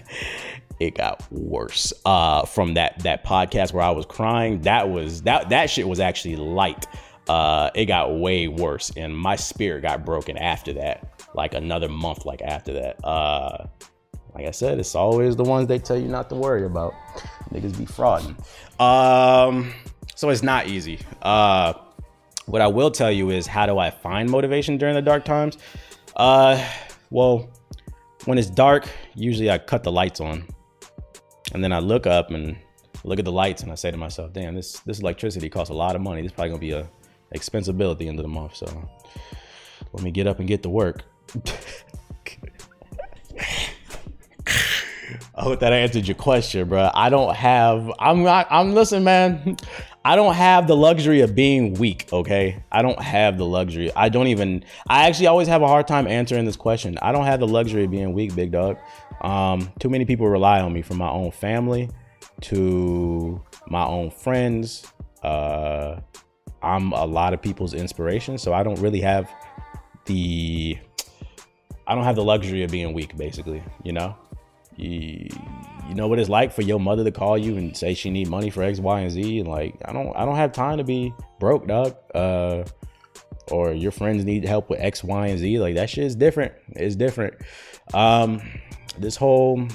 it 0.79 0.95
got 0.95 1.23
worse 1.31 1.93
uh, 2.05 2.45
from 2.45 2.75
that 2.75 2.99
that 2.99 3.25
podcast 3.25 3.73
where 3.73 3.83
I 3.83 3.91
was 3.91 4.05
crying. 4.05 4.61
That 4.61 4.89
was 4.89 5.23
that 5.23 5.49
that 5.49 5.69
shit 5.69 5.87
was 5.87 5.99
actually 5.99 6.37
light. 6.37 6.87
Uh, 7.27 7.71
it 7.73 7.85
got 7.85 8.15
way 8.15 8.47
worse, 8.47 8.91
and 8.95 9.17
my 9.17 9.35
spirit 9.35 9.81
got 9.81 10.05
broken 10.05 10.37
after 10.37 10.73
that. 10.73 11.23
Like 11.33 11.53
another 11.53 11.89
month, 11.89 12.25
like 12.25 12.41
after 12.41 12.73
that. 12.73 13.03
Uh, 13.03 13.67
like 14.33 14.47
I 14.47 14.51
said, 14.51 14.79
it's 14.79 14.95
always 14.95 15.35
the 15.35 15.43
ones 15.43 15.67
they 15.67 15.79
tell 15.79 15.97
you 15.97 16.07
not 16.07 16.29
to 16.29 16.35
worry 16.35 16.65
about. 16.65 16.93
Niggas 17.51 17.77
be 17.77 17.85
frauding. 17.85 18.35
Um, 18.79 19.73
so 20.15 20.29
it's 20.29 20.43
not 20.43 20.67
easy. 20.67 20.99
Uh, 21.21 21.73
what 22.45 22.61
I 22.61 22.67
will 22.67 22.91
tell 22.91 23.11
you 23.11 23.31
is 23.31 23.47
how 23.47 23.65
do 23.65 23.79
I 23.79 23.89
find 23.89 24.29
motivation 24.29 24.77
during 24.77 24.93
the 24.93 25.01
dark 25.01 25.25
times? 25.25 25.57
Uh, 26.15 26.63
well, 27.09 27.49
when 28.25 28.37
it's 28.37 28.49
dark, 28.49 28.87
usually 29.15 29.49
I 29.49 29.57
cut 29.57 29.83
the 29.83 29.91
lights 29.91 30.19
on 30.19 30.47
and 31.53 31.63
then 31.63 31.71
I 31.71 31.79
look 31.79 32.05
up 32.05 32.31
and 32.31 32.57
look 33.03 33.19
at 33.19 33.25
the 33.25 33.31
lights 33.31 33.63
and 33.63 33.71
I 33.71 33.75
say 33.75 33.91
to 33.91 33.97
myself, 33.97 34.33
damn, 34.33 34.55
this 34.55 34.79
this 34.81 34.99
electricity 34.99 35.49
costs 35.49 35.69
a 35.69 35.73
lot 35.73 35.95
of 35.95 36.01
money. 36.01 36.21
This 36.21 36.31
is 36.31 36.35
probably 36.35 36.49
gonna 36.49 36.59
be 36.59 36.71
a 36.71 36.89
expensive 37.35 37.77
bill 37.77 37.91
at 37.91 37.99
the 37.99 38.07
end 38.07 38.19
of 38.19 38.23
the 38.23 38.29
month. 38.29 38.55
So 38.55 38.89
let 39.93 40.03
me 40.03 40.11
get 40.11 40.27
up 40.27 40.39
and 40.39 40.47
get 40.47 40.63
to 40.63 40.69
work. 40.69 41.03
I 45.37 45.41
hope 45.41 45.59
that 45.59 45.73
answered 45.73 46.07
your 46.07 46.15
question, 46.15 46.67
bro. 46.69 46.89
I 46.93 47.09
don't 47.09 47.35
have. 47.35 47.91
I'm 47.99 48.23
not. 48.23 48.47
I'm 48.49 48.73
listen, 48.73 49.03
man. 49.03 49.57
I 50.05 50.15
don't 50.15 50.35
have 50.35 50.67
the 50.67 50.77
luxury 50.77 51.21
of 51.21 51.35
being 51.35 51.73
weak. 51.73 52.07
Okay, 52.13 52.63
I 52.71 52.81
don't 52.81 53.01
have 53.01 53.37
the 53.37 53.45
luxury. 53.45 53.91
I 53.95 54.09
don't 54.09 54.27
even. 54.27 54.63
I 54.87 55.07
actually 55.07 55.27
always 55.27 55.47
have 55.47 55.61
a 55.61 55.67
hard 55.67 55.87
time 55.87 56.07
answering 56.07 56.45
this 56.45 56.55
question. 56.55 56.97
I 57.01 57.11
don't 57.11 57.25
have 57.25 57.39
the 57.39 57.47
luxury 57.47 57.83
of 57.83 57.91
being 57.91 58.13
weak, 58.13 58.33
big 58.33 58.51
dog. 58.51 58.77
Um, 59.21 59.71
too 59.79 59.89
many 59.89 60.05
people 60.05 60.27
rely 60.27 60.61
on 60.61 60.71
me 60.71 60.81
from 60.81 60.97
my 60.97 61.09
own 61.09 61.31
family 61.31 61.89
to 62.41 63.41
my 63.67 63.85
own 63.85 64.11
friends. 64.11 64.85
Uh, 65.21 65.99
I'm 66.65 66.91
a 66.93 67.05
lot 67.05 67.33
of 67.33 67.41
people's 67.41 67.73
inspiration, 67.73 68.37
so 68.37 68.53
I 68.53 68.63
don't 68.63 68.79
really 68.79 69.01
have 69.01 69.29
the 70.05 70.77
I 71.87 71.93
don't 71.93 72.03
have 72.03 72.15
the 72.15 72.23
luxury 72.23 72.63
of 72.63 72.71
being 72.71 72.93
weak, 72.93 73.15
basically. 73.15 73.61
You 73.83 73.93
know, 73.93 74.15
you, 74.75 75.29
you 75.87 75.93
know 75.93 76.07
what 76.07 76.17
it's 76.17 76.29
like 76.29 76.51
for 76.51 76.63
your 76.63 76.79
mother 76.79 77.03
to 77.03 77.11
call 77.11 77.37
you 77.37 77.57
and 77.57 77.77
say 77.77 77.93
she 77.93 78.09
need 78.09 78.27
money 78.27 78.49
for 78.49 78.63
X, 78.63 78.79
Y, 78.79 78.99
and 78.99 79.11
Z, 79.11 79.39
and 79.39 79.47
like 79.47 79.75
I 79.85 79.93
don't 79.93 80.15
I 80.15 80.25
don't 80.25 80.35
have 80.35 80.51
time 80.51 80.79
to 80.79 80.83
be 80.83 81.13
broke, 81.39 81.67
dog. 81.67 81.95
Uh, 82.13 82.63
or 83.51 83.73
your 83.73 83.91
friends 83.91 84.25
need 84.25 84.43
help 84.43 84.71
with 84.71 84.79
X, 84.79 85.03
Y, 85.03 85.27
and 85.27 85.37
Z. 85.37 85.59
Like 85.59 85.75
that 85.75 85.89
shit 85.89 86.05
is 86.05 86.15
different. 86.15 86.53
It's 86.69 86.95
different. 86.95 87.35
Um, 87.93 88.41
this 88.97 89.15
whole 89.15 89.67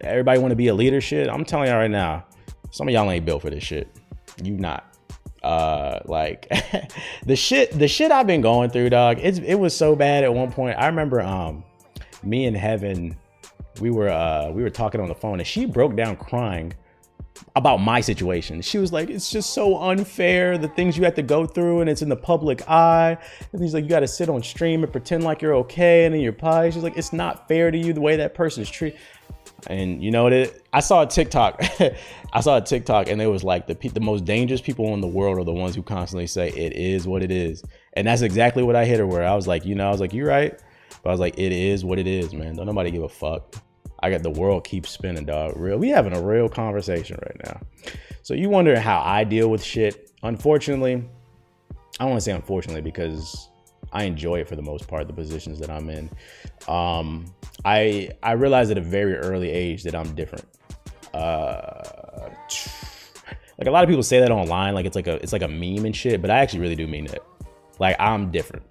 everybody 0.00 0.38
want 0.38 0.52
to 0.52 0.56
be 0.56 0.68
a 0.68 0.74
leader 0.74 1.02
shit. 1.02 1.28
I'm 1.28 1.44
telling 1.44 1.68
y'all 1.68 1.78
right 1.78 1.90
now, 1.90 2.24
some 2.70 2.88
of 2.88 2.94
y'all 2.94 3.10
ain't 3.10 3.26
built 3.26 3.42
for 3.42 3.50
this 3.50 3.62
shit. 3.62 3.88
You 4.42 4.56
not. 4.56 4.89
Uh, 5.42 6.00
like 6.04 6.48
the 7.24 7.36
shit, 7.36 7.76
the 7.78 7.88
shit 7.88 8.12
I've 8.12 8.26
been 8.26 8.42
going 8.42 8.70
through, 8.70 8.90
dog. 8.90 9.18
It's 9.20 9.38
it 9.38 9.54
was 9.54 9.74
so 9.74 9.96
bad 9.96 10.24
at 10.24 10.34
one 10.34 10.52
point. 10.52 10.76
I 10.78 10.86
remember, 10.86 11.20
um, 11.20 11.64
me 12.22 12.46
and 12.46 12.56
Heaven, 12.56 13.16
we 13.80 13.90
were 13.90 14.10
uh 14.10 14.50
we 14.50 14.62
were 14.62 14.70
talking 14.70 15.00
on 15.00 15.08
the 15.08 15.14
phone, 15.14 15.40
and 15.40 15.46
she 15.46 15.64
broke 15.64 15.96
down 15.96 16.16
crying 16.16 16.74
about 17.56 17.78
my 17.78 18.00
situation. 18.00 18.60
She 18.60 18.78
was 18.78 18.92
like, 18.92 19.10
it's 19.10 19.30
just 19.30 19.52
so 19.54 19.78
unfair, 19.78 20.58
the 20.58 20.68
things 20.68 20.96
you 20.96 21.04
have 21.04 21.14
to 21.14 21.22
go 21.22 21.46
through, 21.46 21.80
and 21.80 21.90
it's 21.90 22.02
in 22.02 22.08
the 22.08 22.16
public 22.16 22.68
eye. 22.68 23.16
And 23.52 23.62
he's 23.62 23.74
like, 23.74 23.84
you 23.84 23.90
got 23.90 24.00
to 24.00 24.08
sit 24.08 24.28
on 24.28 24.42
stream 24.42 24.82
and 24.82 24.92
pretend 24.92 25.24
like 25.24 25.42
you're 25.42 25.54
okay, 25.56 26.04
and 26.04 26.14
then 26.14 26.20
you're 26.20 26.32
pie. 26.32 26.70
She's 26.70 26.82
like, 26.82 26.96
it's 26.96 27.12
not 27.12 27.48
fair 27.48 27.70
to 27.70 27.78
you 27.78 27.92
the 27.92 28.00
way 28.00 28.16
that 28.16 28.34
person's 28.34 28.70
treated. 28.70 28.98
And 29.66 30.02
you 30.02 30.10
know 30.10 30.24
what? 30.24 30.62
I 30.72 30.80
saw 30.80 31.02
a 31.02 31.06
TikTok. 31.06 31.62
I 32.32 32.40
saw 32.40 32.56
a 32.56 32.60
TikTok, 32.60 33.08
and 33.08 33.20
it 33.20 33.26
was 33.26 33.44
like 33.44 33.66
the 33.66 33.74
the 33.74 34.00
most 34.00 34.24
dangerous 34.24 34.60
people 34.60 34.94
in 34.94 35.00
the 35.00 35.08
world 35.08 35.38
are 35.38 35.44
the 35.44 35.52
ones 35.52 35.74
who 35.74 35.82
constantly 35.82 36.26
say 36.26 36.48
it 36.48 36.72
is 36.74 37.06
what 37.06 37.22
it 37.22 37.30
is, 37.30 37.62
and 37.94 38.06
that's 38.06 38.22
exactly 38.22 38.62
what 38.62 38.76
I 38.76 38.84
hit 38.84 38.98
her. 38.98 39.06
Where 39.06 39.24
I 39.24 39.34
was 39.34 39.46
like, 39.46 39.64
you 39.64 39.74
know, 39.74 39.88
I 39.88 39.90
was 39.90 40.00
like, 40.00 40.12
you're 40.12 40.28
right, 40.28 40.58
but 41.02 41.10
I 41.10 41.12
was 41.12 41.20
like, 41.20 41.38
it 41.38 41.52
is 41.52 41.84
what 41.84 41.98
it 41.98 42.06
is, 42.06 42.32
man. 42.32 42.56
Don't 42.56 42.66
nobody 42.66 42.90
give 42.90 43.02
a 43.02 43.08
fuck. 43.08 43.56
I 44.02 44.10
got 44.10 44.22
the 44.22 44.30
world 44.30 44.64
keeps 44.64 44.90
spinning, 44.90 45.26
dog. 45.26 45.56
Real, 45.56 45.76
we 45.78 45.90
having 45.90 46.16
a 46.16 46.22
real 46.22 46.48
conversation 46.48 47.18
right 47.22 47.36
now. 47.44 47.60
So 48.22 48.34
you 48.34 48.48
wonder 48.48 48.78
how 48.78 49.00
I 49.00 49.24
deal 49.24 49.50
with 49.50 49.62
shit. 49.62 50.10
Unfortunately, 50.22 51.04
I 51.98 52.04
don't 52.04 52.10
want 52.10 52.18
to 52.18 52.24
say 52.24 52.32
unfortunately 52.32 52.80
because 52.80 53.49
I 53.92 54.04
enjoy 54.04 54.40
it 54.40 54.48
for 54.48 54.56
the 54.56 54.62
most 54.62 54.86
part, 54.88 55.06
the 55.06 55.12
positions 55.12 55.58
that 55.60 55.70
I'm 55.70 55.88
in. 55.90 56.10
Um, 56.68 57.26
I 57.64 58.10
I 58.22 58.32
realized 58.32 58.70
at 58.70 58.78
a 58.78 58.82
very 58.82 59.16
early 59.16 59.50
age 59.50 59.82
that 59.84 59.94
I'm 59.94 60.14
different. 60.14 60.46
Uh, 61.12 62.30
like 63.58 63.66
a 63.66 63.70
lot 63.70 63.82
of 63.84 63.88
people 63.88 64.02
say 64.02 64.20
that 64.20 64.30
online, 64.30 64.74
like 64.74 64.86
it's 64.86 64.96
like 64.96 65.06
a 65.06 65.14
it's 65.16 65.32
like 65.32 65.42
a 65.42 65.48
meme 65.48 65.84
and 65.84 65.94
shit, 65.94 66.22
but 66.22 66.30
I 66.30 66.38
actually 66.38 66.60
really 66.60 66.76
do 66.76 66.86
mean 66.86 67.06
it. 67.06 67.22
Like 67.78 67.96
I'm 67.98 68.30
different. 68.30 68.64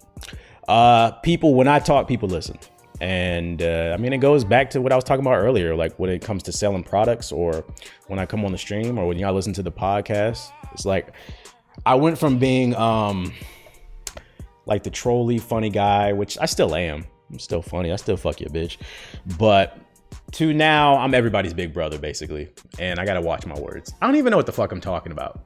Uh, 0.68 1.12
people 1.12 1.56
when 1.56 1.68
I 1.68 1.80
talk, 1.80 2.08
people 2.08 2.30
listen. 2.30 2.58
And 3.02 3.62
uh, 3.62 3.94
I 3.94 3.98
mean, 3.98 4.12
it 4.12 4.18
goes 4.18 4.44
back 4.44 4.70
to 4.72 4.82
what 4.82 4.92
I 4.92 4.96
was 4.96 5.06
talking 5.06 5.26
about 5.26 5.36
earlier, 5.36 5.74
like 5.74 5.98
when 5.98 6.10
it 6.10 6.22
comes 6.22 6.44
to 6.44 6.52
selling 6.52 6.84
products 6.84 7.32
or 7.32 7.64
when 8.08 8.20
I 8.20 8.26
come 8.26 8.44
on 8.44 8.52
the 8.52 8.58
stream 8.58 8.98
or 8.98 9.08
when 9.08 9.18
y'all 9.18 9.34
listen 9.34 9.54
to 9.54 9.64
the 9.64 9.72
podcast. 9.72 10.52
It's 10.74 10.86
like 10.86 11.14
I 11.86 11.96
went 11.96 12.18
from 12.18 12.40
being 12.40 12.76
um, 12.76 13.32
like 14.70 14.84
the 14.84 14.90
trolly 14.90 15.40
funny 15.40 15.70
guy, 15.70 16.14
which 16.14 16.38
I 16.40 16.46
still 16.46 16.76
am. 16.76 17.06
I'm 17.30 17.40
still 17.40 17.62
funny. 17.62 17.92
I 17.92 17.96
still 17.98 18.18
fuck 18.18 18.40
your 18.40 18.50
bitch. 18.50 18.78
But 19.38 19.78
to 20.34 20.54
now, 20.54 20.98
I'm 20.98 21.14
everybody's 21.14 21.54
big 21.54 21.74
brother, 21.74 21.98
basically. 22.00 22.50
And 22.78 23.00
I 23.00 23.06
gotta 23.06 23.22
watch 23.22 23.46
my 23.46 23.60
words. 23.60 23.94
I 24.02 24.08
don't 24.08 24.16
even 24.16 24.32
know 24.32 24.38
what 24.38 24.46
the 24.46 24.52
fuck 24.52 24.72
I'm 24.72 24.82
talking 24.82 25.12
about. 25.12 25.42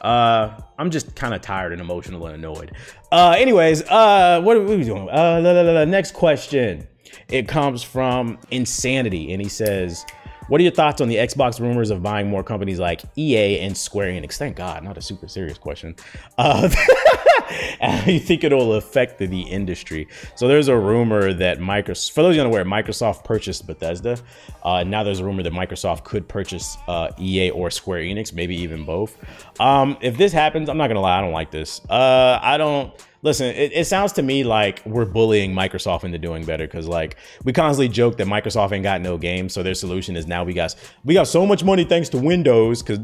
Uh, 0.00 0.56
I'm 0.78 0.90
just 0.90 1.14
kind 1.16 1.34
of 1.34 1.40
tired 1.40 1.72
and 1.72 1.80
emotional 1.80 2.26
and 2.26 2.36
annoyed. 2.36 2.72
Uh, 3.10 3.34
anyways, 3.36 3.82
uh, 3.82 4.40
what 4.42 4.56
are 4.56 4.62
we 4.62 4.84
doing? 4.84 5.08
Uh, 5.10 5.40
la, 5.42 5.50
la, 5.50 5.62
la, 5.62 5.84
next 5.84 6.14
question. 6.14 6.86
It 7.28 7.48
comes 7.48 7.82
from 7.82 8.38
Insanity, 8.50 9.32
and 9.32 9.42
he 9.42 9.48
says, 9.48 10.04
what 10.48 10.60
are 10.60 10.64
your 10.64 10.72
thoughts 10.72 11.00
on 11.00 11.08
the 11.08 11.16
Xbox 11.16 11.60
rumors 11.60 11.90
of 11.90 12.02
buying 12.02 12.28
more 12.28 12.42
companies 12.42 12.78
like 12.78 13.02
EA 13.16 13.60
and 13.60 13.76
Square 13.76 14.12
Enix? 14.12 14.36
Thank 14.36 14.56
God, 14.56 14.82
not 14.82 14.96
a 14.96 15.02
super 15.02 15.28
serious 15.28 15.58
question. 15.58 15.94
Uh, 16.36 16.68
you 18.06 18.18
think 18.18 18.44
it'll 18.44 18.74
affect 18.74 19.18
the, 19.18 19.26
the, 19.26 19.42
industry? 19.42 20.08
So 20.34 20.48
there's 20.48 20.68
a 20.68 20.76
rumor 20.76 21.32
that 21.32 21.58
Microsoft, 21.58 22.12
for 22.12 22.22
those 22.22 22.36
you 22.36 22.40
unaware, 22.40 22.64
Microsoft 22.64 23.24
purchased 23.24 23.66
Bethesda. 23.66 24.18
Uh, 24.62 24.84
now 24.84 25.02
there's 25.02 25.20
a 25.20 25.24
rumor 25.24 25.42
that 25.42 25.52
Microsoft 25.52 26.04
could 26.04 26.28
purchase 26.28 26.76
uh, 26.88 27.10
EA 27.18 27.50
or 27.50 27.70
Square 27.70 28.00
Enix, 28.02 28.32
maybe 28.32 28.56
even 28.56 28.84
both. 28.84 29.16
Um, 29.60 29.96
if 30.00 30.16
this 30.16 30.32
happens, 30.32 30.68
I'm 30.68 30.76
not 30.78 30.88
gonna 30.88 31.00
lie, 31.00 31.18
I 31.18 31.20
don't 31.20 31.32
like 31.32 31.50
this. 31.50 31.80
Uh, 31.88 32.38
I 32.40 32.56
don't 32.56 32.92
listen, 33.22 33.46
it, 33.46 33.72
it, 33.74 33.86
sounds 33.86 34.12
to 34.12 34.22
me 34.22 34.44
like 34.44 34.82
we're 34.86 35.04
bullying 35.04 35.52
Microsoft 35.54 36.04
into 36.04 36.18
doing 36.18 36.44
better 36.44 36.66
because 36.66 36.86
like 36.86 37.16
we 37.44 37.52
constantly 37.52 37.88
joke 37.88 38.16
that 38.18 38.26
Microsoft 38.26 38.72
ain't 38.72 38.82
got 38.82 39.00
no 39.00 39.18
games, 39.18 39.52
so 39.52 39.62
their 39.62 39.74
solution 39.74 40.16
is 40.16 40.26
now 40.26 40.44
we 40.44 40.52
got 40.52 40.74
we 41.04 41.14
got 41.14 41.26
so 41.26 41.44
much 41.46 41.64
money 41.64 41.84
thanks 41.84 42.08
to 42.10 42.18
Windows 42.18 42.82
because 42.82 42.98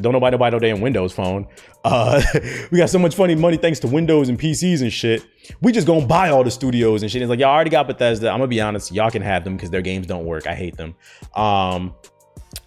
don't 0.00 0.12
nobody 0.12 0.36
buy 0.36 0.50
no 0.50 0.58
damn 0.58 0.80
Windows 0.80 1.12
phone. 1.12 1.46
Uh, 1.84 2.22
we 2.70 2.78
got 2.78 2.90
so 2.90 2.98
much 2.98 3.14
funny 3.14 3.34
money 3.34 3.56
thanks 3.56 3.80
to 3.80 3.88
Windows 3.88 4.28
and 4.28 4.38
PCs 4.38 4.82
and 4.82 4.92
shit. 4.92 5.24
We 5.60 5.72
just 5.72 5.86
gonna 5.86 6.06
buy 6.06 6.30
all 6.30 6.44
the 6.44 6.50
studios 6.50 7.02
and 7.02 7.10
shit. 7.10 7.22
It's 7.22 7.28
like 7.28 7.40
y'all 7.40 7.50
already 7.50 7.70
got 7.70 7.86
Bethesda. 7.86 8.28
I'm 8.30 8.38
gonna 8.38 8.48
be 8.48 8.60
honest, 8.60 8.92
y'all 8.92 9.10
can 9.10 9.22
have 9.22 9.44
them 9.44 9.56
because 9.56 9.70
their 9.70 9.82
games 9.82 10.06
don't 10.06 10.24
work. 10.24 10.46
I 10.46 10.54
hate 10.54 10.76
them. 10.76 10.94
Um, 11.34 11.94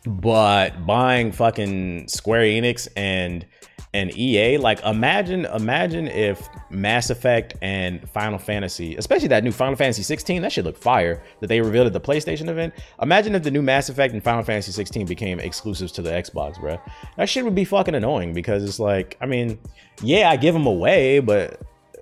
but 0.05 0.85
buying 0.85 1.31
fucking 1.31 2.07
Square 2.07 2.43
Enix 2.43 2.87
and 2.95 3.45
and 3.93 4.15
EA. 4.15 4.57
Like 4.57 4.81
imagine 4.83 5.45
imagine 5.45 6.07
if 6.07 6.47
Mass 6.69 7.09
Effect 7.09 7.55
and 7.61 8.07
Final 8.09 8.37
Fantasy, 8.37 8.95
especially 8.95 9.29
that 9.29 9.43
new 9.43 9.51
Final 9.51 9.75
Fantasy 9.75 10.03
16, 10.03 10.41
that 10.41 10.51
should 10.51 10.65
look 10.65 10.77
fire 10.77 11.21
that 11.39 11.47
they 11.47 11.61
revealed 11.61 11.87
at 11.87 11.93
the 11.93 12.01
PlayStation 12.01 12.47
event. 12.49 12.73
Imagine 13.01 13.35
if 13.35 13.43
the 13.43 13.51
new 13.51 13.61
Mass 13.61 13.89
Effect 13.89 14.13
and 14.13 14.23
Final 14.23 14.43
Fantasy 14.43 14.71
16 14.71 15.05
became 15.05 15.39
exclusives 15.39 15.91
to 15.93 16.01
the 16.01 16.11
Xbox, 16.11 16.59
bro. 16.59 16.79
That 17.17 17.29
shit 17.29 17.43
would 17.43 17.55
be 17.55 17.65
fucking 17.65 17.95
annoying 17.95 18.33
because 18.33 18.63
it's 18.63 18.79
like, 18.79 19.17
I 19.21 19.25
mean, 19.25 19.59
yeah, 20.01 20.29
I 20.29 20.37
give 20.37 20.53
them 20.53 20.67
away, 20.67 21.19
but 21.19 21.61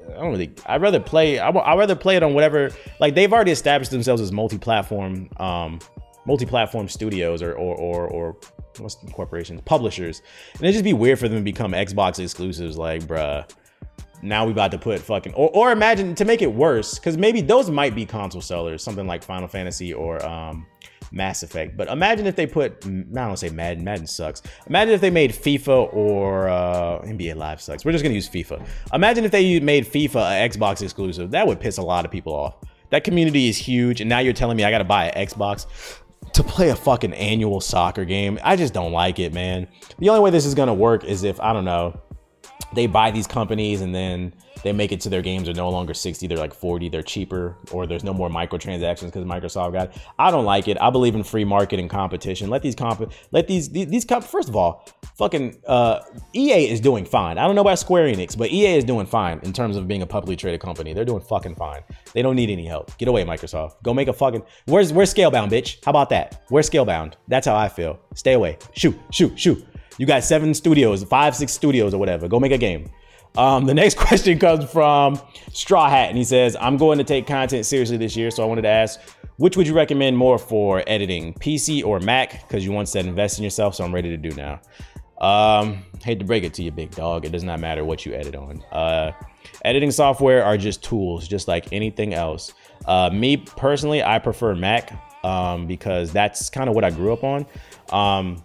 I 0.09 0.21
don't 0.21 0.31
really. 0.31 0.53
I'd 0.65 0.81
rather 0.81 0.99
play. 0.99 1.39
I, 1.39 1.49
I'd 1.49 1.77
rather 1.77 1.95
play 1.95 2.15
it 2.15 2.23
on 2.23 2.33
whatever. 2.33 2.71
Like 2.99 3.15
they've 3.15 3.31
already 3.31 3.51
established 3.51 3.91
themselves 3.91 4.21
as 4.21 4.31
multi-platform, 4.31 5.29
um, 5.37 5.79
multi-platform 6.25 6.87
studios 6.89 7.41
or 7.41 7.53
or 7.53 7.75
or, 7.75 8.07
or 8.07 8.37
what's 8.79 8.95
the 8.95 9.11
corporations, 9.11 9.61
publishers, 9.65 10.21
and 10.53 10.63
it'd 10.63 10.73
just 10.73 10.83
be 10.83 10.93
weird 10.93 11.19
for 11.19 11.27
them 11.27 11.39
to 11.39 11.43
become 11.43 11.71
Xbox 11.71 12.19
exclusives. 12.19 12.77
Like, 12.77 13.03
bruh, 13.03 13.49
now 14.21 14.45
we 14.45 14.51
about 14.51 14.71
to 14.71 14.77
put 14.77 14.99
fucking 14.99 15.33
or, 15.33 15.49
or 15.53 15.71
imagine 15.71 16.15
to 16.15 16.25
make 16.25 16.41
it 16.41 16.51
worse, 16.51 16.95
because 16.95 17.17
maybe 17.17 17.41
those 17.41 17.69
might 17.69 17.95
be 17.95 18.05
console 18.05 18.41
sellers, 18.41 18.83
something 18.83 19.07
like 19.07 19.23
Final 19.23 19.47
Fantasy 19.47 19.93
or 19.93 20.23
um, 20.25 20.65
Mass 21.11 21.43
Effect. 21.43 21.77
But 21.77 21.87
imagine 21.87 22.27
if 22.27 22.35
they 22.35 22.47
put 22.47 22.85
I 22.85 22.89
don't 22.89 23.37
say 23.37 23.49
Madden, 23.49 23.83
Madden 23.83 24.07
sucks. 24.07 24.41
Imagine 24.67 24.93
if 24.93 25.01
they 25.01 25.09
made 25.09 25.31
FIFA 25.31 25.93
or 25.93 26.49
uh, 26.49 27.01
NBA 27.01 27.35
Live 27.35 27.61
sucks. 27.61 27.85
We're 27.85 27.91
just 27.91 28.03
gonna 28.03 28.15
use 28.15 28.29
FIFA. 28.29 28.65
Imagine 28.93 29.25
if 29.25 29.31
they 29.31 29.59
made 29.59 29.85
FIFA 29.85 30.43
an 30.43 30.49
Xbox 30.49 30.81
exclusive. 30.81 31.31
That 31.31 31.47
would 31.47 31.59
piss 31.59 31.77
a 31.77 31.83
lot 31.83 32.05
of 32.05 32.11
people 32.11 32.33
off. 32.33 32.55
That 32.89 33.03
community 33.03 33.49
is 33.49 33.57
huge, 33.57 33.99
and 33.99 34.09
now 34.09 34.19
you're 34.19 34.33
telling 34.33 34.57
me 34.57 34.63
I 34.63 34.71
gotta 34.71 34.83
buy 34.83 35.09
an 35.09 35.27
Xbox 35.27 35.65
to 36.33 36.43
play 36.43 36.69
a 36.69 36.75
fucking 36.75 37.13
annual 37.13 37.61
soccer 37.61 38.05
game. 38.05 38.39
I 38.43 38.55
just 38.55 38.73
don't 38.73 38.91
like 38.91 39.19
it, 39.19 39.33
man. 39.33 39.67
The 39.99 40.09
only 40.09 40.21
way 40.21 40.29
this 40.29 40.45
is 40.45 40.55
gonna 40.55 40.73
work 40.73 41.03
is 41.03 41.23
if 41.23 41.39
I 41.39 41.53
don't 41.53 41.65
know, 41.65 41.99
they 42.77 42.85
buy 42.85 43.09
these 43.09 43.25
companies 43.25 43.81
and 43.81 43.93
then 43.93 44.31
they 44.63 44.71
make 44.71 44.91
it 44.91 45.01
to 45.01 45.09
their 45.09 45.21
games 45.21 45.49
are 45.49 45.53
no 45.53 45.69
longer 45.69 45.93
60 45.93 46.27
they're 46.27 46.37
like 46.37 46.53
40 46.53 46.89
they're 46.89 47.01
cheaper 47.01 47.55
or 47.71 47.87
there's 47.87 48.03
no 48.03 48.13
more 48.13 48.29
microtransactions 48.29 49.05
because 49.05 49.25
microsoft 49.25 49.73
got 49.73 49.89
it. 49.89 50.01
i 50.19 50.29
don't 50.29 50.45
like 50.45 50.67
it. 50.67 50.77
I 50.79 50.89
believe 50.89 51.15
in 51.15 51.23
free 51.23 51.43
market 51.43 51.79
and 51.79 51.89
competition. 51.89 52.49
Let 52.49 52.61
these 52.61 52.75
comp 52.75 53.11
let 53.31 53.47
these 53.47 53.69
these, 53.69 53.87
these 53.87 54.05
comp 54.05 54.23
first 54.23 54.47
of 54.47 54.55
all 54.55 54.87
fucking 55.15 55.57
uh, 55.65 56.01
ea 56.35 56.69
is 56.69 56.79
doing 56.79 57.05
fine. 57.05 57.37
I 57.39 57.45
don't 57.47 57.55
know 57.55 57.61
about 57.61 57.79
square 57.79 58.07
enix 58.07 58.37
but 58.37 58.51
ea 58.51 58.77
is 58.77 58.83
doing 58.83 59.07
fine 59.07 59.39
in 59.43 59.53
terms 59.53 59.75
of 59.75 59.87
being 59.87 60.03
a 60.03 60.07
publicly 60.07 60.35
traded 60.35 60.61
company. 60.61 60.93
They're 60.93 61.05
doing 61.05 61.21
fucking 61.21 61.55
fine. 61.55 61.81
They 62.13 62.21
don't 62.21 62.35
need 62.35 62.49
any 62.49 62.65
help. 62.65 62.95
Get 62.97 63.07
away 63.07 63.23
microsoft. 63.25 63.81
Go 63.83 63.93
make 63.93 64.07
a 64.07 64.13
fucking 64.13 64.43
where's 64.65 64.93
where's 64.93 65.13
scalebound 65.13 65.49
bitch? 65.49 65.83
How 65.83 65.89
about 65.89 66.09
that? 66.11 66.43
Where's 66.49 66.69
scalebound? 66.69 67.13
That's 67.27 67.47
how 67.47 67.55
i 67.55 67.69
feel. 67.69 67.99
Stay 68.13 68.33
away. 68.33 68.59
Shoot 68.73 68.95
shoot 69.11 69.37
shoot 69.39 69.65
you 69.97 70.05
got 70.05 70.23
seven 70.23 70.53
studios 70.53 71.03
five 71.03 71.35
six 71.35 71.51
studios 71.51 71.93
or 71.93 71.97
whatever 71.97 72.27
go 72.27 72.39
make 72.39 72.51
a 72.51 72.57
game 72.57 72.89
um, 73.37 73.65
the 73.65 73.73
next 73.73 73.97
question 73.97 74.39
comes 74.39 74.69
from 74.69 75.19
Straw 75.53 75.89
Hat, 75.89 76.09
and 76.09 76.17
he 76.17 76.23
says, 76.23 76.57
I'm 76.59 76.75
going 76.75 76.97
to 76.97 77.03
take 77.03 77.27
content 77.27 77.65
seriously 77.65 77.97
this 77.97 78.15
year, 78.15 78.31
so 78.31 78.43
I 78.43 78.47
wanted 78.47 78.63
to 78.63 78.69
ask, 78.69 78.99
which 79.37 79.55
would 79.55 79.67
you 79.67 79.75
recommend 79.75 80.17
more 80.17 80.39
for 80.39 80.83
editing, 80.87 81.35
PC 81.35 81.85
or 81.85 81.99
Mac? 81.99 82.47
Because 82.47 82.65
you 82.65 82.71
once 82.71 82.91
said 82.91 83.05
invest 83.05 83.37
in 83.37 83.43
yourself, 83.43 83.75
so 83.75 83.83
I'm 83.83 83.93
ready 83.93 84.09
to 84.09 84.17
do 84.17 84.31
now. 84.35 84.59
Um, 85.19 85.83
hate 86.03 86.19
to 86.19 86.25
break 86.25 86.43
it 86.43 86.53
to 86.55 86.63
you, 86.63 86.71
big 86.71 86.91
dog. 86.91 87.25
It 87.25 87.31
does 87.31 87.43
not 87.43 87.59
matter 87.59 87.85
what 87.85 88.05
you 88.05 88.13
edit 88.13 88.35
on. 88.35 88.63
Uh, 88.71 89.11
editing 89.63 89.91
software 89.91 90.43
are 90.43 90.57
just 90.57 90.83
tools, 90.83 91.27
just 91.27 91.47
like 91.47 91.71
anything 91.71 92.13
else. 92.13 92.53
Uh, 92.85 93.09
me 93.11 93.37
personally, 93.37 94.03
I 94.03 94.19
prefer 94.19 94.55
Mac 94.55 94.91
um, 95.23 95.67
because 95.67 96.11
that's 96.11 96.49
kind 96.49 96.69
of 96.69 96.75
what 96.75 96.83
I 96.83 96.89
grew 96.89 97.13
up 97.13 97.23
on. 97.23 97.45
Um, 97.91 98.43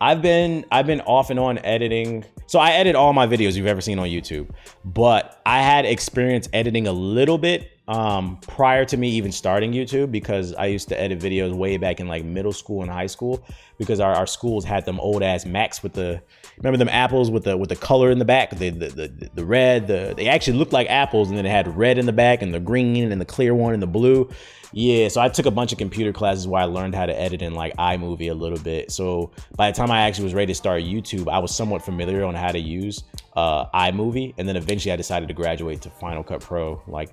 I've 0.00 0.22
been 0.22 0.64
I've 0.72 0.86
been 0.86 1.02
off 1.02 1.30
and 1.30 1.38
on 1.38 1.58
editing. 1.58 2.24
So 2.46 2.58
I 2.58 2.70
edit 2.72 2.96
all 2.96 3.12
my 3.12 3.26
videos 3.26 3.54
you've 3.54 3.66
ever 3.66 3.80
seen 3.80 3.98
on 3.98 4.08
YouTube, 4.08 4.48
but 4.84 5.40
I 5.44 5.62
had 5.62 5.84
experience 5.84 6.48
editing 6.52 6.86
a 6.86 6.92
little 6.92 7.38
bit 7.38 7.70
um, 7.86 8.38
prior 8.38 8.84
to 8.86 8.96
me 8.96 9.10
even 9.10 9.30
starting 9.30 9.72
YouTube 9.72 10.10
because 10.10 10.54
I 10.54 10.66
used 10.66 10.88
to 10.88 11.00
edit 11.00 11.18
videos 11.18 11.52
way 11.52 11.76
back 11.76 12.00
in 12.00 12.08
like 12.08 12.24
middle 12.24 12.52
school 12.52 12.82
and 12.82 12.90
high 12.90 13.06
school 13.06 13.44
because 13.78 14.00
our, 14.00 14.14
our 14.14 14.26
schools 14.26 14.64
had 14.64 14.86
them 14.86 14.98
old 15.00 15.22
ass 15.22 15.44
Macs 15.44 15.82
with 15.82 15.92
the 15.92 16.22
remember 16.62 16.78
them 16.78 16.88
apples 16.88 17.30
with 17.30 17.44
the 17.44 17.56
with 17.56 17.68
the 17.68 17.76
color 17.76 18.10
in 18.10 18.18
the 18.18 18.24
back? 18.24 18.50
The 18.50 18.70
the, 18.70 18.88
the, 18.88 19.30
the 19.34 19.44
red 19.44 19.86
the 19.86 20.14
they 20.16 20.28
actually 20.28 20.58
looked 20.58 20.72
like 20.72 20.88
apples 20.88 21.28
and 21.28 21.38
then 21.38 21.46
it 21.46 21.50
had 21.50 21.76
red 21.76 21.98
in 21.98 22.06
the 22.06 22.12
back 22.12 22.42
and 22.42 22.52
the 22.52 22.60
green 22.60 23.10
and 23.10 23.20
the 23.20 23.26
clear 23.26 23.54
one 23.54 23.72
and 23.72 23.82
the 23.82 23.86
blue. 23.86 24.30
Yeah 24.72 25.08
so 25.08 25.20
I 25.20 25.28
took 25.28 25.46
a 25.46 25.50
bunch 25.50 25.72
of 25.72 25.78
computer 25.78 26.12
classes 26.12 26.46
where 26.46 26.62
I 26.62 26.66
learned 26.66 26.94
how 26.94 27.06
to 27.06 27.18
edit 27.18 27.42
in 27.42 27.54
like 27.54 27.76
iMovie 27.76 28.30
a 28.30 28.34
little 28.34 28.58
bit. 28.58 28.92
So 28.92 29.32
by 29.56 29.70
the 29.70 29.76
time 29.76 29.90
I 29.90 30.02
actually 30.02 30.24
was 30.24 30.34
ready 30.34 30.52
to 30.52 30.54
start 30.54 30.82
YouTube 30.82 31.30
I 31.32 31.38
was 31.38 31.54
somewhat 31.54 31.82
familiar 31.82 32.24
on 32.24 32.34
how 32.34 32.52
to 32.52 32.60
use 32.60 33.02
uh, 33.36 33.66
iMovie 33.74 34.34
and 34.38 34.46
then 34.46 34.56
eventually 34.56 34.92
I 34.92 34.96
decided 34.96 35.28
to 35.28 35.34
graduate 35.34 35.80
to 35.82 35.90
Final 35.90 36.22
Cut 36.22 36.40
Pro 36.40 36.82
like 36.86 37.10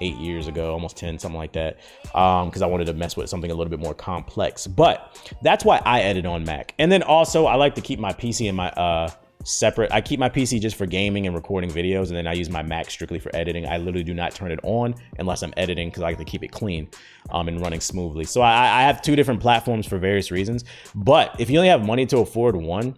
eight 0.00 0.16
years 0.16 0.48
ago, 0.48 0.72
almost 0.72 0.96
10, 0.96 1.18
something 1.18 1.38
like 1.38 1.52
that, 1.52 1.78
because 2.02 2.62
um, 2.62 2.62
I 2.62 2.66
wanted 2.66 2.86
to 2.86 2.94
mess 2.94 3.16
with 3.16 3.28
something 3.28 3.50
a 3.50 3.54
little 3.54 3.70
bit 3.70 3.80
more 3.80 3.94
complex. 3.94 4.66
But 4.66 5.32
that's 5.42 5.64
why 5.64 5.80
I 5.84 6.00
edit 6.00 6.26
on 6.26 6.44
Mac. 6.44 6.74
And 6.78 6.90
then 6.90 7.02
also, 7.02 7.46
I 7.46 7.54
like 7.54 7.74
to 7.76 7.80
keep 7.80 7.98
my 7.98 8.12
PC 8.12 8.48
and 8.48 8.56
my 8.56 8.70
uh, 8.70 9.10
separate. 9.44 9.92
I 9.92 10.00
keep 10.00 10.20
my 10.20 10.28
PC 10.28 10.60
just 10.60 10.76
for 10.76 10.86
gaming 10.86 11.26
and 11.26 11.34
recording 11.34 11.70
videos, 11.70 12.08
and 12.08 12.16
then 12.16 12.26
I 12.26 12.32
use 12.32 12.50
my 12.50 12.62
Mac 12.62 12.90
strictly 12.90 13.18
for 13.18 13.34
editing. 13.34 13.66
I 13.66 13.78
literally 13.78 14.04
do 14.04 14.14
not 14.14 14.34
turn 14.34 14.50
it 14.50 14.60
on 14.62 14.94
unless 15.18 15.42
I'm 15.42 15.54
editing 15.56 15.88
because 15.88 16.02
I 16.02 16.06
like 16.06 16.18
to 16.18 16.24
keep 16.24 16.42
it 16.42 16.52
clean 16.52 16.88
um, 17.30 17.48
and 17.48 17.60
running 17.60 17.80
smoothly. 17.80 18.24
So 18.24 18.40
I, 18.40 18.80
I 18.80 18.82
have 18.82 19.02
two 19.02 19.16
different 19.16 19.40
platforms 19.40 19.86
for 19.86 19.98
various 19.98 20.30
reasons. 20.30 20.64
But 20.94 21.38
if 21.38 21.50
you 21.50 21.58
only 21.58 21.68
have 21.68 21.84
money 21.84 22.06
to 22.06 22.18
afford 22.18 22.56
one, 22.56 22.94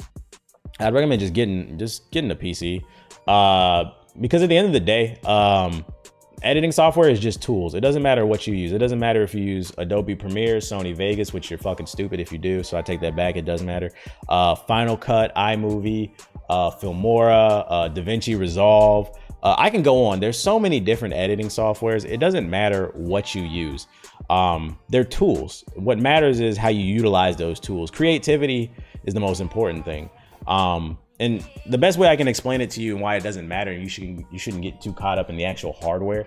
I'd 0.81 0.95
recommend 0.95 1.21
just 1.21 1.33
getting 1.33 1.79
just 1.79 2.11
getting 2.11 2.31
a 2.31 2.37
PC. 2.37 2.83
Uh, 3.27 3.93
because 4.21 4.43
at 4.43 4.49
the 4.49 4.57
end 4.57 4.67
of 4.67 4.73
the 4.73 4.81
day, 4.81 5.19
um, 5.25 5.85
editing 6.43 6.73
software 6.73 7.09
is 7.09 7.21
just 7.21 7.43
tools. 7.43 7.75
It 7.75 7.81
doesn't 7.81 8.03
matter 8.03 8.27
what 8.27 8.47
you 8.47 8.55
use. 8.55 8.73
It 8.73 8.79
doesn't 8.79 8.99
matter 8.99 9.23
if 9.23 9.35
you 9.35 9.43
use 9.43 9.73
Adobe 9.79 10.15
Premiere, 10.15 10.57
Sony 10.59 10.95
Vegas, 10.95 11.33
which 11.33 11.51
you're 11.51 11.59
fucking 11.59 11.87
stupid 11.87 12.21
if 12.21 12.33
you 12.33 12.39
do. 12.39 12.63
So 12.63 12.77
I 12.77 12.83
take 12.83 13.01
that 13.01 13.17
back. 13.17 13.37
It 13.37 13.45
doesn't 13.45 13.67
matter. 13.67 13.91
Uh, 14.29 14.55
Final 14.55 14.97
Cut, 14.97 15.35
iMovie, 15.35 16.13
uh, 16.51 16.71
Filmora, 16.71 17.65
uh, 17.69 17.89
DaVinci 17.89 18.39
Resolve. 18.39 19.17
Uh, 19.43 19.57
I 19.59 19.71
can 19.71 19.83
go 19.83 20.05
on. 20.05 20.21
There's 20.21 20.39
so 20.39 20.59
many 20.59 20.79
different 20.79 21.15
editing 21.15 21.47
softwares. 21.47 22.05
It 22.05 22.19
doesn't 22.19 22.49
matter 22.49 22.93
what 22.95 23.35
you 23.35 23.43
use. 23.43 23.89
Um, 24.31 24.79
they're 24.89 25.05
tools. 25.05 25.65
What 25.75 25.99
matters 25.99 26.41
is 26.41 26.57
how 26.57 26.69
you 26.69 26.85
utilize 26.85 27.37
those 27.37 27.59
tools. 27.59 27.91
Creativity 27.91 28.71
is 29.05 29.15
the 29.15 29.21
most 29.21 29.41
important 29.41 29.85
thing. 29.85 30.11
Um, 30.47 30.99
and 31.23 31.45
the 31.67 31.79
best 31.79 31.99
way 31.99 32.09
I 32.09 32.17
can 32.17 32.29
explain 32.29 32.61
it 32.61 32.71
to 32.71 32.83
you 32.83 32.95
and 32.95 33.03
why 33.03 33.17
it 33.17 33.23
doesn't 33.23 33.47
matter, 33.47 33.73
you 33.73 33.89
should 33.89 34.25
you 34.31 34.39
shouldn't 34.39 34.63
get 34.63 34.81
too 34.81 34.93
caught 34.93 35.19
up 35.19 35.31
in 35.31 35.37
the 35.37 35.45
actual 35.45 35.73
hardware 35.73 36.27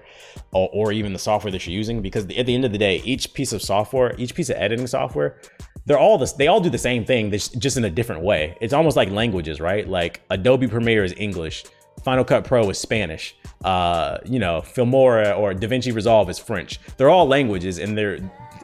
or, 0.51 0.69
or 0.73 0.91
even 0.91 1.13
the 1.13 1.19
software 1.19 1.51
that 1.51 1.67
you're 1.67 1.75
using, 1.75 2.01
because 2.01 2.23
at 2.23 2.45
the 2.45 2.55
end 2.55 2.65
of 2.65 2.71
the 2.71 2.77
day, 2.77 3.01
each 3.03 3.33
piece 3.33 3.53
of 3.53 3.61
software, 3.61 4.15
each 4.17 4.33
piece 4.33 4.49
of 4.49 4.55
editing 4.57 4.87
software, 4.87 5.37
they're 5.85 5.99
all 5.99 6.17
this 6.17 6.33
they 6.33 6.47
all 6.47 6.61
do 6.61 6.69
the 6.69 6.77
same 6.77 7.05
thing, 7.05 7.29
just 7.31 7.77
in 7.77 7.85
a 7.85 7.89
different 7.89 8.21
way. 8.21 8.57
It's 8.61 8.73
almost 8.73 8.95
like 8.95 9.09
languages, 9.11 9.59
right? 9.59 9.87
Like 9.87 10.21
Adobe 10.29 10.67
Premiere 10.67 11.03
is 11.03 11.13
English, 11.17 11.65
Final 12.03 12.23
Cut 12.23 12.45
Pro 12.45 12.69
is 12.69 12.77
Spanish, 12.77 13.35
uh, 13.63 14.17
you 14.25 14.39
know, 14.39 14.61
Filmora 14.61 15.37
or 15.37 15.53
DaVinci 15.53 15.93
Resolve 15.93 16.29
is 16.29 16.39
French. 16.39 16.79
They're 16.97 17.09
all 17.09 17.27
languages, 17.27 17.79
and 17.79 17.97
they're 17.97 18.19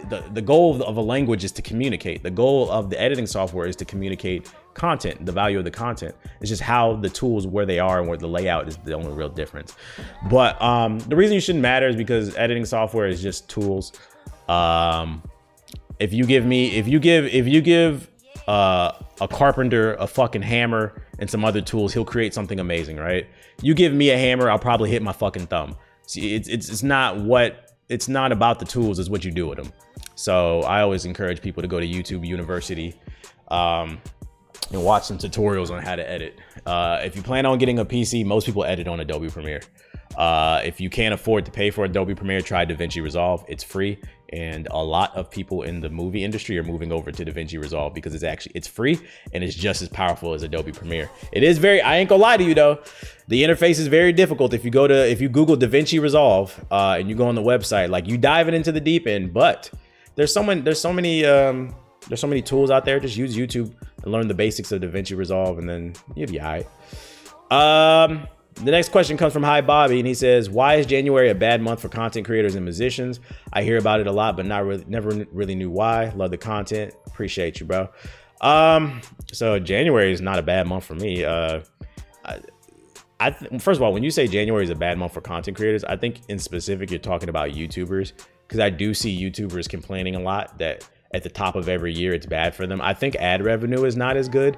the, 0.09 0.23
the 0.33 0.41
goal 0.41 0.81
of 0.83 0.97
a 0.97 1.01
language 1.01 1.43
is 1.43 1.51
to 1.53 1.61
communicate. 1.61 2.23
The 2.23 2.31
goal 2.31 2.69
of 2.71 2.89
the 2.89 2.99
editing 2.99 3.27
software 3.27 3.67
is 3.67 3.75
to 3.77 3.85
communicate 3.85 4.51
content, 4.73 5.25
the 5.25 5.31
value 5.31 5.57
of 5.57 5.63
the 5.63 5.71
content. 5.71 6.15
It's 6.39 6.49
just 6.49 6.61
how 6.61 6.95
the 6.95 7.09
tools 7.09 7.47
where 7.47 7.65
they 7.65 7.79
are 7.79 7.99
and 7.99 8.07
where 8.07 8.17
the 8.17 8.27
layout 8.27 8.67
is 8.67 8.77
the 8.77 8.93
only 8.93 9.11
real 9.11 9.29
difference. 9.29 9.75
But 10.29 10.61
um, 10.61 10.99
the 10.99 11.15
reason 11.15 11.35
you 11.35 11.41
shouldn't 11.41 11.61
matter 11.61 11.87
is 11.87 11.95
because 11.95 12.35
editing 12.35 12.65
software 12.65 13.07
is 13.07 13.21
just 13.21 13.49
tools. 13.49 13.93
Um, 14.47 15.23
if 15.99 16.13
you 16.13 16.25
give 16.25 16.45
me, 16.45 16.77
if 16.77 16.87
you 16.87 16.99
give, 16.99 17.25
if 17.25 17.47
you 17.47 17.61
give 17.61 18.09
uh, 18.47 18.93
a 19.19 19.27
carpenter 19.27 19.93
a 19.95 20.07
fucking 20.07 20.41
hammer 20.41 21.03
and 21.19 21.29
some 21.29 21.45
other 21.45 21.61
tools, 21.61 21.93
he'll 21.93 22.05
create 22.05 22.33
something 22.33 22.59
amazing, 22.59 22.97
right? 22.97 23.27
You 23.61 23.73
give 23.73 23.93
me 23.93 24.09
a 24.09 24.17
hammer, 24.17 24.49
I'll 24.49 24.59
probably 24.59 24.89
hit 24.89 25.01
my 25.01 25.13
fucking 25.13 25.47
thumb. 25.47 25.75
See, 26.07 26.35
it's 26.35 26.47
it's, 26.47 26.69
it's 26.69 26.83
not 26.83 27.19
what 27.19 27.71
it's 27.87 28.07
not 28.07 28.31
about 28.31 28.59
the 28.59 28.65
tools, 28.65 28.99
it's 28.99 29.09
what 29.09 29.23
you 29.23 29.31
do 29.31 29.47
with 29.47 29.57
them. 29.57 29.71
So 30.15 30.61
I 30.61 30.81
always 30.81 31.05
encourage 31.05 31.41
people 31.41 31.61
to 31.61 31.67
go 31.67 31.79
to 31.79 31.87
YouTube 31.87 32.25
University. 32.25 32.95
Um, 33.49 34.01
and 34.71 34.83
watch 34.83 35.03
some 35.05 35.17
tutorials 35.17 35.69
on 35.69 35.81
how 35.81 35.95
to 35.95 36.09
edit. 36.09 36.39
Uh, 36.65 36.99
if 37.03 37.15
you 37.15 37.21
plan 37.21 37.45
on 37.45 37.57
getting 37.57 37.79
a 37.79 37.85
PC, 37.85 38.25
most 38.25 38.45
people 38.45 38.63
edit 38.63 38.87
on 38.87 38.99
Adobe 38.99 39.29
Premiere. 39.29 39.61
Uh, 40.17 40.61
if 40.63 40.81
you 40.81 40.89
can't 40.89 41.13
afford 41.13 41.45
to 41.45 41.51
pay 41.51 41.69
for 41.71 41.85
Adobe 41.85 42.15
Premiere, 42.15 42.41
try 42.41 42.65
DaVinci 42.65 43.01
Resolve. 43.01 43.45
It's 43.47 43.63
free, 43.63 43.97
and 44.29 44.67
a 44.71 44.83
lot 44.83 45.15
of 45.15 45.31
people 45.31 45.63
in 45.63 45.79
the 45.79 45.89
movie 45.89 46.23
industry 46.23 46.57
are 46.57 46.63
moving 46.63 46.91
over 46.91 47.11
to 47.11 47.25
DaVinci 47.25 47.61
Resolve 47.61 47.93
because 47.93 48.13
it's 48.13 48.23
actually 48.23 48.51
it's 48.55 48.67
free 48.67 48.99
and 49.33 49.43
it's 49.43 49.55
just 49.55 49.81
as 49.81 49.89
powerful 49.89 50.33
as 50.33 50.43
Adobe 50.43 50.71
Premiere. 50.71 51.09
It 51.31 51.43
is 51.43 51.57
very. 51.57 51.81
I 51.81 51.97
ain't 51.97 52.09
gonna 52.09 52.21
lie 52.21 52.37
to 52.37 52.43
you 52.43 52.53
though, 52.53 52.79
the 53.27 53.43
interface 53.43 53.79
is 53.79 53.87
very 53.87 54.11
difficult. 54.11 54.53
If 54.53 54.65
you 54.65 54.71
go 54.71 54.87
to 54.87 55.09
if 55.09 55.21
you 55.21 55.29
Google 55.29 55.55
DaVinci 55.55 56.01
Resolve 56.01 56.65
uh, 56.71 56.97
and 56.99 57.09
you 57.09 57.15
go 57.15 57.27
on 57.27 57.35
the 57.35 57.41
website, 57.41 57.89
like 57.89 58.07
you 58.07 58.17
diving 58.17 58.53
into 58.53 58.71
the 58.71 58.81
deep 58.81 59.07
end, 59.07 59.33
but 59.33 59.71
there's 60.15 60.33
someone 60.33 60.63
there's 60.63 60.81
so 60.81 60.91
many 60.91 61.23
um, 61.25 61.73
there's 62.11 62.19
so 62.19 62.27
many 62.27 62.41
tools 62.41 62.69
out 62.69 62.83
there. 62.83 62.99
Just 62.99 63.15
use 63.15 63.37
YouTube 63.37 63.73
and 64.03 64.11
learn 64.11 64.27
the 64.27 64.33
basics 64.33 64.73
of 64.73 64.81
DaVinci 64.81 65.15
Resolve, 65.15 65.59
and 65.59 65.69
then 65.69 65.93
you'll 66.13 66.29
be 66.29 66.41
all 66.41 66.51
right. 66.51 66.67
Um, 67.49 68.27
the 68.55 68.71
next 68.71 68.89
question 68.89 69.15
comes 69.15 69.31
from 69.31 69.43
Hi 69.43 69.61
Bobby, 69.61 69.99
and 69.99 70.05
he 70.05 70.13
says, 70.13 70.49
"Why 70.49 70.75
is 70.75 70.85
January 70.85 71.29
a 71.29 71.35
bad 71.35 71.61
month 71.61 71.79
for 71.79 71.87
content 71.87 72.25
creators 72.25 72.55
and 72.55 72.65
musicians? 72.65 73.21
I 73.53 73.63
hear 73.63 73.77
about 73.77 74.01
it 74.01 74.07
a 74.07 74.11
lot, 74.11 74.35
but 74.35 74.45
not 74.45 74.65
really, 74.65 74.83
never 74.89 75.25
really 75.31 75.55
knew 75.55 75.69
why. 75.69 76.09
Love 76.09 76.31
the 76.31 76.37
content, 76.37 76.93
appreciate 77.07 77.61
you, 77.61 77.65
bro. 77.65 77.87
Um, 78.41 78.99
so 79.31 79.57
January 79.57 80.11
is 80.11 80.19
not 80.19 80.37
a 80.37 80.41
bad 80.41 80.67
month 80.67 80.83
for 80.83 80.95
me. 80.95 81.23
Uh, 81.23 81.61
I, 82.25 82.39
I 83.21 83.31
th- 83.31 83.61
first 83.61 83.77
of 83.77 83.83
all, 83.83 83.93
when 83.93 84.03
you 84.03 84.11
say 84.11 84.27
January 84.27 84.65
is 84.65 84.69
a 84.69 84.75
bad 84.75 84.97
month 84.97 85.13
for 85.13 85.21
content 85.21 85.55
creators, 85.55 85.85
I 85.85 85.95
think 85.95 86.19
in 86.27 86.39
specific 86.39 86.91
you're 86.91 86.99
talking 86.99 87.29
about 87.29 87.51
YouTubers 87.51 88.11
because 88.45 88.59
I 88.59 88.69
do 88.69 88.93
see 88.93 89.17
YouTubers 89.17 89.69
complaining 89.69 90.15
a 90.15 90.19
lot 90.19 90.57
that 90.57 90.85
at 91.13 91.23
the 91.23 91.29
top 91.29 91.55
of 91.55 91.69
every 91.69 91.93
year, 91.93 92.13
it's 92.13 92.25
bad 92.25 92.55
for 92.55 92.67
them. 92.67 92.81
I 92.81 92.93
think 92.93 93.15
ad 93.15 93.43
revenue 93.43 93.83
is 93.83 93.95
not 93.95 94.17
as 94.17 94.29
good. 94.29 94.57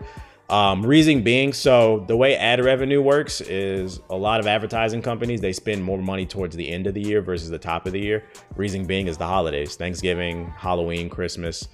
Um, 0.49 0.85
reason 0.85 1.23
being, 1.23 1.53
so 1.53 2.03
the 2.07 2.17
way 2.17 2.35
ad 2.35 2.63
revenue 2.63 3.01
works 3.01 3.41
is 3.41 3.99
a 4.09 4.15
lot 4.15 4.39
of 4.39 4.45
advertising 4.45 5.01
companies 5.01 5.41
they 5.41 5.53
spend 5.53 5.83
more 5.83 5.97
money 5.97 6.25
towards 6.25 6.55
the 6.55 6.69
end 6.69 6.85
of 6.85 6.93
the 6.93 7.01
year 7.01 7.21
versus 7.21 7.49
the 7.49 7.57
top 7.57 7.87
of 7.87 7.93
the 7.93 7.99
year. 7.99 8.23
Reason 8.55 8.85
being 8.85 9.07
is 9.07 9.17
the 9.17 9.25
holidays, 9.25 9.75
Thanksgiving, 9.75 10.47
Halloween, 10.57 11.09
Christmas, 11.09 11.69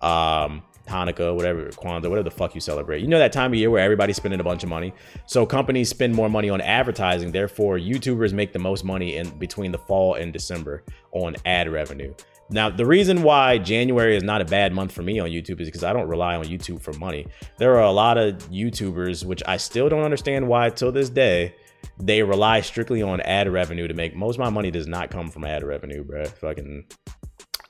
um, 0.00 0.62
Hanukkah, 0.88 1.34
whatever, 1.34 1.66
Kwanzaa, 1.68 2.10
whatever 2.10 2.22
the 2.22 2.30
fuck 2.30 2.54
you 2.54 2.60
celebrate. 2.60 3.00
You 3.02 3.08
know 3.08 3.18
that 3.18 3.32
time 3.32 3.52
of 3.52 3.58
year 3.58 3.70
where 3.70 3.82
everybody's 3.82 4.16
spending 4.16 4.40
a 4.40 4.44
bunch 4.44 4.62
of 4.62 4.68
money. 4.68 4.92
So 5.26 5.46
companies 5.46 5.88
spend 5.88 6.14
more 6.14 6.28
money 6.28 6.50
on 6.50 6.60
advertising. 6.60 7.30
Therefore, 7.30 7.78
YouTubers 7.78 8.32
make 8.32 8.52
the 8.52 8.58
most 8.58 8.84
money 8.84 9.16
in 9.16 9.30
between 9.38 9.72
the 9.72 9.78
fall 9.78 10.14
and 10.14 10.32
December 10.32 10.82
on 11.12 11.36
ad 11.46 11.70
revenue. 11.70 12.12
Now, 12.50 12.70
the 12.70 12.84
reason 12.86 13.22
why 13.22 13.58
January 13.58 14.16
is 14.16 14.22
not 14.22 14.40
a 14.40 14.44
bad 14.44 14.72
month 14.72 14.92
for 14.92 15.02
me 15.02 15.18
on 15.18 15.30
YouTube 15.30 15.60
is 15.60 15.68
because 15.68 15.84
I 15.84 15.92
don't 15.92 16.08
rely 16.08 16.36
on 16.36 16.44
YouTube 16.44 16.80
for 16.80 16.92
money. 16.94 17.26
There 17.58 17.74
are 17.76 17.82
a 17.82 17.90
lot 17.90 18.18
of 18.18 18.34
YouTubers, 18.50 19.24
which 19.24 19.42
I 19.46 19.56
still 19.56 19.88
don't 19.88 20.02
understand 20.02 20.46
why 20.46 20.70
till 20.70 20.92
this 20.92 21.08
day, 21.08 21.54
they 21.98 22.22
rely 22.22 22.60
strictly 22.60 23.02
on 23.02 23.20
ad 23.22 23.48
revenue 23.50 23.88
to 23.88 23.94
make 23.94 24.14
most 24.14 24.36
of 24.36 24.40
my 24.40 24.50
money 24.50 24.70
does 24.70 24.86
not 24.86 25.10
come 25.10 25.30
from 25.30 25.44
ad 25.44 25.62
revenue, 25.62 26.04
bro. 26.04 26.24
Fucking 26.24 26.84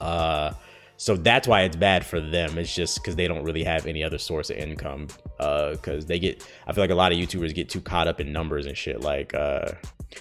uh 0.01 0.53
so 0.97 1.17
that's 1.17 1.49
why 1.49 1.63
it's 1.63 1.77
bad 1.77 2.07
for 2.07 2.21
them. 2.21 2.57
It's 2.57 2.75
just 2.75 3.03
because 3.03 3.17
they 3.17 3.27
don't 3.27 3.43
really 3.43 3.65
have 3.65 3.87
any 3.87 4.05
other 4.05 4.19
source 4.19 4.51
of 4.51 4.57
income. 4.57 5.09
Uh, 5.41 5.73
because 5.73 6.07
they 6.07 6.19
get, 6.19 6.47
I 6.67 6.73
feel 6.73 6.85
like 6.85 6.91
a 6.91 6.95
lot 6.95 7.13
of 7.13 7.19
YouTubers 7.19 7.55
get 7.55 7.69
too 7.69 7.81
caught 7.81 8.07
up 8.07 8.21
in 8.21 8.33
numbers 8.33 8.67
and 8.67 8.77
shit. 8.77 9.01
Like, 9.01 9.35
uh, 9.35 9.73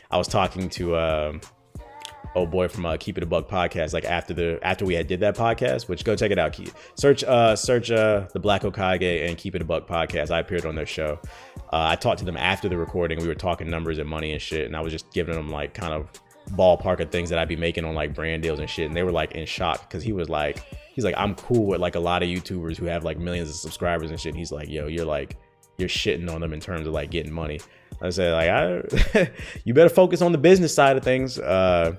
I 0.10 0.18
was 0.18 0.28
talking 0.28 0.70
to, 0.70 0.95
uh, 0.95 1.39
oh 2.36 2.45
boy 2.45 2.67
from 2.67 2.86
uh, 2.86 2.97
Keep 2.97 3.17
It 3.17 3.24
a 3.24 3.28
Bug 3.28 3.47
podcast. 3.47 3.93
Like 3.93 4.05
after 4.05 4.34
the 4.34 4.59
after 4.63 4.86
we 4.86 4.93
had 4.93 5.07
did 5.07 5.19
that 5.21 5.36
podcast, 5.36 5.88
which 5.88 6.03
go 6.03 6.15
check 6.15 6.32
it 6.32 6.39
out. 6.39 6.59
Search 6.95 7.24
uh 7.24 7.55
search 7.55 7.91
uh 7.91 8.28
the 8.34 8.39
Black 8.39 8.61
Hokage 8.61 9.28
and 9.28 9.38
Keep 9.38 9.55
It 9.55 9.61
a 9.61 9.65
Bug 9.65 9.88
podcast. 9.88 10.32
I 10.32 10.39
appeared 10.39 10.65
on 10.65 10.76
their 10.76 10.86
show. 10.86 11.19
Uh, 11.71 11.88
I 11.89 11.95
talked 11.95 12.19
to 12.19 12.26
them 12.26 12.38
after 12.38 12.69
the 12.69 12.78
recording. 12.78 13.19
We 13.19 13.28
were 13.28 13.36
talking 13.36 13.69
numbers 13.69 13.97
and 13.97 14.09
money 14.09 14.32
and 14.32 14.41
shit, 14.41 14.65
and 14.65 14.76
I 14.76 14.82
was 14.82 14.93
just 14.93 15.11
giving 15.11 15.36
them 15.36 15.49
like 15.49 15.74
kind 15.74 15.93
of 15.93 16.07
ballpark 16.51 16.99
of 16.99 17.09
things 17.09 17.30
that 17.30 17.39
I'd 17.39 17.47
be 17.47 17.55
making 17.55 17.86
on 17.86 17.95
like 17.95 18.13
brand 18.13 18.43
deals 18.43 18.59
and 18.59 18.69
shit. 18.69 18.88
And 18.88 18.95
they 18.95 19.03
were 19.03 19.11
like 19.11 19.32
in 19.34 19.45
shock 19.45 19.89
because 19.89 20.03
he 20.03 20.11
was 20.11 20.30
like, 20.30 20.63
he's 20.93 21.05
like, 21.05 21.15
I'm 21.17 21.36
cool 21.36 21.65
with 21.65 21.82
like 21.82 21.95
a 21.95 21.99
lot 21.99 22.21
of 22.21 22.30
YouTubers 22.30 22.78
who 22.78 22.86
have 22.86 23.03
like 23.03 23.17
millions 23.17 23.49
of 23.49 23.55
subscribers 23.55 24.11
and 24.11 24.19
shit. 24.19 24.36
He's 24.36 24.51
like, 24.51 24.69
yo, 24.69 24.88
you're 24.88 25.05
like, 25.05 25.38
you're 25.78 25.89
shitting 25.89 26.32
on 26.34 26.41
them 26.41 26.53
in 26.53 26.59
terms 26.59 26.88
of 26.88 26.93
like 26.93 27.11
getting 27.11 27.32
money. 27.32 27.59
I 28.01 28.09
said 28.09 28.34
like, 28.34 28.49
I, 28.49 29.32
you 29.65 29.74
better 29.74 29.89
focus 29.89 30.21
on 30.21 30.32
the 30.32 30.38
business 30.38 30.74
side 30.74 30.97
of 30.97 31.03
things. 31.03 31.39
Uh, 31.39 31.95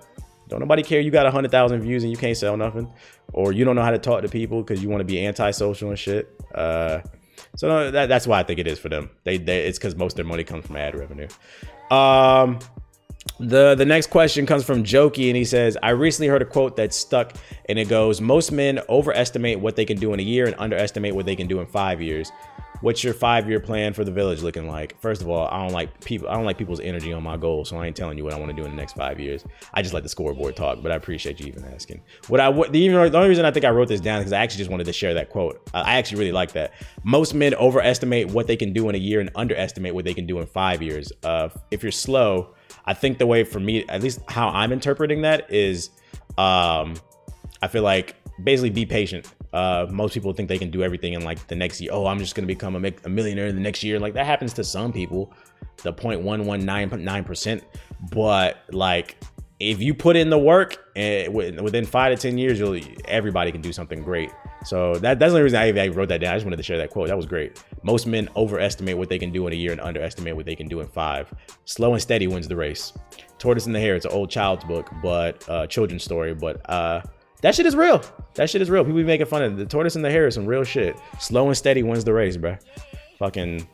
don't 0.49 0.61
nobody 0.61 0.83
care 0.83 1.01
you 1.01 1.11
got 1.11 1.27
a 1.27 1.31
hundred 1.31 1.51
thousand 1.51 1.81
views 1.81 2.03
and 2.03 2.11
you 2.11 2.18
can't 2.18 2.37
sell 2.37 2.57
nothing, 2.57 2.93
or 3.33 3.53
you 3.53 3.64
don't 3.64 3.77
know 3.77 3.83
how 3.83 3.91
to 3.91 3.99
talk 3.99 4.22
to 4.22 4.29
people 4.29 4.62
because 4.62 4.83
you 4.83 4.89
want 4.89 5.01
to 5.01 5.05
be 5.05 5.25
antisocial 5.25 5.89
and 5.89 5.99
shit. 5.99 6.41
Uh, 6.55 7.01
so 7.57 7.68
no, 7.68 7.91
that, 7.91 8.09
that's 8.09 8.27
why 8.27 8.41
I 8.41 8.43
think 8.43 8.59
it 8.59 8.66
is 8.66 8.79
for 8.79 8.89
them. 8.89 9.11
They, 9.25 9.39
they 9.39 9.64
it's 9.64 9.79
because 9.79 9.97
most 9.97 10.12
of 10.12 10.16
their 10.16 10.25
money 10.25 10.45
comes 10.45 10.66
from 10.66 10.77
ad 10.77 10.95
revenue. 10.95 11.29
Um, 11.91 12.59
the 13.41 13.75
the 13.75 13.85
next 13.85 14.09
question 14.09 14.47
comes 14.47 14.64
from 14.64 14.85
Jokey 14.85 15.29
and 15.29 15.37
he 15.37 15.45
says, 15.45 15.77
I 15.83 15.91
recently 15.91 16.29
heard 16.29 16.43
a 16.43 16.45
quote 16.45 16.77
that 16.77 16.93
stuck 16.93 17.33
and 17.68 17.79
it 17.79 17.89
goes, 17.89 18.20
Most 18.20 18.53
men 18.53 18.81
overestimate 18.89 19.61
what 19.61 19.77
they 19.77 19.85
can 19.85 19.99
do 19.99 20.12
in 20.12 20.20
a 20.20 20.22
year 20.22 20.47
and 20.47 20.55
underestimate 20.59 21.14
what 21.14 21.27
they 21.27 21.37
can 21.37 21.47
do 21.47 21.61
in 21.61 21.66
five 21.66 22.01
years. 22.01 22.31
What's 22.85 23.03
your 23.03 23.14
five 23.14 23.49
year 23.49 23.61
plan 23.61 23.95
for 23.95 24.05
the 24.05 24.11
village 24.11 24.43
looking 24.43 24.68
like? 24.68 25.01
First 25.01 25.22
of 25.22 25.28
all, 25.30 25.49
I 25.49 25.62
don't 25.62 25.72
like 25.72 26.05
people 26.05 26.28
I 26.28 26.35
don't 26.35 26.45
like 26.45 26.59
people's 26.59 26.80
energy 26.80 27.14
on 27.14 27.22
my 27.22 27.39
goals, 27.39 27.70
so 27.70 27.78
I 27.78 27.87
ain't 27.87 27.97
telling 27.97 28.18
you 28.18 28.24
what 28.24 28.35
I 28.35 28.39
want 28.39 28.51
to 28.51 28.55
do 28.55 28.62
in 28.62 28.70
the 28.70 28.76
next 28.76 28.93
five 28.93 29.18
years. 29.18 29.43
I 29.72 29.80
just 29.80 29.95
like 29.95 30.03
the 30.03 30.09
scoreboard 30.11 30.55
talk, 30.55 30.82
but 30.82 30.93
I 30.93 30.97
appreciate 30.97 31.41
you 31.41 31.47
even 31.47 31.64
asking. 31.64 32.03
What 32.28 32.41
I 32.41 32.53
the, 32.53 32.78
even, 32.78 33.11
the 33.11 33.16
only 33.16 33.30
reason 33.30 33.47
I 33.47 33.53
think 33.53 33.64
I 33.64 33.70
wrote 33.70 33.89
this 33.89 34.03
down 34.03 34.18
is 34.18 34.24
because 34.24 34.35
I 34.35 34.43
actually 34.43 34.59
just 34.59 34.70
wanted 34.70 34.85
to 34.85 34.93
share 34.93 35.14
that 35.14 35.30
quote. 35.30 35.66
I 35.72 35.97
actually 35.97 36.18
really 36.18 36.32
like 36.32 36.53
that. 36.53 36.74
Most 37.05 37.32
men 37.32 37.55
overestimate 37.55 38.28
what 38.32 38.47
they 38.47 38.57
can 38.57 38.74
do 38.74 38.91
in 38.91 38.95
a 38.95 38.99
year 38.99 39.18
and 39.18 39.30
underestimate 39.35 39.95
what 39.95 40.05
they 40.05 40.12
can 40.12 40.26
do 40.26 40.39
in 40.41 40.47
five 40.47 40.82
years. 40.82 41.11
Uh, 41.22 41.49
if 41.70 41.82
you're 41.82 41.91
slow, 41.91 42.55
I 42.85 42.93
think 42.93 43.16
the 43.16 43.26
way 43.26 43.45
for 43.45 43.61
me, 43.61 43.87
at 43.89 44.03
least 44.03 44.20
how 44.28 44.51
I'm 44.51 44.72
interpreting 44.72 45.22
that 45.22 45.51
is, 45.51 45.89
um, 46.37 46.97
I 47.62 47.68
feel 47.68 47.82
like 47.82 48.16
basically 48.43 48.68
be 48.68 48.85
patient. 48.85 49.26
Uh, 49.55 49.87
most 49.91 50.13
people 50.15 50.33
think 50.33 50.49
they 50.49 50.59
can 50.59 50.71
do 50.71 50.83
everything 50.83 51.13
in 51.13 51.23
like 51.23 51.47
the 51.47 51.55
next 51.55 51.81
year. 51.81 51.91
Oh, 51.93 52.07
I'm 52.07 52.19
just 52.19 52.35
gonna 52.35 52.47
become 52.47 52.85
a, 52.85 52.93
a 53.05 53.09
millionaire 53.09 53.47
in 53.47 53.55
the 53.55 53.63
next 53.63 53.83
year. 53.85 54.01
Like 54.01 54.15
that 54.15 54.27
happens 54.27 54.53
to 54.55 54.65
some 54.65 54.93
people, 54.93 55.33
the 55.83 55.93
0.119 55.93 57.25
percent. 57.25 57.65
But 58.11 58.59
like 58.73 59.17
if 59.61 59.81
you 59.81 59.95
put 59.95 60.17
in 60.17 60.31
the 60.31 60.39
work 60.39 60.85
and 60.97 61.33
within 61.33 61.87
five 61.87 62.13
to 62.15 62.21
ten 62.21 62.37
years, 62.37 62.59
you'll 62.59 62.81
everybody 63.07 63.53
can 63.53 63.61
do 63.61 63.73
something 63.73 64.03
great. 64.03 64.31
So 64.65 64.95
that, 64.97 65.19
that's 65.19 65.33
the 65.33 65.39
only 65.39 65.43
reason 65.43 65.59
I, 65.59 65.85
I 65.85 65.89
wrote 65.89 66.09
that 66.09 66.21
down. 66.21 66.33
I 66.33 66.37
just 66.37 66.47
wanted 66.47 66.57
to 66.57 66.63
share 66.63 66.79
that 66.79 66.91
quote. 66.91 67.09
That 67.09 67.17
was 67.17 67.27
great. 67.27 67.63
Most 67.83 68.07
men 68.07 68.29
overestimate 68.35 68.97
what 68.97 69.09
they 69.09 69.19
can 69.19 69.31
do 69.31 69.47
in 69.47 69.53
a 69.53 69.57
year 69.57 69.73
and 69.73 69.81
underestimate 69.81 70.35
what 70.35 70.47
they 70.47 70.57
can 70.57 70.69
do 70.69 70.81
in 70.81 70.89
five. 70.89 71.33
Slow 71.67 71.93
and 71.93 72.01
steady 72.03 72.27
wins 72.27 72.49
the 72.49 72.57
race. 72.57 72.93
Tortoise 73.39 73.67
and 73.67 73.75
the 73.75 73.81
Hare. 73.81 73.95
It's 73.95 74.07
an 74.07 74.13
old 74.13 74.31
child's 74.31 74.65
book, 74.65 74.91
but 75.03 75.47
uh, 75.49 75.67
children's 75.67 76.03
story. 76.03 76.35
But 76.35 76.69
uh, 76.69 77.03
that 77.45 77.55
shit 77.55 77.67
is 77.67 77.77
real. 77.77 78.03
That 78.35 78.49
shit 78.49 78.63
is 78.63 78.71
real. 78.71 78.85
People 78.85 78.97
be 78.97 79.05
making 79.05 79.27
fun 79.27 79.43
of 79.43 79.53
it. 79.53 79.57
The 79.57 79.67
tortoise 79.67 79.97
and 79.97 80.05
the 80.05 80.11
hare 80.11 80.27
is 80.27 80.35
some 80.35 80.47
real 80.47 80.65
shit. 80.65 80.97
Slow 81.21 81.47
and 81.47 81.57
steady 81.57 81.83
wins 81.83 82.03
the 82.03 82.15
race, 82.15 82.39
bro. 82.39 82.57
Fucking 83.19 83.69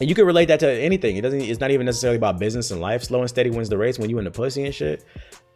and 0.00 0.08
you 0.08 0.14
can 0.14 0.24
relate 0.24 0.46
that 0.46 0.60
to 0.60 0.70
anything. 0.70 1.16
It 1.16 1.20
doesn't. 1.20 1.42
It's 1.42 1.60
not 1.60 1.70
even 1.70 1.84
necessarily 1.84 2.16
about 2.16 2.38
business 2.38 2.70
and 2.70 2.80
life. 2.80 3.04
Slow 3.04 3.20
and 3.20 3.28
steady 3.28 3.50
wins 3.50 3.68
the 3.68 3.76
race. 3.76 3.98
When 3.98 4.08
you 4.08 4.18
in 4.18 4.24
the 4.24 4.30
pussy 4.30 4.64
and 4.64 4.74
shit, 4.74 5.04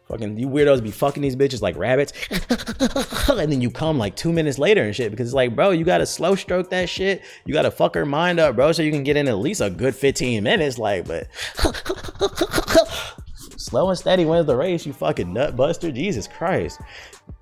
fucking 0.07 0.37
you 0.37 0.47
weirdos 0.47 0.83
be 0.83 0.91
fucking 0.91 1.23
these 1.23 1.35
bitches 1.35 1.63
like 1.63 1.75
rabbits, 1.77 2.13
and 3.29 3.51
then 3.51 3.59
you 3.59 3.71
come 3.71 3.97
like 3.97 4.15
two 4.15 4.31
minutes 4.31 4.59
later 4.59 4.83
and 4.83 4.95
shit 4.95 5.09
because 5.09 5.27
it's 5.27 5.35
like, 5.35 5.55
bro, 5.55 5.71
you 5.71 5.83
gotta 5.83 6.05
slow 6.05 6.35
stroke 6.35 6.69
that 6.69 6.89
shit. 6.89 7.23
You 7.45 7.53
gotta 7.53 7.71
fuck 7.71 7.95
her 7.95 8.05
mind 8.05 8.39
up, 8.39 8.55
bro, 8.55 8.71
so 8.71 8.83
you 8.83 8.91
can 8.91 9.03
get 9.03 9.17
in 9.17 9.27
at 9.27 9.37
least 9.37 9.61
a 9.61 9.69
good 9.71 9.95
15 9.95 10.43
minutes. 10.43 10.77
Like, 10.77 11.07
but 11.07 11.27
slow 13.61 13.89
and 13.89 13.97
steady 13.97 14.25
wins 14.25 14.45
the 14.45 14.55
race. 14.55 14.85
You 14.85 14.93
fucking 14.93 15.27
nutbuster. 15.27 15.93
Jesus 15.93 16.27
Christ. 16.27 16.79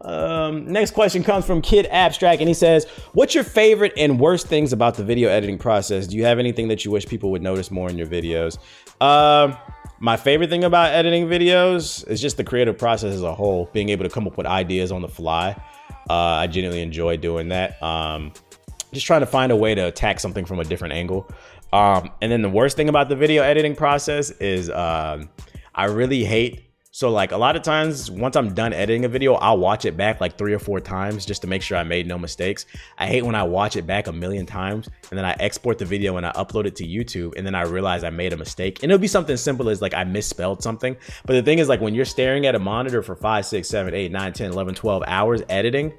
Um, 0.02 0.72
next 0.72 0.92
question 0.92 1.24
comes 1.24 1.46
from 1.46 1.62
Kid 1.62 1.88
Abstract, 1.90 2.42
and 2.42 2.48
he 2.48 2.54
says, 2.54 2.86
"What's 3.14 3.34
your 3.36 3.44
favorite 3.44 3.94
and 3.98 4.20
worst 4.20 4.48
things 4.48 4.74
about 4.74 4.96
the 4.96 5.04
video 5.04 5.30
editing 5.30 5.58
process? 5.58 6.08
Do 6.08 6.18
you 6.18 6.26
have 6.26 6.40
anything 6.40 6.68
that 6.70 6.86
you 6.86 6.92
wish 6.92 7.06
people 7.06 7.32
would 7.32 7.42
notice 7.42 7.72
more 7.72 7.90
in 7.90 7.98
your 7.98 8.08
videos?" 8.08 8.58
Um, 9.02 9.58
my 10.00 10.16
favorite 10.16 10.50
thing 10.50 10.64
about 10.64 10.94
editing 10.94 11.28
videos 11.28 12.08
is 12.08 12.22
just 12.22 12.38
the 12.38 12.44
creative 12.44 12.78
process 12.78 13.14
as 13.14 13.24
a 13.24 13.34
whole, 13.34 13.70
being 13.74 13.90
able 13.90 14.04
to 14.06 14.10
come 14.10 14.28
up 14.28 14.38
with 14.38 14.48
ideas 14.48 14.92
on 14.92 15.02
the 15.02 15.10
fly. 15.10 15.56
Uh, 16.10 16.14
I 16.14 16.48
genuinely 16.48 16.82
enjoy 16.82 17.18
doing 17.18 17.50
that. 17.50 17.82
Um, 17.84 18.32
just 18.94 19.06
trying 19.06 19.20
to 19.20 19.28
find 19.28 19.52
a 19.52 19.56
way 19.56 19.76
to 19.76 19.82
attack 19.82 20.20
something 20.20 20.46
from 20.46 20.60
a 20.60 20.64
different 20.64 20.94
angle. 20.94 21.30
Um, 21.72 22.10
and 22.22 22.32
then 22.32 22.42
the 22.42 22.50
worst 22.50 22.76
thing 22.78 22.90
about 22.90 23.10
the 23.10 23.16
video 23.16 23.44
editing 23.44 23.76
process 23.76 24.32
is 24.32 24.70
uh, 24.70 25.24
I 25.80 25.86
really 25.86 26.26
hate 26.26 26.70
so 26.92 27.10
like 27.10 27.32
a 27.32 27.38
lot 27.38 27.56
of 27.56 27.62
times 27.62 28.12
once 28.12 28.36
I'm 28.36 28.54
done 28.54 28.74
editing 28.74 29.06
a 29.06 29.08
video, 29.08 29.36
I'll 29.36 29.58
watch 29.58 29.86
it 29.86 29.96
back 29.96 30.20
like 30.20 30.38
three 30.38 30.54
or 30.54 30.60
four 30.60 30.82
times 30.82 31.26
just 31.26 31.42
to 31.44 31.48
make 31.48 31.62
sure 31.62 31.78
I 31.78 31.86
made 31.86 32.06
no 32.06 32.18
mistakes. 32.18 32.66
I 32.98 33.08
hate 33.08 33.24
when 33.24 33.36
I 33.36 33.44
watch 33.44 33.78
it 33.78 33.88
back 33.88 34.08
a 34.08 34.12
million 34.12 34.46
times 34.46 34.90
and 35.10 35.18
then 35.18 35.24
I 35.24 35.38
export 35.40 35.78
the 35.78 35.86
video 35.86 36.18
and 36.18 36.26
I 36.26 36.34
upload 36.34 36.66
it 36.66 36.76
to 36.76 36.84
YouTube 36.86 37.38
and 37.38 37.48
then 37.48 37.56
I 37.56 37.62
realize 37.62 38.04
I 38.04 38.10
made 38.10 38.34
a 38.34 38.38
mistake. 38.38 38.84
And 38.84 38.92
it'll 38.92 39.00
be 39.00 39.08
something 39.08 39.38
simple 39.38 39.70
as 39.70 39.82
like 39.82 39.94
I 39.94 40.04
misspelled 40.04 40.62
something. 40.62 40.98
But 41.26 41.36
the 41.36 41.44
thing 41.44 41.60
is 41.60 41.70
like 41.70 41.80
when 41.80 41.96
you're 41.96 42.04
staring 42.04 42.46
at 42.46 42.56
a 42.56 42.60
monitor 42.60 43.02
for 43.02 43.16
5, 43.16 43.46
6, 43.46 43.70
7, 43.70 43.94
8, 43.94 44.12
9, 44.12 44.34
10, 44.34 44.52
11, 44.52 44.76
12 44.76 45.04
hours 45.08 45.42
editing, 45.48 45.94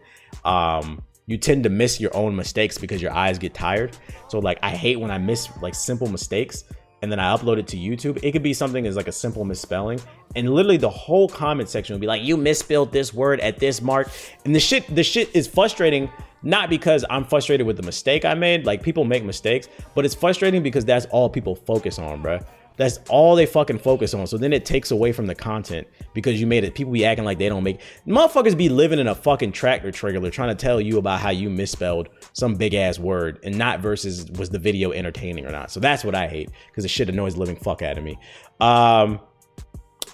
um, 0.45 1.03
you 1.27 1.39
tend 1.39 1.63
to 1.63 1.71
miss 1.71 1.99
your 1.99 2.15
own 2.15 2.37
mistakes 2.37 2.77
because 2.77 3.01
your 3.01 3.13
eyes 3.13 3.39
get 3.39 3.55
tired. 3.55 3.97
So 4.29 4.41
like 4.41 4.59
I 4.63 4.71
hate 4.71 5.01
when 5.01 5.11
I 5.11 5.17
miss 5.17 5.49
like 5.63 5.75
simple 5.75 6.09
mistakes 6.09 6.65
and 7.03 7.11
then 7.11 7.19
I 7.19 7.35
upload 7.35 7.59
it 7.59 7.67
to 7.69 7.77
YouTube, 7.77 8.21
it 8.23 8.33
could 8.33 8.43
be 8.43 8.53
something 8.53 8.87
as 8.87 8.97
like 8.97 9.09
a 9.09 9.13
simple 9.13 9.45
misspelling. 9.45 10.01
And 10.37 10.53
literally 10.53 10.77
the 10.77 10.91
whole 10.91 11.29
comment 11.29 11.69
section 11.69 11.95
would 11.95 12.01
be 12.01 12.07
like, 12.07 12.23
you 12.23 12.37
misspelled 12.37 12.93
this 12.93 13.15
word 13.15 13.41
at 13.41 13.59
this 13.59 13.81
mark. 13.81 14.11
And 14.45 14.55
the 14.55 14.61
shit, 14.61 14.95
the 14.95 15.03
shit 15.03 15.35
is 15.35 15.49
frustrating, 15.49 16.11
not 16.43 16.69
because 16.71 17.05
I'm 17.09 17.25
frustrated 17.25 17.67
with 17.67 17.77
the 17.77 17.83
mistake 17.83 18.25
I 18.25 18.35
made. 18.35 18.67
Like 18.67 18.83
people 18.83 19.05
make 19.05 19.25
mistakes, 19.25 19.69
but 19.95 20.05
it's 20.05 20.15
frustrating 20.15 20.63
because 20.63 20.85
that's 20.85 21.07
all 21.07 21.29
people 21.29 21.55
focus 21.55 21.99
on, 21.99 22.23
bruh. 22.23 22.45
That's 22.77 22.99
all 23.09 23.35
they 23.35 23.47
fucking 23.47 23.79
focus 23.81 24.15
on. 24.15 24.27
So 24.27 24.39
then 24.39 24.53
it 24.53 24.65
takes 24.65 24.91
away 24.91 25.13
from 25.13 25.27
the 25.27 25.35
content 25.35 25.87
because 26.15 26.41
you 26.41 26.47
made 26.47 26.65
it. 26.65 26.75
People 26.75 26.93
be 26.93 27.05
acting 27.05 27.25
like 27.25 27.39
they 27.39 27.49
don't 27.49 27.63
make 27.63 27.81
motherfuckers 28.07 28.57
be 28.57 28.69
living 28.69 28.99
in 28.99 29.07
a 29.07 29.15
fucking 29.15 29.53
tractor 29.53 29.91
trailer 29.91 30.31
trying 30.31 30.49
to 30.49 30.55
tell 30.55 30.81
you 30.81 30.99
about 30.99 31.21
how 31.21 31.31
you 31.31 31.51
misspelled 31.51 32.09
some 32.33 32.55
big 32.55 32.75
ass 32.75 32.99
word 32.99 33.39
and 33.43 33.57
not 33.57 33.81
versus 33.81 34.31
was 34.33 34.51
the 34.51 34.59
video 34.59 34.93
entertaining 34.93 35.47
or 35.47 35.51
not. 35.51 35.71
So 35.71 35.81
that's 35.81 36.05
what 36.05 36.15
I 36.15 36.27
hate 36.27 36.51
because 36.69 36.85
the 36.85 36.89
shit 36.89 37.09
annoys 37.09 37.35
the 37.35 37.41
living 37.41 37.57
fuck 37.57 37.83
out 37.83 37.99
of 37.99 38.05
me. 38.05 38.19
Um, 38.61 39.21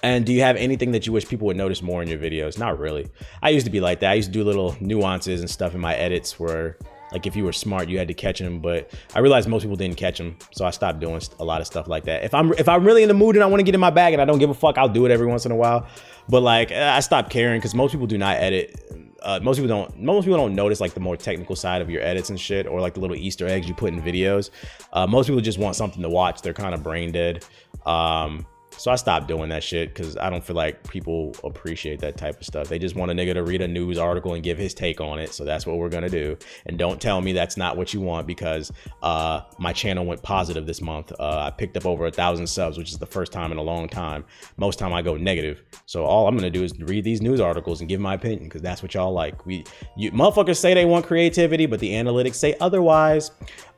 and 0.03 0.25
do 0.25 0.33
you 0.33 0.41
have 0.41 0.55
anything 0.57 0.91
that 0.91 1.07
you 1.07 1.13
wish 1.13 1.27
people 1.27 1.47
would 1.47 1.57
notice 1.57 1.81
more 1.81 2.01
in 2.01 2.07
your 2.07 2.19
videos? 2.19 2.57
Not 2.57 2.77
really. 2.77 3.07
I 3.41 3.49
used 3.49 3.65
to 3.65 3.71
be 3.71 3.79
like 3.79 4.01
that. 4.01 4.11
I 4.11 4.13
used 4.13 4.29
to 4.29 4.33
do 4.33 4.43
little 4.43 4.75
nuances 4.79 5.41
and 5.41 5.49
stuff 5.49 5.73
in 5.73 5.81
my 5.81 5.95
edits 5.95 6.39
where 6.39 6.77
like 7.11 7.25
if 7.25 7.35
you 7.35 7.43
were 7.43 7.53
smart, 7.53 7.89
you 7.89 7.97
had 7.97 8.07
to 8.07 8.13
catch 8.13 8.39
them. 8.39 8.59
But 8.59 8.91
I 9.15 9.19
realized 9.19 9.47
most 9.47 9.63
people 9.63 9.77
didn't 9.77 9.97
catch 9.97 10.17
them, 10.17 10.37
so 10.51 10.65
I 10.65 10.71
stopped 10.71 10.99
doing 10.99 11.21
a 11.39 11.45
lot 11.45 11.61
of 11.61 11.67
stuff 11.67 11.87
like 11.87 12.03
that. 12.05 12.23
If 12.23 12.33
I'm 12.33 12.53
if 12.53 12.67
I'm 12.67 12.85
really 12.85 13.03
in 13.03 13.07
the 13.07 13.13
mood 13.13 13.35
and 13.35 13.43
I 13.43 13.47
want 13.47 13.59
to 13.59 13.63
get 13.63 13.75
in 13.75 13.81
my 13.81 13.89
bag 13.89 14.13
and 14.13 14.21
I 14.21 14.25
don't 14.25 14.39
give 14.39 14.49
a 14.49 14.53
fuck, 14.53 14.77
I'll 14.77 14.89
do 14.89 15.05
it 15.05 15.11
every 15.11 15.27
once 15.27 15.45
in 15.45 15.51
a 15.51 15.55
while. 15.55 15.87
But 16.29 16.41
like 16.41 16.71
I 16.71 16.99
stopped 16.99 17.29
caring 17.29 17.59
because 17.59 17.73
most 17.73 17.91
people 17.91 18.07
do 18.07 18.17
not 18.17 18.37
edit. 18.37 18.75
Uh, 19.21 19.39
most 19.41 19.57
people 19.57 19.67
don't. 19.67 19.99
Most 19.99 20.25
people 20.25 20.37
don't 20.37 20.55
notice 20.55 20.79
like 20.79 20.93
the 20.93 20.99
more 20.99 21.17
technical 21.17 21.55
side 21.55 21.81
of 21.81 21.89
your 21.89 22.01
edits 22.01 22.29
and 22.29 22.39
shit, 22.39 22.67
or 22.67 22.81
like 22.81 22.93
the 22.93 22.99
little 22.99 23.15
Easter 23.15 23.47
eggs 23.47 23.67
you 23.67 23.73
put 23.73 23.93
in 23.93 24.01
videos. 24.01 24.51
Uh, 24.93 25.07
most 25.07 25.27
people 25.27 25.41
just 25.41 25.57
want 25.57 25.75
something 25.75 26.01
to 26.01 26.09
watch. 26.09 26.41
They're 26.41 26.53
kind 26.53 26.73
of 26.73 26.83
brain 26.83 27.11
dead. 27.11 27.43
Um, 27.85 28.45
so 28.77 28.91
I 28.91 28.95
stopped 28.95 29.27
doing 29.27 29.49
that 29.49 29.63
shit 29.63 29.93
because 29.93 30.17
I 30.17 30.29
don't 30.29 30.43
feel 30.43 30.55
like 30.55 30.87
people 30.87 31.35
appreciate 31.43 31.99
that 32.01 32.17
type 32.17 32.39
of 32.39 32.45
stuff. 32.45 32.69
They 32.69 32.79
just 32.79 32.95
want 32.95 33.11
a 33.11 33.13
nigga 33.13 33.33
to 33.33 33.43
read 33.43 33.61
a 33.61 33.67
news 33.67 33.97
article 33.97 34.33
and 34.33 34.43
give 34.43 34.57
his 34.57 34.73
take 34.73 35.01
on 35.01 35.19
it. 35.19 35.33
So 35.33 35.43
that's 35.43 35.65
what 35.65 35.77
we're 35.77 35.89
gonna 35.89 36.09
do. 36.09 36.37
And 36.67 36.77
don't 36.77 37.01
tell 37.01 37.19
me 37.19 37.33
that's 37.33 37.57
not 37.57 37.75
what 37.75 37.93
you 37.93 38.01
want 38.01 38.27
because 38.27 38.71
uh, 39.01 39.41
my 39.57 39.73
channel 39.73 40.05
went 40.05 40.21
positive 40.21 40.65
this 40.65 40.81
month. 40.81 41.11
Uh, 41.19 41.39
I 41.47 41.51
picked 41.51 41.75
up 41.75 41.85
over 41.85 42.05
a 42.05 42.11
thousand 42.11 42.47
subs, 42.47 42.77
which 42.77 42.91
is 42.91 42.97
the 42.97 43.05
first 43.05 43.31
time 43.31 43.51
in 43.51 43.57
a 43.57 43.63
long 43.63 43.89
time. 43.89 44.25
Most 44.57 44.79
time 44.79 44.93
I 44.93 45.01
go 45.01 45.17
negative. 45.17 45.63
So 45.85 46.05
all 46.05 46.27
I'm 46.27 46.35
gonna 46.35 46.49
do 46.49 46.63
is 46.63 46.77
read 46.79 47.03
these 47.03 47.21
news 47.21 47.39
articles 47.39 47.79
and 47.79 47.89
give 47.89 47.99
my 47.99 48.13
opinion 48.13 48.43
because 48.43 48.61
that's 48.61 48.83
what 48.83 48.93
y'all 48.93 49.11
like. 49.11 49.45
We 49.45 49.63
you 49.95 50.11
motherfuckers 50.11 50.57
say 50.57 50.73
they 50.73 50.85
want 50.85 51.05
creativity, 51.05 51.65
but 51.65 51.79
the 51.79 51.91
analytics 51.91 52.35
say 52.35 52.55
otherwise. 52.59 53.31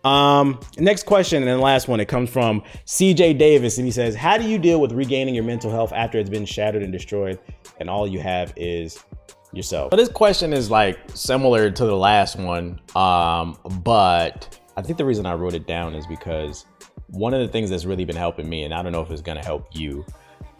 Um, 0.04 0.60
next 0.78 1.06
question 1.06 1.48
and 1.48 1.62
last 1.62 1.88
one. 1.88 2.00
It 2.00 2.08
comes 2.08 2.30
from 2.30 2.64
CJ 2.86 3.38
Davis, 3.38 3.78
and 3.78 3.86
he 3.86 3.92
says, 3.92 4.16
"How 4.16 4.38
do 4.38 4.46
you 4.46 4.58
deal 4.58 4.80
with 4.80 4.92
regaining 4.94 5.36
your 5.36 5.44
mental 5.44 5.72
health 5.72 5.92
after 5.92 6.18
it's 6.18 6.30
been 6.30 6.46
shattered 6.46 6.84
and 6.84 6.92
destroyed, 6.92 7.40
and 7.80 7.90
all 7.90 8.08
you 8.08 8.20
have 8.20 8.54
is 8.56 9.04
yourself?" 9.52 9.90
But 9.90 9.98
this 9.98 10.10
question 10.10 10.54
is 10.54 10.72
like 10.72 10.98
similar 11.14 11.70
to 11.70 11.86
the 11.86 11.96
last 11.96 12.38
one, 12.38 12.80
um, 12.96 13.58
but 13.84 14.60
I 14.78 14.82
think 14.82 14.98
the 14.98 15.06
reason 15.06 15.26
I 15.26 15.34
wrote 15.34 15.54
it 15.54 15.68
down 15.68 15.96
is 15.96 16.08
because 16.08 16.66
one 17.08 17.34
of 17.34 17.42
the 17.42 17.48
things 17.48 17.70
that's 17.70 17.86
really 17.86 18.06
been 18.06 18.16
helping 18.16 18.48
me, 18.50 18.64
and 18.64 18.74
I 18.74 18.82
don't 18.82 18.94
know 18.94 19.02
if 19.02 19.12
it's 19.12 19.22
gonna 19.22 19.44
help 19.44 19.68
you, 19.74 20.06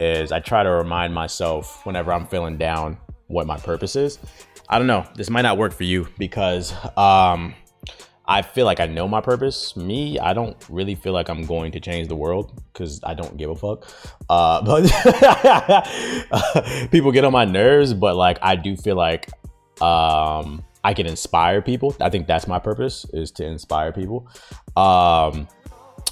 is 0.00 0.32
I 0.32 0.40
try 0.40 0.62
to 0.62 0.70
remind 0.70 1.14
myself 1.14 1.86
whenever 1.86 2.12
I'm 2.12 2.26
feeling 2.26 2.58
down 2.58 2.98
what 3.28 3.46
my 3.46 3.56
purpose 3.56 3.96
is. 3.96 4.18
I 4.68 4.78
don't 4.78 4.86
know. 4.86 5.06
This 5.14 5.30
might 5.30 5.42
not 5.42 5.56
work 5.56 5.72
for 5.72 5.84
you 5.84 6.08
because 6.18 6.74
um, 6.96 7.54
I 8.30 8.42
feel 8.42 8.64
like 8.64 8.78
I 8.78 8.86
know 8.86 9.08
my 9.08 9.20
purpose. 9.20 9.74
Me, 9.76 10.16
I 10.20 10.32
don't 10.34 10.56
really 10.68 10.94
feel 10.94 11.12
like 11.12 11.28
I'm 11.28 11.44
going 11.44 11.72
to 11.72 11.80
change 11.80 12.06
the 12.06 12.14
world 12.14 12.62
because 12.72 13.00
I 13.02 13.12
don't 13.12 13.36
give 13.36 13.50
a 13.50 13.56
fuck. 13.56 13.88
Uh, 14.28 14.62
but 16.30 16.90
people 16.92 17.10
get 17.10 17.24
on 17.24 17.32
my 17.32 17.44
nerves, 17.44 17.92
but 17.92 18.14
like 18.14 18.38
I 18.40 18.54
do 18.54 18.76
feel 18.76 18.94
like 18.94 19.28
um, 19.82 20.64
I 20.84 20.94
can 20.94 21.06
inspire 21.06 21.60
people. 21.60 21.96
I 22.00 22.08
think 22.08 22.28
that's 22.28 22.46
my 22.46 22.60
purpose 22.60 23.04
is 23.12 23.32
to 23.32 23.44
inspire 23.44 23.90
people. 23.90 24.28
Um, 24.76 25.48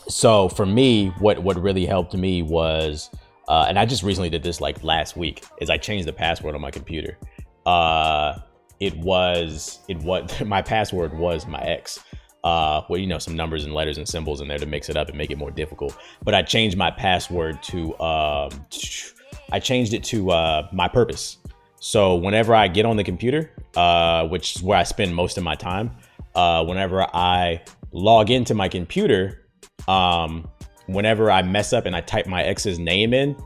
so 0.08 0.48
for 0.48 0.66
me, 0.66 1.10
what 1.20 1.38
what 1.38 1.56
really 1.62 1.86
helped 1.86 2.14
me 2.14 2.42
was, 2.42 3.10
uh, 3.46 3.66
and 3.68 3.78
I 3.78 3.86
just 3.86 4.02
recently 4.02 4.28
did 4.28 4.42
this 4.42 4.60
like 4.60 4.82
last 4.82 5.16
week, 5.16 5.44
is 5.60 5.70
I 5.70 5.76
changed 5.76 6.08
the 6.08 6.12
password 6.12 6.56
on 6.56 6.60
my 6.60 6.72
computer. 6.72 7.16
Uh, 7.64 8.40
it 8.80 8.96
was 8.98 9.80
it 9.88 9.98
what 9.98 10.40
my 10.46 10.62
password 10.62 11.16
was 11.16 11.46
my 11.46 11.60
ex 11.60 12.00
uh, 12.44 12.82
well, 12.88 12.98
you 12.98 13.06
know, 13.06 13.18
some 13.18 13.36
numbers 13.36 13.64
and 13.64 13.74
letters 13.74 13.98
and 13.98 14.08
symbols 14.08 14.40
in 14.40 14.48
there 14.48 14.58
to 14.58 14.66
mix 14.66 14.88
it 14.88 14.96
up 14.96 15.08
and 15.08 15.18
make 15.18 15.30
it 15.30 15.38
more 15.38 15.50
difficult. 15.50 15.96
But 16.22 16.34
I 16.34 16.42
changed 16.42 16.76
my 16.76 16.90
password 16.90 17.62
to, 17.64 17.98
um, 18.00 18.66
I 19.52 19.60
changed 19.60 19.92
it 19.92 20.04
to 20.04 20.30
uh, 20.30 20.68
my 20.72 20.88
purpose. 20.88 21.38
So 21.80 22.16
whenever 22.16 22.54
I 22.54 22.68
get 22.68 22.86
on 22.86 22.96
the 22.96 23.04
computer, 23.04 23.50
uh, 23.76 24.26
which 24.28 24.56
is 24.56 24.62
where 24.62 24.78
I 24.78 24.82
spend 24.82 25.14
most 25.14 25.38
of 25.38 25.44
my 25.44 25.54
time, 25.54 25.90
uh, 26.34 26.64
whenever 26.64 27.02
I 27.14 27.62
log 27.92 28.30
into 28.30 28.54
my 28.54 28.68
computer, 28.68 29.46
um, 29.86 30.48
whenever 30.86 31.30
I 31.30 31.42
mess 31.42 31.72
up 31.72 31.86
and 31.86 31.94
I 31.94 32.00
type 32.00 32.26
my 32.26 32.42
ex's 32.42 32.78
name 32.78 33.14
in, 33.14 33.36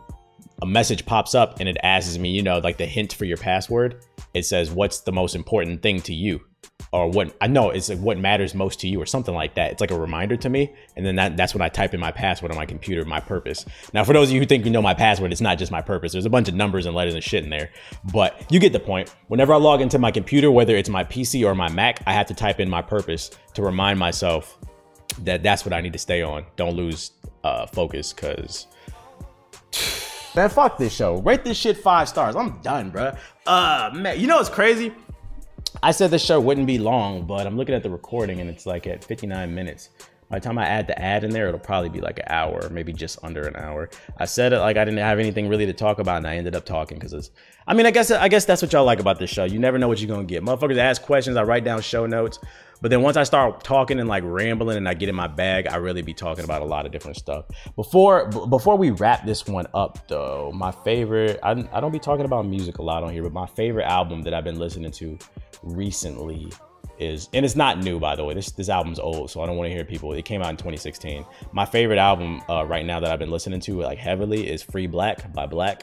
a 0.61 0.66
message 0.66 1.07
pops 1.07 1.34
up 1.34 1.61
and 1.61 1.68
it 1.68 1.76
asks 1.82 2.18
me, 2.18 2.30
you 2.30 2.42
know, 2.42 2.59
like 2.59 2.76
the 2.76 2.86
hint 2.86 3.12
for 3.12 3.24
your 3.24 3.36
password. 3.36 4.05
It 4.34 4.44
says, 4.44 4.70
"What's 4.70 5.00
the 5.00 5.12
most 5.12 5.34
important 5.34 5.82
thing 5.82 6.00
to 6.03 6.14
you?" 6.14 6.40
or 6.92 7.09
what 7.09 7.34
I 7.40 7.46
know 7.46 7.70
it's 7.70 7.88
like 7.88 7.98
what 7.98 8.18
matters 8.18 8.55
most 8.55 8.80
to 8.80 8.88
you 8.88 9.00
or 9.00 9.07
something 9.07 9.34
like 9.34 9.55
that. 9.55 9.72
It's 9.72 9.80
like 9.80 9.90
a 9.90 9.98
reminder 9.98 10.36
to 10.36 10.48
me. 10.48 10.72
And 10.96 11.05
then 11.05 11.16
that, 11.16 11.36
that's 11.36 11.55
when 11.55 11.62
I 11.62 11.68
type 11.68 11.94
in 11.94 12.00
my 12.00 12.12
password 12.12 12.50
on 12.50 12.57
my 12.57 12.66
computer, 12.66 13.05
my 13.05 13.18
purpose. 13.18 13.64
Now, 13.94 14.05
for 14.05 14.12
those 14.12 14.28
of 14.28 14.34
you 14.34 14.40
who 14.40 14.46
think 14.46 14.64
you 14.64 14.70
know 14.70 14.82
my 14.82 14.94
password, 14.94 15.32
it's 15.32 15.40
not 15.40 15.59
just 15.59 15.72
my 15.72 15.80
purpose. 15.80 16.12
There's 16.12 16.26
a 16.26 16.30
bunch 16.30 16.48
of 16.48 16.55
numbers 16.55 16.84
and 16.84 16.94
letters 16.94 17.14
and 17.14 17.24
shit 17.24 17.44
in 17.44 17.50
there. 17.50 17.70
But 18.12 18.44
you 18.50 18.61
get 18.61 18.72
the 18.72 18.80
point. 18.80 19.14
Whenever 19.28 19.55
I 19.55 19.57
log 19.57 19.80
into 19.80 19.98
my 19.98 20.11
computer, 20.11 20.50
whether 20.50 20.76
it's 20.76 20.90
my 20.90 21.05
PC 21.05 21.46
or 21.46 21.55
my 21.55 21.70
Mac, 21.70 22.03
I 22.07 22.12
have 22.12 22.26
to 22.26 22.34
type 22.34 22.61
in 22.61 22.68
my 22.68 22.82
purpose 22.82 23.30
to 23.55 23.62
remind 23.62 23.98
myself 23.98 24.59
that 25.20 25.42
that's 25.42 25.64
what 25.64 25.72
I 25.72 25.80
need 25.80 25.94
to 25.94 25.98
stay 25.98 26.22
on. 26.22 26.44
Don't 26.57 26.74
lose 26.74 27.12
uh, 27.44 27.66
focus 27.66 28.12
because. 28.12 28.66
Man, 30.34 30.48
fuck 30.48 30.78
this 30.78 30.94
show. 30.94 31.16
Rate 31.18 31.44
this 31.44 31.58
shit 31.58 31.76
five 31.76 32.08
stars. 32.08 32.36
I'm 32.36 32.58
done, 32.62 32.88
bro. 32.88 33.14
Uh, 33.46 33.90
man, 33.92 34.18
you 34.18 34.26
know 34.26 34.36
what's 34.36 34.48
crazy? 34.48 34.92
I 35.82 35.90
said 35.90 36.10
this 36.10 36.24
show 36.24 36.40
wouldn't 36.40 36.66
be 36.66 36.78
long, 36.78 37.26
but 37.26 37.46
I'm 37.46 37.56
looking 37.56 37.74
at 37.74 37.82
the 37.82 37.90
recording 37.90 38.40
and 38.40 38.48
it's 38.48 38.64
like 38.64 38.86
at 38.86 39.04
59 39.04 39.54
minutes. 39.54 39.90
By 40.32 40.38
the 40.38 40.44
time 40.44 40.56
I 40.56 40.64
add 40.64 40.86
the 40.86 40.98
ad 40.98 41.24
in 41.24 41.30
there, 41.30 41.48
it'll 41.48 41.60
probably 41.60 41.90
be 41.90 42.00
like 42.00 42.18
an 42.18 42.24
hour, 42.28 42.66
maybe 42.70 42.94
just 42.94 43.18
under 43.22 43.42
an 43.42 43.54
hour. 43.54 43.90
I 44.16 44.24
said 44.24 44.54
it 44.54 44.60
like 44.60 44.78
I 44.78 44.84
didn't 44.86 45.00
have 45.00 45.18
anything 45.18 45.46
really 45.46 45.66
to 45.66 45.74
talk 45.74 45.98
about, 45.98 46.16
and 46.16 46.26
I 46.26 46.36
ended 46.36 46.56
up 46.56 46.64
talking 46.64 46.96
because 46.96 47.12
it's. 47.12 47.30
I 47.66 47.74
mean, 47.74 47.84
I 47.84 47.90
guess 47.90 48.10
I 48.10 48.28
guess 48.28 48.46
that's 48.46 48.62
what 48.62 48.72
y'all 48.72 48.86
like 48.86 48.98
about 48.98 49.18
this 49.18 49.28
show. 49.28 49.44
You 49.44 49.58
never 49.58 49.76
know 49.76 49.88
what 49.88 50.00
you're 50.00 50.08
gonna 50.08 50.24
get. 50.24 50.42
Motherfuckers 50.42 50.78
ask 50.78 51.02
questions, 51.02 51.36
I 51.36 51.42
write 51.42 51.64
down 51.64 51.82
show 51.82 52.06
notes, 52.06 52.38
but 52.80 52.90
then 52.90 53.02
once 53.02 53.18
I 53.18 53.24
start 53.24 53.62
talking 53.62 54.00
and 54.00 54.08
like 54.08 54.24
rambling 54.24 54.78
and 54.78 54.88
I 54.88 54.94
get 54.94 55.10
in 55.10 55.14
my 55.14 55.26
bag, 55.26 55.66
I 55.66 55.76
really 55.76 56.00
be 56.00 56.14
talking 56.14 56.44
about 56.44 56.62
a 56.62 56.64
lot 56.64 56.86
of 56.86 56.92
different 56.92 57.18
stuff. 57.18 57.44
Before 57.76 58.26
before 58.28 58.78
we 58.78 58.88
wrap 58.88 59.26
this 59.26 59.46
one 59.46 59.66
up, 59.74 60.08
though, 60.08 60.50
my 60.54 60.72
favorite. 60.72 61.40
I 61.42 61.50
I 61.74 61.80
don't 61.82 61.92
be 61.92 61.98
talking 61.98 62.24
about 62.24 62.46
music 62.46 62.78
a 62.78 62.82
lot 62.82 63.04
on 63.04 63.12
here, 63.12 63.22
but 63.22 63.34
my 63.34 63.46
favorite 63.48 63.84
album 63.84 64.22
that 64.22 64.32
I've 64.32 64.44
been 64.44 64.58
listening 64.58 64.92
to 64.92 65.18
recently 65.62 66.50
is 66.99 67.28
and 67.32 67.45
it's 67.45 67.57
not 67.57 67.78
new 67.78 67.99
by 67.99 68.14
the 68.14 68.24
way. 68.24 68.34
This 68.34 68.51
this 68.51 68.68
album's 68.68 68.99
old 68.99 69.30
so 69.30 69.40
i 69.43 69.47
don't 69.47 69.57
want 69.57 69.68
to 69.68 69.74
hear 69.74 69.84
people 69.84 70.12
it 70.12 70.24
came 70.24 70.43
out 70.43 70.51
in 70.51 70.57
2016 70.57 71.24
my 71.53 71.64
favorite 71.64 71.99
album 71.99 72.43
uh, 72.49 72.64
right 72.64 72.84
now 72.84 73.01
that 73.01 73.11
i've 73.11 73.18
been 73.18 73.30
listening 73.30 73.61
to 73.61 73.80
like 73.80 73.99
heavily 73.99 74.49
is 74.49 74.62
Free 74.62 74.86
6lack 74.86 75.32
by 75.32 75.47
6lack 75.47 75.82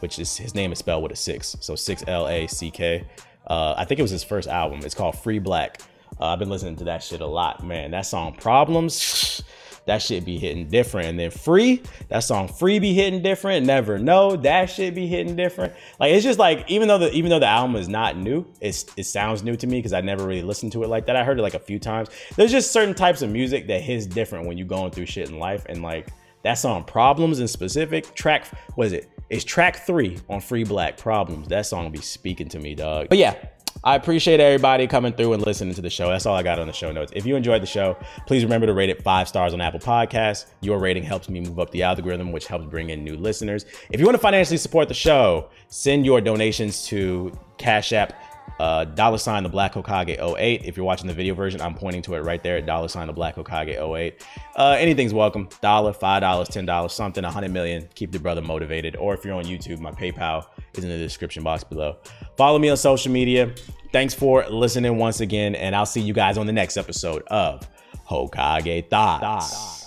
which 0.00 0.18
is 0.18 0.36
his 0.36 0.54
name 0.54 0.72
is 0.72 0.78
spelled 0.78 1.02
with 1.02 1.12
a 1.12 1.16
six 1.16 1.56
so 1.60 1.74
six 1.74 2.04
l-a-c-k 2.06 3.04
uh, 3.46 3.74
i 3.76 3.84
think 3.84 3.98
it 3.98 4.02
was 4.02 4.10
his 4.10 4.24
first 4.24 4.48
album. 4.48 4.80
It's 4.84 4.94
called 4.94 5.18
Free 5.18 5.40
6lack. 5.40 5.80
Uh, 6.20 6.26
i've 6.26 6.38
been 6.38 6.50
listening 6.50 6.76
to 6.76 6.84
that 6.84 7.02
shit 7.02 7.20
a 7.20 7.26
lot 7.26 7.64
man. 7.64 7.90
That 7.90 8.06
song 8.06 8.34
problems 8.34 9.42
that 9.86 10.02
shit 10.02 10.24
be 10.24 10.38
hitting 10.38 10.68
different. 10.68 11.08
And 11.08 11.18
then 11.18 11.30
free, 11.30 11.82
that 12.08 12.20
song 12.20 12.48
free 12.48 12.78
be 12.78 12.94
hitting 12.94 13.22
different. 13.22 13.66
Never 13.66 13.98
know 13.98 14.36
that 14.36 14.66
shit 14.66 14.94
be 14.94 15.06
hitting 15.06 15.36
different. 15.36 15.72
Like 15.98 16.12
it's 16.12 16.24
just 16.24 16.38
like 16.38 16.70
even 16.70 16.88
though 16.88 16.98
the 16.98 17.12
even 17.12 17.30
though 17.30 17.38
the 17.38 17.46
album 17.46 17.76
is 17.76 17.88
not 17.88 18.16
new, 18.16 18.46
it's 18.60 18.86
it 18.96 19.04
sounds 19.04 19.42
new 19.42 19.56
to 19.56 19.66
me 19.66 19.78
because 19.78 19.92
I 19.92 20.00
never 20.00 20.26
really 20.26 20.42
listened 20.42 20.72
to 20.72 20.82
it 20.82 20.88
like 20.88 21.06
that. 21.06 21.16
I 21.16 21.24
heard 21.24 21.38
it 21.38 21.42
like 21.42 21.54
a 21.54 21.60
few 21.60 21.78
times. 21.78 22.08
There's 22.36 22.52
just 22.52 22.72
certain 22.72 22.94
types 22.94 23.22
of 23.22 23.30
music 23.30 23.66
that 23.68 23.82
hits 23.82 24.06
different 24.06 24.46
when 24.46 24.58
you're 24.58 24.66
going 24.66 24.90
through 24.90 25.06
shit 25.06 25.28
in 25.28 25.38
life. 25.38 25.66
And 25.68 25.82
like 25.82 26.08
that 26.42 26.54
song 26.54 26.84
Problems 26.84 27.40
in 27.40 27.48
specific, 27.48 28.14
track 28.14 28.46
was 28.76 28.92
it? 28.92 29.10
It's 29.28 29.44
track 29.44 29.86
three 29.86 30.18
on 30.28 30.40
Free 30.40 30.64
6lack 30.64 30.98
Problems. 30.98 31.48
That 31.48 31.66
song 31.66 31.92
be 31.92 32.00
speaking 32.00 32.48
to 32.48 32.58
me, 32.58 32.74
dog. 32.74 33.08
But 33.08 33.18
yeah, 33.18 33.36
I 33.82 33.94
appreciate 33.94 34.40
everybody 34.40 34.86
coming 34.86 35.14
through 35.14 35.32
and 35.32 35.42
listening 35.42 35.74
to 35.74 35.80
the 35.80 35.88
show. 35.88 36.10
That's 36.10 36.26
all 36.26 36.36
I 36.36 36.42
got 36.42 36.58
on 36.58 36.66
the 36.66 36.72
show 36.72 36.92
notes. 36.92 37.12
If 37.16 37.24
you 37.24 37.34
enjoyed 37.34 37.62
the 37.62 37.66
show, 37.66 37.96
please 38.26 38.44
remember 38.44 38.66
to 38.66 38.74
rate 38.74 38.90
it 38.90 39.02
five 39.02 39.26
stars 39.26 39.54
on 39.54 39.60
Apple 39.62 39.80
Podcasts. 39.80 40.46
Your 40.60 40.78
rating 40.78 41.02
helps 41.02 41.30
me 41.30 41.40
move 41.40 41.58
up 41.58 41.70
the 41.70 41.82
algorithm, 41.82 42.30
which 42.30 42.46
helps 42.46 42.66
bring 42.66 42.90
in 42.90 43.02
new 43.02 43.16
listeners. 43.16 43.64
If 43.90 43.98
you 43.98 44.04
want 44.04 44.16
to 44.16 44.20
financially 44.22 44.58
support 44.58 44.88
the 44.88 44.94
show, 44.94 45.48
send 45.68 46.04
your 46.04 46.20
donations 46.20 46.84
to 46.88 47.32
Cash 47.56 47.94
App 47.94 48.12
uh, 48.60 48.84
dollar 48.84 49.16
sign 49.16 49.42
the 49.42 49.48
Black 49.48 49.72
Hokage 49.72 50.18
08. 50.38 50.62
If 50.64 50.76
you're 50.76 50.84
watching 50.84 51.06
the 51.06 51.14
video 51.14 51.34
version, 51.34 51.62
I'm 51.62 51.74
pointing 51.74 52.02
to 52.02 52.14
it 52.14 52.20
right 52.20 52.42
there. 52.42 52.58
at 52.58 52.66
Dollar 52.66 52.88
sign 52.88 53.06
the 53.06 53.12
Black 53.14 53.36
Hokage 53.36 53.70
08. 53.70 54.22
Uh, 54.54 54.76
anything's 54.78 55.14
welcome. 55.14 55.48
Dollar, 55.62 55.94
five 55.94 56.20
dollars, 56.20 56.48
ten 56.48 56.66
dollars, 56.66 56.92
something, 56.92 57.24
a 57.24 57.30
hundred 57.30 57.52
million. 57.52 57.88
Keep 57.94 58.12
the 58.12 58.18
brother 58.18 58.42
motivated. 58.42 58.96
Or 58.96 59.14
if 59.14 59.24
you're 59.24 59.34
on 59.34 59.44
YouTube, 59.44 59.80
my 59.80 59.92
PayPal 59.92 60.46
is 60.74 60.84
in 60.84 60.90
the 60.90 60.98
description 60.98 61.42
box 61.42 61.64
below. 61.64 61.96
Follow 62.40 62.58
me 62.58 62.70
on 62.70 62.76
social 62.78 63.12
media. 63.12 63.52
Thanks 63.92 64.14
for 64.14 64.48
listening 64.48 64.96
once 64.96 65.20
again, 65.20 65.54
and 65.54 65.76
I'll 65.76 65.84
see 65.84 66.00
you 66.00 66.14
guys 66.14 66.38
on 66.38 66.46
the 66.46 66.54
next 66.54 66.78
episode 66.78 67.22
of 67.26 67.68
Hokage 68.08 68.88
Thoughts. 68.88 69.79